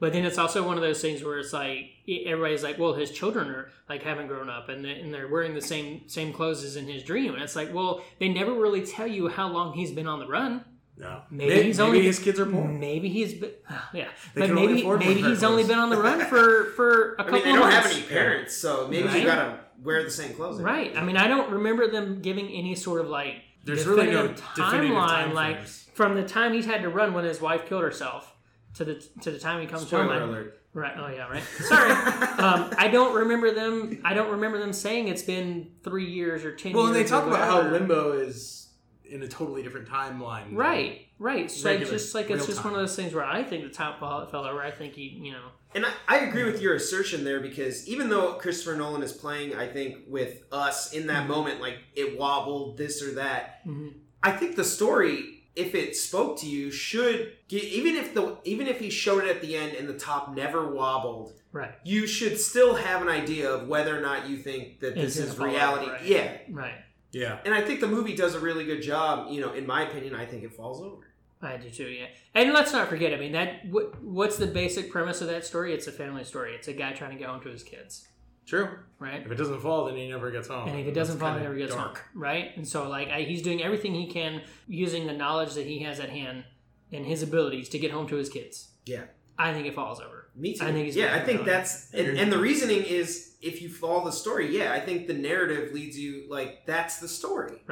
But 0.00 0.12
then 0.12 0.24
it's 0.24 0.38
also 0.38 0.66
one 0.66 0.76
of 0.76 0.82
those 0.82 1.00
things 1.00 1.22
where 1.22 1.38
it's 1.38 1.52
like 1.52 1.90
everybody's 2.26 2.62
like, 2.64 2.78
well, 2.78 2.94
his 2.94 3.10
children 3.12 3.48
are 3.48 3.70
like 3.88 4.02
haven't 4.02 4.26
grown 4.26 4.50
up 4.50 4.68
and 4.68 4.84
they- 4.84 4.98
and 5.00 5.14
they're 5.14 5.28
wearing 5.28 5.54
the 5.54 5.60
same 5.62 6.02
same 6.08 6.32
clothes 6.32 6.64
as 6.64 6.76
in 6.76 6.86
his 6.88 7.02
dream, 7.04 7.32
and 7.34 7.42
it's 7.42 7.56
like, 7.56 7.72
well, 7.72 8.02
they 8.18 8.28
never 8.28 8.52
really 8.52 8.84
tell 8.84 9.06
you 9.06 9.28
how 9.28 9.48
long 9.48 9.72
he's 9.74 9.92
been 9.92 10.06
on 10.08 10.18
the 10.18 10.26
run. 10.26 10.64
No. 10.96 11.22
Maybe 11.30 11.54
May- 11.54 11.62
he's 11.64 11.78
maybe 11.78 11.88
only- 11.88 12.02
his 12.02 12.18
kids 12.20 12.38
are 12.38 12.46
poor. 12.46 12.68
Maybe 12.68 13.08
he's 13.08 13.34
been, 13.34 13.50
yeah, 13.92 14.08
They 14.34 14.42
but 14.42 14.46
can 14.46 14.54
maybe 14.54 14.84
maybe 14.84 15.22
he's 15.22 15.42
only 15.42 15.64
been 15.64 15.78
on 15.78 15.90
the 15.90 15.96
run 15.96 16.20
for 16.30 16.66
for 16.76 17.14
a 17.14 17.22
I 17.22 17.24
couple 17.24 17.32
mean, 17.32 17.42
they 17.44 17.50
of 17.50 17.56
don't 17.56 17.70
months. 17.70 17.86
have 17.88 17.96
any 17.96 18.02
parents, 18.06 18.56
so 18.56 18.86
maybe 18.88 19.08
Right? 19.08 19.18
you 19.20 19.26
gotta 19.26 19.58
wear 19.82 20.02
the 20.02 20.10
same 20.10 20.34
clothes. 20.34 20.58
every 20.60 20.64
Right. 20.72 20.92
day. 20.94 20.98
I 20.98 21.04
mean, 21.04 21.16
I 21.16 21.26
don't 21.28 21.50
remember 21.50 21.88
them 21.90 22.20
giving 22.22 22.48
any 22.48 22.74
sort 22.74 23.00
of 23.00 23.08
like 23.08 23.36
There's 23.64 23.86
really 23.86 24.06
no 24.10 24.28
definitive 24.28 24.44
definitive 24.56 25.34
like 25.34 25.56
frames. 25.56 25.88
from 25.94 26.14
the 26.14 26.24
time 26.24 26.52
he's 26.52 26.66
had 26.66 26.82
to 26.82 26.88
run 26.88 27.14
when 27.14 27.24
his 27.24 27.40
wife 27.40 27.66
killed 27.66 27.82
herself 27.82 28.30
to 28.74 28.84
the 28.84 28.94
to 29.22 29.30
the 29.30 29.38
time 29.38 29.60
he 29.60 29.66
comes 29.66 29.86
Spoiler 29.86 30.20
home. 30.20 30.28
Alert. 30.30 30.60
Right. 30.74 30.94
Oh 30.98 31.06
yeah. 31.08 31.28
Right. 31.28 31.42
Sorry. 31.60 31.90
um, 31.92 32.70
I 32.76 32.88
don't 32.88 33.14
remember 33.14 33.52
them. 33.52 34.00
I 34.04 34.12
don't 34.14 34.30
remember 34.32 34.58
them 34.58 34.72
saying 34.72 35.08
it's 35.08 35.22
been 35.22 35.70
three 35.84 36.06
years 36.10 36.44
or 36.44 36.54
ten. 36.56 36.72
Well, 36.72 36.86
and 36.86 36.94
years 36.96 37.08
they 37.08 37.16
talk 37.16 37.26
about 37.26 37.44
how. 37.48 37.70
Limbo 37.70 38.12
is 38.12 38.68
in 39.04 39.22
a 39.22 39.28
totally 39.28 39.62
different 39.62 39.88
timeline. 39.88 40.46
than- 40.46 40.56
Right. 40.56 41.06
Right. 41.24 41.50
So 41.50 41.54
it's 41.56 41.64
Regular, 41.64 41.92
just 41.92 42.14
like 42.14 42.24
it's 42.28 42.40
real 42.40 42.46
just 42.46 42.64
one 42.64 42.74
of 42.74 42.80
those 42.80 42.94
things 42.94 43.14
where 43.14 43.24
I 43.24 43.42
think 43.42 43.64
the 43.64 43.70
top 43.70 43.98
fell 43.98 44.26
fell 44.26 44.44
over. 44.44 44.60
I 44.62 44.70
think 44.70 44.92
he, 44.92 45.04
you 45.08 45.32
know, 45.32 45.46
And 45.74 45.86
I, 45.86 45.92
I 46.06 46.16
agree 46.18 46.44
with 46.44 46.60
your 46.60 46.74
assertion 46.74 47.24
there 47.24 47.40
because 47.40 47.88
even 47.88 48.10
though 48.10 48.34
Christopher 48.34 48.76
Nolan 48.76 49.02
is 49.02 49.12
playing, 49.14 49.54
I 49.56 49.66
think 49.66 50.00
with 50.06 50.42
us 50.52 50.92
in 50.92 51.06
that 51.06 51.26
moment, 51.26 51.62
like 51.62 51.78
it 51.96 52.18
wobbled 52.18 52.76
this 52.76 53.02
or 53.02 53.14
that. 53.14 53.66
Mhm. 53.66 53.94
I 54.22 54.32
think 54.32 54.56
the 54.56 54.64
story, 54.64 55.44
if 55.56 55.74
it 55.74 55.96
spoke 55.96 56.38
to 56.40 56.46
you, 56.46 56.70
should 56.70 57.32
get, 57.48 57.64
even 57.64 57.96
if 57.96 58.12
the 58.12 58.36
even 58.44 58.66
if 58.66 58.78
he 58.78 58.90
showed 58.90 59.24
it 59.24 59.30
at 59.34 59.40
the 59.40 59.56
end 59.56 59.72
and 59.76 59.88
the 59.88 59.98
top 59.98 60.34
never 60.36 60.70
wobbled, 60.74 61.32
right. 61.52 61.72
you 61.84 62.06
should 62.06 62.38
still 62.38 62.74
have 62.74 63.00
an 63.00 63.08
idea 63.08 63.50
of 63.50 63.66
whether 63.66 63.96
or 63.96 64.02
not 64.02 64.28
you 64.28 64.36
think 64.36 64.80
that 64.80 64.94
this 64.94 65.16
is 65.16 65.38
reality. 65.38 65.86
out, 65.86 65.92
right. 65.92 66.04
Yeah, 66.04 66.36
Right. 66.50 66.74
Yeah. 67.12 67.38
and 67.46 67.54
I 67.54 67.62
think 67.62 67.80
the 67.80 67.86
movie 67.88 68.14
does 68.14 68.34
a 68.34 68.40
really 68.40 68.64
good 68.66 68.82
job. 68.82 69.32
You 69.32 69.40
know, 69.40 69.54
in 69.54 69.66
my 69.66 69.88
opinion, 69.88 70.14
I 70.14 70.26
think 70.26 70.42
it 70.44 70.52
falls 70.52 70.82
over. 70.82 71.02
I 71.44 71.56
do 71.56 71.70
too, 71.70 71.86
yeah. 71.88 72.06
And 72.34 72.52
let's 72.52 72.72
not 72.72 72.88
forget. 72.88 73.12
I 73.12 73.16
mean, 73.18 73.32
that 73.32 73.66
what, 73.66 74.02
what's 74.02 74.36
the 74.36 74.46
basic 74.46 74.90
premise 74.90 75.20
of 75.20 75.28
that 75.28 75.44
story? 75.44 75.72
It's 75.74 75.86
a 75.86 75.92
family 75.92 76.24
story. 76.24 76.54
It's 76.54 76.68
a 76.68 76.72
guy 76.72 76.92
trying 76.92 77.12
to 77.12 77.16
get 77.16 77.28
home 77.28 77.40
to 77.42 77.48
his 77.48 77.62
kids, 77.62 78.08
True. 78.46 78.68
right? 78.98 79.22
If 79.24 79.30
it 79.30 79.36
doesn't 79.36 79.60
fall, 79.60 79.86
then 79.86 79.96
he 79.96 80.08
never 80.08 80.30
gets 80.30 80.48
home. 80.48 80.68
And 80.68 80.78
if 80.78 80.86
it 80.86 80.92
doesn't 80.94 81.18
That's 81.18 81.30
fall, 81.30 81.38
he 81.38 81.42
never 81.44 81.56
gets 81.56 81.74
dark. 81.74 81.98
home, 81.98 82.22
right? 82.22 82.50
And 82.56 82.66
so, 82.66 82.88
like, 82.88 83.08
I, 83.08 83.22
he's 83.22 83.42
doing 83.42 83.62
everything 83.62 83.94
he 83.94 84.06
can 84.06 84.42
using 84.66 85.06
the 85.06 85.12
knowledge 85.12 85.54
that 85.54 85.66
he 85.66 85.80
has 85.80 86.00
at 86.00 86.10
hand 86.10 86.44
and 86.92 87.04
his 87.04 87.22
abilities 87.22 87.68
to 87.70 87.78
get 87.78 87.90
home 87.90 88.08
to 88.08 88.16
his 88.16 88.28
kids. 88.28 88.70
Yeah. 88.86 89.04
I 89.38 89.52
think 89.52 89.66
it 89.66 89.74
falls 89.74 90.00
over. 90.00 90.30
Me 90.36 90.54
too. 90.54 90.64
I 90.64 90.72
think 90.72 90.86
he's 90.86 90.96
yeah, 90.96 91.14
I 91.14 91.20
think 91.20 91.44
that's 91.44 91.92
and, 91.92 92.18
and 92.18 92.30
the 92.30 92.38
reasoning 92.38 92.82
is 92.82 93.36
if 93.40 93.62
you 93.62 93.68
follow 93.68 94.04
the 94.04 94.12
story, 94.12 94.56
yeah, 94.56 94.72
I 94.72 94.80
think 94.80 95.06
the 95.06 95.14
narrative 95.14 95.72
leads 95.72 95.98
you 95.98 96.24
like 96.28 96.66
that's 96.66 96.98
the 96.98 97.08
story. 97.08 97.62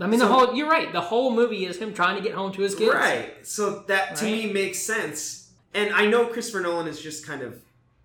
I 0.00 0.06
mean, 0.06 0.20
the 0.20 0.26
whole, 0.26 0.54
you're 0.54 0.68
right. 0.68 0.92
The 0.92 1.00
whole 1.00 1.34
movie 1.34 1.66
is 1.66 1.78
him 1.78 1.92
trying 1.92 2.16
to 2.16 2.22
get 2.22 2.34
home 2.34 2.52
to 2.52 2.62
his 2.62 2.74
kids. 2.74 2.94
Right. 2.94 3.46
So 3.46 3.80
that 3.88 4.16
to 4.16 4.24
me 4.24 4.52
makes 4.52 4.78
sense. 4.78 5.50
And 5.74 5.92
I 5.92 6.06
know 6.06 6.26
Christopher 6.26 6.60
Nolan 6.60 6.86
is 6.86 7.00
just 7.00 7.26
kind 7.26 7.42
of 7.42 7.60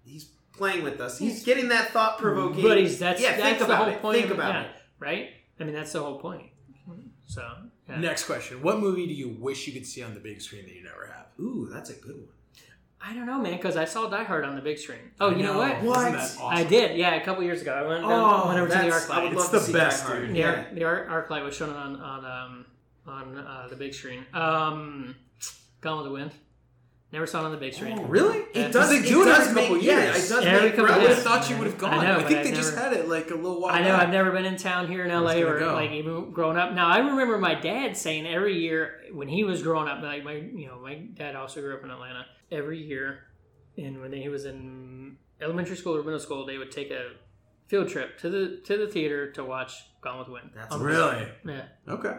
he's 0.06 0.26
playing 0.54 0.84
with 0.84 1.00
us. 1.00 1.18
He's 1.18 1.44
getting 1.44 1.70
that 1.70 1.92
thought 1.92 2.18
provoking. 2.18 2.64
But 2.64 2.78
he's, 2.78 3.00
that's, 3.00 3.22
yeah, 3.22 3.38
that's 3.38 3.44
think 3.44 3.60
the 3.60 3.66
about 3.66 3.78
whole 3.86 3.94
it. 3.94 4.02
point. 4.02 4.18
Think 4.18 4.32
of, 4.32 4.38
about 4.38 4.54
yeah, 4.54 4.62
it. 4.62 4.68
Right? 5.00 5.30
I 5.60 5.64
mean, 5.64 5.74
that's 5.74 5.92
the 5.92 6.02
whole 6.02 6.18
point. 6.20 6.50
So, 7.26 7.48
yeah. 7.90 8.00
Next 8.00 8.26
question: 8.26 8.62
What 8.62 8.80
movie 8.80 9.08
do 9.08 9.14
you 9.14 9.30
wish 9.40 9.66
you 9.66 9.74
could 9.74 9.86
see 9.86 10.04
on 10.04 10.14
the 10.14 10.20
big 10.20 10.42
screen 10.42 10.66
that 10.66 10.76
you 10.76 10.84
never 10.84 11.08
have? 11.08 11.28
Ooh, 11.40 11.70
that's 11.72 11.90
a 11.90 11.94
good 11.94 12.16
one. 12.16 12.28
I 13.06 13.14
don't 13.14 13.26
know, 13.26 13.40
man, 13.40 13.58
because 13.58 13.76
I 13.76 13.86
saw 13.86 14.08
Die 14.08 14.24
Hard 14.24 14.46
on 14.46 14.56
the 14.56 14.62
big 14.62 14.78
screen. 14.78 15.00
Oh, 15.20 15.30
you 15.30 15.44
know, 15.44 15.58
what? 15.58 15.82
What? 15.82 16.00
Isn't 16.00 16.14
that 16.14 16.22
awesome? 16.22 16.48
I 16.48 16.64
did, 16.64 16.98
yeah, 16.98 17.16
a 17.16 17.24
couple 17.26 17.44
years 17.44 17.62
ago. 17.62 17.74
I 17.74 17.86
went, 17.88 18.04
Oh, 18.06 18.48
went 18.48 18.60
over 18.60 18.68
to 18.70 18.74
the 18.74 18.82
that's- 18.82 19.10
I 19.10 19.16
ArcLight. 19.26 19.28
It's 19.34 19.36
love 19.42 19.52
the 19.52 19.60
to 19.60 19.64
see 19.66 19.74
best, 19.74 20.04
Die 20.04 20.10
Hard. 20.10 20.28
dude. 20.28 20.38
Yeah, 20.38 20.66
the 20.74 20.84
Ar- 20.86 21.28
ArcLight 21.28 21.44
was 21.44 21.56
shown 21.56 21.70
on 21.76 22.00
on 22.00 22.26
um, 22.26 22.66
on 23.06 23.38
uh, 23.38 23.68
the 23.70 23.76
big 23.76 23.94
screen. 23.94 24.26
Um, 24.34 25.16
Gone 25.82 25.98
with 25.98 26.06
the 26.08 26.14
Wind. 26.14 26.32
Never 27.12 27.28
saw 27.28 27.42
it 27.42 27.46
on 27.46 27.52
the 27.52 27.58
big 27.58 27.74
screen. 27.76 28.00
Oh, 28.00 28.06
really? 28.06 28.40
Yeah. 28.56 28.62
It 28.68 28.72
does. 28.72 28.90
They 28.90 29.02
do 29.08 29.22
it 29.22 29.26
does 29.26 29.48
every 29.50 29.62
couple 29.62 29.76
make, 29.76 29.84
years. 29.86 30.02
Yeah, 30.04 30.10
it 30.10 30.30
does 30.30 30.46
Every 30.46 30.70
make 30.70 30.76
couple 30.78 30.96
I 30.96 30.98
would 30.98 31.10
have 31.10 31.20
thought 31.22 31.48
you 31.48 31.58
would 31.58 31.68
have 31.68 31.78
gone. 31.78 31.94
I 31.94 31.98
I, 31.98 32.08
know, 32.08 32.16
but 32.20 32.28
think 32.28 32.40
I 32.40 32.44
they 32.46 32.52
just 32.54 32.74
never- 32.76 32.90
had 32.90 32.98
it 32.98 33.08
like 33.08 33.30
a 33.30 33.36
little 33.36 33.62
while. 33.62 33.72
I 33.76 33.80
know. 33.82 33.90
back. 33.90 34.02
I've 34.04 34.10
never 34.10 34.32
been 34.32 34.46
in 34.46 34.56
town 34.58 34.88
here 34.88 35.04
in 35.06 35.12
LA 35.12 35.42
or 35.44 35.60
go. 35.60 35.74
like 35.74 35.92
even 35.92 36.32
growing 36.32 36.58
up. 36.58 36.74
Now 36.74 36.88
I 36.88 36.98
remember 37.00 37.38
my 37.38 37.54
dad 37.54 37.96
saying 37.98 38.26
every 38.26 38.58
year 38.58 39.02
when 39.12 39.28
he 39.28 39.44
was 39.44 39.62
growing 39.62 39.88
up, 39.90 40.02
like 40.02 40.24
my 40.24 40.34
you 40.34 40.66
know 40.68 40.80
my 40.80 40.96
dad 40.96 41.36
also 41.36 41.62
grew 41.62 41.76
up 41.76 41.84
in 41.84 41.92
Atlanta. 41.92 42.26
Every 42.54 42.78
year, 42.80 43.20
and 43.78 44.00
when 44.00 44.14
he 44.14 44.30
was 44.30 44.46
in 44.46 45.18
elementary 45.42 45.76
school 45.76 45.96
or 45.98 46.04
middle 46.04 46.20
school, 46.20 46.46
they 46.46 46.58
would 46.60 46.72
take 46.72 46.92
a 46.92 47.12
field 47.68 47.90
trip 47.90 48.18
to 48.20 48.30
the 48.30 48.62
to 48.66 48.78
the 48.78 48.88
theater 48.88 49.32
to 49.32 49.44
watch 49.44 49.74
Gone 50.02 50.20
with 50.20 50.28
the 50.28 50.34
Wind. 50.34 50.52
That's 50.56 50.72
On 50.74 50.80
the- 50.80 50.86
Really? 50.86 51.28
Yeah. 51.48 51.66
Okay. 51.96 52.18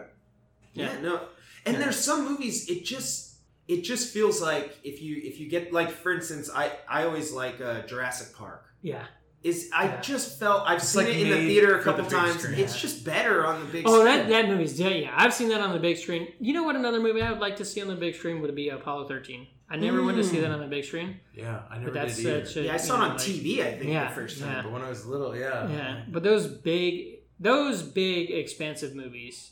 Yeah, 0.73 0.93
Yeah. 0.93 1.01
no. 1.01 1.21
And 1.65 1.75
Yeah. 1.77 1.83
there's 1.83 1.97
some 1.97 2.25
movies 2.25 2.69
it 2.69 2.83
just 2.83 3.37
it 3.67 3.81
just 3.83 4.13
feels 4.13 4.41
like 4.41 4.77
if 4.83 5.01
you 5.01 5.21
if 5.23 5.39
you 5.39 5.47
get 5.49 5.71
like 5.71 5.89
for 5.89 6.11
instance 6.11 6.49
I 6.53 6.71
I 6.89 7.03
always 7.05 7.31
like 7.31 7.61
uh, 7.61 7.81
Jurassic 7.87 8.35
Park. 8.35 8.65
Yeah. 8.81 9.05
Is 9.43 9.69
I 9.73 9.85
Yeah. 9.85 10.01
just 10.01 10.37
felt 10.39 10.63
I've 10.67 10.79
It's 10.79 10.89
seen 10.89 11.05
like 11.05 11.13
it 11.15 11.21
in 11.21 11.29
the 11.29 11.47
theater 11.47 11.77
a 11.77 11.81
for 11.81 11.91
the 11.93 12.03
couple 12.03 12.11
times. 12.11 12.41
screen. 12.41 12.59
It's 12.59 12.79
just 12.81 13.05
better 13.05 13.45
on 13.45 13.59
the 13.61 13.71
big 13.71 13.85
Oh, 13.87 14.01
screen. 14.01 14.05
that 14.17 14.27
that 14.29 14.47
movie's 14.49 14.77
yeah, 14.79 14.89
yeah. 14.89 15.13
I've 15.15 15.33
seen 15.33 15.49
that 15.49 15.61
on 15.61 15.71
the 15.71 15.79
big 15.79 15.97
screen. 15.97 16.27
You 16.41 16.53
know 16.53 16.63
what? 16.63 16.75
Another 16.75 16.99
movie 16.99 17.21
I 17.21 17.31
would 17.31 17.39
like 17.47 17.55
to 17.57 17.65
see 17.65 17.81
on 17.81 17.87
the 17.87 17.95
big 17.95 18.15
screen 18.15 18.41
would 18.41 18.53
be 18.55 18.69
Apollo 18.69 19.07
13. 19.07 19.47
I 19.69 19.77
never 19.77 20.03
went 20.03 20.17
to 20.17 20.23
see 20.23 20.39
that 20.41 20.51
on 20.51 20.59
the 20.59 20.67
big 20.67 20.85
screen, 20.85 21.19
Yeah, 21.33 21.61
I 21.69 21.77
never 21.79 21.85
but 21.91 21.93
that's 21.95 22.17
did 22.17 22.25
either. 22.27 22.45
such 22.45 22.57
a 22.57 22.61
yeah, 22.63 22.73
I 22.75 22.77
saw 22.77 22.97
you 22.97 23.01
it 23.01 23.05
on 23.05 23.09
like- 23.11 23.19
TV. 23.19 23.61
I 23.61 23.71
think 23.77 23.91
Yeah, 23.91 24.09
the 24.09 24.15
first 24.15 24.37
yeah. 24.39 24.45
time. 24.45 24.63
But 24.63 24.71
when 24.73 24.81
I 24.83 24.89
was 24.89 25.05
little, 25.05 25.35
yeah. 25.35 25.67
Yeah, 25.69 26.03
but 26.07 26.21
those 26.23 26.45
big, 26.47 27.19
those 27.39 27.81
big 27.81 28.29
expansive 28.31 28.93
movies 28.95 29.51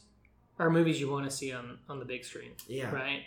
are 0.60 0.70
movies 0.70 1.00
you 1.02 1.10
want 1.10 1.26
to 1.30 1.32
see 1.36 1.52
on 1.52 1.80
on 1.90 1.98
the 2.00 2.06
big 2.06 2.24
screen, 2.26 2.52
Yeah, 2.68 2.92
right? 2.94 3.24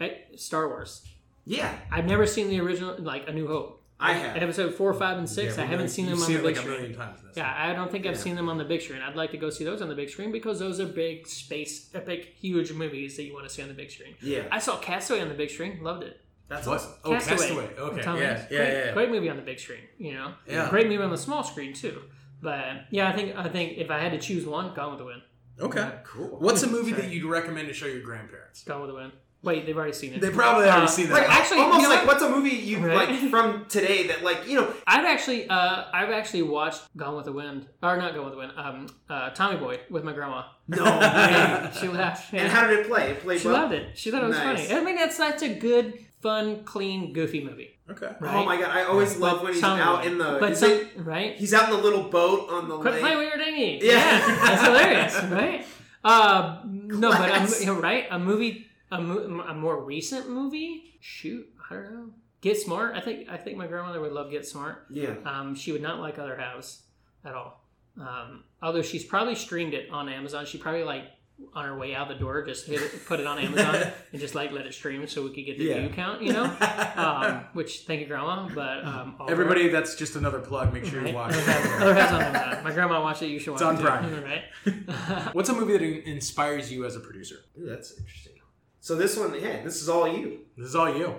Eh, 0.00 0.10
Star 0.36 0.66
Wars. 0.68 1.04
yeah, 1.46 1.72
I've 1.92 2.06
never 2.06 2.26
seen 2.26 2.48
the 2.48 2.60
original, 2.60 2.96
like 2.98 3.28
A 3.28 3.32
New 3.32 3.46
Hope. 3.46 3.80
I 4.00 4.14
have. 4.14 4.36
Episode 4.42 4.74
four, 4.74 4.92
five, 4.92 5.18
and 5.18 5.30
six. 5.30 5.56
Yeah, 5.56 5.62
I 5.62 5.66
haven't 5.66 5.88
seen 5.88 6.06
them 6.06 6.14
on 6.18 6.26
seen 6.26 6.36
the 6.38 6.42
big 6.42 6.46
like 6.46 6.56
a 6.56 6.58
screen. 6.58 6.76
million 6.78 6.96
times. 6.98 7.20
That's 7.22 7.36
Yeah, 7.38 7.54
I 7.56 7.72
don't 7.74 7.92
think 7.92 8.06
I've 8.06 8.16
Yeah. 8.16 8.20
seen 8.20 8.34
them 8.34 8.48
on 8.48 8.58
the 8.58 8.64
big 8.64 8.82
screen. 8.82 9.00
I'd 9.00 9.14
like 9.14 9.30
to 9.30 9.36
go 9.36 9.50
see 9.50 9.62
those 9.64 9.80
on 9.80 9.88
the 9.88 9.94
big 9.94 10.10
screen 10.10 10.32
because 10.32 10.58
those 10.58 10.80
are 10.80 10.84
big 10.86 11.28
space, 11.28 11.90
epic, 11.94 12.34
huge 12.40 12.72
movies 12.72 13.16
that 13.16 13.22
you 13.22 13.32
want 13.32 13.46
to 13.48 13.54
see 13.54 13.62
on 13.62 13.68
the 13.68 13.74
big 13.74 13.92
screen. 13.92 14.16
Yeah, 14.20 14.48
I 14.50 14.58
saw 14.58 14.78
Castaway 14.78 15.20
on 15.20 15.28
the 15.28 15.34
big 15.34 15.48
screen, 15.48 15.80
loved 15.80 16.02
it. 16.02 16.20
That's 16.54 16.66
What? 16.66 16.76
awesome. 16.78 16.92
Oh, 17.04 17.10
Castaway. 17.12 17.68
Okay. 17.78 18.02
Tom 18.02 18.16
Yeah, 18.18 18.26
Hanks. 18.36 18.42
yeah, 18.50 18.58
great, 18.58 18.72
yeah, 18.72 18.84
yeah. 18.86 18.92
Great 18.92 19.10
movie 19.10 19.28
on 19.30 19.36
the 19.36 19.42
big 19.42 19.58
screen, 19.60 19.80
you 19.98 20.14
know. 20.14 20.32
Yeah. 20.46 20.70
Great 20.70 20.88
movie 20.88 21.02
on 21.02 21.10
the 21.10 21.18
small 21.18 21.42
screen 21.44 21.72
too. 21.72 22.02
But 22.40 22.64
yeah, 22.90 23.08
I 23.08 23.12
think 23.12 23.36
I 23.36 23.48
think 23.48 23.78
if 23.78 23.90
I 23.90 23.98
had 23.98 24.12
to 24.12 24.18
choose 24.18 24.46
one, 24.46 24.74
Gone 24.74 24.90
with 24.90 24.98
the 24.98 25.04
Wind. 25.06 25.22
Okay. 25.60 25.90
Cool. 26.04 26.28
What's 26.40 26.62
a 26.62 26.66
movie 26.66 26.90
Sorry. 26.90 27.02
that 27.02 27.10
you'd 27.10 27.24
recommend 27.24 27.68
to 27.68 27.74
show 27.74 27.86
your 27.86 28.02
grandparents? 28.02 28.64
Gone 28.64 28.80
with 28.82 28.90
the 28.90 28.94
Wind. 28.96 29.12
Wait, 29.42 29.66
they've 29.66 29.76
already 29.76 29.92
seen 29.92 30.14
it. 30.14 30.22
They 30.22 30.30
probably 30.30 30.64
already 30.64 30.84
Uh, 30.84 30.86
seen 30.86 31.08
that. 31.08 31.12
Like 31.14 31.28
Actually, 31.28 31.60
almost 31.60 31.82
you 31.82 31.88
know 31.90 31.94
like 31.96 32.06
what's 32.06 32.22
a 32.22 32.30
movie 32.30 32.48
you 32.48 32.78
Right? 32.78 33.10
like 33.10 33.30
from 33.30 33.66
today 33.66 34.06
that 34.06 34.22
like 34.24 34.48
you 34.48 34.58
know 34.58 34.72
I've 34.86 35.04
actually 35.04 35.46
uh, 35.50 35.84
I've 35.92 36.08
actually 36.10 36.42
watched 36.42 36.80
Gone 36.96 37.14
with 37.14 37.26
the 37.26 37.32
Wind, 37.32 37.66
or 37.82 37.96
not 37.98 38.14
Gone 38.14 38.24
with 38.24 38.32
the 38.32 38.38
Wind, 38.38 38.52
um, 38.56 38.86
uh, 39.10 39.30
Tommy 39.30 39.58
Boy 39.58 39.80
with 39.90 40.02
my 40.02 40.12
grandma. 40.14 40.44
no 40.66 40.82
Yeah, 40.84 41.70
she 41.72 41.88
laughed. 41.88 42.32
Yeah. 42.32 42.44
And 42.44 42.52
how 42.52 42.66
did 42.66 42.78
it 42.80 42.86
play? 42.88 43.10
It 43.10 43.20
played 43.20 43.34
well. 43.36 43.38
she 43.42 43.48
well. 43.48 43.62
loved 43.62 43.74
it. 43.74 43.98
She 43.98 44.10
thought 44.10 44.24
it 44.24 44.28
was 44.28 44.36
Nice. 44.38 44.66
funny. 44.66 44.80
I 44.80 44.82
mean, 44.84 44.96
that's 44.96 45.16
such 45.16 45.42
a 45.42 45.50
good, 45.54 46.03
fun, 46.24 46.64
clean, 46.64 47.12
goofy 47.12 47.44
movie. 47.44 47.70
okay. 47.90 48.12
Right? 48.18 48.34
Oh 48.34 48.44
my 48.44 48.56
god, 48.60 48.70
I 48.70 48.82
always 48.84 49.16
love 49.18 49.42
when 49.42 49.52
he's 49.52 49.60
Tommy 49.60 49.80
out 49.82 50.04
in 50.06 50.18
the. 50.18 50.38
But 50.40 50.56
some, 50.56 50.70
it- 50.72 50.88
right? 50.96 51.36
he's 51.36 51.52
out 51.54 51.68
in 51.70 51.76
the 51.76 51.82
little 51.82 52.04
boat 52.04 52.48
on 52.50 52.68
the 52.68 52.78
Quit 52.78 52.94
lake. 52.94 53.02
playing 53.02 53.18
with 53.18 53.28
your 53.28 53.38
dinghy. 53.44 53.78
Yeah. 53.82 54.26
that's 54.44 54.62
hilarious, 54.64 55.14
right? 55.30 55.64
Uh, 56.02 56.60
no, 56.64 57.10
but 57.10 57.30
a, 57.30 57.60
you 57.60 57.66
know, 57.66 57.78
right? 57.80 58.06
A 58.10 58.18
movie, 58.18 58.66
a, 58.90 59.00
mo- 59.00 59.44
a 59.48 59.54
more 59.54 59.82
recent 59.84 60.28
movie. 60.30 60.96
Shoot, 61.00 61.46
I 61.70 61.74
don't 61.74 61.92
know. 61.94 62.10
Get 62.40 62.58
Smart. 62.58 62.94
I 62.96 63.00
think 63.00 63.28
I 63.30 63.36
think 63.36 63.56
my 63.56 63.66
grandmother 63.66 64.00
would 64.00 64.12
love 64.12 64.30
Get 64.30 64.46
Smart. 64.46 64.86
Yeah. 64.90 65.14
Um, 65.24 65.54
she 65.54 65.72
would 65.72 65.82
not 65.82 66.00
like 66.00 66.18
Other 66.18 66.36
Halves 66.36 66.82
at 67.24 67.34
all. 67.34 67.62
Um, 68.00 68.44
although 68.62 68.82
she's 68.82 69.04
probably 69.04 69.34
streamed 69.34 69.72
it 69.72 69.88
on 69.90 70.08
Amazon. 70.08 70.44
She 70.46 70.58
probably 70.58 70.84
like 70.84 71.04
on 71.52 71.64
our 71.66 71.76
way 71.76 71.94
out 71.94 72.08
the 72.08 72.14
door 72.14 72.44
just 72.44 72.66
hit 72.66 72.80
it, 72.80 73.06
put 73.06 73.18
it 73.20 73.26
on 73.26 73.38
Amazon 73.38 73.74
and 74.12 74.20
just 74.20 74.34
like 74.34 74.52
let 74.52 74.66
it 74.66 74.72
stream 74.74 75.06
so 75.06 75.22
we 75.24 75.30
could 75.34 75.44
get 75.44 75.58
the 75.58 75.64
Yeah. 75.64 75.80
view 75.80 75.88
count. 75.90 76.22
You 76.22 76.32
know. 76.32 76.44
Um, 76.96 77.44
which 77.54 77.80
thank 77.86 78.00
you, 78.00 78.06
Grandma. 78.06 78.48
But 78.54 78.84
um, 78.84 79.16
all 79.18 79.28
Everybody, 79.30 79.68
that's 79.68 79.96
just 79.96 80.14
another 80.16 80.38
plug. 80.38 80.72
Make 80.72 80.84
sure 80.84 81.00
Right? 81.00 81.08
you 81.10 81.14
watch 81.14 81.32
Other 81.34 81.42
it. 81.52 81.82
Other 81.82 81.94
Halves 81.94 82.12
on 82.12 82.22
Amazon. 82.22 82.64
My 82.64 82.72
grandma 82.72 83.02
watched 83.02 83.22
it. 83.22 83.26
You 83.26 83.38
should 83.40 83.50
watch 83.52 83.62
It's 83.62 83.66
on 83.68 83.76
it. 83.76 83.82
Prime. 83.82 84.24
right? 84.24 85.28
What's 85.34 85.48
a 85.48 85.54
movie 85.54 85.72
that 85.72 85.82
inspires 86.08 86.72
you 86.72 86.84
as 86.86 86.94
a 86.94 87.00
producer? 87.00 87.36
Ooh, 87.60 87.66
that's 87.66 87.98
interesting. 87.98 88.32
So 88.80 88.94
this 88.94 89.16
one, 89.16 89.34
yeah, 89.34 89.62
this 89.62 89.82
is 89.82 89.88
all 89.88 90.06
you. 90.06 90.40
This 90.56 90.68
is 90.68 90.76
all 90.76 90.94
you. 90.96 91.14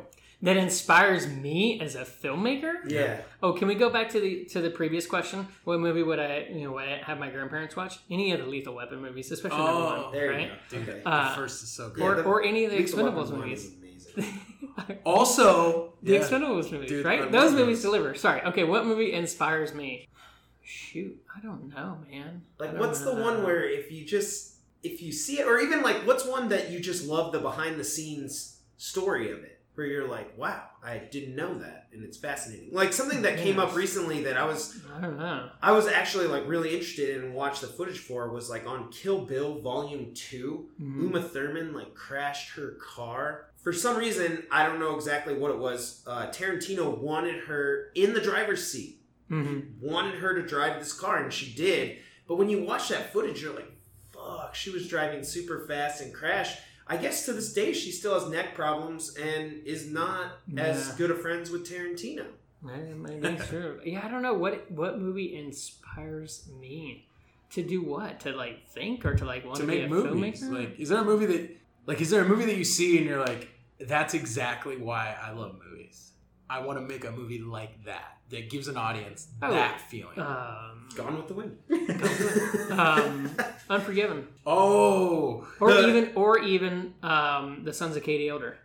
That 0.45 0.57
inspires 0.57 1.27
me 1.27 1.79
as 1.81 1.95
a 1.95 2.03
filmmaker. 2.05 2.73
Yeah. 2.89 3.21
Oh, 3.43 3.53
can 3.53 3.67
we 3.67 3.75
go 3.75 3.89
back 3.89 4.09
to 4.09 4.19
the 4.19 4.45
to 4.45 4.61
the 4.61 4.69
previous 4.69 5.05
question? 5.05 5.47
What 5.65 5.79
movie 5.79 6.03
would 6.03 6.19
I 6.19 6.47
you 6.51 6.63
know 6.65 6.71
would 6.73 6.87
I 6.87 6.97
have 7.05 7.19
my 7.19 7.29
grandparents 7.29 7.75
watch? 7.75 7.99
Any 8.09 8.31
of 8.31 8.39
the 8.39 8.45
Lethal 8.47 8.73
Weapon 8.75 9.01
movies, 9.01 9.31
especially 9.31 9.57
number 9.57 9.71
Oh, 9.73 10.03
one, 10.05 10.11
there 10.13 10.31
you 10.31 10.37
right? 10.37 10.49
go. 10.69 10.77
Dude, 10.79 10.89
Okay. 10.89 11.01
Uh, 11.05 11.29
the 11.29 11.35
first 11.35 11.63
is 11.63 11.69
so 11.71 11.89
good. 11.89 12.03
Or, 12.03 12.15
the- 12.15 12.23
or 12.23 12.43
any 12.43 12.65
of 12.65 12.71
the 12.71 12.77
Lethal 12.77 12.99
Expendables 13.03 13.31
one 13.31 13.39
movies. 13.41 13.71
also, 15.05 15.93
The 16.01 16.13
yeah. 16.13 16.19
Expendables 16.19 16.71
movies, 16.71 16.89
Dude, 16.89 17.05
right? 17.05 17.31
Those 17.31 17.51
those. 17.51 17.59
movies 17.59 17.81
deliver. 17.81 18.15
Sorry. 18.15 18.41
Okay, 18.43 18.63
what 18.63 18.85
movie 18.85 19.13
inspires 19.13 19.73
me? 19.73 20.07
Shoot, 20.63 21.21
I 21.35 21.41
don't 21.41 21.69
know, 21.69 21.99
man. 22.09 22.41
Like, 22.59 22.71
don't 22.71 22.79
what's 22.79 23.01
the 23.01 23.13
one 23.13 23.43
where 23.43 23.63
if 23.69 23.91
you 23.91 24.05
just 24.05 24.53
if 24.83 25.01
you 25.01 25.11
see 25.11 25.39
it, 25.39 25.47
or 25.47 25.59
even 25.59 25.81
like, 25.81 25.97
what's 26.07 26.25
one 26.25 26.49
that 26.49 26.71
you 26.71 26.79
just 26.79 27.05
love 27.07 27.31
the 27.31 27.39
behind 27.39 27.79
the 27.79 27.83
scenes 27.83 28.59
story 28.77 29.31
of 29.31 29.39
it? 29.43 29.54
Where 29.75 29.85
you're 29.87 30.07
like, 30.07 30.37
wow, 30.37 30.63
I 30.83 30.97
didn't 30.97 31.35
know 31.35 31.57
that, 31.59 31.87
and 31.93 32.03
it's 32.03 32.17
fascinating. 32.17 32.69
Like 32.71 32.93
something 32.93 33.21
that 33.23 33.37
came 33.37 33.59
up 33.59 33.75
recently 33.75 34.23
that 34.23 34.37
I 34.37 34.45
was 34.45 34.81
I 34.95 35.01
don't 35.01 35.17
know. 35.17 35.49
I 35.61 35.71
was 35.73 35.87
actually 35.87 36.27
like 36.27 36.47
really 36.47 36.69
interested 36.73 37.15
in 37.17 37.25
and 37.25 37.33
watched 37.33 37.61
the 37.61 37.67
footage 37.67 37.99
for 37.99 38.29
was 38.31 38.49
like 38.49 38.65
on 38.67 38.89
Kill 38.91 39.25
Bill 39.25 39.59
Volume 39.61 40.13
2 40.13 40.69
Mhm. 40.81 41.01
Uma 41.03 41.21
Thurman 41.21 41.73
like 41.73 41.93
crashed 41.93 42.51
her 42.55 42.77
car. 42.81 43.47
For 43.61 43.73
some 43.73 43.97
reason, 43.97 44.43
I 44.51 44.65
don't 44.65 44.79
know 44.79 44.95
exactly 44.95 45.33
what 45.33 45.51
it 45.51 45.57
was. 45.57 46.03
Uh, 46.07 46.27
Tarantino 46.27 46.97
wanted 46.99 47.43
her 47.45 47.91
in 47.95 48.13
the 48.13 48.21
driver's 48.21 48.65
seat, 48.65 49.01
Mhm. 49.31 49.79
wanted 49.81 50.15
her 50.19 50.35
to 50.35 50.47
drive 50.47 50.79
this 50.79 50.93
car, 50.93 51.21
and 51.23 51.33
she 51.33 51.53
did. 51.53 51.97
But 52.27 52.35
when 52.35 52.49
you 52.49 52.63
watch 52.63 52.89
that 52.89 53.11
footage, 53.11 53.41
you're 53.41 53.53
like, 53.55 53.71
fuck, 54.13 54.55
she 54.55 54.69
was 54.69 54.87
driving 54.87 55.23
super 55.23 55.65
fast 55.67 56.01
and 56.01 56.13
crashed. 56.13 56.59
I 56.87 56.97
guess 56.97 57.25
to 57.25 57.33
this 57.33 57.51
day, 57.53 57.73
she 57.73 57.91
still 57.91 58.13
has 58.19 58.29
neck 58.29 58.53
problems 58.53 59.15
and 59.15 59.65
is 59.65 59.87
not 59.91 60.33
as 60.57 60.91
good 60.93 61.09
of 61.11 61.21
friends 61.21 61.49
with 61.49 61.67
Tarantino. 61.69 62.25
Maybe, 62.61 62.93
maybe 62.93 63.27
it's 63.27 63.47
true. 63.47 63.79
Yeah, 63.85 64.05
I 64.05 64.09
don't 64.09 64.21
know 64.21 64.33
what 64.33 64.69
what 64.71 64.99
movie 64.99 65.35
inspires 65.35 66.47
me 66.59 67.07
to 67.51 67.63
do 67.63 67.81
what 67.83 68.19
to 68.21 68.31
like 68.31 68.67
think 68.67 69.05
or 69.05 69.15
to 69.15 69.25
like 69.25 69.45
want 69.45 69.57
to 69.57 69.61
to, 69.61 69.67
be 69.67 69.75
make 69.81 69.85
a 69.85 69.89
movies. 69.89 70.43
filmmaker. 70.43 70.59
Like, 70.59 70.79
is 70.79 70.89
there 70.89 70.99
a 71.01 71.05
movie 71.05 71.25
that, 71.27 71.57
like, 71.85 72.01
is 72.01 72.09
there 72.09 72.23
a 72.23 72.27
movie 72.27 72.45
that 72.45 72.55
you 72.57 72.63
see 72.63 72.97
and 72.97 73.05
you're 73.05 73.19
like, 73.19 73.49
that's 73.79 74.13
exactly 74.13 74.77
why 74.77 75.15
I 75.21 75.31
love 75.31 75.59
movies. 75.69 76.11
I 76.49 76.61
want 76.61 76.79
to 76.79 76.85
make 76.85 77.03
a 77.05 77.11
movie 77.11 77.39
like 77.39 77.83
that 77.85 78.17
that 78.29 78.49
gives 78.49 78.67
an 78.67 78.77
audience 78.77 79.27
Oh. 79.41 79.51
that 79.51 79.81
feeling. 79.81 80.17
um, 80.19 80.87
Gone 80.95 81.17
with 81.17 81.27
the 81.27 81.33
Wind. 81.33 81.57
um, 82.71 83.31
Unforgiven, 83.69 84.27
oh, 84.45 85.47
or 85.59 85.73
The- 85.73 85.87
even 85.87 86.11
or 86.15 86.39
even 86.39 86.93
um, 87.03 87.63
the 87.63 87.73
Sons 87.73 87.95
of 87.95 88.03
Katie 88.03 88.29
Elder, 88.29 88.57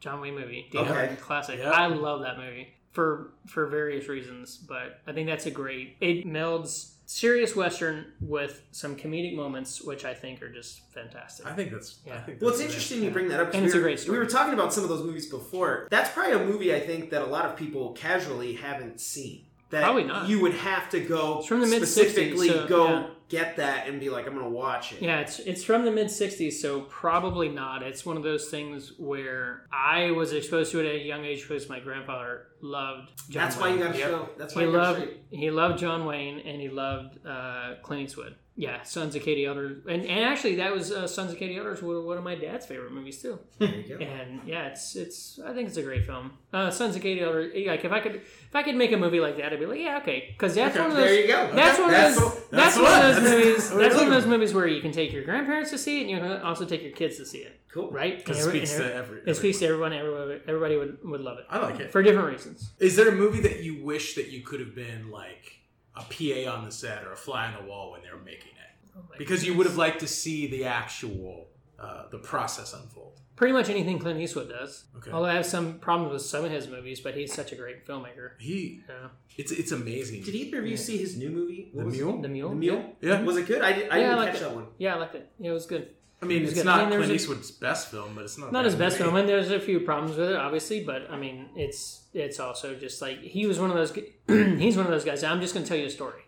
John 0.00 0.20
Wayne 0.20 0.34
movie, 0.34 0.68
Dean 0.70 0.82
Okay. 0.82 0.90
Martin 0.90 1.16
classic. 1.16 1.58
Yep. 1.58 1.72
I 1.72 1.86
love 1.86 2.22
that 2.22 2.36
movie 2.38 2.74
for 2.92 3.32
for 3.46 3.66
various 3.66 4.08
reasons, 4.08 4.56
but 4.56 5.00
I 5.06 5.12
think 5.12 5.28
that's 5.28 5.46
a 5.46 5.50
great. 5.50 5.96
It 6.00 6.26
melds 6.26 6.92
serious 7.14 7.56
western 7.56 8.06
with 8.20 8.62
some 8.70 8.94
comedic 8.94 9.34
moments, 9.34 9.82
which 9.82 10.04
I 10.04 10.14
think 10.14 10.40
are 10.42 10.48
just 10.48 10.82
fantastic. 10.92 11.44
I 11.44 11.52
think 11.54 11.72
that's. 11.72 11.98
I 12.06 12.10
Yeah. 12.10 12.20
think 12.22 12.40
Well, 12.40 12.50
it's 12.50 12.58
that's- 12.60 12.72
interesting 12.74 13.02
you 13.02 13.10
bring 13.10 13.28
that 13.28 13.40
up. 13.40 13.52
And 13.52 13.62
we 13.62 13.66
it's 13.66 13.74
a 13.74 13.78
were- 13.78 13.82
great 13.82 13.98
story. 13.98 14.18
We 14.18 14.24
were 14.24 14.30
talking 14.30 14.54
about 14.54 14.72
some 14.72 14.84
of 14.84 14.88
those 14.90 15.02
movies 15.04 15.26
before. 15.26 15.88
That's 15.90 16.08
probably 16.10 16.34
a 16.34 16.44
movie 16.44 16.72
I 16.72 16.78
think 16.78 17.10
that 17.10 17.22
a 17.22 17.26
lot 17.26 17.46
of 17.46 17.56
people 17.56 17.92
casually 17.94 18.52
haven't 18.54 19.00
seen. 19.00 19.46
That 19.70 19.82
Probably 19.82 20.04
not. 20.04 20.28
You 20.28 20.40
would 20.40 20.54
have 20.54 20.88
to 20.90 21.00
go 21.00 21.38
It's 21.38 21.48
from 21.48 21.60
the 21.60 21.66
mid-sixties, 21.66 22.12
specifically 22.12 22.48
so, 22.48 22.66
go 22.68 22.84
yeah. 22.88 23.06
Get 23.30 23.56
that 23.56 23.88
and 23.88 23.98
be 23.98 24.10
like, 24.10 24.26
I'm 24.26 24.34
going 24.34 24.44
to 24.44 24.50
watch 24.50 24.92
it. 24.92 25.00
Yeah, 25.00 25.20
it's 25.20 25.38
it's 25.38 25.64
from 25.64 25.86
the 25.86 25.90
mid 25.90 26.08
'60s, 26.08 26.52
so 26.54 26.82
probably 26.82 27.48
not. 27.48 27.82
It's 27.82 28.04
one 28.04 28.18
of 28.18 28.22
those 28.22 28.48
things 28.50 28.92
where 28.98 29.66
I 29.72 30.10
was 30.10 30.32
exposed 30.34 30.72
to 30.72 30.80
it 30.80 30.86
at 30.86 30.94
a 30.96 30.98
young 31.04 31.24
age 31.24 31.46
because 31.48 31.68
my 31.68 31.80
grandfather 31.80 32.48
loved. 32.60 33.12
John 33.30 33.44
That's 33.44 33.56
why 33.56 33.70
Wayne. 33.70 33.78
you 33.78 33.84
got 33.84 33.92
to 33.92 33.98
Yep. 33.98 34.08
show. 34.10 34.28
That's 34.36 34.54
why 34.54 34.62
He 34.62 34.68
you 34.68 34.76
loved 34.76 35.08
he 35.30 35.50
loved 35.50 35.78
John 35.78 36.04
Wayne 36.04 36.40
and 36.40 36.60
he 36.60 36.68
loved 36.68 37.24
uh, 37.26 37.76
Clint 37.82 38.02
Eastwood. 38.02 38.34
Yeah, 38.60 38.82
Sons 38.82 39.14
of 39.16 39.22
Katie 39.22 39.46
Elder, 39.46 39.78
and, 39.88 40.04
and 40.04 40.20
actually 40.22 40.56
that 40.56 40.70
was 40.70 40.92
uh, 40.92 41.06
Sons 41.06 41.32
of 41.32 41.38
Katie 41.38 41.56
Elder 41.56 41.70
was 41.70 41.80
one 41.82 42.18
of 42.18 42.22
my 42.24 42.34
dad's 42.34 42.66
favorite 42.66 42.92
movies 42.92 43.16
too. 43.22 43.38
There 43.58 43.74
you 43.74 43.96
go. 43.96 44.04
And 44.04 44.42
yeah, 44.46 44.66
it's 44.66 44.96
it's 44.96 45.40
I 45.42 45.54
think 45.54 45.68
it's 45.68 45.78
a 45.78 45.82
great 45.82 46.04
film. 46.04 46.32
Uh, 46.52 46.70
Sons 46.70 46.94
of 46.94 47.00
Katie 47.00 47.22
Elder, 47.22 47.50
like 47.66 47.84
if 47.86 47.90
I 47.92 48.00
could 48.00 48.16
if 48.16 48.54
I 48.54 48.62
could 48.62 48.76
make 48.76 48.92
a 48.92 48.98
movie 48.98 49.18
like 49.18 49.38
that, 49.38 49.52
I'd 49.54 49.60
be 49.60 49.64
like, 49.64 49.80
yeah, 49.80 49.96
okay, 50.02 50.28
because 50.36 50.54
that's 50.54 50.76
Okay, 50.76 50.82
one 50.82 50.90
of 50.90 50.96
those. 50.98 51.06
There 51.06 51.20
you 51.22 51.26
go. 51.26 51.50
That's 51.54 51.78
Okay. 51.78 51.82
one 51.82 51.90
That's 51.92 52.16
of 52.18 52.22
what- 52.22 52.34
those. 52.34 52.40
That's, 52.50 52.76
one 52.76 52.84
of 52.92 53.02
those 53.02 53.16
that's- 53.16 53.30
movies. 53.32 53.56
that's 53.56 53.70
what 53.72 53.80
That's 53.80 53.94
we're 53.94 54.00
one 54.02 54.12
of 54.12 54.22
those 54.22 54.26
movies 54.26 54.52
where 54.54 54.66
you 54.66 54.80
can 54.82 54.92
take 54.92 55.12
your 55.12 55.24
grandparents 55.24 55.70
to 55.70 55.78
see 55.78 55.98
it, 55.98 56.00
and 56.02 56.10
you 56.10 56.18
can 56.18 56.42
also 56.42 56.64
take 56.66 56.82
your 56.82 56.92
kids 56.92 57.16
to 57.16 57.24
see 57.24 57.38
it, 57.38 57.60
Cool. 57.72 57.90
right? 57.90 58.18
Because 58.18 58.38
it 58.38 58.40
And 58.40 58.48
every- 58.48 58.66
speaks 58.66 58.76
to 58.78 58.84
every- 58.94 59.18
every. 59.20 59.30
It 59.30 59.34
speaks 59.36 59.58
to 59.60 59.66
everyone. 59.66 59.92
Everybody, 59.94 60.40
everybody 60.48 60.76
would, 60.76 60.98
would 61.04 61.20
love 61.22 61.38
it 61.38 61.46
I 61.48 61.58
like 61.60 61.80
it. 61.80 61.90
for 61.92 62.02
different 62.02 62.28
reasons. 62.28 62.72
Is 62.78 62.96
there 62.96 63.08
a 63.08 63.12
movie 63.12 63.40
that 63.40 63.62
you 63.62 63.82
wish 63.82 64.16
that 64.16 64.28
you 64.28 64.42
could 64.42 64.60
have 64.60 64.74
been 64.74 65.10
like 65.10 65.59
a 65.96 66.00
PA 66.02 66.50
on 66.52 66.64
the 66.64 66.72
set 66.72 67.04
or 67.04 67.12
a 67.12 67.16
fly 67.16 67.46
on 67.46 67.54
the 67.62 67.68
wall 67.68 67.92
when 67.92 68.02
they 68.02 68.10
were 68.10 68.22
making 68.24 68.52
it? 68.52 68.90
Oh 68.96 69.00
my 69.10 69.16
Because 69.18 69.44
you 69.44 69.54
would 69.54 69.66
have 69.66 69.76
liked 69.76 70.00
to 70.00 70.06
see 70.06 70.46
the 70.46 70.64
actual 70.64 71.48
uh, 71.78 72.08
the 72.10 72.18
process 72.18 72.72
unfold. 72.74 73.20
Pretty 73.36 73.54
much 73.54 73.70
anything 73.70 73.98
Clint 73.98 74.20
Eastwood 74.20 74.50
does. 74.50 74.84
Okay. 74.98 75.10
Although 75.10 75.28
I 75.28 75.32
have 75.34 75.46
some 75.46 75.78
problems 75.78 76.12
with 76.12 76.20
some 76.22 76.44
of 76.44 76.50
his 76.50 76.68
movies, 76.68 77.00
but 77.00 77.14
he's 77.16 77.32
such 77.32 77.52
a 77.52 77.56
great 77.56 77.86
filmmaker. 77.86 78.32
He, 78.38 78.82
Yeah. 78.86 79.08
it's 79.38 79.50
it's 79.50 79.72
amazing. 79.72 80.22
Did 80.24 80.34
either 80.34 80.58
of 80.58 80.66
you 80.66 80.76
see 80.76 80.98
his 80.98 81.16
new 81.16 81.30
movie? 81.30 81.70
What 81.72 81.80
the 81.80 81.86
was 81.86 81.94
it? 81.98 82.04
Mule? 82.04 82.20
The 82.20 82.28
Mule. 82.28 82.50
The 82.50 82.54
Mule? 82.56 82.96
Yeah. 83.00 83.22
Was 83.22 83.38
it 83.38 83.46
good? 83.46 83.62
I, 83.62 83.72
did, 83.72 83.88
I 83.90 83.96
yeah, 83.96 84.02
didn't 84.02 84.16
liked 84.18 84.32
catch 84.32 84.42
it. 84.42 84.44
that 84.44 84.54
one. 84.54 84.66
Yeah, 84.76 84.94
I 84.94 84.98
liked 84.98 85.14
it. 85.14 85.32
Yeah, 85.38 85.50
it 85.50 85.54
was 85.54 85.64
good. 85.66 85.88
I 86.22 86.26
mean, 86.26 86.42
It's 86.44 86.52
good. 86.54 86.66
not 86.66 86.80
I 86.80 86.84
mean, 86.90 86.98
Clint 86.98 87.10
a- 87.12 87.14
Eastwood's 87.14 87.50
best 87.50 87.90
film, 87.90 88.14
but 88.14 88.24
it's 88.24 88.36
not 88.36 88.52
Not 88.52 88.64
his 88.66 88.74
best 88.74 88.98
movie. 88.98 89.04
film, 89.04 89.16
and 89.16 89.28
there's 89.28 89.50
a 89.50 89.58
few 89.60 89.80
problems 89.80 90.16
with 90.18 90.28
it, 90.30 90.36
obviously. 90.36 90.84
But 90.84 91.10
I 91.10 91.16
mean, 91.16 91.48
it's 91.56 92.04
it's 92.12 92.38
also 92.38 92.74
just 92.74 93.00
like 93.00 93.20
he 93.20 93.46
was 93.46 93.58
one 93.58 93.70
of 93.70 93.76
those. 93.76 93.92
he's 94.28 94.76
one 94.76 94.86
of 94.86 94.92
those 94.92 95.04
guys. 95.04 95.24
I'm 95.24 95.40
just 95.40 95.54
going 95.54 95.64
to 95.64 95.68
tell 95.68 95.78
you 95.78 95.86
a 95.86 95.90
story. 95.90 96.22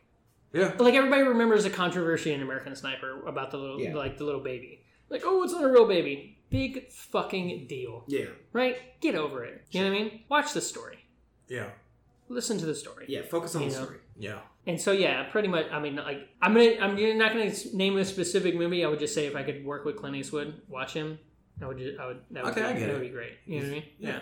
Yeah. 0.55 0.75
Like 0.79 0.95
everybody 0.95 1.23
remembers 1.23 1.65
the 1.65 1.71
controversy 1.71 2.33
in 2.33 2.43
American 2.43 2.75
Sniper 2.77 3.27
about 3.27 3.51
the 3.51 3.57
little, 3.59 3.81
Yeah. 3.81 3.95
like 3.95 4.19
the 4.19 4.25
little 4.25 4.41
baby. 4.43 4.83
Like, 5.09 5.23
oh, 5.25 5.43
it's 5.43 5.53
not 5.53 5.65
a 5.65 5.69
real 5.69 5.87
baby. 5.87 6.39
Big 6.51 6.91
fucking 6.91 7.67
deal, 7.67 8.05
Yeah. 8.07 8.27
right? 8.53 8.77
Get 9.01 9.15
over 9.15 9.45
it. 9.45 9.63
You 9.71 9.81
know 9.83 9.91
what 9.91 9.97
I 9.97 10.03
mean? 10.03 10.21
Watch 10.29 10.53
the 10.53 10.61
story. 10.61 10.99
Yeah. 11.49 11.71
Listen 12.29 12.59
to 12.59 12.67
the 12.67 12.75
story. 12.75 13.07
Yeah. 13.09 13.23
Focus 13.23 13.55
on 13.57 13.63
You 13.63 13.71
the 13.71 13.77
know. 13.79 13.83
story. 13.85 13.99
Yeah. 14.23 14.39
And 14.67 14.81
so 14.81 14.93
yeah, 14.93 15.25
pretty 15.25 15.49
much. 15.49 15.67
I 15.73 15.81
mean, 15.81 15.97
like 15.97 16.29
I'm 16.41 16.55
gonna, 16.55 16.77
I'm 16.81 17.19
not 17.19 17.33
gonna 17.33 17.53
name 17.75 17.99
a 17.99 18.05
specific 18.05 18.55
movie. 18.55 18.85
I 18.85 18.89
would 18.89 19.01
just 19.01 19.15
say 19.15 19.27
if 19.27 19.35
I 19.35 19.43
could 19.43 19.65
work 19.65 19.85
with 19.85 19.97
Clint 19.97 20.15
Eastwood, 20.17 20.63
watch 20.69 20.93
him. 20.93 21.19
I 21.61 21.67
would, 21.67 21.79
just, 21.79 21.99
I 21.99 22.07
would. 22.07 22.21
That 22.31 22.45
would 22.45 22.53
Okay, 22.53 22.61
be, 22.63 22.67
I 22.67 22.73
get 22.73 22.81
that 22.81 22.91
it. 22.91 22.93
would 22.93 23.03
be 23.03 23.09
great. 23.09 23.33
You 23.47 23.57
know 23.59 23.65
what 23.67 23.71
I 23.71 23.75
mean? 23.75 23.85
Yeah. 23.99 24.21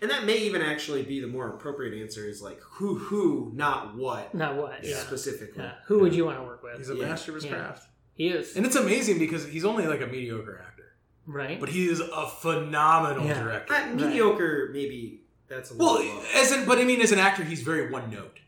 And 0.00 0.10
that 0.10 0.24
may 0.24 0.38
even 0.38 0.62
actually 0.62 1.02
be 1.02 1.20
the 1.20 1.26
more 1.26 1.48
appropriate 1.48 2.00
answer 2.00 2.24
is 2.28 2.40
like 2.42 2.60
who, 2.60 2.96
who, 2.98 3.52
not 3.54 3.96
what 3.96 4.34
Not 4.34 4.56
what? 4.56 4.84
Yeah. 4.84 4.96
specifically. 4.96 5.62
Yeah. 5.64 5.72
Who 5.86 6.00
would 6.00 6.14
you 6.14 6.24
want 6.24 6.38
to 6.38 6.44
work 6.44 6.62
with? 6.62 6.76
He's 6.78 6.90
a 6.90 6.94
Yeah. 6.96 7.06
master 7.08 7.30
of 7.32 7.36
his 7.36 7.44
Yeah. 7.44 7.50
craft. 7.56 7.88
He 8.14 8.28
is 8.28 8.56
And 8.56 8.66
it's 8.66 8.76
amazing 8.76 9.18
because 9.20 9.46
he's 9.46 9.64
only 9.64 9.86
like 9.86 10.00
a 10.00 10.06
mediocre 10.06 10.60
actor, 10.64 10.92
right. 11.26 11.58
but 11.60 11.68
he 11.68 11.88
is 11.88 12.00
a 12.00 12.26
phenomenal 12.28 13.26
Yeah. 13.26 13.42
director. 13.42 13.74
Uh, 13.74 13.86
mediocre, 13.94 14.70
maybe 14.72 15.22
that's 15.48 15.70
a 15.72 15.76
Well, 15.76 15.94
little 15.98 16.14
low. 16.16 16.22
as 16.34 16.52
in, 16.52 16.64
but 16.64 16.78
I 16.78 16.84
mean, 16.84 17.00
as 17.00 17.10
an 17.12 17.18
actor, 17.20 17.42
he's 17.44 17.62
very 17.62 17.90
one 17.90 18.08
note, 18.10 18.38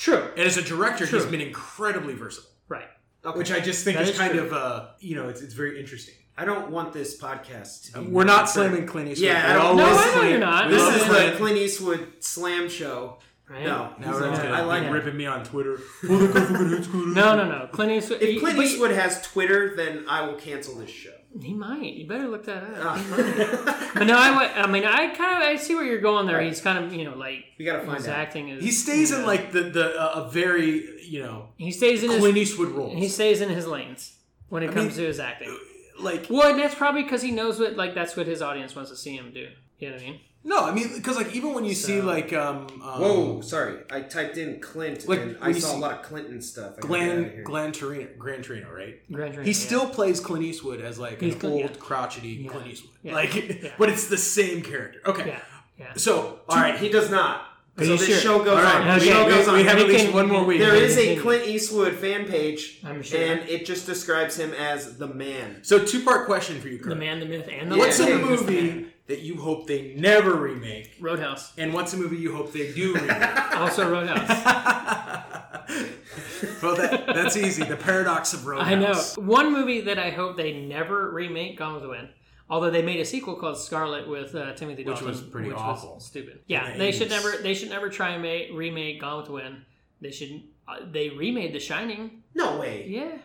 True. 0.00 0.22
and 0.36 0.46
as 0.46 0.56
a 0.56 0.62
director, 0.62 1.06
True. 1.06 1.18
he's 1.20 1.28
been 1.30 1.40
incredibly 1.42 2.14
versatile, 2.14 2.50
Right. 2.68 2.88
Okay. 3.24 3.38
which 3.38 3.52
I 3.52 3.60
just 3.60 3.84
think 3.84 3.98
That 3.98 4.04
is 4.04 4.10
is 4.10 4.18
kind 4.18 4.32
true. 4.32 4.42
of, 4.42 4.52
uh, 4.52 4.86
you 4.98 5.14
know, 5.14 5.28
it's, 5.28 5.42
it's 5.42 5.52
very 5.54 5.78
interesting. 5.78 6.14
I 6.38 6.46
don't 6.46 6.70
want 6.70 6.92
this 6.94 7.20
podcast 7.20 7.92
to 7.92 8.00
be. 8.00 8.06
We're 8.06 8.24
not 8.24 8.46
concerned. 8.46 8.70
slamming 8.70 8.86
Clint 8.88 9.08
Eastwood. 9.10 9.28
Yeah, 9.28 9.44
I 9.46 9.52
We're 9.56 9.62
don't- 9.62 9.76
No, 9.76 9.84
I 9.84 10.14
know 10.14 10.22
you're 10.22 10.38
not. 10.38 10.70
This 10.70 10.96
is 10.96 11.02
Clint. 11.02 11.32
the 11.32 11.36
Clint 11.38 11.58
Eastwood 11.58 12.08
slam 12.20 12.68
show. 12.70 13.18
Right. 13.46 13.64
No, 13.64 13.68
Now 13.68 13.94
he's 13.98 14.06
everyone's 14.06 14.38
gonna 14.38 14.50
I 14.54 14.60
like 14.62 14.84
Yeah. 14.84 14.90
ripping 14.92 15.16
me 15.16 15.26
on 15.26 15.44
Twitter. 15.44 15.78
That 16.02 16.32
guy 16.32 16.40
fucking 16.46 16.68
hates 16.70 16.86
Clint 16.86 17.14
No, 17.14 17.36
no, 17.36 17.44
no. 17.46 17.66
Clint 17.72 17.92
Eastwood. 17.92 18.22
If 18.22 18.40
Clint 18.40 18.58
Eastwood 18.58 18.92
has 18.92 19.20
Twitter, 19.22 19.74
then 19.76 20.04
I 20.08 20.22
will 20.24 20.34
cancel 20.36 20.76
this 20.76 20.88
show. 20.90 21.10
He 21.40 21.54
might. 21.54 21.94
You 21.94 22.06
better 22.06 22.28
look 22.28 22.44
that 22.46 22.62
up. 22.62 22.70
Ah. 22.80 23.90
But 23.94 24.04
no, 24.04 24.16
I, 24.16 24.30
wa- 24.30 24.62
I 24.62 24.66
mean, 24.66 24.84
I 24.84 25.08
kind 25.14 25.42
of, 25.42 25.48
I 25.48 25.56
see 25.56 25.74
where 25.74 25.84
you're 25.84 26.00
going 26.00 26.26
there. 26.26 26.40
He's 26.40 26.60
kind 26.60 26.82
of, 26.84 26.92
you 26.94 27.04
know, 27.04 27.16
like 27.16 27.44
we 27.58 27.64
gotta 27.64 27.84
find 27.84 27.98
his 27.98 28.08
out. 28.08 28.18
acting 28.18 28.48
is. 28.48 28.62
He 28.64 28.70
stays 28.70 29.10
you 29.10 29.16
in 29.16 29.22
know, 29.22 29.26
like 29.28 29.52
the 29.52 29.62
the 29.62 30.00
uh, 30.00 30.24
a 30.26 30.30
very 30.30 31.02
you 31.06 31.22
know 31.22 31.48
He 31.56 31.70
stays 31.72 32.02
in 32.02 32.10
Clint 32.10 32.36
his. 32.36 32.50
Eastwood 32.50 32.68
roles. 32.70 32.98
He 32.98 33.08
stays 33.08 33.40
in 33.40 33.48
his 33.48 33.66
lanes 33.66 34.16
when 34.48 34.62
it 34.62 34.70
I 34.70 34.72
comes 34.72 34.86
mean- 34.88 34.96
to 34.96 35.06
his 35.06 35.20
acting. 35.20 35.56
like 36.00 36.26
Well, 36.30 36.56
that's 36.56 36.74
probably 36.74 37.02
because 37.02 37.22
he 37.22 37.30
knows 37.30 37.58
what, 37.60 37.76
like, 37.76 37.94
that's 37.94 38.16
what 38.16 38.26
his 38.26 38.40
audience 38.42 38.74
wants 38.74 38.90
to 38.90 38.96
see 38.96 39.16
him 39.16 39.30
do. 39.32 39.48
You 39.78 39.88
know 39.90 39.94
what 39.96 40.02
I 40.02 40.06
mean? 40.06 40.20
No, 40.42 40.64
I 40.64 40.72
mean 40.72 40.88
because 40.94 41.16
like 41.16 41.34
even 41.34 41.52
when 41.54 41.64
you 41.64 41.74
see 41.74 42.00
like 42.00 42.32
um, 42.32 42.66
um 42.82 43.00
Whoa, 43.00 43.40
sorry. 43.42 43.78
I 43.90 44.00
typed 44.00 44.36
in 44.38 44.60
Clint 44.60 45.06
Like, 45.08 45.20
and 45.20 45.36
I 45.40 45.52
saw 45.52 45.76
a 45.76 45.78
lot 45.78 45.92
of 46.00 46.02
Clinton 46.02 46.40
stuff. 46.40 46.74
I 46.78 46.80
gotta 46.80 46.88
get 46.88 47.08
outta 47.10 47.20
Glenn. 47.30 47.44
Glenn 47.44 47.72
Torino 47.72 48.08
Gran 48.18 48.42
Torino 48.42 48.70
right. 48.72 49.00
Grand 49.12 49.34
Torino, 49.34 49.42
He 49.44 49.50
yeah. 49.50 49.66
still 49.66 49.86
plays 49.88 50.18
Clint 50.20 50.44
Eastwood 50.44 50.80
as 50.80 50.98
like 50.98 51.20
He's 51.20 51.34
an 51.34 51.40
Clint- 51.40 51.54
old 51.54 51.70
yeah. 51.72 51.76
crotchety 51.78 52.28
Yeah. 52.28 52.50
Clint 52.50 52.66
Eastwood, 52.68 52.92
Yeah. 53.02 53.14
like, 53.14 53.34
Yeah. 53.62 53.70
but 53.78 53.88
it's 53.90 54.08
the 54.08 54.16
same 54.18 54.62
character. 54.62 55.00
Okay, 55.06 55.26
Yeah. 55.28 55.40
Yeah. 55.78 55.92
so 55.96 56.40
All 56.48 56.56
right, 56.56 56.78
he 56.78 56.88
does 56.88 57.10
not. 57.10 57.46
Are 57.78 57.84
so 57.84 57.92
you 57.92 57.98
this 57.98 58.08
sure? 58.08 58.18
show 58.18 58.38
goes 58.44 58.58
All 58.58 58.62
right, 58.64 58.74
on. 58.82 58.88
Okay, 58.88 58.98
The 58.98 59.04
show 59.12 59.24
we- 59.24 59.30
goes 59.32 59.48
on. 59.48 59.54
we 59.56 59.62
have 59.64 59.78
You 59.78 59.84
at 59.84 59.90
least 59.90 60.04
can- 60.06 60.14
one 60.14 60.28
more 60.28 60.44
week. 60.44 60.58
there 60.60 60.74
is 60.74 60.98
a 60.98 61.16
Clint 61.16 61.46
Eastwood 61.46 61.94
fan 61.94 62.26
page, 62.26 62.78
I'm 62.84 63.02
sure. 63.02 63.20
and 63.20 63.48
it 63.48 63.64
just 63.64 63.86
describes 63.86 64.36
him 64.36 64.52
as 64.52 64.98
the 64.98 65.06
man. 65.06 65.60
So 65.62 65.78
two 65.78 66.02
part 66.04 66.26
question 66.26 66.60
for 66.60 66.68
you, 66.68 66.78
Kurt. 66.78 66.90
The 66.90 66.96
man, 66.96 67.20
the 67.20 67.26
myth, 67.26 67.48
and 67.50 67.70
the 67.72 67.76
Yeah, 67.76 67.80
What's 67.82 68.00
a 68.00 68.08
yeah, 68.08 68.14
legend. 68.16 68.30
movie 68.30 68.86
that 69.06 69.20
you 69.20 69.36
hope 69.36 69.66
they 69.66 69.94
never 69.96 70.34
remake, 70.34 70.90
Roadhouse. 71.00 71.52
and 71.56 71.72
what's 71.72 71.94
a 71.94 71.96
movie 71.96 72.16
you 72.16 72.34
hope 72.34 72.52
they 72.52 72.72
do 72.72 72.94
remake? 72.94 73.16
Also 73.54 73.88
Roadhouse. 73.90 74.28
well, 76.62 76.76
that, 76.76 77.06
that's 77.06 77.36
easy. 77.36 77.64
The 77.64 77.76
paradox 77.76 78.32
of 78.34 78.46
Roadhouse. 78.46 78.68
I 78.68 78.74
know. 79.22 79.26
One 79.26 79.52
movie 79.52 79.80
that 79.82 79.98
I 79.98 80.10
hope 80.10 80.36
they 80.36 80.52
never 80.60 81.10
remake, 81.10 81.58
Gone 81.58 81.74
with 81.74 81.82
the 81.82 81.88
Wind. 81.88 82.08
Although 82.50 82.70
they 82.70 82.82
made 82.82 82.98
a 82.98 83.04
sequel 83.04 83.36
called 83.36 83.56
Scarlett 83.56 84.08
with 84.08 84.34
uh, 84.34 84.52
Timothy 84.54 84.82
Which 84.84 85.00
was 85.02 85.20
pretty 85.20 85.48
which 85.48 85.56
awful. 85.56 86.00
stupid. 86.00 86.40
Yeah, 86.46 86.72
the 86.72 86.78
they 86.78 86.90
should 86.92 87.08
never. 87.08 87.36
They 87.36 87.54
should 87.54 87.70
never 87.70 87.88
try 87.88 88.10
and 88.10 88.22
make, 88.22 88.50
remake 88.52 89.00
Gone 89.00 89.18
with 89.18 89.26
the 89.26 89.32
Wind. 89.32 89.62
They 90.00 90.10
should. 90.10 90.42
Uh, 90.66 90.78
they 90.90 91.10
remade 91.10 91.52
The 91.54 91.60
Shining. 91.60 92.22
No 92.34 92.58
way. 92.58 92.86
Yeah, 92.88 93.18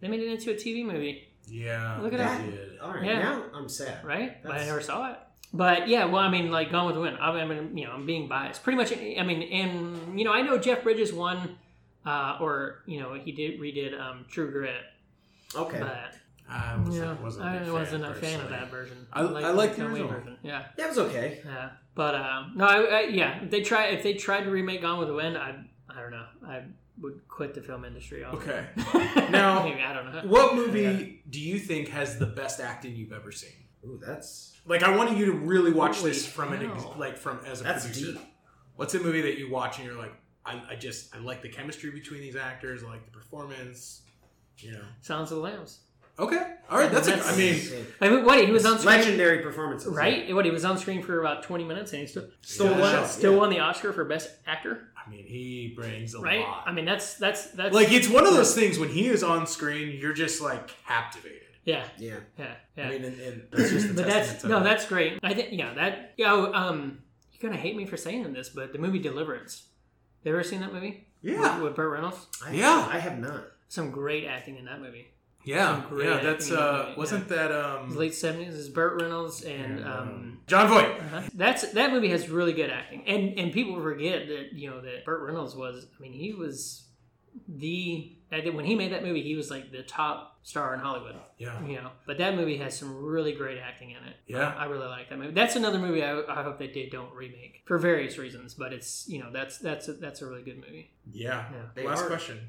they 0.00 0.08
made 0.08 0.20
it 0.20 0.28
into 0.30 0.50
a 0.50 0.54
TV 0.54 0.84
movie. 0.84 1.26
Yeah. 1.48 1.98
Look 2.02 2.12
at 2.12 2.18
they 2.18 2.50
that. 2.50 2.78
All 2.82 2.92
right, 2.92 3.04
Yeah. 3.04 3.18
now 3.20 3.44
I'm 3.54 3.68
sad. 3.68 4.04
right? 4.04 4.42
But 4.42 4.52
I 4.52 4.64
never 4.64 4.80
saw 4.80 5.12
it. 5.12 5.18
But 5.54 5.88
yeah, 5.88 6.04
well, 6.06 6.22
I 6.22 6.28
mean, 6.28 6.50
like 6.50 6.70
Gone 6.70 6.86
with 6.86 6.96
the 6.96 7.00
Wind. 7.00 7.16
I 7.20 7.30
I 7.30 7.44
mean, 7.46 7.78
you 7.78 7.84
know, 7.86 7.92
I'm 7.92 8.04
being 8.04 8.28
biased. 8.28 8.62
Pretty 8.62 8.76
much. 8.76 8.92
I 8.92 9.22
mean, 9.22 9.42
and 9.52 10.18
you 10.18 10.24
know, 10.26 10.32
I 10.32 10.42
know 10.42 10.58
Jeff 10.58 10.82
Bridges 10.82 11.12
won, 11.14 11.56
uh, 12.04 12.36
or 12.42 12.82
you 12.86 13.00
know, 13.00 13.14
he 13.14 13.32
did 13.32 13.58
redid 13.60 13.98
um, 13.98 14.26
True 14.28 14.50
Grit, 14.50 14.82
Okay. 15.54 15.78
but 15.80 16.12
I 16.48 16.76
wasn't, 16.76 16.94
yeah, 16.94 17.12
wasn't 17.24 17.44
a 17.44 17.48
I 17.48 17.70
wasn't 17.72 18.04
a 18.04 18.14
fan 18.14 18.40
of 18.40 18.50
that 18.50 18.70
version. 18.70 19.06
I- 19.12 19.20
I 19.22 19.50
like 19.50 19.70
the 19.72 19.82
Ken 19.82 19.92
Wade 19.92 20.02
original. 20.02 20.36
Yeah, 20.42 20.66
yeah, 20.78 20.84
it 20.84 20.88
was 20.88 20.98
okay. 20.98 21.40
yeah. 21.44 21.70
But 21.94 22.14
um, 22.14 22.52
no, 22.56 22.64
I, 22.66 22.76
I, 22.82 23.00
yeah, 23.08 23.42
if 23.42 23.50
they 23.50 23.62
try 23.62 23.86
if 23.86 24.02
they 24.02 24.14
tried 24.14 24.44
to 24.44 24.50
remake 24.50 24.82
Gone 24.82 24.98
with 24.98 25.08
the 25.08 25.14
Wind, 25.14 25.36
I, 25.36 25.56
I 25.88 26.00
don't 26.00 26.10
know, 26.10 26.26
I 26.46 26.62
would 27.00 27.26
quit 27.28 27.54
the 27.54 27.62
film 27.62 27.84
industry. 27.84 28.24
Okay. 28.24 28.64
Okay. 28.78 29.28
Now- 29.30 29.64
Maybe, 29.64 29.80
I 29.82 29.92
don't 29.92 30.12
know. 30.12 30.22
What 30.26 30.54
movie 30.54 31.22
do 31.28 31.40
you 31.40 31.58
think 31.58 31.88
has 31.88 32.18
the 32.18 32.26
best 32.26 32.60
acting 32.60 32.94
you've 32.94 33.12
ever 33.12 33.32
seen? 33.32 33.50
Ooh, 33.84 34.00
that's 34.04 34.56
Like, 34.66 34.82
I 34.82 34.96
wanted 34.96 35.16
you 35.18 35.26
to 35.26 35.32
really 35.32 35.72
watch 35.72 35.98
Holy 35.98 36.10
this 36.10 36.26
from 36.26 36.52
an 36.52 36.70
ex- 36.70 36.84
like 36.96 37.16
from 37.18 37.40
as 37.46 37.60
a 37.60 37.64
That's 37.64 37.84
producer. 37.86 38.12
deep. 38.12 38.20
What's 38.76 38.94
a 38.94 38.98
movie 39.00 39.22
that 39.22 39.38
you 39.38 39.50
watch 39.50 39.78
and 39.78 39.86
you're 39.86 39.96
like, 39.98 40.12
I, 40.44 40.62
I 40.70 40.76
just 40.76 41.14
I 41.14 41.18
like 41.18 41.42
the 41.42 41.48
chemistry 41.48 41.90
between 41.90 42.20
these 42.20 42.36
actors, 42.36 42.82
I 42.84 42.88
like 42.88 43.04
the 43.04 43.10
performance. 43.10 44.02
You 44.58 44.72
know. 44.72 44.84
Silence 45.02 45.30
of 45.32 45.36
the 45.38 45.42
Lambs. 45.42 45.80
Okay. 46.18 46.54
All 46.70 46.78
right. 46.78 46.90
That's. 46.90 47.06
A, 47.08 47.10
That's- 47.10 47.32
I 47.34 47.36
mean, 47.36 47.86
I 48.00 48.08
mean, 48.08 48.24
what 48.24 48.44
he 48.44 48.50
was 48.50 48.64
on 48.64 48.78
screen, 48.78 48.96
legendary 48.96 49.38
performances. 49.40 49.92
right? 49.94 50.34
What 50.34 50.44
he 50.44 50.50
was 50.50 50.64
on 50.64 50.78
screen 50.78 51.02
for 51.02 51.20
about 51.20 51.42
20 51.42 51.64
minutes, 51.64 51.92
and 51.92 52.00
he 52.00 52.06
still 52.06 52.24
Still 52.40 52.66
still, 52.68 52.80
won, 52.80 52.92
won, 52.94 53.06
still 53.08 53.32
yeah. 53.32 53.38
won 53.38 53.50
the 53.50 53.60
Oscar 53.60 53.92
for 53.92 54.04
best 54.04 54.30
actor. 54.46 54.88
I 54.96 55.08
mean, 55.10 55.24
he 55.26 55.72
brings 55.76 56.14
a 56.14 56.20
right? 56.20 56.40
lot. 56.40 56.64
I 56.66 56.72
mean, 56.72 56.84
that's 56.84 57.14
that's 57.14 57.48
that's 57.52 57.74
like 57.74 57.92
it's 57.92 58.08
one 58.08 58.26
of 58.26 58.32
those 58.34 58.54
things 58.54 58.78
when 58.78 58.88
he 58.88 59.06
is 59.08 59.22
on 59.22 59.46
screen, 59.46 59.98
you're 60.00 60.14
just 60.14 60.40
like 60.40 60.70
captivated. 60.86 61.42
yeah, 61.64 61.84
Yeah. 61.98 62.16
yeah, 62.38 62.54
yeah. 62.76 62.84
I 62.86 62.88
mean, 62.90 63.04
and, 63.04 63.20
and 63.20 63.42
that's 63.52 63.70
just. 63.70 63.90
A 63.90 63.92
but 63.94 64.06
that's 64.06 64.40
to 64.42 64.48
no, 64.48 64.58
it. 64.60 64.64
that's 64.64 64.86
great. 64.86 65.18
I 65.22 65.34
think 65.34 65.50
yeah, 65.52 65.74
that 65.74 66.14
yeah. 66.16 66.32
oh, 66.32 66.52
Um, 66.52 67.02
you're 67.32 67.50
gonna 67.50 67.60
hate 67.60 67.76
me 67.76 67.84
for 67.84 67.96
saying 67.98 68.32
this, 68.32 68.48
but 68.48 68.72
the 68.72 68.78
movie 68.78 68.98
Deliverance. 68.98 69.66
Have 70.24 70.32
you 70.32 70.32
ever 70.32 70.42
seen 70.42 70.60
that 70.60 70.72
movie? 70.72 71.06
yeah, 71.22 71.56
with, 71.56 71.64
with 71.64 71.74
Burt 71.76 71.92
Reynolds. 71.92 72.26
I, 72.44 72.52
Yeah. 72.52 72.88
I 72.90 72.98
have 72.98 73.18
not. 73.18 73.44
Some 73.68 73.90
great 73.92 74.24
acting 74.26 74.56
in 74.56 74.64
that 74.64 74.80
movie. 74.80 75.06
Yeah, 75.46 75.82
yeah. 75.96 76.18
That's 76.18 76.50
acting 76.50 76.56
in 76.56 76.56
that 76.56 76.60
uh, 76.60 76.94
wasn't 76.96 77.28
that 77.28 77.52
um, 77.52 77.96
late 77.96 78.14
seventies 78.14 78.54
is 78.54 78.68
Burt 78.68 79.00
Reynolds 79.00 79.42
and 79.42 79.78
and, 79.78 79.84
um. 79.88 80.40
Jon 80.46 80.68
Voight? 80.68 81.00
uh-huh. 81.00 81.22
That's 81.34 81.72
that 81.72 81.92
movie 81.92 82.08
has 82.10 82.28
really 82.28 82.52
good 82.52 82.70
acting, 82.70 83.04
and 83.06 83.38
and 83.38 83.52
people 83.52 83.80
forget 83.80 84.28
that 84.28 84.52
you 84.52 84.68
know 84.70 84.80
that 84.80 85.04
Burt 85.04 85.22
Reynolds 85.22 85.54
was. 85.56 85.86
I 85.96 86.02
mean, 86.02 86.12
he 86.12 86.32
was 86.32 86.86
the 87.48 88.12
I 88.32 88.40
think 88.40 88.56
when 88.56 88.64
he 88.64 88.74
made 88.74 88.92
that 88.92 89.04
movie, 89.04 89.22
he 89.22 89.36
was 89.36 89.50
like 89.50 89.70
the 89.70 89.82
top 89.82 90.38
star 90.42 90.74
in 90.74 90.80
Hollywood. 90.80 91.14
Yeah, 91.38 91.64
You 91.64 91.76
know, 91.76 91.90
but 92.06 92.18
that 92.18 92.34
movie 92.34 92.56
has 92.56 92.76
some 92.76 92.96
really 93.04 93.32
great 93.32 93.58
acting 93.58 93.90
in 93.90 93.98
it. 93.98 94.16
Yeah. 94.26 94.54
I 94.56 94.64
really 94.64 94.86
like 94.86 95.10
that 95.10 95.18
movie. 95.18 95.32
That's 95.32 95.54
another 95.54 95.78
movie 95.78 96.02
I, 96.02 96.22
I 96.28 96.42
hope 96.42 96.58
they 96.58 96.66
did 96.66 96.90
don't 96.90 97.12
remake 97.14 97.62
for 97.66 97.78
various 97.78 98.18
reasons. 98.18 98.54
But 98.54 98.72
it's 98.72 99.08
you 99.08 99.20
know 99.20 99.30
that's 99.32 99.58
that's 99.58 99.86
a, 99.88 99.92
that's 99.94 100.22
a 100.22 100.26
really 100.26 100.42
good 100.42 100.56
movie. 100.56 100.90
yeah. 101.12 101.44
Yeah. 101.76 101.84
Last 101.84 102.02
are- 102.02 102.06
question: 102.08 102.40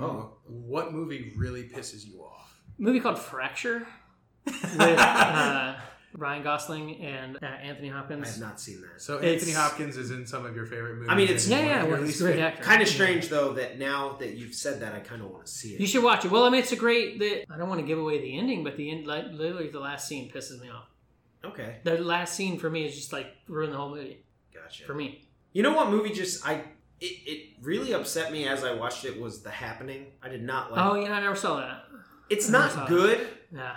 Oh, 0.00 0.32
What 0.46 0.92
movie 0.92 1.32
really 1.36 1.64
pisses 1.64 2.06
you 2.06 2.20
off? 2.22 2.58
movie 2.78 3.00
called 3.00 3.18
Fracture 3.18 3.86
with 4.46 4.74
uh, 4.98 5.74
Ryan 6.16 6.42
Gosling 6.42 7.00
and 7.00 7.36
uh, 7.42 7.46
Anthony 7.46 7.88
Hopkins. 7.88 8.24
I 8.24 8.26
Hopkins. 8.26 8.34
have 8.40 8.40
not 8.48 8.60
seen 8.60 8.80
that. 8.82 9.00
So 9.00 9.18
It's- 9.18 9.32
Anthony 9.34 9.52
Hopkins 9.52 9.96
is 9.96 10.10
in 10.10 10.26
some 10.26 10.44
of 10.46 10.54
your 10.56 10.66
favorite 10.66 10.94
movies. 10.94 11.08
I 11.10 11.14
mean, 11.14 11.24
it's- 11.24 11.44
and 11.44 11.52
Yeah, 11.52 11.58
one 11.60 11.66
yeah, 11.68 11.82
of 11.84 11.90
well, 11.90 12.02
he's 12.02 12.20
a 12.20 12.24
great 12.24 12.40
actor. 12.40 12.62
Kind 12.62 12.82
of 12.82 12.88
strange 12.88 13.28
though 13.28 13.52
that 13.54 13.78
now 13.78 14.16
that 14.20 14.34
you've 14.34 14.54
said 14.54 14.80
that, 14.80 14.94
I 14.94 15.00
kind 15.00 15.22
of 15.22 15.30
want 15.30 15.46
to 15.46 15.52
see 15.52 15.74
it. 15.74 15.80
You 15.80 15.86
should 15.86 16.02
watch 16.04 16.24
it. 16.24 16.30
Well, 16.30 16.44
I 16.44 16.50
mean, 16.50 16.60
it's 16.60 16.72
a 16.72 16.76
great. 16.76 17.18
The, 17.18 17.44
I 17.52 17.56
don't 17.56 17.68
want 17.68 17.80
to 17.80 17.86
give 17.86 17.98
away 17.98 18.20
the 18.20 18.36
ending, 18.38 18.64
but 18.64 18.76
the 18.76 18.90
end, 18.90 19.06
like, 19.06 19.26
literally, 19.32 19.68
the 19.70 19.80
last 19.80 20.06
scene 20.08 20.30
pisses 20.30 20.60
me 20.60 20.68
off. 20.70 20.86
okay, 21.44 21.76
The 21.84 21.98
last 21.98 22.34
scene 22.34 22.58
for 22.58 22.68
me 22.70 22.86
is 22.86 22.94
just 22.94 23.12
like 23.12 23.26
ruin 23.48 23.70
the 23.70 23.76
whole 23.76 23.90
movie 23.90 24.24
gotcha. 24.52 24.84
for 24.84 24.94
me. 24.94 25.24
You 25.52 25.62
know 25.62 25.72
what 25.74 25.90
movie 25.90 26.10
just 26.10 26.44
I 26.46 26.62
it, 27.04 27.30
it 27.30 27.46
really 27.62 27.92
upset 27.92 28.32
me 28.32 28.46
as 28.48 28.64
I 28.64 28.72
watched 28.74 29.04
it 29.04 29.20
was 29.20 29.42
The 29.42 29.50
Happening. 29.50 30.06
I 30.22 30.28
did 30.28 30.42
not 30.42 30.72
like. 30.72 30.80
Oh, 30.84 30.94
yeah, 30.94 31.12
I 31.12 31.20
never 31.20 31.36
saw 31.36 31.56
that. 31.60 31.84
it's 32.30 32.48
not 32.48 32.70
it. 32.84 32.88
good. 32.88 33.28
Yeah, 33.54 33.76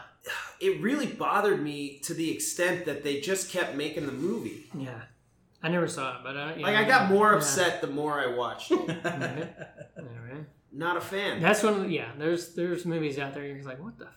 It 0.59 0.81
really 0.81 1.05
bothered 1.07 1.61
me 1.61 1.99
to 2.03 2.13
the 2.13 2.31
extent 2.31 2.85
that 2.85 3.03
they 3.03 3.19
just 3.21 3.51
kept 3.51 3.75
making 3.75 4.05
the 4.05 4.11
movie. 4.11 4.65
yeah. 4.77 5.01
I 5.63 5.69
never 5.69 5.87
saw 5.87 6.17
it, 6.17 6.21
but 6.23 6.37
I, 6.37 6.55
yeah, 6.55 6.65
Like 6.67 6.75
I 6.75 6.83
got 6.83 7.09
more 7.09 7.31
yeah. 7.31 7.37
upset 7.37 7.81
the 7.81 7.87
more 7.87 8.19
I 8.19 8.27
watched 8.35 8.71
it. 8.71 8.79
Yeah, 9.03 10.03
right. 10.31 10.45
Not 10.71 10.97
a 10.97 11.01
fan. 11.01 11.41
That's 11.41 11.63
one. 11.63 11.85
Of 11.85 11.91
yeah, 11.91 12.11
there's 12.19 12.53
there's 12.53 12.85
movies 12.85 13.17
out 13.17 13.33
there. 13.33 13.43
You're 13.45 13.63
like, 13.63 13.81
what 13.83 13.97
the 13.97 14.07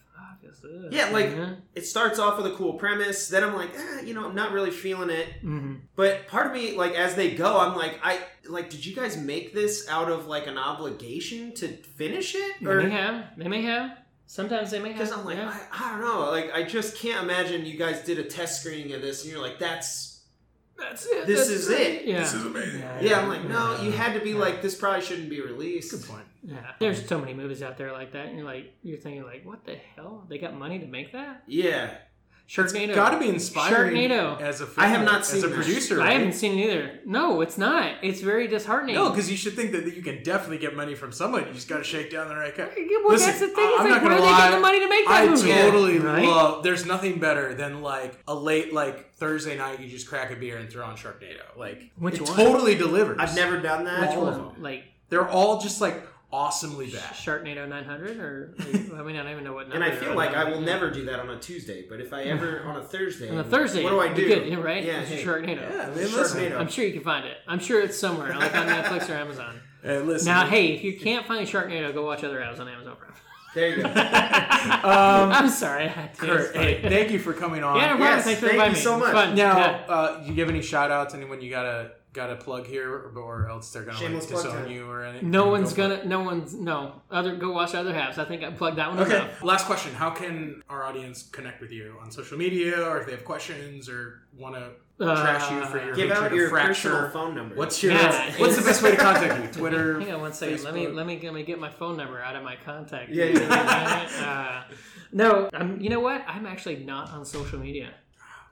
fuck 0.42 0.50
is 0.52 0.60
this? 0.60 0.92
Yeah, 0.92 1.10
like- 1.10 1.30
Mhm. 1.36 1.56
It 1.74 1.86
starts 1.86 2.18
off 2.18 2.36
with 2.36 2.46
a 2.52 2.56
cool 2.56 2.74
premise. 2.74 3.28
Then 3.28 3.44
I'm 3.44 3.54
like, 3.54 3.70
eh, 3.76 4.00
you 4.02 4.14
know, 4.14 4.26
I'm 4.26 4.34
not 4.34 4.52
really 4.52 4.70
feeling 4.70 5.10
it. 5.10 5.28
Mhm. 5.44 5.80
But 5.96 6.26
part 6.28 6.46
of 6.46 6.52
me, 6.52 6.76
like, 6.76 6.94
as 6.94 7.14
they 7.14 7.34
go, 7.34 7.58
I'm 7.58 7.76
like, 7.76 7.98
I 8.02 8.18
like, 8.48 8.70
did 8.70 8.84
you 8.84 8.94
guys 8.94 9.16
make 9.16 9.54
this 9.54 9.88
out 9.88 10.10
of 10.10 10.26
like 10.26 10.46
an 10.46 10.58
obligation 10.58 11.54
to 11.56 11.68
finish 11.68 12.34
it, 12.34 12.54
They 12.60 12.66
or 12.70 12.82
may 12.82 12.90
have. 12.90 13.24
They 13.36 13.48
may 13.48 13.62
have. 13.62 13.98
Sometimes 14.26 14.70
they 14.70 14.78
may 14.78 14.90
have. 14.92 14.98
because 14.98 15.12
I'm 15.12 15.24
like, 15.24 15.36
yeah. 15.38 15.52
I, 15.72 15.86
I 15.86 15.90
don't 15.92 16.00
know, 16.02 16.30
like, 16.30 16.52
I 16.54 16.62
just 16.62 16.96
can't 16.96 17.24
imagine 17.24 17.66
you 17.66 17.76
guys 17.76 18.00
did 18.04 18.18
a 18.18 18.24
test 18.24 18.60
screening 18.60 18.92
of 18.94 19.02
this, 19.02 19.22
and 19.24 19.32
you're 19.32 19.42
like, 19.42 19.58
that's 19.58 20.08
that's 20.78 21.04
it. 21.04 21.26
this 21.26 21.40
that's 21.40 21.50
is 21.50 21.66
great. 21.66 21.80
it. 22.02 22.04
Yeah. 22.06 22.20
This 22.20 22.32
is 22.34 22.44
amazing. 22.46 22.82
yeah. 23.02 23.20
I'm 23.20 23.28
like, 23.28 23.44
no, 23.48 23.82
you 23.82 23.92
had 23.92 24.14
to 24.14 24.20
be 24.20 24.32
like, 24.34 24.62
this 24.62 24.74
probably 24.74 25.02
shouldn't 25.04 25.28
be 25.28 25.40
released. 25.40 25.90
Good 25.90 26.04
point. 26.08 26.24
Yeah, 26.42 26.72
there's 26.78 27.06
so 27.06 27.18
many 27.18 27.34
movies 27.34 27.62
out 27.62 27.76
there 27.76 27.92
like 27.92 28.12
that, 28.12 28.26
and 28.26 28.36
you're 28.38 28.46
like, 28.46 28.72
you're 28.82 28.98
thinking 28.98 29.24
like, 29.24 29.44
what 29.44 29.64
the 29.64 29.76
hell? 29.96 30.24
They 30.28 30.38
got 30.38 30.54
money 30.56 30.78
to 30.78 30.86
make 30.86 31.12
that? 31.12 31.42
Yeah, 31.46 31.94
Sharknado. 32.48 32.88
It's 32.88 32.94
Got 32.96 33.10
to 33.10 33.18
be 33.20 33.28
inspiring 33.28 33.94
Sharknado. 33.94 34.40
as 34.40 34.60
a 34.60 34.66
film, 34.66 34.84
I 34.84 34.88
have 34.88 35.04
not 35.04 35.20
as 35.20 35.28
seen 35.28 35.44
a 35.44 35.48
that. 35.48 35.54
producer. 35.54 36.00
I 36.02 36.14
haven't 36.14 36.32
seen 36.32 36.58
it 36.58 36.64
either. 36.64 36.98
No, 37.06 37.42
it's 37.42 37.56
not. 37.58 37.92
It's 38.02 38.20
very 38.22 38.48
disheartening. 38.48 38.96
No, 38.96 39.10
because 39.10 39.30
you 39.30 39.36
should 39.36 39.52
think 39.54 39.70
that 39.70 39.84
that 39.84 39.94
you 39.94 40.02
can 40.02 40.22
definitely 40.24 40.58
get 40.58 40.74
money 40.74 40.96
from 40.96 41.12
someone. 41.12 41.46
You 41.46 41.52
just 41.52 41.68
got 41.68 41.76
to 41.78 41.84
shake 41.84 42.10
down 42.10 42.26
the 42.28 42.34
right 42.34 42.56
guy. 42.56 42.64
well, 42.74 43.08
Listen, 43.10 43.28
that's 43.28 43.40
the 43.40 43.48
thing. 43.48 43.72
I'm 43.78 43.86
It's 43.86 43.90
not 43.90 43.90
like, 43.90 44.02
where 44.02 44.10
gonna 44.10 44.14
are 44.14 44.18
they 44.18 44.26
lie. 44.26 44.38
getting 44.38 44.56
the 44.56 44.60
money 44.62 44.80
to 44.80 44.88
make 44.88 45.06
that 45.06 45.22
I 45.22 45.26
movie? 45.28 45.48
totally 45.52 45.98
Right? 46.00 46.26
love. 46.26 46.64
There's 46.64 46.86
nothing 46.86 47.20
better 47.20 47.54
than 47.54 47.82
like 47.82 48.18
a 48.26 48.34
late 48.34 48.72
like 48.72 49.14
Thursday 49.14 49.56
night. 49.56 49.78
You 49.78 49.88
just 49.88 50.08
crack 50.08 50.32
a 50.32 50.36
beer 50.36 50.56
and 50.56 50.68
throw 50.68 50.84
on 50.86 50.96
Sharknado. 50.96 51.56
Like 51.56 51.92
Which 51.98 52.14
it 52.16 52.22
one? 52.22 52.34
totally 52.36 52.74
delivers. 52.74 53.18
I've 53.20 53.36
never 53.36 53.60
done 53.60 53.84
that. 53.84 54.00
Which 54.00 54.10
all 54.18 54.26
of 54.26 54.36
one? 54.38 54.54
them. 54.54 54.62
Like 54.62 54.84
They're 55.08 55.28
all 55.28 55.60
just 55.60 55.80
like 55.80 56.02
awesomely 56.32 56.86
bad. 56.90 57.12
Sharknado 57.14 57.68
900, 57.68 58.18
or 58.18 58.54
I 58.60 59.02
mean, 59.02 59.16
I 59.16 59.22
don't 59.22 59.32
even 59.32 59.44
know 59.44 59.52
what. 59.54 59.72
And 59.72 59.82
I 59.82 59.90
feel 59.90 60.14
like 60.14 60.34
I 60.34 60.44
will 60.44 60.60
never 60.60 60.90
do 60.90 61.04
that 61.06 61.20
on 61.20 61.28
a 61.30 61.38
Tuesday, 61.38 61.84
but 61.88 62.00
if 62.00 62.12
I 62.12 62.22
ever 62.24 62.62
on 62.64 62.76
a 62.76 62.82
Thursday, 62.82 63.28
On 63.30 63.38
a 63.38 63.44
Thursday, 63.44 63.82
what 63.82 63.90
do 63.90 64.00
I 64.00 64.12
do? 64.12 64.26
Good, 64.26 64.58
right? 64.58 64.84
Yeah, 64.84 65.00
It's 65.00 65.10
hey. 65.10 65.24
Sharknado. 65.24 65.70
Yeah, 65.70 65.90
I 65.90 65.94
mean, 65.94 66.06
Sharknado. 66.08 66.58
I'm 66.58 66.68
sure 66.68 66.84
you 66.84 66.92
can 66.92 67.02
find 67.02 67.24
it. 67.26 67.38
I'm 67.48 67.58
sure 67.58 67.80
it's 67.82 67.98
somewhere, 67.98 68.36
like 68.36 68.54
on 68.54 68.66
Netflix 68.66 69.08
or 69.08 69.14
Amazon. 69.14 69.60
Hey, 69.82 69.98
listen. 70.00 70.26
Now, 70.26 70.46
hey, 70.46 70.74
if 70.74 70.84
you 70.84 70.98
can't 70.98 71.26
find 71.26 71.46
Sharknado, 71.48 71.92
go 71.94 72.04
watch 72.04 72.22
other 72.22 72.38
apps 72.40 72.60
on 72.60 72.68
Amazon 72.68 72.96
Prime. 72.96 73.10
There 73.52 73.68
you 73.76 73.82
go. 73.82 73.88
um, 73.90 75.32
I'm 75.32 75.48
sorry. 75.48 75.84
I 75.86 75.88
had 75.88 76.14
to. 76.14 76.20
Kurt, 76.20 76.54
hey, 76.54 76.80
thank 76.82 77.10
you 77.10 77.18
for 77.18 77.32
coming 77.32 77.64
on. 77.64 77.76
yeah, 77.76 77.82
no 77.82 77.96
problem. 77.96 78.08
Yes, 78.08 78.24
Thanks 78.24 78.40
for 78.40 78.46
thank 78.46 78.54
inviting 78.58 78.74
you 78.74 78.78
me. 78.78 78.84
so 78.84 78.98
much. 78.98 79.12
fun. 79.12 79.34
Now, 79.34 79.58
Yeah. 79.58 79.84
uh, 79.88 80.22
you 80.24 80.34
give 80.34 80.48
any 80.48 80.62
shout 80.62 80.92
outs? 80.92 81.14
Anyone 81.14 81.40
you 81.40 81.50
gotta 82.12 82.30
gotta 82.30 82.44
plug 82.44 82.66
here, 82.66 82.90
or, 82.90 83.12
or 83.16 83.48
else 83.48 83.70
they're 83.72 83.82
gonna 83.82 83.98
Shameless 83.98 84.30
like 84.30 84.42
disown 84.44 84.64
time. 84.64 84.70
you 84.70 84.88
or 84.90 85.04
anything? 85.04 85.30
No 85.30 85.48
one's 85.48 85.72
for 85.72 85.80
it. 85.82 85.88
gonna. 85.88 86.04
No 86.06 86.22
one's. 86.22 86.54
No. 86.54 87.02
Other. 87.10 87.36
Go 87.36 87.52
watch 87.52 87.74
other 87.74 87.94
halves. 87.94 88.18
I 88.18 88.24
think 88.24 88.42
I 88.42 88.50
plugged 88.50 88.78
that 88.78 88.88
one. 88.90 89.00
Okay. 89.00 89.16
enough. 89.16 89.42
Last 89.42 89.66
question: 89.66 89.94
How 89.94 90.10
can 90.10 90.62
our 90.68 90.84
audience 90.84 91.22
connect 91.22 91.60
with 91.60 91.70
you 91.72 91.96
on 92.00 92.10
social 92.10 92.38
media, 92.38 92.82
or 92.82 92.98
if 93.00 93.06
they 93.06 93.12
have 93.12 93.24
questions, 93.24 93.88
or 93.88 94.22
want 94.36 94.54
to 94.54 94.70
trash 94.98 95.50
you 95.50 95.64
for 95.66 95.84
your 95.84 95.94
Give 95.94 96.08
hatred 96.10 96.32
out 96.32 96.34
your 96.34 96.48
fracture? 96.50 96.90
personal 96.90 97.10
phone 97.10 97.34
number. 97.34 97.54
What's 97.54 97.82
your 97.82 97.92
Yeah. 97.92 98.32
What's 98.38 98.56
the 98.56 98.62
best 98.62 98.82
way 98.82 98.90
to 98.92 98.96
contact 99.08 99.42
you? 99.42 99.60
Twitter. 99.60 100.00
Hang 100.00 100.12
on 100.12 100.20
one 100.20 100.32
second. 100.32 100.62
Let 100.62 100.74
me 100.74 100.88
let 100.88 101.06
me 101.06 101.20
let 101.22 101.34
me 101.34 101.42
get 101.42 101.58
my 101.58 101.70
phone 101.70 101.96
number 101.96 102.20
out 102.20 102.36
of 102.36 102.42
my 102.42 102.56
contact. 102.64 103.10
Yeah, 103.10 103.26
yeah. 103.26 104.64
uh, 104.68 104.74
no, 105.12 105.50
I'm, 105.52 105.80
you 105.80 105.90
know 105.90 106.00
what? 106.00 106.24
I'm 106.28 106.46
actually 106.46 106.84
not 106.84 107.10
on 107.10 107.24
social 107.24 107.58
media 107.58 107.90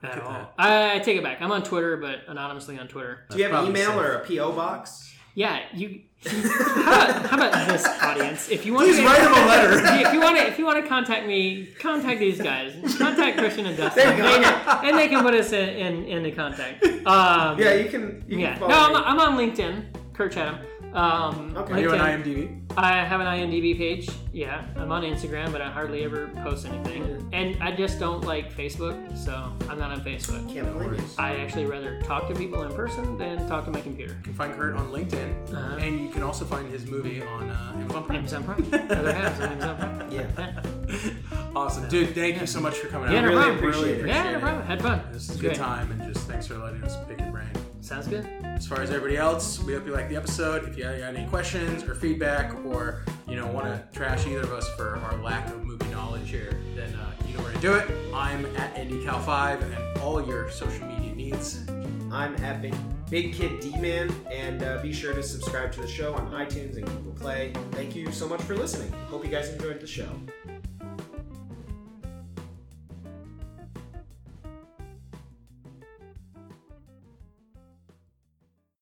at 0.02 0.10
at 0.16 0.22
all. 0.22 0.52
I, 0.58 0.96
I 0.96 0.98
take 1.00 1.16
it 1.16 1.22
back. 1.22 1.40
I'm 1.40 1.50
on 1.52 1.62
Twitter, 1.62 1.96
but 1.96 2.20
anonymously 2.28 2.78
on 2.78 2.88
Twitter. 2.88 3.24
Do 3.30 3.38
you 3.38 3.44
have 3.48 3.64
an 3.64 3.70
email 3.70 3.90
safe. 3.90 3.96
or 3.98 4.12
a 4.14 4.26
PO 4.26 4.52
box? 4.52 5.14
Yeah, 5.34 5.60
you. 5.72 6.00
how, 6.26 6.32
about, 6.94 7.26
how 7.26 7.36
about 7.36 7.68
this 7.68 7.86
audience? 8.02 8.48
If 8.48 8.66
you 8.66 8.74
want 8.74 8.86
Please 8.88 8.96
to 8.98 9.04
write 9.06 9.20
them 9.20 9.32
a 9.32 9.46
letter. 9.46 10.06
if 10.08 10.12
you 10.12 10.20
want 10.20 10.36
to, 10.36 10.46
if 10.48 10.58
you 10.58 10.64
want 10.66 10.82
to 10.82 10.88
contact 10.88 11.26
me, 11.28 11.66
contact 11.78 12.18
these 12.18 12.40
guys. 12.40 12.74
Contact 12.98 13.38
Christian 13.38 13.66
and 13.66 13.76
Dustin, 13.76 14.02
There 14.04 14.16
you 14.16 14.22
go. 14.24 14.32
They 14.32 14.42
can- 14.42 14.84
and 14.84 14.98
they 14.98 15.06
can 15.08 15.22
put 15.22 15.34
us 15.34 15.52
in 15.52 15.68
in, 15.68 16.04
in 16.06 16.22
the 16.24 16.32
contact. 16.32 16.84
Um, 17.06 17.58
Yeah, 17.58 17.74
you 17.74 17.88
can. 17.88 18.24
You 18.26 18.38
yeah. 18.40 18.58
Can 18.58 18.68
No, 18.68 18.74
I'm. 18.76 18.96
I'm 18.96 19.20
on 19.20 19.38
LinkedIn, 19.38 19.84
Kurt 20.12 20.32
Chatham. 20.32 20.58
Um, 20.94 21.54
Okay. 21.56 21.72
Are 21.74 21.80
you 21.80 21.90
on 21.90 21.98
IMDb? 21.98 22.60
I 22.76 23.04
have 23.04 23.20
an 23.20 23.26
IMDb 23.26 23.76
page. 23.76 24.08
Yeah, 24.32 24.64
I'm 24.76 24.92
on 24.92 25.02
Instagram, 25.02 25.50
but 25.52 25.60
I 25.60 25.68
hardly 25.70 26.04
ever 26.04 26.28
post 26.42 26.64
anything. 26.66 27.28
And 27.32 27.60
I 27.62 27.72
just 27.74 27.98
don't 27.98 28.24
like 28.24 28.54
Facebook, 28.54 28.96
so 29.16 29.52
I'm 29.68 29.78
not 29.78 29.90
on 29.90 30.00
Facebook. 30.02 30.50
Can't 30.52 30.72
blame 30.72 30.94
you. 30.94 31.00
I 31.18 31.36
actually 31.36 31.66
rather 31.66 32.00
talk 32.02 32.28
to 32.28 32.34
people 32.34 32.62
in 32.62 32.72
person 32.72 33.18
than 33.18 33.46
talk 33.48 33.64
to 33.64 33.70
my 33.72 33.80
computer. 33.80 34.14
You 34.14 34.22
can 34.22 34.34
find 34.34 34.54
Kurt 34.54 34.76
on 34.76 34.90
LinkedIn, 34.92 35.52
Uh-huh. 35.52 35.76
and 35.76 36.00
you 36.00 36.08
can 36.10 36.22
also 36.22 36.44
find 36.44 36.70
his 36.70 36.86
movie 36.86 37.20
on 37.22 37.50
uh, 37.50 37.72
Amazon 37.76 38.04
Prime. 38.04 38.18
Amazon 38.18 38.44
Prime. 38.44 38.90
Other 38.90 39.12
halves 39.12 39.40
on 39.40 39.48
Amazon 39.52 39.76
Prime. 39.76 40.10
Yeah. 40.12 40.26
Yeah, 40.38 41.10
awesome, 41.56 41.88
dude. 41.88 42.14
Thank 42.14 42.40
you 42.40 42.46
so 42.46 42.60
much 42.60 42.76
for 42.78 42.86
coming 42.88 43.10
Yeah, 43.12 43.18
out. 43.18 43.22
no 43.24 43.28
really 43.30 43.42
problem. 43.42 43.58
appreciate 43.58 44.00
it. 44.00 44.06
yeah 44.06 44.32
no 44.32 44.38
problem. 44.40 44.64
Had 44.66 44.80
fun. 44.80 45.00
This 45.12 45.28
is 45.28 45.36
a 45.36 45.38
Great. 45.40 45.50
good 45.52 45.58
time, 45.58 45.90
and 45.92 46.14
just 46.14 46.26
thanks 46.28 46.46
for 46.46 46.56
letting 46.58 46.82
us 46.84 46.96
pick 47.08 47.18
your 47.20 47.30
brain. 47.30 47.48
Sounds 47.88 48.06
good. 48.06 48.26
As 48.42 48.66
far 48.66 48.82
as 48.82 48.90
everybody 48.90 49.16
else, 49.16 49.60
we 49.60 49.72
hope 49.72 49.86
you 49.86 49.94
liked 49.94 50.10
the 50.10 50.16
episode. 50.16 50.68
If 50.68 50.76
you 50.76 50.84
have 50.84 51.16
any 51.16 51.26
questions 51.26 51.82
or 51.82 51.94
feedback, 51.94 52.54
or 52.66 53.02
you 53.26 53.34
know 53.34 53.46
want 53.46 53.64
to 53.64 53.82
trash 53.98 54.26
either 54.26 54.42
of 54.42 54.52
us 54.52 54.68
for 54.76 54.98
our 54.98 55.16
lack 55.22 55.48
of 55.48 55.64
movie 55.64 55.88
knowledge 55.88 56.28
here, 56.28 56.60
then 56.76 56.94
uh, 56.96 57.10
you 57.26 57.34
know 57.34 57.42
where 57.42 57.50
to 57.54 57.60
do 57.60 57.72
it. 57.72 57.90
I'm 58.12 58.44
at 58.56 58.74
AndyCal5, 58.74 59.62
and 59.62 59.98
all 60.00 60.22
your 60.22 60.50
social 60.50 60.86
media 60.86 61.14
needs. 61.14 61.66
I'm 62.12 62.36
at 62.44 62.60
Big, 62.60 62.74
Big 63.08 63.32
Kid 63.32 63.58
D 63.60 63.74
Man, 63.78 64.14
and 64.30 64.62
uh, 64.62 64.82
be 64.82 64.92
sure 64.92 65.14
to 65.14 65.22
subscribe 65.22 65.72
to 65.72 65.80
the 65.80 65.88
show 65.88 66.12
on 66.12 66.30
iTunes 66.32 66.76
and 66.76 66.84
Google 66.84 67.12
Play. 67.12 67.54
Thank 67.70 67.96
you 67.96 68.12
so 68.12 68.28
much 68.28 68.42
for 68.42 68.54
listening. 68.54 68.92
Hope 69.08 69.24
you 69.24 69.30
guys 69.30 69.48
enjoyed 69.48 69.80
the 69.80 69.86
show. 69.86 70.10